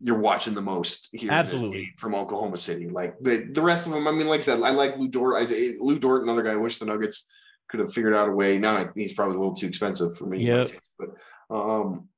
you're 0.00 0.18
watching 0.18 0.54
the 0.54 0.62
most 0.62 1.08
here. 1.12 1.30
Absolutely. 1.32 1.92
from 1.98 2.14
Oklahoma 2.14 2.56
City. 2.56 2.88
Like 2.88 3.18
the 3.20 3.48
the 3.52 3.62
rest 3.62 3.86
of 3.86 3.92
them. 3.92 4.06
I 4.06 4.12
mean, 4.12 4.26
like 4.28 4.38
I 4.40 4.42
said, 4.42 4.62
I 4.62 4.70
like 4.70 4.96
Lu 4.96 5.08
Dort. 5.08 5.36
I, 5.42 5.74
Lu 5.78 5.98
Dort, 5.98 6.22
another 6.22 6.42
guy. 6.42 6.52
I 6.52 6.56
wish 6.56 6.78
the 6.78 6.86
Nuggets 6.86 7.26
could 7.68 7.80
have 7.80 7.92
figured 7.92 8.14
out 8.14 8.28
a 8.28 8.32
way. 8.32 8.58
Now 8.58 8.76
I- 8.76 8.88
he's 8.94 9.12
probably 9.12 9.36
a 9.36 9.38
little 9.38 9.54
too 9.54 9.66
expensive 9.66 10.16
for 10.16 10.26
me. 10.26 10.38
in 10.46 10.52
my 10.52 10.58
Yep. 10.60 10.66
taste, 10.68 10.92
but 10.98 11.08
um, 11.54 12.08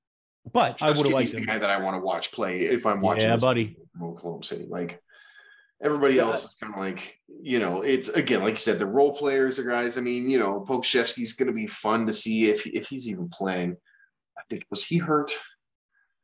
but 0.52 0.82
I 0.82 0.88
would 0.90 1.04
have 1.06 1.12
liked 1.12 1.32
the 1.32 1.40
guy 1.40 1.58
that 1.58 1.70
I 1.70 1.78
want 1.78 1.96
to 1.96 2.00
watch 2.00 2.32
play 2.32 2.60
if 2.62 2.86
I'm 2.86 3.00
watching. 3.00 3.28
Yeah, 3.30 3.36
buddy. 3.36 3.76
from 3.92 4.02
Oklahoma 4.08 4.44
City, 4.44 4.66
like. 4.68 5.00
Everybody 5.82 6.16
Yeah. 6.16 6.22
else 6.24 6.44
is 6.44 6.54
kind 6.54 6.74
of 6.74 6.78
like, 6.80 7.18
you 7.42 7.58
know, 7.58 7.82
it's 7.82 8.08
again, 8.10 8.42
like 8.42 8.52
you 8.52 8.58
said, 8.58 8.78
the 8.78 8.86
role 8.86 9.14
players 9.14 9.58
are 9.58 9.64
guys. 9.64 9.96
I 9.96 10.02
mean, 10.02 10.28
you 10.28 10.38
know, 10.38 10.64
Pokusevski's 10.68 11.32
going 11.32 11.46
to 11.46 11.54
be 11.54 11.66
fun 11.66 12.06
to 12.06 12.12
see 12.12 12.50
if 12.50 12.66
if 12.66 12.86
he's 12.88 13.08
even 13.08 13.28
playing. 13.28 13.76
I 14.38 14.42
think 14.48 14.66
was 14.70 14.84
he 14.84 14.98
hurt? 14.98 15.32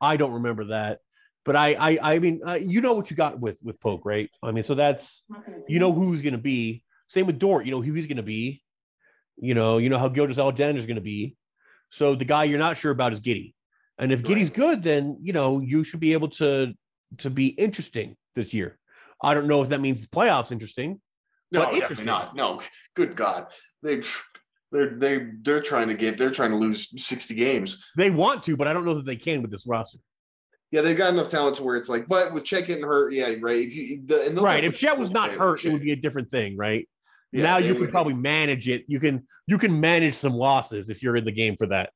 I 0.00 0.16
don't 0.18 0.32
remember 0.32 0.66
that, 0.66 1.00
but 1.44 1.56
I 1.56 1.74
I 1.74 2.14
I 2.14 2.18
mean, 2.18 2.42
uh, 2.46 2.54
you 2.54 2.80
know 2.82 2.92
what 2.92 3.10
you 3.10 3.16
got 3.16 3.40
with 3.40 3.58
with 3.62 3.80
Poke, 3.80 4.04
right? 4.04 4.28
I 4.42 4.52
mean, 4.52 4.64
so 4.64 4.74
that's 4.74 5.22
you 5.68 5.78
know 5.78 5.92
who's 5.92 6.20
going 6.22 6.32
to 6.32 6.38
be. 6.38 6.82
Same 7.08 7.26
with 7.26 7.38
Dort, 7.38 7.64
you 7.64 7.70
know 7.72 7.80
who 7.80 7.92
he's 7.94 8.06
going 8.06 8.16
to 8.18 8.22
be. 8.22 8.62
You 9.38 9.54
know, 9.54 9.78
you 9.78 9.88
know 9.88 9.98
how 9.98 10.08
Gilgeous 10.08 10.38
Alexander 10.38 10.78
is 10.78 10.86
going 10.86 10.96
to 10.96 11.02
be. 11.02 11.36
So 11.90 12.14
the 12.14 12.24
guy 12.24 12.44
you're 12.44 12.58
not 12.58 12.76
sure 12.76 12.90
about 12.90 13.12
is 13.12 13.20
Giddey, 13.20 13.54
and 13.98 14.12
if 14.12 14.22
Giddey's 14.22 14.50
good, 14.50 14.82
then 14.82 15.18
you 15.22 15.32
know 15.32 15.60
you 15.60 15.82
should 15.84 16.00
be 16.00 16.12
able 16.12 16.28
to 16.30 16.74
to 17.18 17.30
be 17.30 17.46
interesting 17.46 18.16
this 18.34 18.52
year. 18.52 18.78
I 19.22 19.34
don't 19.34 19.46
know 19.46 19.62
if 19.62 19.70
that 19.70 19.80
means 19.80 20.02
the 20.02 20.08
playoffs 20.08 20.52
interesting. 20.52 21.00
No, 21.52 21.64
But 21.64 21.74
interesting. 21.74 22.06
not. 22.06 22.34
No, 22.34 22.60
good 22.94 23.16
God, 23.16 23.46
they 23.82 24.02
they're 24.72 24.96
they 24.98 25.26
they're 25.42 25.62
trying 25.62 25.88
to 25.88 25.94
get 25.94 26.18
they're 26.18 26.30
trying 26.30 26.50
to 26.50 26.56
lose 26.56 26.90
sixty 27.02 27.34
games. 27.34 27.84
They 27.96 28.10
want 28.10 28.42
to, 28.44 28.56
but 28.56 28.66
I 28.66 28.72
don't 28.72 28.84
know 28.84 28.94
that 28.94 29.04
they 29.04 29.16
can 29.16 29.42
with 29.42 29.50
this 29.50 29.66
roster. 29.66 29.98
Yeah, 30.72 30.80
they've 30.80 30.96
got 30.96 31.12
enough 31.12 31.28
talent 31.28 31.56
to 31.56 31.62
where 31.62 31.76
it's 31.76 31.88
like, 31.88 32.08
but 32.08 32.34
with 32.34 32.44
Chet 32.44 32.66
getting 32.66 32.84
hurt, 32.84 33.12
yeah, 33.12 33.30
right. 33.40 33.64
If 33.64 33.74
you 33.76 34.02
the, 34.04 34.26
and 34.26 34.38
Right. 34.40 34.64
If 34.64 34.76
Chet 34.76 34.98
was 34.98 35.10
not 35.10 35.30
hurt, 35.30 35.64
it 35.64 35.72
would 35.72 35.82
be 35.82 35.92
a 35.92 35.96
different 35.96 36.28
thing, 36.30 36.56
right? 36.56 36.88
Yeah, 37.32 37.42
now 37.42 37.56
you 37.58 37.74
could 37.74 37.90
probably 37.90 38.14
manage 38.14 38.68
it. 38.68 38.84
You 38.88 38.98
can 38.98 39.26
you 39.46 39.58
can 39.58 39.80
manage 39.80 40.14
some 40.14 40.32
losses 40.32 40.90
if 40.90 41.02
you're 41.02 41.16
in 41.16 41.24
the 41.24 41.32
game 41.32 41.56
for 41.56 41.68
that. 41.68 41.90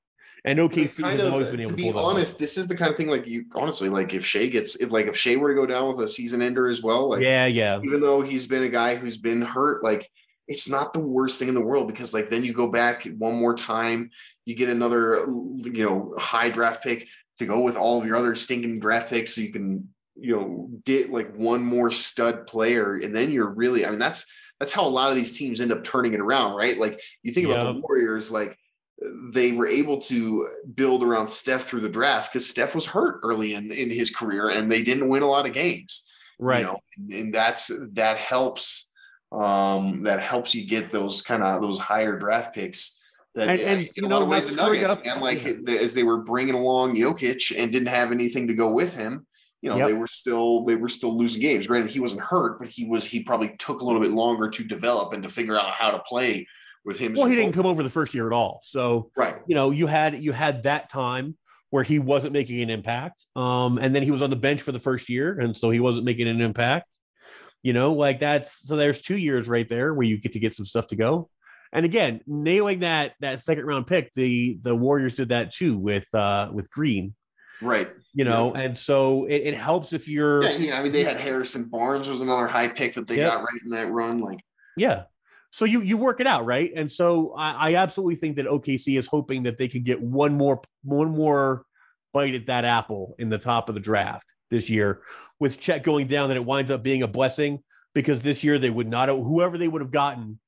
And 0.44 0.58
OKC 0.58 1.02
has 1.10 1.20
of, 1.20 1.32
always 1.32 1.48
uh, 1.48 1.50
been 1.50 1.60
able 1.60 1.70
to 1.70 1.76
to, 1.76 1.82
be 1.82 1.82
pull 1.84 1.92
that 1.92 1.98
off. 1.98 2.14
honest, 2.14 2.38
this 2.38 2.56
is 2.56 2.66
the 2.66 2.76
kind 2.76 2.90
of 2.90 2.96
thing 2.96 3.08
like 3.08 3.26
you 3.26 3.44
honestly 3.54 3.88
like 3.88 4.14
if 4.14 4.24
Shai 4.24 4.46
gets 4.46 4.76
if 4.76 4.90
like 4.90 5.06
if 5.06 5.16
Shai 5.16 5.36
were 5.36 5.50
to 5.50 5.54
go 5.54 5.66
down 5.66 5.88
with 5.88 6.04
a 6.04 6.08
season 6.08 6.40
ender 6.42 6.66
as 6.66 6.82
well, 6.82 7.10
like 7.10 7.22
yeah, 7.22 7.46
yeah. 7.46 7.80
even 7.82 8.00
though 8.00 8.22
he's 8.22 8.46
been 8.46 8.62
a 8.62 8.68
guy 8.68 8.94
who's 8.94 9.16
been 9.16 9.42
hurt, 9.42 9.84
like 9.84 10.08
it's 10.48 10.68
not 10.68 10.92
the 10.92 11.00
worst 11.00 11.38
thing 11.38 11.48
in 11.48 11.54
the 11.54 11.60
world 11.60 11.86
because 11.86 12.14
like 12.14 12.28
then 12.28 12.42
you 12.42 12.52
go 12.52 12.68
back 12.68 13.04
one 13.18 13.34
more 13.34 13.54
time, 13.54 14.10
you 14.46 14.54
get 14.54 14.68
another 14.68 15.26
you 15.26 15.84
know 15.84 16.14
high 16.18 16.48
draft 16.48 16.82
pick 16.82 17.06
to 17.38 17.46
go 17.46 17.60
with 17.60 17.76
all 17.76 18.00
of 18.00 18.06
your 18.06 18.16
other 18.16 18.34
stinking 18.34 18.80
draft 18.80 19.10
picks, 19.10 19.34
so 19.34 19.42
you 19.42 19.52
can 19.52 19.88
you 20.16 20.36
know 20.36 20.70
get 20.84 21.10
like 21.10 21.34
one 21.36 21.62
more 21.62 21.90
stud 21.90 22.46
player, 22.46 22.94
and 22.96 23.14
then 23.14 23.30
you're 23.30 23.50
really 23.50 23.84
I 23.84 23.90
mean 23.90 23.98
that's 23.98 24.24
that's 24.58 24.72
how 24.72 24.86
a 24.86 24.88
lot 24.88 25.10
of 25.10 25.16
these 25.16 25.36
teams 25.36 25.60
end 25.60 25.72
up 25.72 25.84
turning 25.84 26.14
it 26.14 26.20
around, 26.20 26.54
right? 26.54 26.78
Like 26.78 27.00
you 27.22 27.32
think 27.32 27.46
about 27.46 27.74
the 27.74 27.80
Warriors, 27.80 28.30
like 28.30 28.58
they 29.32 29.52
were 29.52 29.66
able 29.66 29.98
to 30.02 30.46
build 30.74 31.02
around 31.02 31.28
Steph 31.28 31.64
through 31.66 31.80
the 31.80 31.88
draft 31.88 32.32
because 32.32 32.48
Steph 32.48 32.74
was 32.74 32.86
hurt 32.86 33.20
early 33.22 33.54
in, 33.54 33.70
in 33.72 33.90
his 33.90 34.10
career 34.10 34.50
and 34.50 34.70
they 34.70 34.82
didn't 34.82 35.08
win 35.08 35.22
a 35.22 35.26
lot 35.26 35.46
of 35.46 35.52
games 35.54 36.04
Right. 36.38 36.60
you 36.60 36.66
know 36.66 36.78
and, 36.96 37.12
and 37.12 37.34
that's 37.34 37.70
that 37.92 38.16
helps 38.18 38.88
um 39.32 40.02
that 40.02 40.20
helps 40.20 40.54
you 40.54 40.66
get 40.66 40.90
those 40.92 41.22
kind 41.22 41.42
of 41.42 41.62
those 41.62 41.78
higher 41.78 42.18
draft 42.18 42.54
picks 42.54 42.98
that 43.34 43.48
And- 43.48 43.60
and, 43.60 43.80
in 43.82 43.88
you 43.94 44.06
a 44.06 44.08
know, 44.08 44.16
lot 44.18 44.22
of 44.22 44.28
ways 44.28 44.48
the 44.50 44.56
nuggets 44.56 44.92
up- 44.94 45.02
and 45.06 45.20
like 45.20 45.44
yeah. 45.44 45.74
as 45.76 45.94
they 45.94 46.02
were 46.02 46.18
bringing 46.22 46.54
along 46.54 46.96
Jokic 46.96 47.56
and 47.56 47.70
didn't 47.70 47.88
have 47.88 48.10
anything 48.12 48.48
to 48.48 48.54
go 48.54 48.70
with 48.70 48.94
him 48.94 49.26
you 49.62 49.70
know 49.70 49.76
Yep. 49.76 49.86
they 49.88 49.94
were 49.94 50.06
still 50.08 50.64
they 50.64 50.74
were 50.76 50.88
still 50.88 51.16
losing 51.16 51.40
games 51.40 51.66
granted 51.66 51.92
he 51.92 52.00
wasn't 52.00 52.22
hurt 52.22 52.58
but 52.58 52.68
he 52.68 52.84
was 52.86 53.04
he 53.04 53.22
probably 53.22 53.54
took 53.58 53.80
a 53.80 53.84
little 53.84 54.00
bit 54.00 54.12
longer 54.12 54.50
to 54.50 54.64
develop 54.64 55.12
and 55.12 55.22
to 55.22 55.28
figure 55.28 55.58
out 55.58 55.70
how 55.70 55.90
to 55.90 55.98
play 56.00 56.46
with 56.84 56.98
him 56.98 57.14
Well, 57.14 57.26
he 57.26 57.36
didn't 57.36 57.52
come 57.52 57.66
over 57.66 57.82
the 57.82 57.90
first 57.90 58.14
year 58.14 58.26
at 58.26 58.32
all. 58.32 58.60
So, 58.64 59.10
right 59.16 59.36
you 59.46 59.54
know, 59.54 59.70
you 59.70 59.86
had 59.86 60.22
you 60.22 60.32
had 60.32 60.62
that 60.64 60.90
time 60.90 61.36
where 61.70 61.84
he 61.84 61.98
wasn't 61.98 62.32
making 62.32 62.60
an 62.62 62.70
impact. 62.70 63.26
Um, 63.36 63.78
and 63.78 63.94
then 63.94 64.02
he 64.02 64.10
was 64.10 64.22
on 64.22 64.30
the 64.30 64.36
bench 64.36 64.60
for 64.62 64.72
the 64.72 64.78
first 64.78 65.08
year, 65.08 65.38
and 65.38 65.56
so 65.56 65.70
he 65.70 65.78
wasn't 65.80 66.04
making 66.04 66.28
an 66.28 66.40
impact. 66.40 66.86
You 67.62 67.72
know, 67.72 67.92
like 67.92 68.20
that's 68.20 68.66
so 68.66 68.76
there's 68.76 69.02
two 69.02 69.18
years 69.18 69.48
right 69.48 69.68
there 69.68 69.94
where 69.94 70.06
you 70.06 70.18
get 70.18 70.32
to 70.32 70.38
get 70.40 70.54
some 70.54 70.66
stuff 70.66 70.86
to 70.88 70.96
go. 70.96 71.28
And 71.72 71.84
again, 71.84 72.20
nailing 72.26 72.80
that 72.80 73.12
that 73.20 73.40
second 73.40 73.66
round 73.66 73.86
pick, 73.86 74.12
the 74.14 74.58
the 74.62 74.74
Warriors 74.74 75.14
did 75.14 75.28
that 75.28 75.52
too 75.52 75.76
with 75.76 76.12
uh 76.14 76.48
with 76.52 76.70
Green, 76.70 77.14
right 77.60 77.88
you 78.12 78.24
know, 78.24 78.52
and 78.54 78.76
so 78.76 79.26
it, 79.26 79.36
it 79.36 79.54
helps 79.54 79.92
if 79.92 80.08
you're 80.08 80.42
yeah, 80.42 80.56
yeah 80.56 80.80
i 80.80 80.82
mean 80.82 80.90
they 80.90 81.04
had 81.04 81.16
harrison 81.16 81.68
barnes 81.68 82.08
was 82.08 82.22
another 82.22 82.48
high 82.48 82.66
pick 82.66 82.94
that 82.94 83.06
they 83.06 83.16
Yep. 83.16 83.32
got 83.32 83.40
right 83.40 83.62
in 83.62 83.70
that 83.70 83.88
run 83.92 84.18
like 84.18 84.40
Yeah. 84.76 85.04
So 85.50 85.64
you 85.64 85.80
you 85.82 85.96
work 85.96 86.20
it 86.20 86.26
out, 86.26 86.46
right? 86.46 86.70
And 86.74 86.90
so 86.90 87.34
I, 87.36 87.70
I 87.70 87.74
absolutely 87.74 88.14
think 88.14 88.36
that 88.36 88.46
OKC 88.46 88.98
is 88.98 89.06
hoping 89.06 89.42
that 89.44 89.58
they 89.58 89.68
can 89.68 89.82
get 89.82 90.00
one 90.00 90.34
more 90.34 90.60
one 90.84 91.10
more 91.10 91.64
bite 92.12 92.34
at 92.34 92.46
that 92.46 92.64
apple 92.64 93.14
in 93.18 93.28
the 93.28 93.38
top 93.38 93.68
of 93.68 93.74
the 93.74 93.80
draft 93.80 94.32
this 94.50 94.68
year. 94.68 95.02
With 95.40 95.58
Chet 95.58 95.82
going 95.82 96.06
down, 96.06 96.28
that 96.28 96.36
it 96.36 96.44
winds 96.44 96.70
up 96.70 96.82
being 96.82 97.02
a 97.02 97.08
blessing 97.08 97.62
because 97.94 98.22
this 98.22 98.44
year 98.44 98.58
they 98.58 98.70
would 98.70 98.88
not 98.88 99.08
whoever 99.08 99.58
they 99.58 99.68
would 99.68 99.80
have 99.80 99.90
gotten 99.90 100.38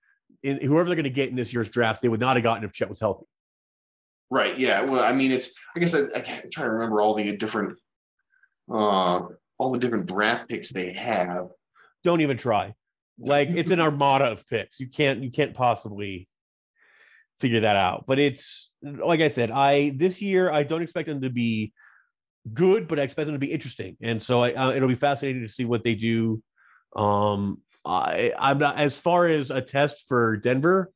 in 0.42 0.60
whoever 0.60 0.88
they're 0.88 0.96
going 0.96 1.04
to 1.04 1.10
get 1.10 1.30
in 1.30 1.36
this 1.36 1.52
year's 1.52 1.68
draft, 1.70 2.02
they 2.02 2.08
would 2.08 2.20
not 2.20 2.36
have 2.36 2.42
gotten 2.42 2.64
if 2.64 2.72
Chet 2.72 2.88
was 2.88 3.00
healthy. 3.00 3.26
Right. 4.30 4.58
Yeah. 4.58 4.82
Well, 4.82 5.02
I 5.02 5.12
mean, 5.12 5.30
it's. 5.30 5.52
I 5.76 5.80
guess 5.80 5.94
I, 5.94 6.04
I 6.16 6.20
can't- 6.20 6.44
I'm 6.44 6.50
trying 6.50 6.66
to 6.68 6.72
remember 6.72 7.00
all 7.00 7.14
the 7.14 7.36
different, 7.36 7.78
uh, 8.70 9.20
all 9.58 9.72
the 9.72 9.78
different 9.78 10.06
draft 10.06 10.48
picks 10.48 10.70
they 10.70 10.92
have. 10.92 11.48
Don't 12.02 12.20
even 12.22 12.36
try. 12.36 12.74
Like 13.18 13.50
it's 13.50 13.70
an 13.70 13.80
armada 13.80 14.26
of 14.26 14.46
picks. 14.48 14.80
You 14.80 14.88
can't 14.88 15.22
you 15.22 15.30
can't 15.30 15.54
possibly 15.54 16.28
figure 17.40 17.60
that 17.60 17.76
out. 17.76 18.04
But 18.06 18.18
it's 18.18 18.70
like 18.82 19.20
I 19.20 19.28
said, 19.28 19.50
I 19.50 19.90
this 19.90 20.20
year 20.22 20.50
I 20.50 20.62
don't 20.62 20.82
expect 20.82 21.08
them 21.08 21.20
to 21.22 21.30
be 21.30 21.72
good, 22.52 22.88
but 22.88 22.98
I 22.98 23.02
expect 23.02 23.26
them 23.26 23.34
to 23.34 23.38
be 23.38 23.52
interesting. 23.52 23.96
And 24.02 24.22
so 24.22 24.42
I, 24.42 24.52
uh, 24.54 24.72
it'll 24.72 24.88
be 24.88 24.94
fascinating 24.94 25.42
to 25.42 25.48
see 25.52 25.64
what 25.64 25.84
they 25.84 25.94
do. 25.94 26.42
Um, 26.96 27.58
I 27.84 28.32
I'm 28.38 28.58
not 28.58 28.78
as 28.78 28.98
far 28.98 29.26
as 29.26 29.50
a 29.50 29.60
test 29.60 30.04
for 30.08 30.36
Denver 30.36 30.90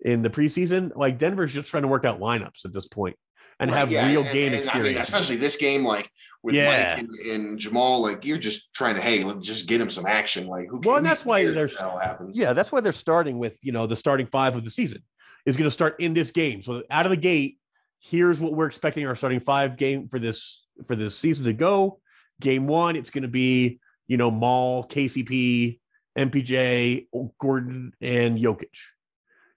in 0.00 0.22
the 0.22 0.30
preseason. 0.30 0.90
Like 0.94 1.18
Denver's 1.18 1.52
just 1.54 1.68
trying 1.70 1.82
to 1.84 1.88
work 1.88 2.04
out 2.04 2.20
lineups 2.20 2.64
at 2.64 2.72
this 2.72 2.88
point 2.88 3.16
and 3.60 3.70
Right, 3.70 3.78
have 3.78 3.90
yeah, 3.90 4.08
real 4.08 4.22
and- 4.22 4.32
game 4.32 4.52
and, 4.52 4.54
I 4.54 4.74
mean, 4.74 4.86
experience. 4.86 5.08
especially 5.08 5.36
this 5.36 5.56
game, 5.56 5.84
like 5.84 6.10
with 6.44 6.54
Yeah. 6.54 6.96
Mike 6.96 7.08
and, 7.08 7.30
and 7.30 7.58
Jamal. 7.58 8.00
Like 8.00 8.24
you're 8.24 8.38
just 8.38 8.72
trying 8.74 8.94
to, 8.94 9.00
hey, 9.00 9.24
let's 9.24 9.46
just 9.46 9.66
get 9.66 9.80
him 9.80 9.90
some 9.90 10.06
action. 10.06 10.46
Like 10.46 10.68
who? 10.68 10.80
Well, 10.84 11.02
that's 11.02 11.24
why 11.24 11.44
there's- 11.50 11.76
happens. 11.76 12.38
Yeah, 12.38 12.52
that's 12.52 12.70
why 12.70 12.80
they're 12.80 12.92
starting 12.92 13.38
with 13.38 13.58
you 13.62 13.72
know 13.72 13.86
the 13.86 13.96
starting 13.96 14.26
five 14.26 14.54
of 14.54 14.62
the 14.64 14.70
season 14.70 15.02
is 15.46 15.56
going 15.56 15.66
to 15.66 15.72
start 15.72 15.96
in 15.98 16.14
this 16.14 16.30
game. 16.30 16.62
So 16.62 16.82
out 16.90 17.06
of 17.06 17.10
the 17.10 17.16
gate, 17.16 17.58
here's 17.98 18.40
what 18.40 18.52
we're 18.52 18.66
expecting 18.66 19.06
our 19.06 19.16
starting 19.16 19.40
five 19.40 19.76
game 19.76 20.06
for 20.08 20.18
this 20.18 20.64
for 20.86 20.94
this 20.94 21.18
season 21.18 21.44
to 21.46 21.52
go. 21.54 22.00
Game 22.40 22.66
one, 22.66 22.94
it's 22.94 23.10
going 23.10 23.22
to 23.22 23.28
be 23.28 23.80
you 24.06 24.16
know 24.18 24.30
Maul, 24.30 24.86
KCP, 24.86 25.80
MPJ, 26.18 27.06
Gordon, 27.40 27.92
and 28.00 28.38
Jokic, 28.38 28.76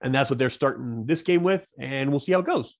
and 0.01 0.15
that's 0.15 0.29
what 0.29 0.39
they're 0.39 0.49
starting 0.49 1.05
this 1.05 1.21
game 1.21 1.43
with, 1.43 1.67
and 1.79 2.09
we'll 2.11 2.19
see 2.19 2.31
how 2.31 2.39
it 2.39 2.45
goes. 2.45 2.75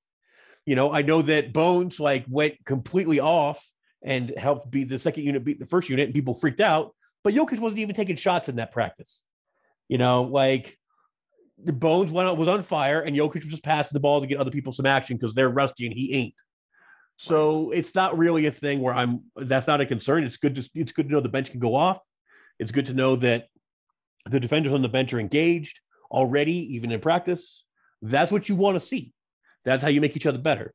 You 0.66 0.76
know, 0.76 0.92
I 0.94 1.02
know 1.02 1.22
that 1.24 1.54
Bones 1.54 2.00
like 2.00 2.26
went 2.30 2.56
completely 2.66 3.20
off 3.20 3.66
and 4.04 4.34
helped 4.38 4.70
beat 4.72 4.90
the 4.90 5.00
second 5.00 5.24
unit, 5.24 5.44
beat 5.44 5.60
the 5.60 5.66
first 5.66 5.90
unit, 5.90 6.06
and 6.06 6.14
people 6.14 6.34
freaked 6.34 6.62
out. 6.62 6.94
But 7.24 7.34
Jokic 7.34 7.60
wasn't 7.60 7.80
even 7.80 7.96
taking 7.96 8.16
shots 8.16 8.50
in 8.50 8.58
that 8.58 8.72
practice. 8.72 9.22
You 9.90 9.98
know, 9.98 10.24
like 10.24 10.78
the 11.64 11.74
Bones 11.74 12.12
went 12.12 12.30
out 12.30 12.38
was 12.38 12.48
on 12.48 12.62
fire, 12.62 13.02
and 13.02 13.16
Jokic 13.16 13.36
was 13.36 13.46
just 13.46 13.64
passing 13.64 13.96
the 13.96 14.00
ball 14.00 14.22
to 14.22 14.28
get 14.28 14.40
other 14.40 14.52
people 14.52 14.72
some 14.72 14.86
action 14.86 15.18
because 15.18 15.34
they're 15.34 15.50
rusty 15.50 15.86
and 15.86 15.96
he 15.96 16.14
ain't. 16.14 16.34
So 17.18 17.72
it's 17.72 17.96
not 17.96 18.18
really 18.18 18.46
a 18.46 18.52
thing 18.52 18.82
where 18.82 18.94
I'm. 18.94 19.24
That's 19.36 19.68
not 19.68 19.82
a 19.82 19.86
concern. 19.86 20.24
It's 20.24 20.38
good 20.38 20.56
to 20.56 20.70
it's 20.76 20.92
good 20.92 21.08
to 21.08 21.12
know 21.12 21.20
the 21.20 21.30
bench 21.30 21.50
can 21.52 21.60
go 21.60 21.74
off. 21.74 22.06
It's 22.60 22.72
good 22.72 22.86
to 22.88 22.94
know 22.94 23.16
that 23.18 23.48
the 24.26 24.40
defenders 24.40 24.74
on 24.74 24.82
the 24.82 24.88
bench 24.88 25.14
are 25.14 25.20
engaged 25.20 25.80
already, 26.12 26.76
even 26.76 26.92
in 26.92 27.00
practice. 27.00 27.64
That's 28.02 28.32
what 28.32 28.48
you 28.50 28.56
want 28.56 28.80
to 28.80 28.86
see. 28.86 29.14
That's 29.66 29.82
how 29.82 29.90
you 29.90 30.02
make 30.02 30.16
each 30.16 30.26
other 30.26 30.38
better. 30.38 30.74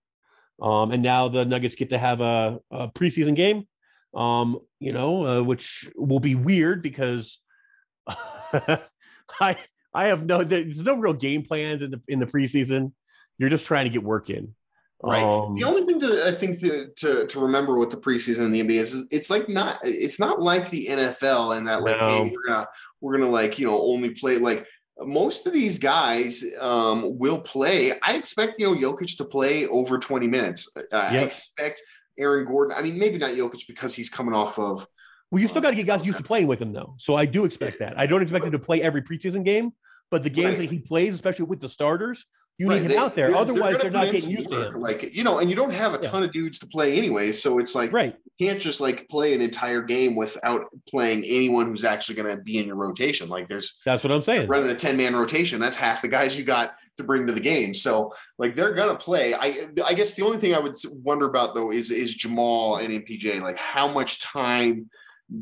Um, 0.62 0.92
and 0.92 1.02
now 1.02 1.28
the 1.28 1.44
Nuggets 1.44 1.74
get 1.74 1.90
to 1.90 1.98
have 1.98 2.20
a, 2.20 2.60
a 2.70 2.88
preseason 2.88 3.34
game, 3.34 3.66
um, 4.14 4.60
you 4.78 4.92
know, 4.92 5.26
uh, 5.26 5.42
which 5.42 5.90
will 5.96 6.20
be 6.20 6.36
weird 6.36 6.82
because 6.82 7.40
I 8.06 9.56
I 9.92 10.06
have 10.06 10.24
no 10.24 10.44
there's 10.44 10.82
no 10.82 10.96
real 10.96 11.14
game 11.14 11.42
plans 11.42 11.82
in 11.82 11.90
the 11.90 12.00
in 12.06 12.20
the 12.20 12.26
preseason. 12.26 12.92
You're 13.38 13.50
just 13.50 13.66
trying 13.66 13.86
to 13.86 13.90
get 13.90 14.04
work 14.04 14.30
in. 14.30 14.54
Right. 15.02 15.24
Um, 15.24 15.56
the 15.56 15.64
only 15.64 15.84
thing 15.84 15.98
to 15.98 16.24
I 16.24 16.30
think 16.30 16.60
to, 16.60 16.90
to 16.98 17.26
to 17.26 17.40
remember 17.40 17.76
with 17.76 17.90
the 17.90 17.96
preseason 17.96 18.44
in 18.44 18.52
the 18.52 18.60
NBA 18.62 18.78
is 18.78 19.06
it's 19.10 19.30
like 19.30 19.48
not 19.48 19.80
it's 19.82 20.20
not 20.20 20.40
like 20.40 20.70
the 20.70 20.86
NFL 20.90 21.56
and 21.56 21.66
that 21.66 21.82
like 21.82 21.98
No. 21.98 22.08
hey 22.08 22.32
we're 22.32 22.52
gonna 22.52 22.68
we're 23.00 23.18
gonna 23.18 23.30
like 23.30 23.58
you 23.58 23.66
know 23.66 23.82
only 23.82 24.10
play 24.10 24.38
like 24.38 24.64
most 24.98 25.46
of 25.46 25.52
these 25.52 25.78
guys 25.78 26.44
um 26.60 27.18
will 27.18 27.40
play. 27.40 27.92
I 28.02 28.14
expect 28.14 28.60
you 28.60 28.66
know 28.74 28.80
Jokic 28.80 29.16
to 29.18 29.24
play 29.24 29.66
over 29.66 29.98
20 29.98 30.26
minutes. 30.26 30.70
Uh, 30.76 30.96
I 30.96 31.18
expect 31.18 31.80
Aaron 32.18 32.44
Gordon. 32.44 32.76
I 32.76 32.82
mean 32.82 32.98
maybe 32.98 33.18
not 33.18 33.30
Jokic 33.30 33.66
because 33.66 33.94
he's 33.94 34.10
coming 34.10 34.34
off 34.34 34.58
of 34.58 34.86
Well, 35.30 35.40
you 35.40 35.48
still 35.48 35.62
got 35.62 35.70
to 35.70 35.76
get 35.76 35.86
guys 35.86 36.04
used 36.04 36.18
to 36.18 36.24
playing 36.24 36.46
with 36.46 36.60
him, 36.60 36.72
though. 36.72 36.94
So 36.98 37.14
I 37.16 37.24
do 37.24 37.44
expect 37.46 37.78
that. 37.78 37.98
I 37.98 38.06
don't 38.06 38.20
expect 38.22 38.44
him 38.44 38.52
to 38.52 38.58
play 38.58 38.82
every 38.82 39.00
preseason 39.02 39.44
game, 39.44 39.72
but 40.10 40.22
the 40.22 40.28
games 40.30 40.58
Right. 40.58 40.68
that 40.68 40.74
he 40.74 40.78
plays, 40.78 41.14
especially 41.14 41.46
with 41.46 41.60
the 41.60 41.70
starters, 41.70 42.26
you 42.58 42.68
Right, 42.68 42.76
need 42.76 42.82
him 42.82 42.88
they- 42.88 42.96
out 42.96 43.14
there. 43.14 43.28
they're- 43.28 43.36
Otherwise, 43.36 43.72
gonna 43.78 43.78
they're, 43.78 43.90
not 43.90 44.10
getting 44.12 44.30
used 44.30 44.50
to 44.50 44.66
him. 44.68 44.80
Like 44.80 45.14
you 45.16 45.24
know, 45.24 45.38
and 45.38 45.48
you 45.50 45.56
don't 45.56 45.72
have 45.72 45.92
a 45.94 45.98
Yeah. 46.02 46.10
ton 46.10 46.22
of 46.22 46.32
dudes 46.32 46.58
to 46.60 46.66
play 46.66 46.96
anyway, 46.96 47.32
so 47.32 47.58
it's 47.58 47.74
like 47.74 47.92
Right. 47.92 48.14
you 48.38 48.46
can't 48.46 48.60
just 48.60 48.80
like 48.80 49.08
play 49.08 49.34
an 49.34 49.40
entire 49.40 49.82
game 49.82 50.14
without 50.16 50.66
playing 50.88 51.24
anyone 51.24 51.66
who's 51.66 51.84
actually 51.84 52.14
going 52.16 52.36
to 52.36 52.42
be 52.42 52.58
in 52.58 52.66
your 52.66 52.76
rotation. 52.76 53.28
Like 53.28 53.48
there's 53.48 53.78
That's 53.86 54.04
what 54.04 54.12
I'm 54.12 54.22
saying. 54.22 54.48
running 54.48 54.70
a 54.70 54.74
10 54.74 54.96
man 54.96 55.16
rotation. 55.16 55.60
That's 55.60 55.76
half 55.76 56.02
the 56.02 56.08
guys 56.08 56.38
you 56.38 56.44
got 56.44 56.74
to 56.98 57.04
bring 57.04 57.26
to 57.26 57.32
the 57.32 57.40
game. 57.40 57.72
So 57.74 58.12
like 58.38 58.54
they're 58.54 58.74
gonna 58.74 58.94
play. 58.96 59.32
I 59.34 59.68
I 59.84 59.94
guess 59.94 60.12
the 60.14 60.24
only 60.24 60.38
thing 60.38 60.54
I 60.54 60.58
would 60.58 60.76
wonder 61.02 61.24
about 61.26 61.54
though 61.54 61.72
is 61.72 61.90
is 61.90 62.14
Jamal 62.14 62.76
and 62.76 62.92
MPJ. 62.92 63.40
Like 63.40 63.56
how 63.58 63.88
much 63.88 64.20
time 64.20 64.90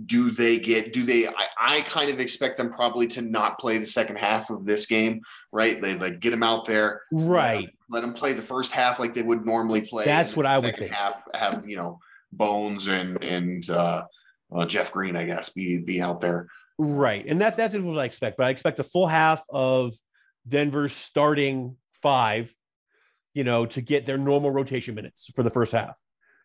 do 0.07 0.31
they 0.31 0.59
get? 0.59 0.93
Do 0.93 1.05
they? 1.05 1.27
I, 1.27 1.47
I 1.59 1.81
kind 1.83 2.11
of 2.11 2.21
expect 2.21 2.57
them 2.57 2.71
probably 2.71 3.07
to 3.09 3.23
not 3.23 3.59
play 3.59 3.79
the 3.79 3.87
second 3.87 4.17
half 4.17 4.51
of 4.51 4.65
this 4.65 4.87
game, 4.87 5.23
right? 5.53 5.81
They 5.81 5.95
like 5.95 6.21
get 6.21 6.31
them 6.31 6.43
out 6.43 6.67
there, 6.67 7.03
Right. 7.11 7.69
Let 7.89 8.03
them 8.03 8.15
play 8.15 8.33
the 8.33 8.43
first 8.43 8.73
half 8.73 9.01
like 9.01 9.15
they 9.15 9.23
would 9.23 9.45
normally 9.45 9.81
play. 9.81 10.05
That's 10.05 10.37
what 10.37 10.47
I 10.47 10.59
would 10.59 10.77
think. 10.77 10.93
Half 10.93 11.23
have 11.35 11.69
you 11.69 11.77
know 11.77 11.99
Bones 12.33 12.87
and 12.87 13.23
and 13.23 13.69
uh, 13.69 14.05
uh, 14.55 14.67
Jeff 14.67 14.93
Green, 14.93 15.17
I 15.17 15.25
guess, 15.27 15.51
be 15.51 15.79
be 15.79 16.01
out 16.01 16.21
there. 16.21 16.47
Right. 16.79 17.27
And 17.27 17.41
that's 17.41 17.57
that's 17.57 17.75
what 17.75 17.99
I 17.99 18.05
expect. 18.05 18.37
But 18.37 18.47
I 18.47 18.51
expect 18.51 18.79
a 18.79 18.85
full 18.85 19.07
half 19.07 19.43
of 19.51 19.93
Denver's 20.47 20.95
starting 20.95 21.77
five, 22.03 22.55
you 23.35 23.45
know, 23.45 23.67
to 23.67 23.81
get 23.81 24.07
their 24.07 24.19
normal 24.19 24.51
rotation 24.51 24.95
minutes 24.95 25.31
for 25.35 25.43
the 25.43 25.51
first 25.51 25.73
half. 25.73 25.99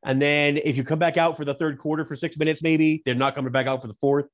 And 0.06 0.22
then 0.22 0.58
if 0.64 0.78
you 0.78 0.84
come 0.84 1.00
back 1.00 1.18
out 1.18 1.36
for 1.36 1.44
the 1.44 1.56
third 1.56 1.80
quarter 1.80 2.06
for 2.06 2.16
six 2.16 2.38
minutes, 2.38 2.62
maybe 2.62 3.02
they're 3.06 3.16
not 3.16 3.34
coming 3.34 3.52
back 3.52 3.66
out 3.66 3.82
for 3.82 3.88
the 3.88 3.96
fourth. 3.96 4.28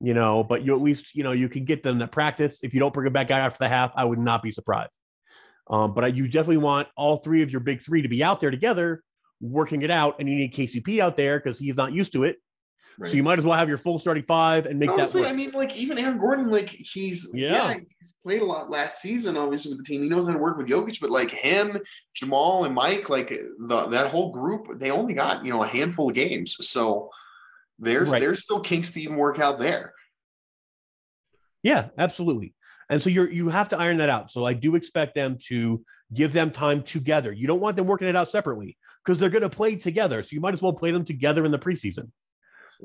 You 0.00 0.14
know, 0.14 0.42
but 0.42 0.62
you 0.62 0.74
at 0.74 0.82
least, 0.82 1.14
you 1.14 1.22
know, 1.22 1.32
you 1.32 1.48
can 1.48 1.64
get 1.64 1.82
them 1.82 1.98
to 2.00 2.08
practice. 2.08 2.58
If 2.62 2.74
you 2.74 2.80
don't 2.80 2.92
bring 2.92 3.04
them 3.04 3.12
back 3.12 3.30
out 3.30 3.42
after 3.42 3.58
the 3.58 3.68
half, 3.68 3.92
I 3.94 4.04
would 4.04 4.18
not 4.18 4.42
be 4.42 4.50
surprised. 4.50 4.90
Um, 5.68 5.94
but 5.94 6.04
I, 6.04 6.08
you 6.08 6.26
definitely 6.26 6.58
want 6.58 6.88
all 6.96 7.18
three 7.18 7.42
of 7.42 7.50
your 7.50 7.60
big 7.60 7.82
three 7.82 8.02
to 8.02 8.08
be 8.08 8.22
out 8.22 8.40
there 8.40 8.50
together, 8.50 9.02
working 9.40 9.82
it 9.82 9.90
out. 9.90 10.16
And 10.18 10.28
you 10.28 10.36
need 10.36 10.52
KCP 10.52 11.00
out 11.00 11.16
there 11.16 11.38
because 11.38 11.58
he's 11.58 11.76
not 11.76 11.92
used 11.92 12.12
to 12.12 12.24
it. 12.24 12.36
Right. 12.98 13.10
So 13.10 13.16
you 13.16 13.22
might 13.22 13.38
as 13.38 13.44
well 13.44 13.58
have 13.58 13.68
your 13.68 13.76
full 13.76 13.98
starting 13.98 14.22
five 14.22 14.64
and 14.66 14.78
make 14.78 14.88
Honestly, 14.88 15.22
that 15.22 15.28
I 15.28 15.32
mean, 15.34 15.50
like 15.50 15.76
even 15.76 15.98
Aaron 15.98 16.18
Gordon, 16.18 16.50
like 16.50 16.70
he's 16.70 17.30
Yeah. 17.34 17.52
yeah. 17.52 17.78
he's 17.98 18.14
played 18.24 18.40
a 18.40 18.44
lot 18.44 18.70
last 18.70 19.00
season, 19.00 19.36
obviously 19.36 19.72
with 19.72 19.78
the 19.78 19.84
team. 19.84 20.02
He 20.02 20.08
knows 20.08 20.26
how 20.26 20.32
to 20.32 20.38
work 20.38 20.56
with 20.56 20.66
Jokic, 20.66 21.00
but 21.00 21.10
like 21.10 21.30
him, 21.30 21.78
Jamal, 22.14 22.64
and 22.64 22.74
Mike, 22.74 23.10
like 23.10 23.28
the 23.28 23.86
that 23.88 24.06
whole 24.06 24.32
group, 24.32 24.78
they 24.78 24.90
only 24.90 25.12
got 25.12 25.44
you 25.44 25.52
know 25.52 25.62
a 25.62 25.66
handful 25.66 26.08
of 26.08 26.14
games. 26.14 26.56
So 26.60 27.10
there's 27.78 28.10
Right. 28.10 28.20
there's 28.20 28.42
still 28.42 28.60
kinks 28.60 28.90
to 28.92 29.00
even 29.00 29.16
work 29.16 29.38
out 29.40 29.60
there. 29.60 29.92
Yeah, 31.62 31.88
absolutely. 31.98 32.54
And 32.88 33.02
so 33.02 33.10
you're 33.10 33.30
you 33.30 33.48
have 33.48 33.68
to 33.70 33.78
iron 33.78 33.98
that 33.98 34.08
out. 34.08 34.30
So 34.30 34.44
I 34.46 34.54
do 34.54 34.76
expect 34.76 35.14
them 35.14 35.38
to 35.48 35.84
give 36.14 36.32
them 36.32 36.50
time 36.50 36.82
together. 36.82 37.32
You 37.32 37.46
don't 37.46 37.60
want 37.60 37.76
them 37.76 37.86
working 37.86 38.08
it 38.08 38.16
out 38.16 38.30
separately 38.30 38.78
because 39.04 39.18
they're 39.18 39.28
going 39.28 39.42
to 39.42 39.50
play 39.50 39.76
together. 39.76 40.22
So 40.22 40.28
you 40.32 40.40
might 40.40 40.54
as 40.54 40.62
well 40.62 40.72
play 40.72 40.92
them 40.92 41.04
together 41.04 41.44
in 41.44 41.50
the 41.50 41.58
preseason. 41.58 42.10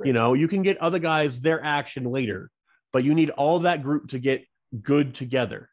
You 0.03 0.13
know, 0.13 0.33
you 0.33 0.47
can 0.47 0.61
get 0.61 0.77
other 0.77 0.99
guys 0.99 1.39
their 1.39 1.63
action 1.63 2.05
later, 2.05 2.49
but 2.93 3.03
you 3.03 3.13
need 3.13 3.29
all 3.31 3.59
that 3.59 3.83
group 3.83 4.09
to 4.09 4.19
get 4.19 4.45
good 4.81 5.13
together. 5.13 5.69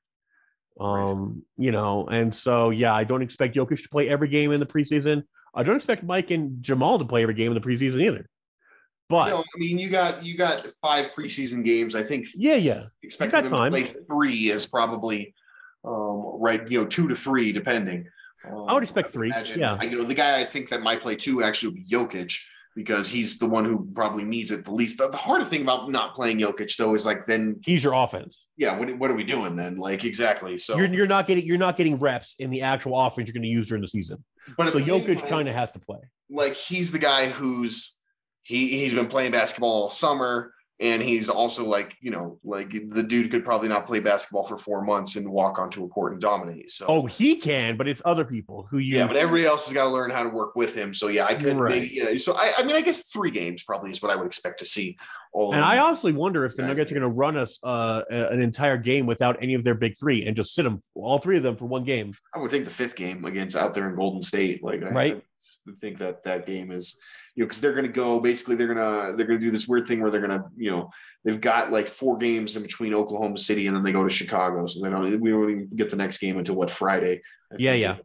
Right. 0.78 1.10
Um, 1.10 1.42
you 1.56 1.72
know, 1.72 2.06
and 2.06 2.34
so 2.34 2.70
yeah, 2.70 2.94
I 2.94 3.04
don't 3.04 3.22
expect 3.22 3.56
Jokic 3.56 3.82
to 3.82 3.88
play 3.88 4.08
every 4.08 4.28
game 4.28 4.52
in 4.52 4.60
the 4.60 4.66
preseason. 4.66 5.24
I 5.54 5.62
don't 5.62 5.76
expect 5.76 6.04
Mike 6.04 6.30
and 6.30 6.62
Jamal 6.62 6.98
to 6.98 7.04
play 7.04 7.22
every 7.22 7.34
game 7.34 7.50
in 7.50 7.60
the 7.60 7.66
preseason 7.66 8.00
either. 8.00 8.28
But 9.08 9.28
You 9.28 9.34
know, 9.34 9.40
I 9.40 9.58
mean, 9.58 9.78
you 9.78 9.88
got 9.88 10.24
you 10.24 10.36
got 10.36 10.66
five 10.82 11.12
preseason 11.12 11.64
games. 11.64 11.94
I 11.94 12.02
think. 12.02 12.26
Yeah, 12.34 12.56
yeah. 12.56 12.84
Expecting 13.02 13.42
them 13.42 13.50
time. 13.50 13.72
to 13.72 13.82
play 13.82 13.94
three 14.06 14.50
is 14.50 14.66
probably 14.66 15.34
um, 15.84 16.38
right. 16.38 16.70
You 16.70 16.82
know, 16.82 16.86
two 16.86 17.08
to 17.08 17.16
three, 17.16 17.52
depending. 17.52 18.06
I 18.44 18.72
would 18.72 18.82
expect 18.82 19.12
three, 19.12 19.32
yeah. 19.56 19.76
I, 19.80 19.84
you 19.84 19.98
know, 19.98 20.04
the 20.04 20.14
guy 20.14 20.40
I 20.40 20.44
think 20.44 20.68
that 20.70 20.80
might 20.80 21.02
play 21.02 21.16
two 21.16 21.42
actually 21.42 21.70
would 21.70 21.84
be 21.84 21.90
Jokic 21.90 22.38
because 22.76 23.08
he's 23.08 23.38
the 23.38 23.48
one 23.48 23.64
who 23.64 23.88
probably 23.94 24.24
needs 24.24 24.50
it 24.50 24.64
the 24.64 24.70
least. 24.72 24.98
The, 24.98 25.08
the 25.08 25.16
harder 25.16 25.44
thing 25.44 25.62
about 25.62 25.90
not 25.90 26.14
playing 26.14 26.38
Jokic 26.38 26.76
though 26.76 26.94
is 26.94 27.04
like 27.06 27.26
then 27.26 27.60
he's 27.64 27.82
your 27.82 27.94
offense. 27.94 28.44
yeah, 28.56 28.78
what, 28.78 28.96
what 28.98 29.10
are 29.10 29.14
we 29.14 29.24
doing 29.24 29.56
then? 29.56 29.76
Like 29.76 30.04
exactly. 30.04 30.56
So 30.58 30.76
You're, 30.76 30.86
you're 30.86 31.06
not 31.06 31.26
getting 31.26 31.44
you're 31.44 31.58
not 31.58 31.76
getting 31.76 31.98
reps 31.98 32.36
in 32.38 32.50
the 32.50 32.62
actual 32.62 32.98
offense 33.00 33.26
you're 33.28 33.32
going 33.34 33.42
to 33.42 33.48
use 33.48 33.68
during 33.68 33.82
the 33.82 33.88
season. 33.88 34.22
but 34.56 34.70
So 34.70 34.78
Jokic 34.78 35.28
kind 35.28 35.48
of 35.48 35.54
has 35.54 35.70
to 35.72 35.78
play. 35.78 35.98
like 36.30 36.54
he's 36.54 36.92
the 36.92 36.98
guy 36.98 37.26
who's 37.28 37.96
he 38.42 38.68
he's 38.80 38.94
been 38.94 39.08
playing 39.08 39.32
basketball 39.32 39.84
all 39.84 39.90
summer 39.90 40.52
and 40.80 41.02
he's 41.02 41.28
also 41.28 41.64
like 41.66 41.96
you 42.00 42.10
know 42.10 42.38
like 42.44 42.70
the 42.90 43.02
dude 43.02 43.30
could 43.30 43.44
probably 43.44 43.68
not 43.68 43.86
play 43.86 43.98
basketball 44.00 44.44
for 44.44 44.56
four 44.56 44.82
months 44.84 45.16
and 45.16 45.28
walk 45.28 45.58
onto 45.58 45.84
a 45.84 45.88
court 45.88 46.12
and 46.12 46.20
dominate 46.20 46.70
so 46.70 46.86
Oh, 46.88 47.04
he 47.06 47.36
can, 47.36 47.76
but 47.76 47.88
it's 47.88 48.00
other 48.04 48.24
people 48.24 48.66
who 48.70 48.78
you. 48.78 48.96
yeah 48.98 49.06
but 49.06 49.16
everybody 49.16 49.44
else 49.46 49.66
has 49.66 49.74
got 49.74 49.84
to 49.84 49.90
learn 49.90 50.10
how 50.10 50.22
to 50.22 50.28
work 50.28 50.54
with 50.54 50.74
him 50.76 50.94
so 50.94 51.08
yeah 51.08 51.24
i 51.26 51.34
could 51.34 51.56
Right. 51.56 51.72
maybe 51.82 51.90
yeah 51.94 52.16
so 52.18 52.34
I, 52.34 52.52
I 52.58 52.62
mean 52.62 52.76
i 52.76 52.80
guess 52.80 53.08
three 53.10 53.30
games 53.32 53.62
probably 53.64 53.90
is 53.90 54.00
what 54.00 54.12
i 54.12 54.16
would 54.16 54.26
expect 54.26 54.60
to 54.60 54.64
see 54.64 54.96
all 55.32 55.52
and 55.52 55.62
I 55.62 55.78
honestly 55.78 56.12
wonder 56.12 56.46
if 56.46 56.56
the. 56.56 56.62
Nuggets 56.62 56.90
are 56.90 56.94
going 56.94 57.06
to 57.06 57.14
run 57.14 57.36
us 57.36 57.58
uh, 57.62 58.00
an 58.08 58.40
entire 58.40 58.78
game 58.78 59.04
without 59.04 59.36
any 59.42 59.52
of 59.52 59.62
their 59.62 59.74
big 59.74 59.98
three 59.98 60.24
and 60.26 60.34
just 60.34 60.54
sit 60.54 60.62
them 60.62 60.80
all 60.94 61.18
three 61.18 61.36
of 61.36 61.42
them 61.42 61.54
for 61.54 61.66
one 61.66 61.84
game. 61.84 62.14
I 62.34 62.38
would 62.38 62.50
think 62.50 62.64
the 62.64 62.70
fifth 62.70 62.96
game 62.96 63.26
against 63.26 63.54
out 63.54 63.74
there 63.74 63.90
in 63.90 63.94
Golden 63.94 64.22
State, 64.22 64.64
like 64.64 64.82
I- 64.82 64.88
Right. 64.88 65.22
I 65.68 65.72
think 65.82 65.98
that 65.98 66.24
that 66.24 66.46
game 66.46 66.70
is, 66.70 66.98
you 67.38 67.44
know, 67.44 67.46
because 67.46 67.60
they're 67.60 67.72
going 67.72 67.86
to 67.86 67.92
go 67.92 68.18
basically 68.18 68.56
they're 68.56 68.74
gonna 68.74 69.14
they're 69.16 69.24
gonna 69.24 69.38
do 69.38 69.52
this 69.52 69.68
weird 69.68 69.86
thing 69.86 70.00
where 70.00 70.10
they're 70.10 70.20
gonna 70.20 70.42
you 70.56 70.72
know 70.72 70.90
they've 71.24 71.40
got 71.40 71.70
like 71.70 71.86
four 71.86 72.16
games 72.16 72.56
in 72.56 72.62
between 72.62 72.92
Oklahoma 72.92 73.38
City 73.38 73.68
and 73.68 73.76
then 73.76 73.84
they 73.84 73.92
go 73.92 74.02
to 74.02 74.10
Chicago, 74.10 74.66
so 74.66 74.82
they 74.82 74.90
don't 74.90 75.20
we 75.20 75.30
don't 75.30 75.50
even 75.50 75.68
get 75.76 75.88
the 75.88 75.94
next 75.94 76.18
game 76.18 76.36
until 76.36 76.56
what 76.56 76.68
Friday. 76.68 77.22
I 77.52 77.56
Yeah, 77.56 77.74
yeah. 77.74 77.96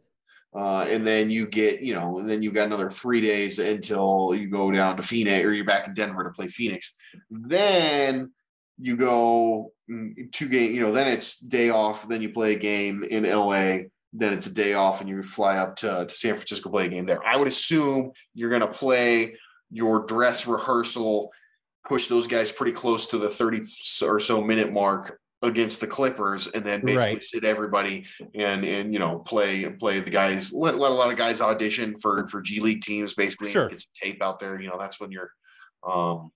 Uh, 0.54 0.86
and 0.88 1.04
then 1.04 1.30
you 1.30 1.48
get, 1.48 1.80
you 1.80 1.94
know, 1.94 2.20
and 2.20 2.30
then 2.30 2.44
you've 2.44 2.54
got 2.54 2.66
another 2.66 2.88
three 2.88 3.20
days 3.20 3.58
until 3.58 4.36
you 4.36 4.48
go 4.48 4.70
down 4.70 4.96
to 4.96 5.02
Phoenix 5.02 5.44
or 5.44 5.52
you're 5.52 5.64
back 5.64 5.88
in 5.88 5.94
Denver 5.94 6.22
to 6.22 6.30
play 6.30 6.46
Phoenix. 6.46 6.94
Then 7.28 8.30
you 8.78 8.96
go 8.96 9.72
mm, 9.90 10.30
two 10.30 10.48
game, 10.48 10.72
you 10.72 10.80
know, 10.80 10.92
then 10.92 11.08
it's 11.08 11.40
day 11.40 11.70
off. 11.70 12.08
Then 12.08 12.22
you 12.22 12.28
play 12.28 12.54
a 12.54 12.58
game 12.58 13.02
in 13.02 13.24
LA. 13.24 13.78
Then 14.16 14.32
it's 14.32 14.46
a 14.46 14.52
day 14.54 14.74
off, 14.74 15.00
and 15.00 15.08
you 15.08 15.20
fly 15.22 15.56
up 15.58 15.74
to, 15.76 16.06
to 16.06 16.14
San 16.14 16.34
Francisco 16.36 16.70
play 16.70 16.86
a 16.86 16.88
game 16.88 17.04
there. 17.04 17.24
I 17.26 17.36
would 17.36 17.48
assume 17.48 18.12
you're 18.32 18.48
going 18.50 18.60
to 18.62 18.68
play 18.68 19.36
your 19.70 20.06
dress 20.06 20.46
rehearsal, 20.46 21.32
push 21.84 22.06
those 22.06 22.28
guys 22.28 22.52
pretty 22.52 22.70
close 22.72 23.08
to 23.08 23.18
the 23.18 23.28
30 23.28 23.62
or 24.02 24.20
so 24.20 24.40
minute 24.40 24.72
mark 24.72 25.18
against 25.42 25.80
the 25.80 25.86
Clippers, 25.86 26.46
and 26.46 26.64
then 26.64 26.84
basically 26.84 27.14
Right. 27.14 27.22
sit 27.22 27.44
everybody 27.44 28.06
and 28.34 28.64
and 28.64 28.92
you 28.94 28.98
know 29.00 29.18
play 29.18 29.68
play 29.68 30.00
the 30.00 30.10
guys. 30.10 30.52
Let, 30.54 30.78
let 30.78 30.92
a 30.92 30.94
lot 30.94 31.10
of 31.10 31.18
guys 31.18 31.40
audition 31.40 31.98
for 31.98 32.26
for 32.28 32.40
G 32.40 32.60
League 32.60 32.82
teams, 32.82 33.14
basically 33.14 33.52
Sure. 33.52 33.68
get 33.68 33.82
some 33.82 33.90
tape 34.00 34.22
out 34.22 34.38
there. 34.38 34.58
You 34.60 34.68
know, 34.68 34.78
that's 34.78 35.00
when 35.00 35.10
you're 35.10 35.30
um 35.86 36.30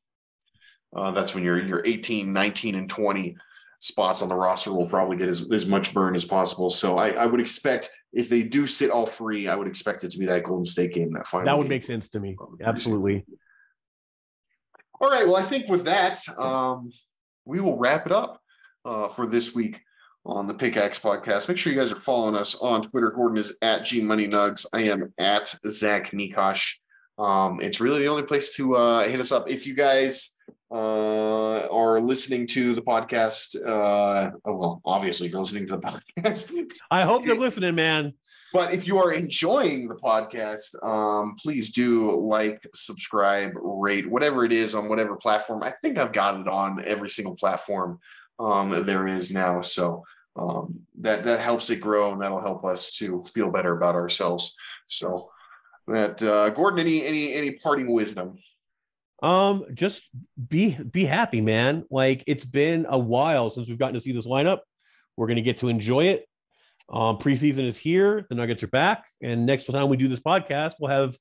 uh, 0.95 1.13
that's 1.13 1.35
when 1.35 1.45
you're 1.45 1.65
you're 1.65 1.83
18, 1.87 2.33
19, 2.33 2.75
and 2.75 2.89
20 2.91 3.37
spots 3.81 4.23
on 4.23 4.29
the 4.29 4.35
roster 4.35 4.73
will 4.73 4.89
probably 4.89 5.17
get 5.17 5.29
as, 5.29 5.51
as 5.53 5.67
much 5.67 5.95
burn 5.95 6.15
as 6.15 6.25
possible. 6.25 6.71
So 6.71 6.99
I, 6.99 7.11
I 7.11 7.27
would 7.27 7.41
expect 7.41 7.91
if 8.13 8.29
they 8.29 8.43
do 8.43 8.67
sit 8.67 8.91
all 8.91 9.07
three, 9.07 9.49
I 9.49 9.55
would 9.55 9.69
expect 9.69 10.05
it 10.05 10.11
to 10.11 10.19
be 10.19 10.27
that 10.27 10.45
Golden 10.45 10.65
State 10.65 10.95
game, 10.95 11.13
that 11.13 11.27
final. 11.27 11.47
That 11.47 11.57
would 11.57 11.65
game. 11.65 11.71
make 11.71 11.85
sense 11.85 12.09
to 12.11 12.21
me. 12.21 12.37
Absolutely. 12.63 13.25
All 15.01 15.11
right. 15.11 15.27
Well, 15.27 15.37
I 15.37 15.43
think 15.43 15.69
with 15.69 15.85
that, 15.85 16.21
um, 16.39 16.91
we 17.45 17.61
will 17.61 17.79
wrap 17.79 18.07
it 18.07 18.13
up 18.13 18.41
uh, 18.85 19.09
for 19.09 19.27
this 19.27 19.55
week 19.55 19.81
on 20.27 20.49
the 20.49 20.55
Pickaxe 20.55 20.99
Podcast. 20.99 21.49
Make 21.49 21.57
sure 21.57 21.73
you 21.73 21.79
guys 21.79 21.93
are 21.93 21.97
following 21.97 22.35
us 22.35 22.57
on 22.57 22.83
Twitter. 22.83 23.11
Gordon 23.11 23.39
is 23.39 23.57
at 23.63 23.85
G 23.85 24.03
Money 24.03 24.27
Nugs. 24.27 24.67
I 24.73 24.83
am 24.85 25.13
at 25.19 25.55
Zach 25.69 26.11
Nikosh. 26.11 26.75
Um, 27.17 27.61
it's 27.61 27.81
really 27.81 28.01
the 28.01 28.09
only 28.09 28.25
place 28.25 28.55
to 28.57 28.75
uh, 28.75 29.09
hit 29.09 29.21
us 29.21 29.33
up. 29.33 29.49
If 29.49 29.67
you 29.67 29.75
guys 29.75 30.35
uh, 30.71 31.67
are 31.71 32.01
listening 32.01 32.47
to 32.49 32.75
the 32.75 32.83
podcast, 32.83 33.57
uh, 33.57 34.31
oh, 34.45 34.57
well, 34.57 34.81
obviously 34.85 35.29
you're 35.29 35.41
listening 35.41 35.67
to 35.67 35.77
the 35.77 36.01
podcast. 36.19 36.53
I 36.91 37.03
hope 37.03 37.25
you're 37.25 37.39
listening, 37.39 37.75
man. 37.75 38.15
But 38.53 38.73
if 38.73 38.87
you 38.87 38.99
are 38.99 39.13
enjoying 39.13 39.89
the 39.89 39.95
podcast, 39.95 40.83
um, 40.85 41.37
please 41.39 41.71
do 41.71 42.19
like, 42.27 42.67
subscribe, 42.75 43.53
rate, 43.55 44.09
whatever 44.09 44.45
it 44.45 44.53
is 44.53 44.75
on 44.75 44.89
whatever 44.89 45.17
platform. 45.17 45.63
I 45.63 45.75
think 45.83 45.99
I've 45.99 46.13
got 46.13 46.41
it 46.41 46.49
on 46.49 46.83
every 46.85 47.11
single 47.11 47.37
platform 47.37 47.99
um, 48.39 48.87
there 48.87 49.07
is 49.07 49.31
now. 49.31 49.61
So 49.61 50.05
um, 50.37 50.81
that 51.01 51.25
that 51.25 51.41
helps 51.41 51.69
it 51.71 51.77
grow 51.77 52.13
and 52.13 52.23
that'll 52.23 52.41
help 52.41 52.65
us 52.65 52.93
to 52.93 53.25
feel 53.35 53.51
better 53.51 53.77
about 53.77 53.95
ourselves. 53.95 54.57
So 54.87 55.31
that 55.87 56.23
uh, 56.23 56.51
Gordon, 56.51 56.81
any 56.81 57.05
any 57.05 57.35
any 57.35 57.51
parting 57.53 57.91
wisdom? 57.91 58.39
Um, 59.23 59.65
just 59.75 60.09
be 60.49 60.77
be 60.91 61.05
happy, 61.05 61.41
man. 61.41 61.85
Like 61.91 62.25
it's 62.27 62.45
been 62.45 62.87
a 62.89 62.99
while 62.99 63.51
since 63.51 63.69
we've 63.69 63.79
gotten 63.79 63.95
to 63.95 64.01
see 64.01 64.13
this 64.13 64.27
lineup. 64.27 64.61
We're 65.17 65.27
gonna 65.27 65.41
get 65.41 65.59
to 65.59 65.69
enjoy 65.69 66.05
it. 66.09 66.29
Um, 66.89 67.19
preseason 67.19 67.65
is 67.67 67.77
here. 67.77 68.25
The 68.29 68.35
Nuggets 68.35 68.63
are 68.63 68.69
back, 68.69 69.05
and 69.23 69.45
next 69.45 69.67
time 69.67 69.89
we 69.89 69.97
do 69.97 70.09
this 70.09 70.21
podcast, 70.21 70.75
we'll 70.81 70.91
have 70.91 71.19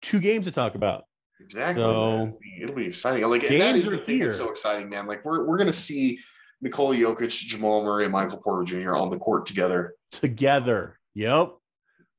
two 0.00 0.20
games 0.20 0.44
to 0.46 0.52
talk 0.52 0.74
about. 0.76 1.04
Exactly. 1.40 1.82
So- 1.82 2.14
it'll, 2.22 2.38
be, 2.40 2.58
it'll 2.62 2.74
be 2.74 2.86
exciting. 2.86 3.28
Like 3.28 3.42
that 3.42 3.76
is 3.76 3.84
the 3.86 3.98
thing 3.98 4.20
that's 4.20 4.38
so 4.38 4.50
exciting, 4.50 4.88
man. 4.88 5.06
Like 5.06 5.24
we're 5.24 5.44
we're 5.44 5.58
gonna 5.58 5.72
see 5.72 6.20
Nikola 6.62 6.96
Jokic, 6.96 7.30
Jamal 7.30 7.84
Murray, 7.84 8.04
and 8.04 8.12
Michael 8.12 8.38
Porter 8.38 8.64
Jr. 8.64 8.94
on 8.94 9.10
the 9.10 9.18
court 9.18 9.44
together. 9.46 9.94
Together. 10.12 10.98
Yep. 11.14 11.52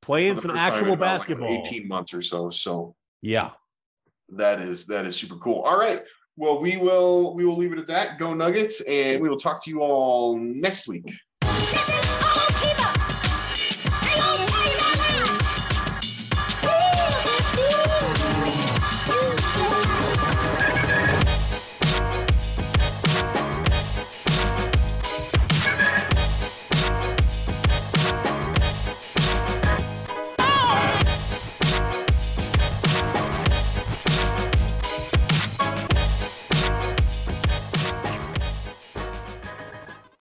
Playing 0.01 0.35
some 0.35 0.51
first 0.51 0.57
time 0.57 0.73
in 0.73 0.79
actual 0.79 0.93
about, 0.93 1.19
like, 1.19 1.27
basketball. 1.29 1.63
18 1.65 1.87
months 1.87 2.13
or 2.13 2.21
so. 2.21 2.49
So 2.51 2.95
Yeah. 3.21 3.51
That 4.29 4.61
is 4.61 4.85
that 4.85 5.05
is 5.05 5.15
super 5.15 5.35
cool. 5.37 5.61
All 5.61 5.79
right. 5.79 6.01
Well, 6.37 6.61
we 6.61 6.77
will 6.77 7.33
we 7.33 7.45
will 7.45 7.57
leave 7.57 7.71
it 7.71 7.79
at 7.79 7.87
that. 7.87 8.19
Go 8.19 8.33
Nuggets, 8.33 8.81
and 8.81 9.21
we 9.21 9.29
will 9.29 9.39
talk 9.39 9.63
to 9.63 9.69
you 9.69 9.81
all 9.81 10.37
next 10.37 10.87
week. 10.87 11.11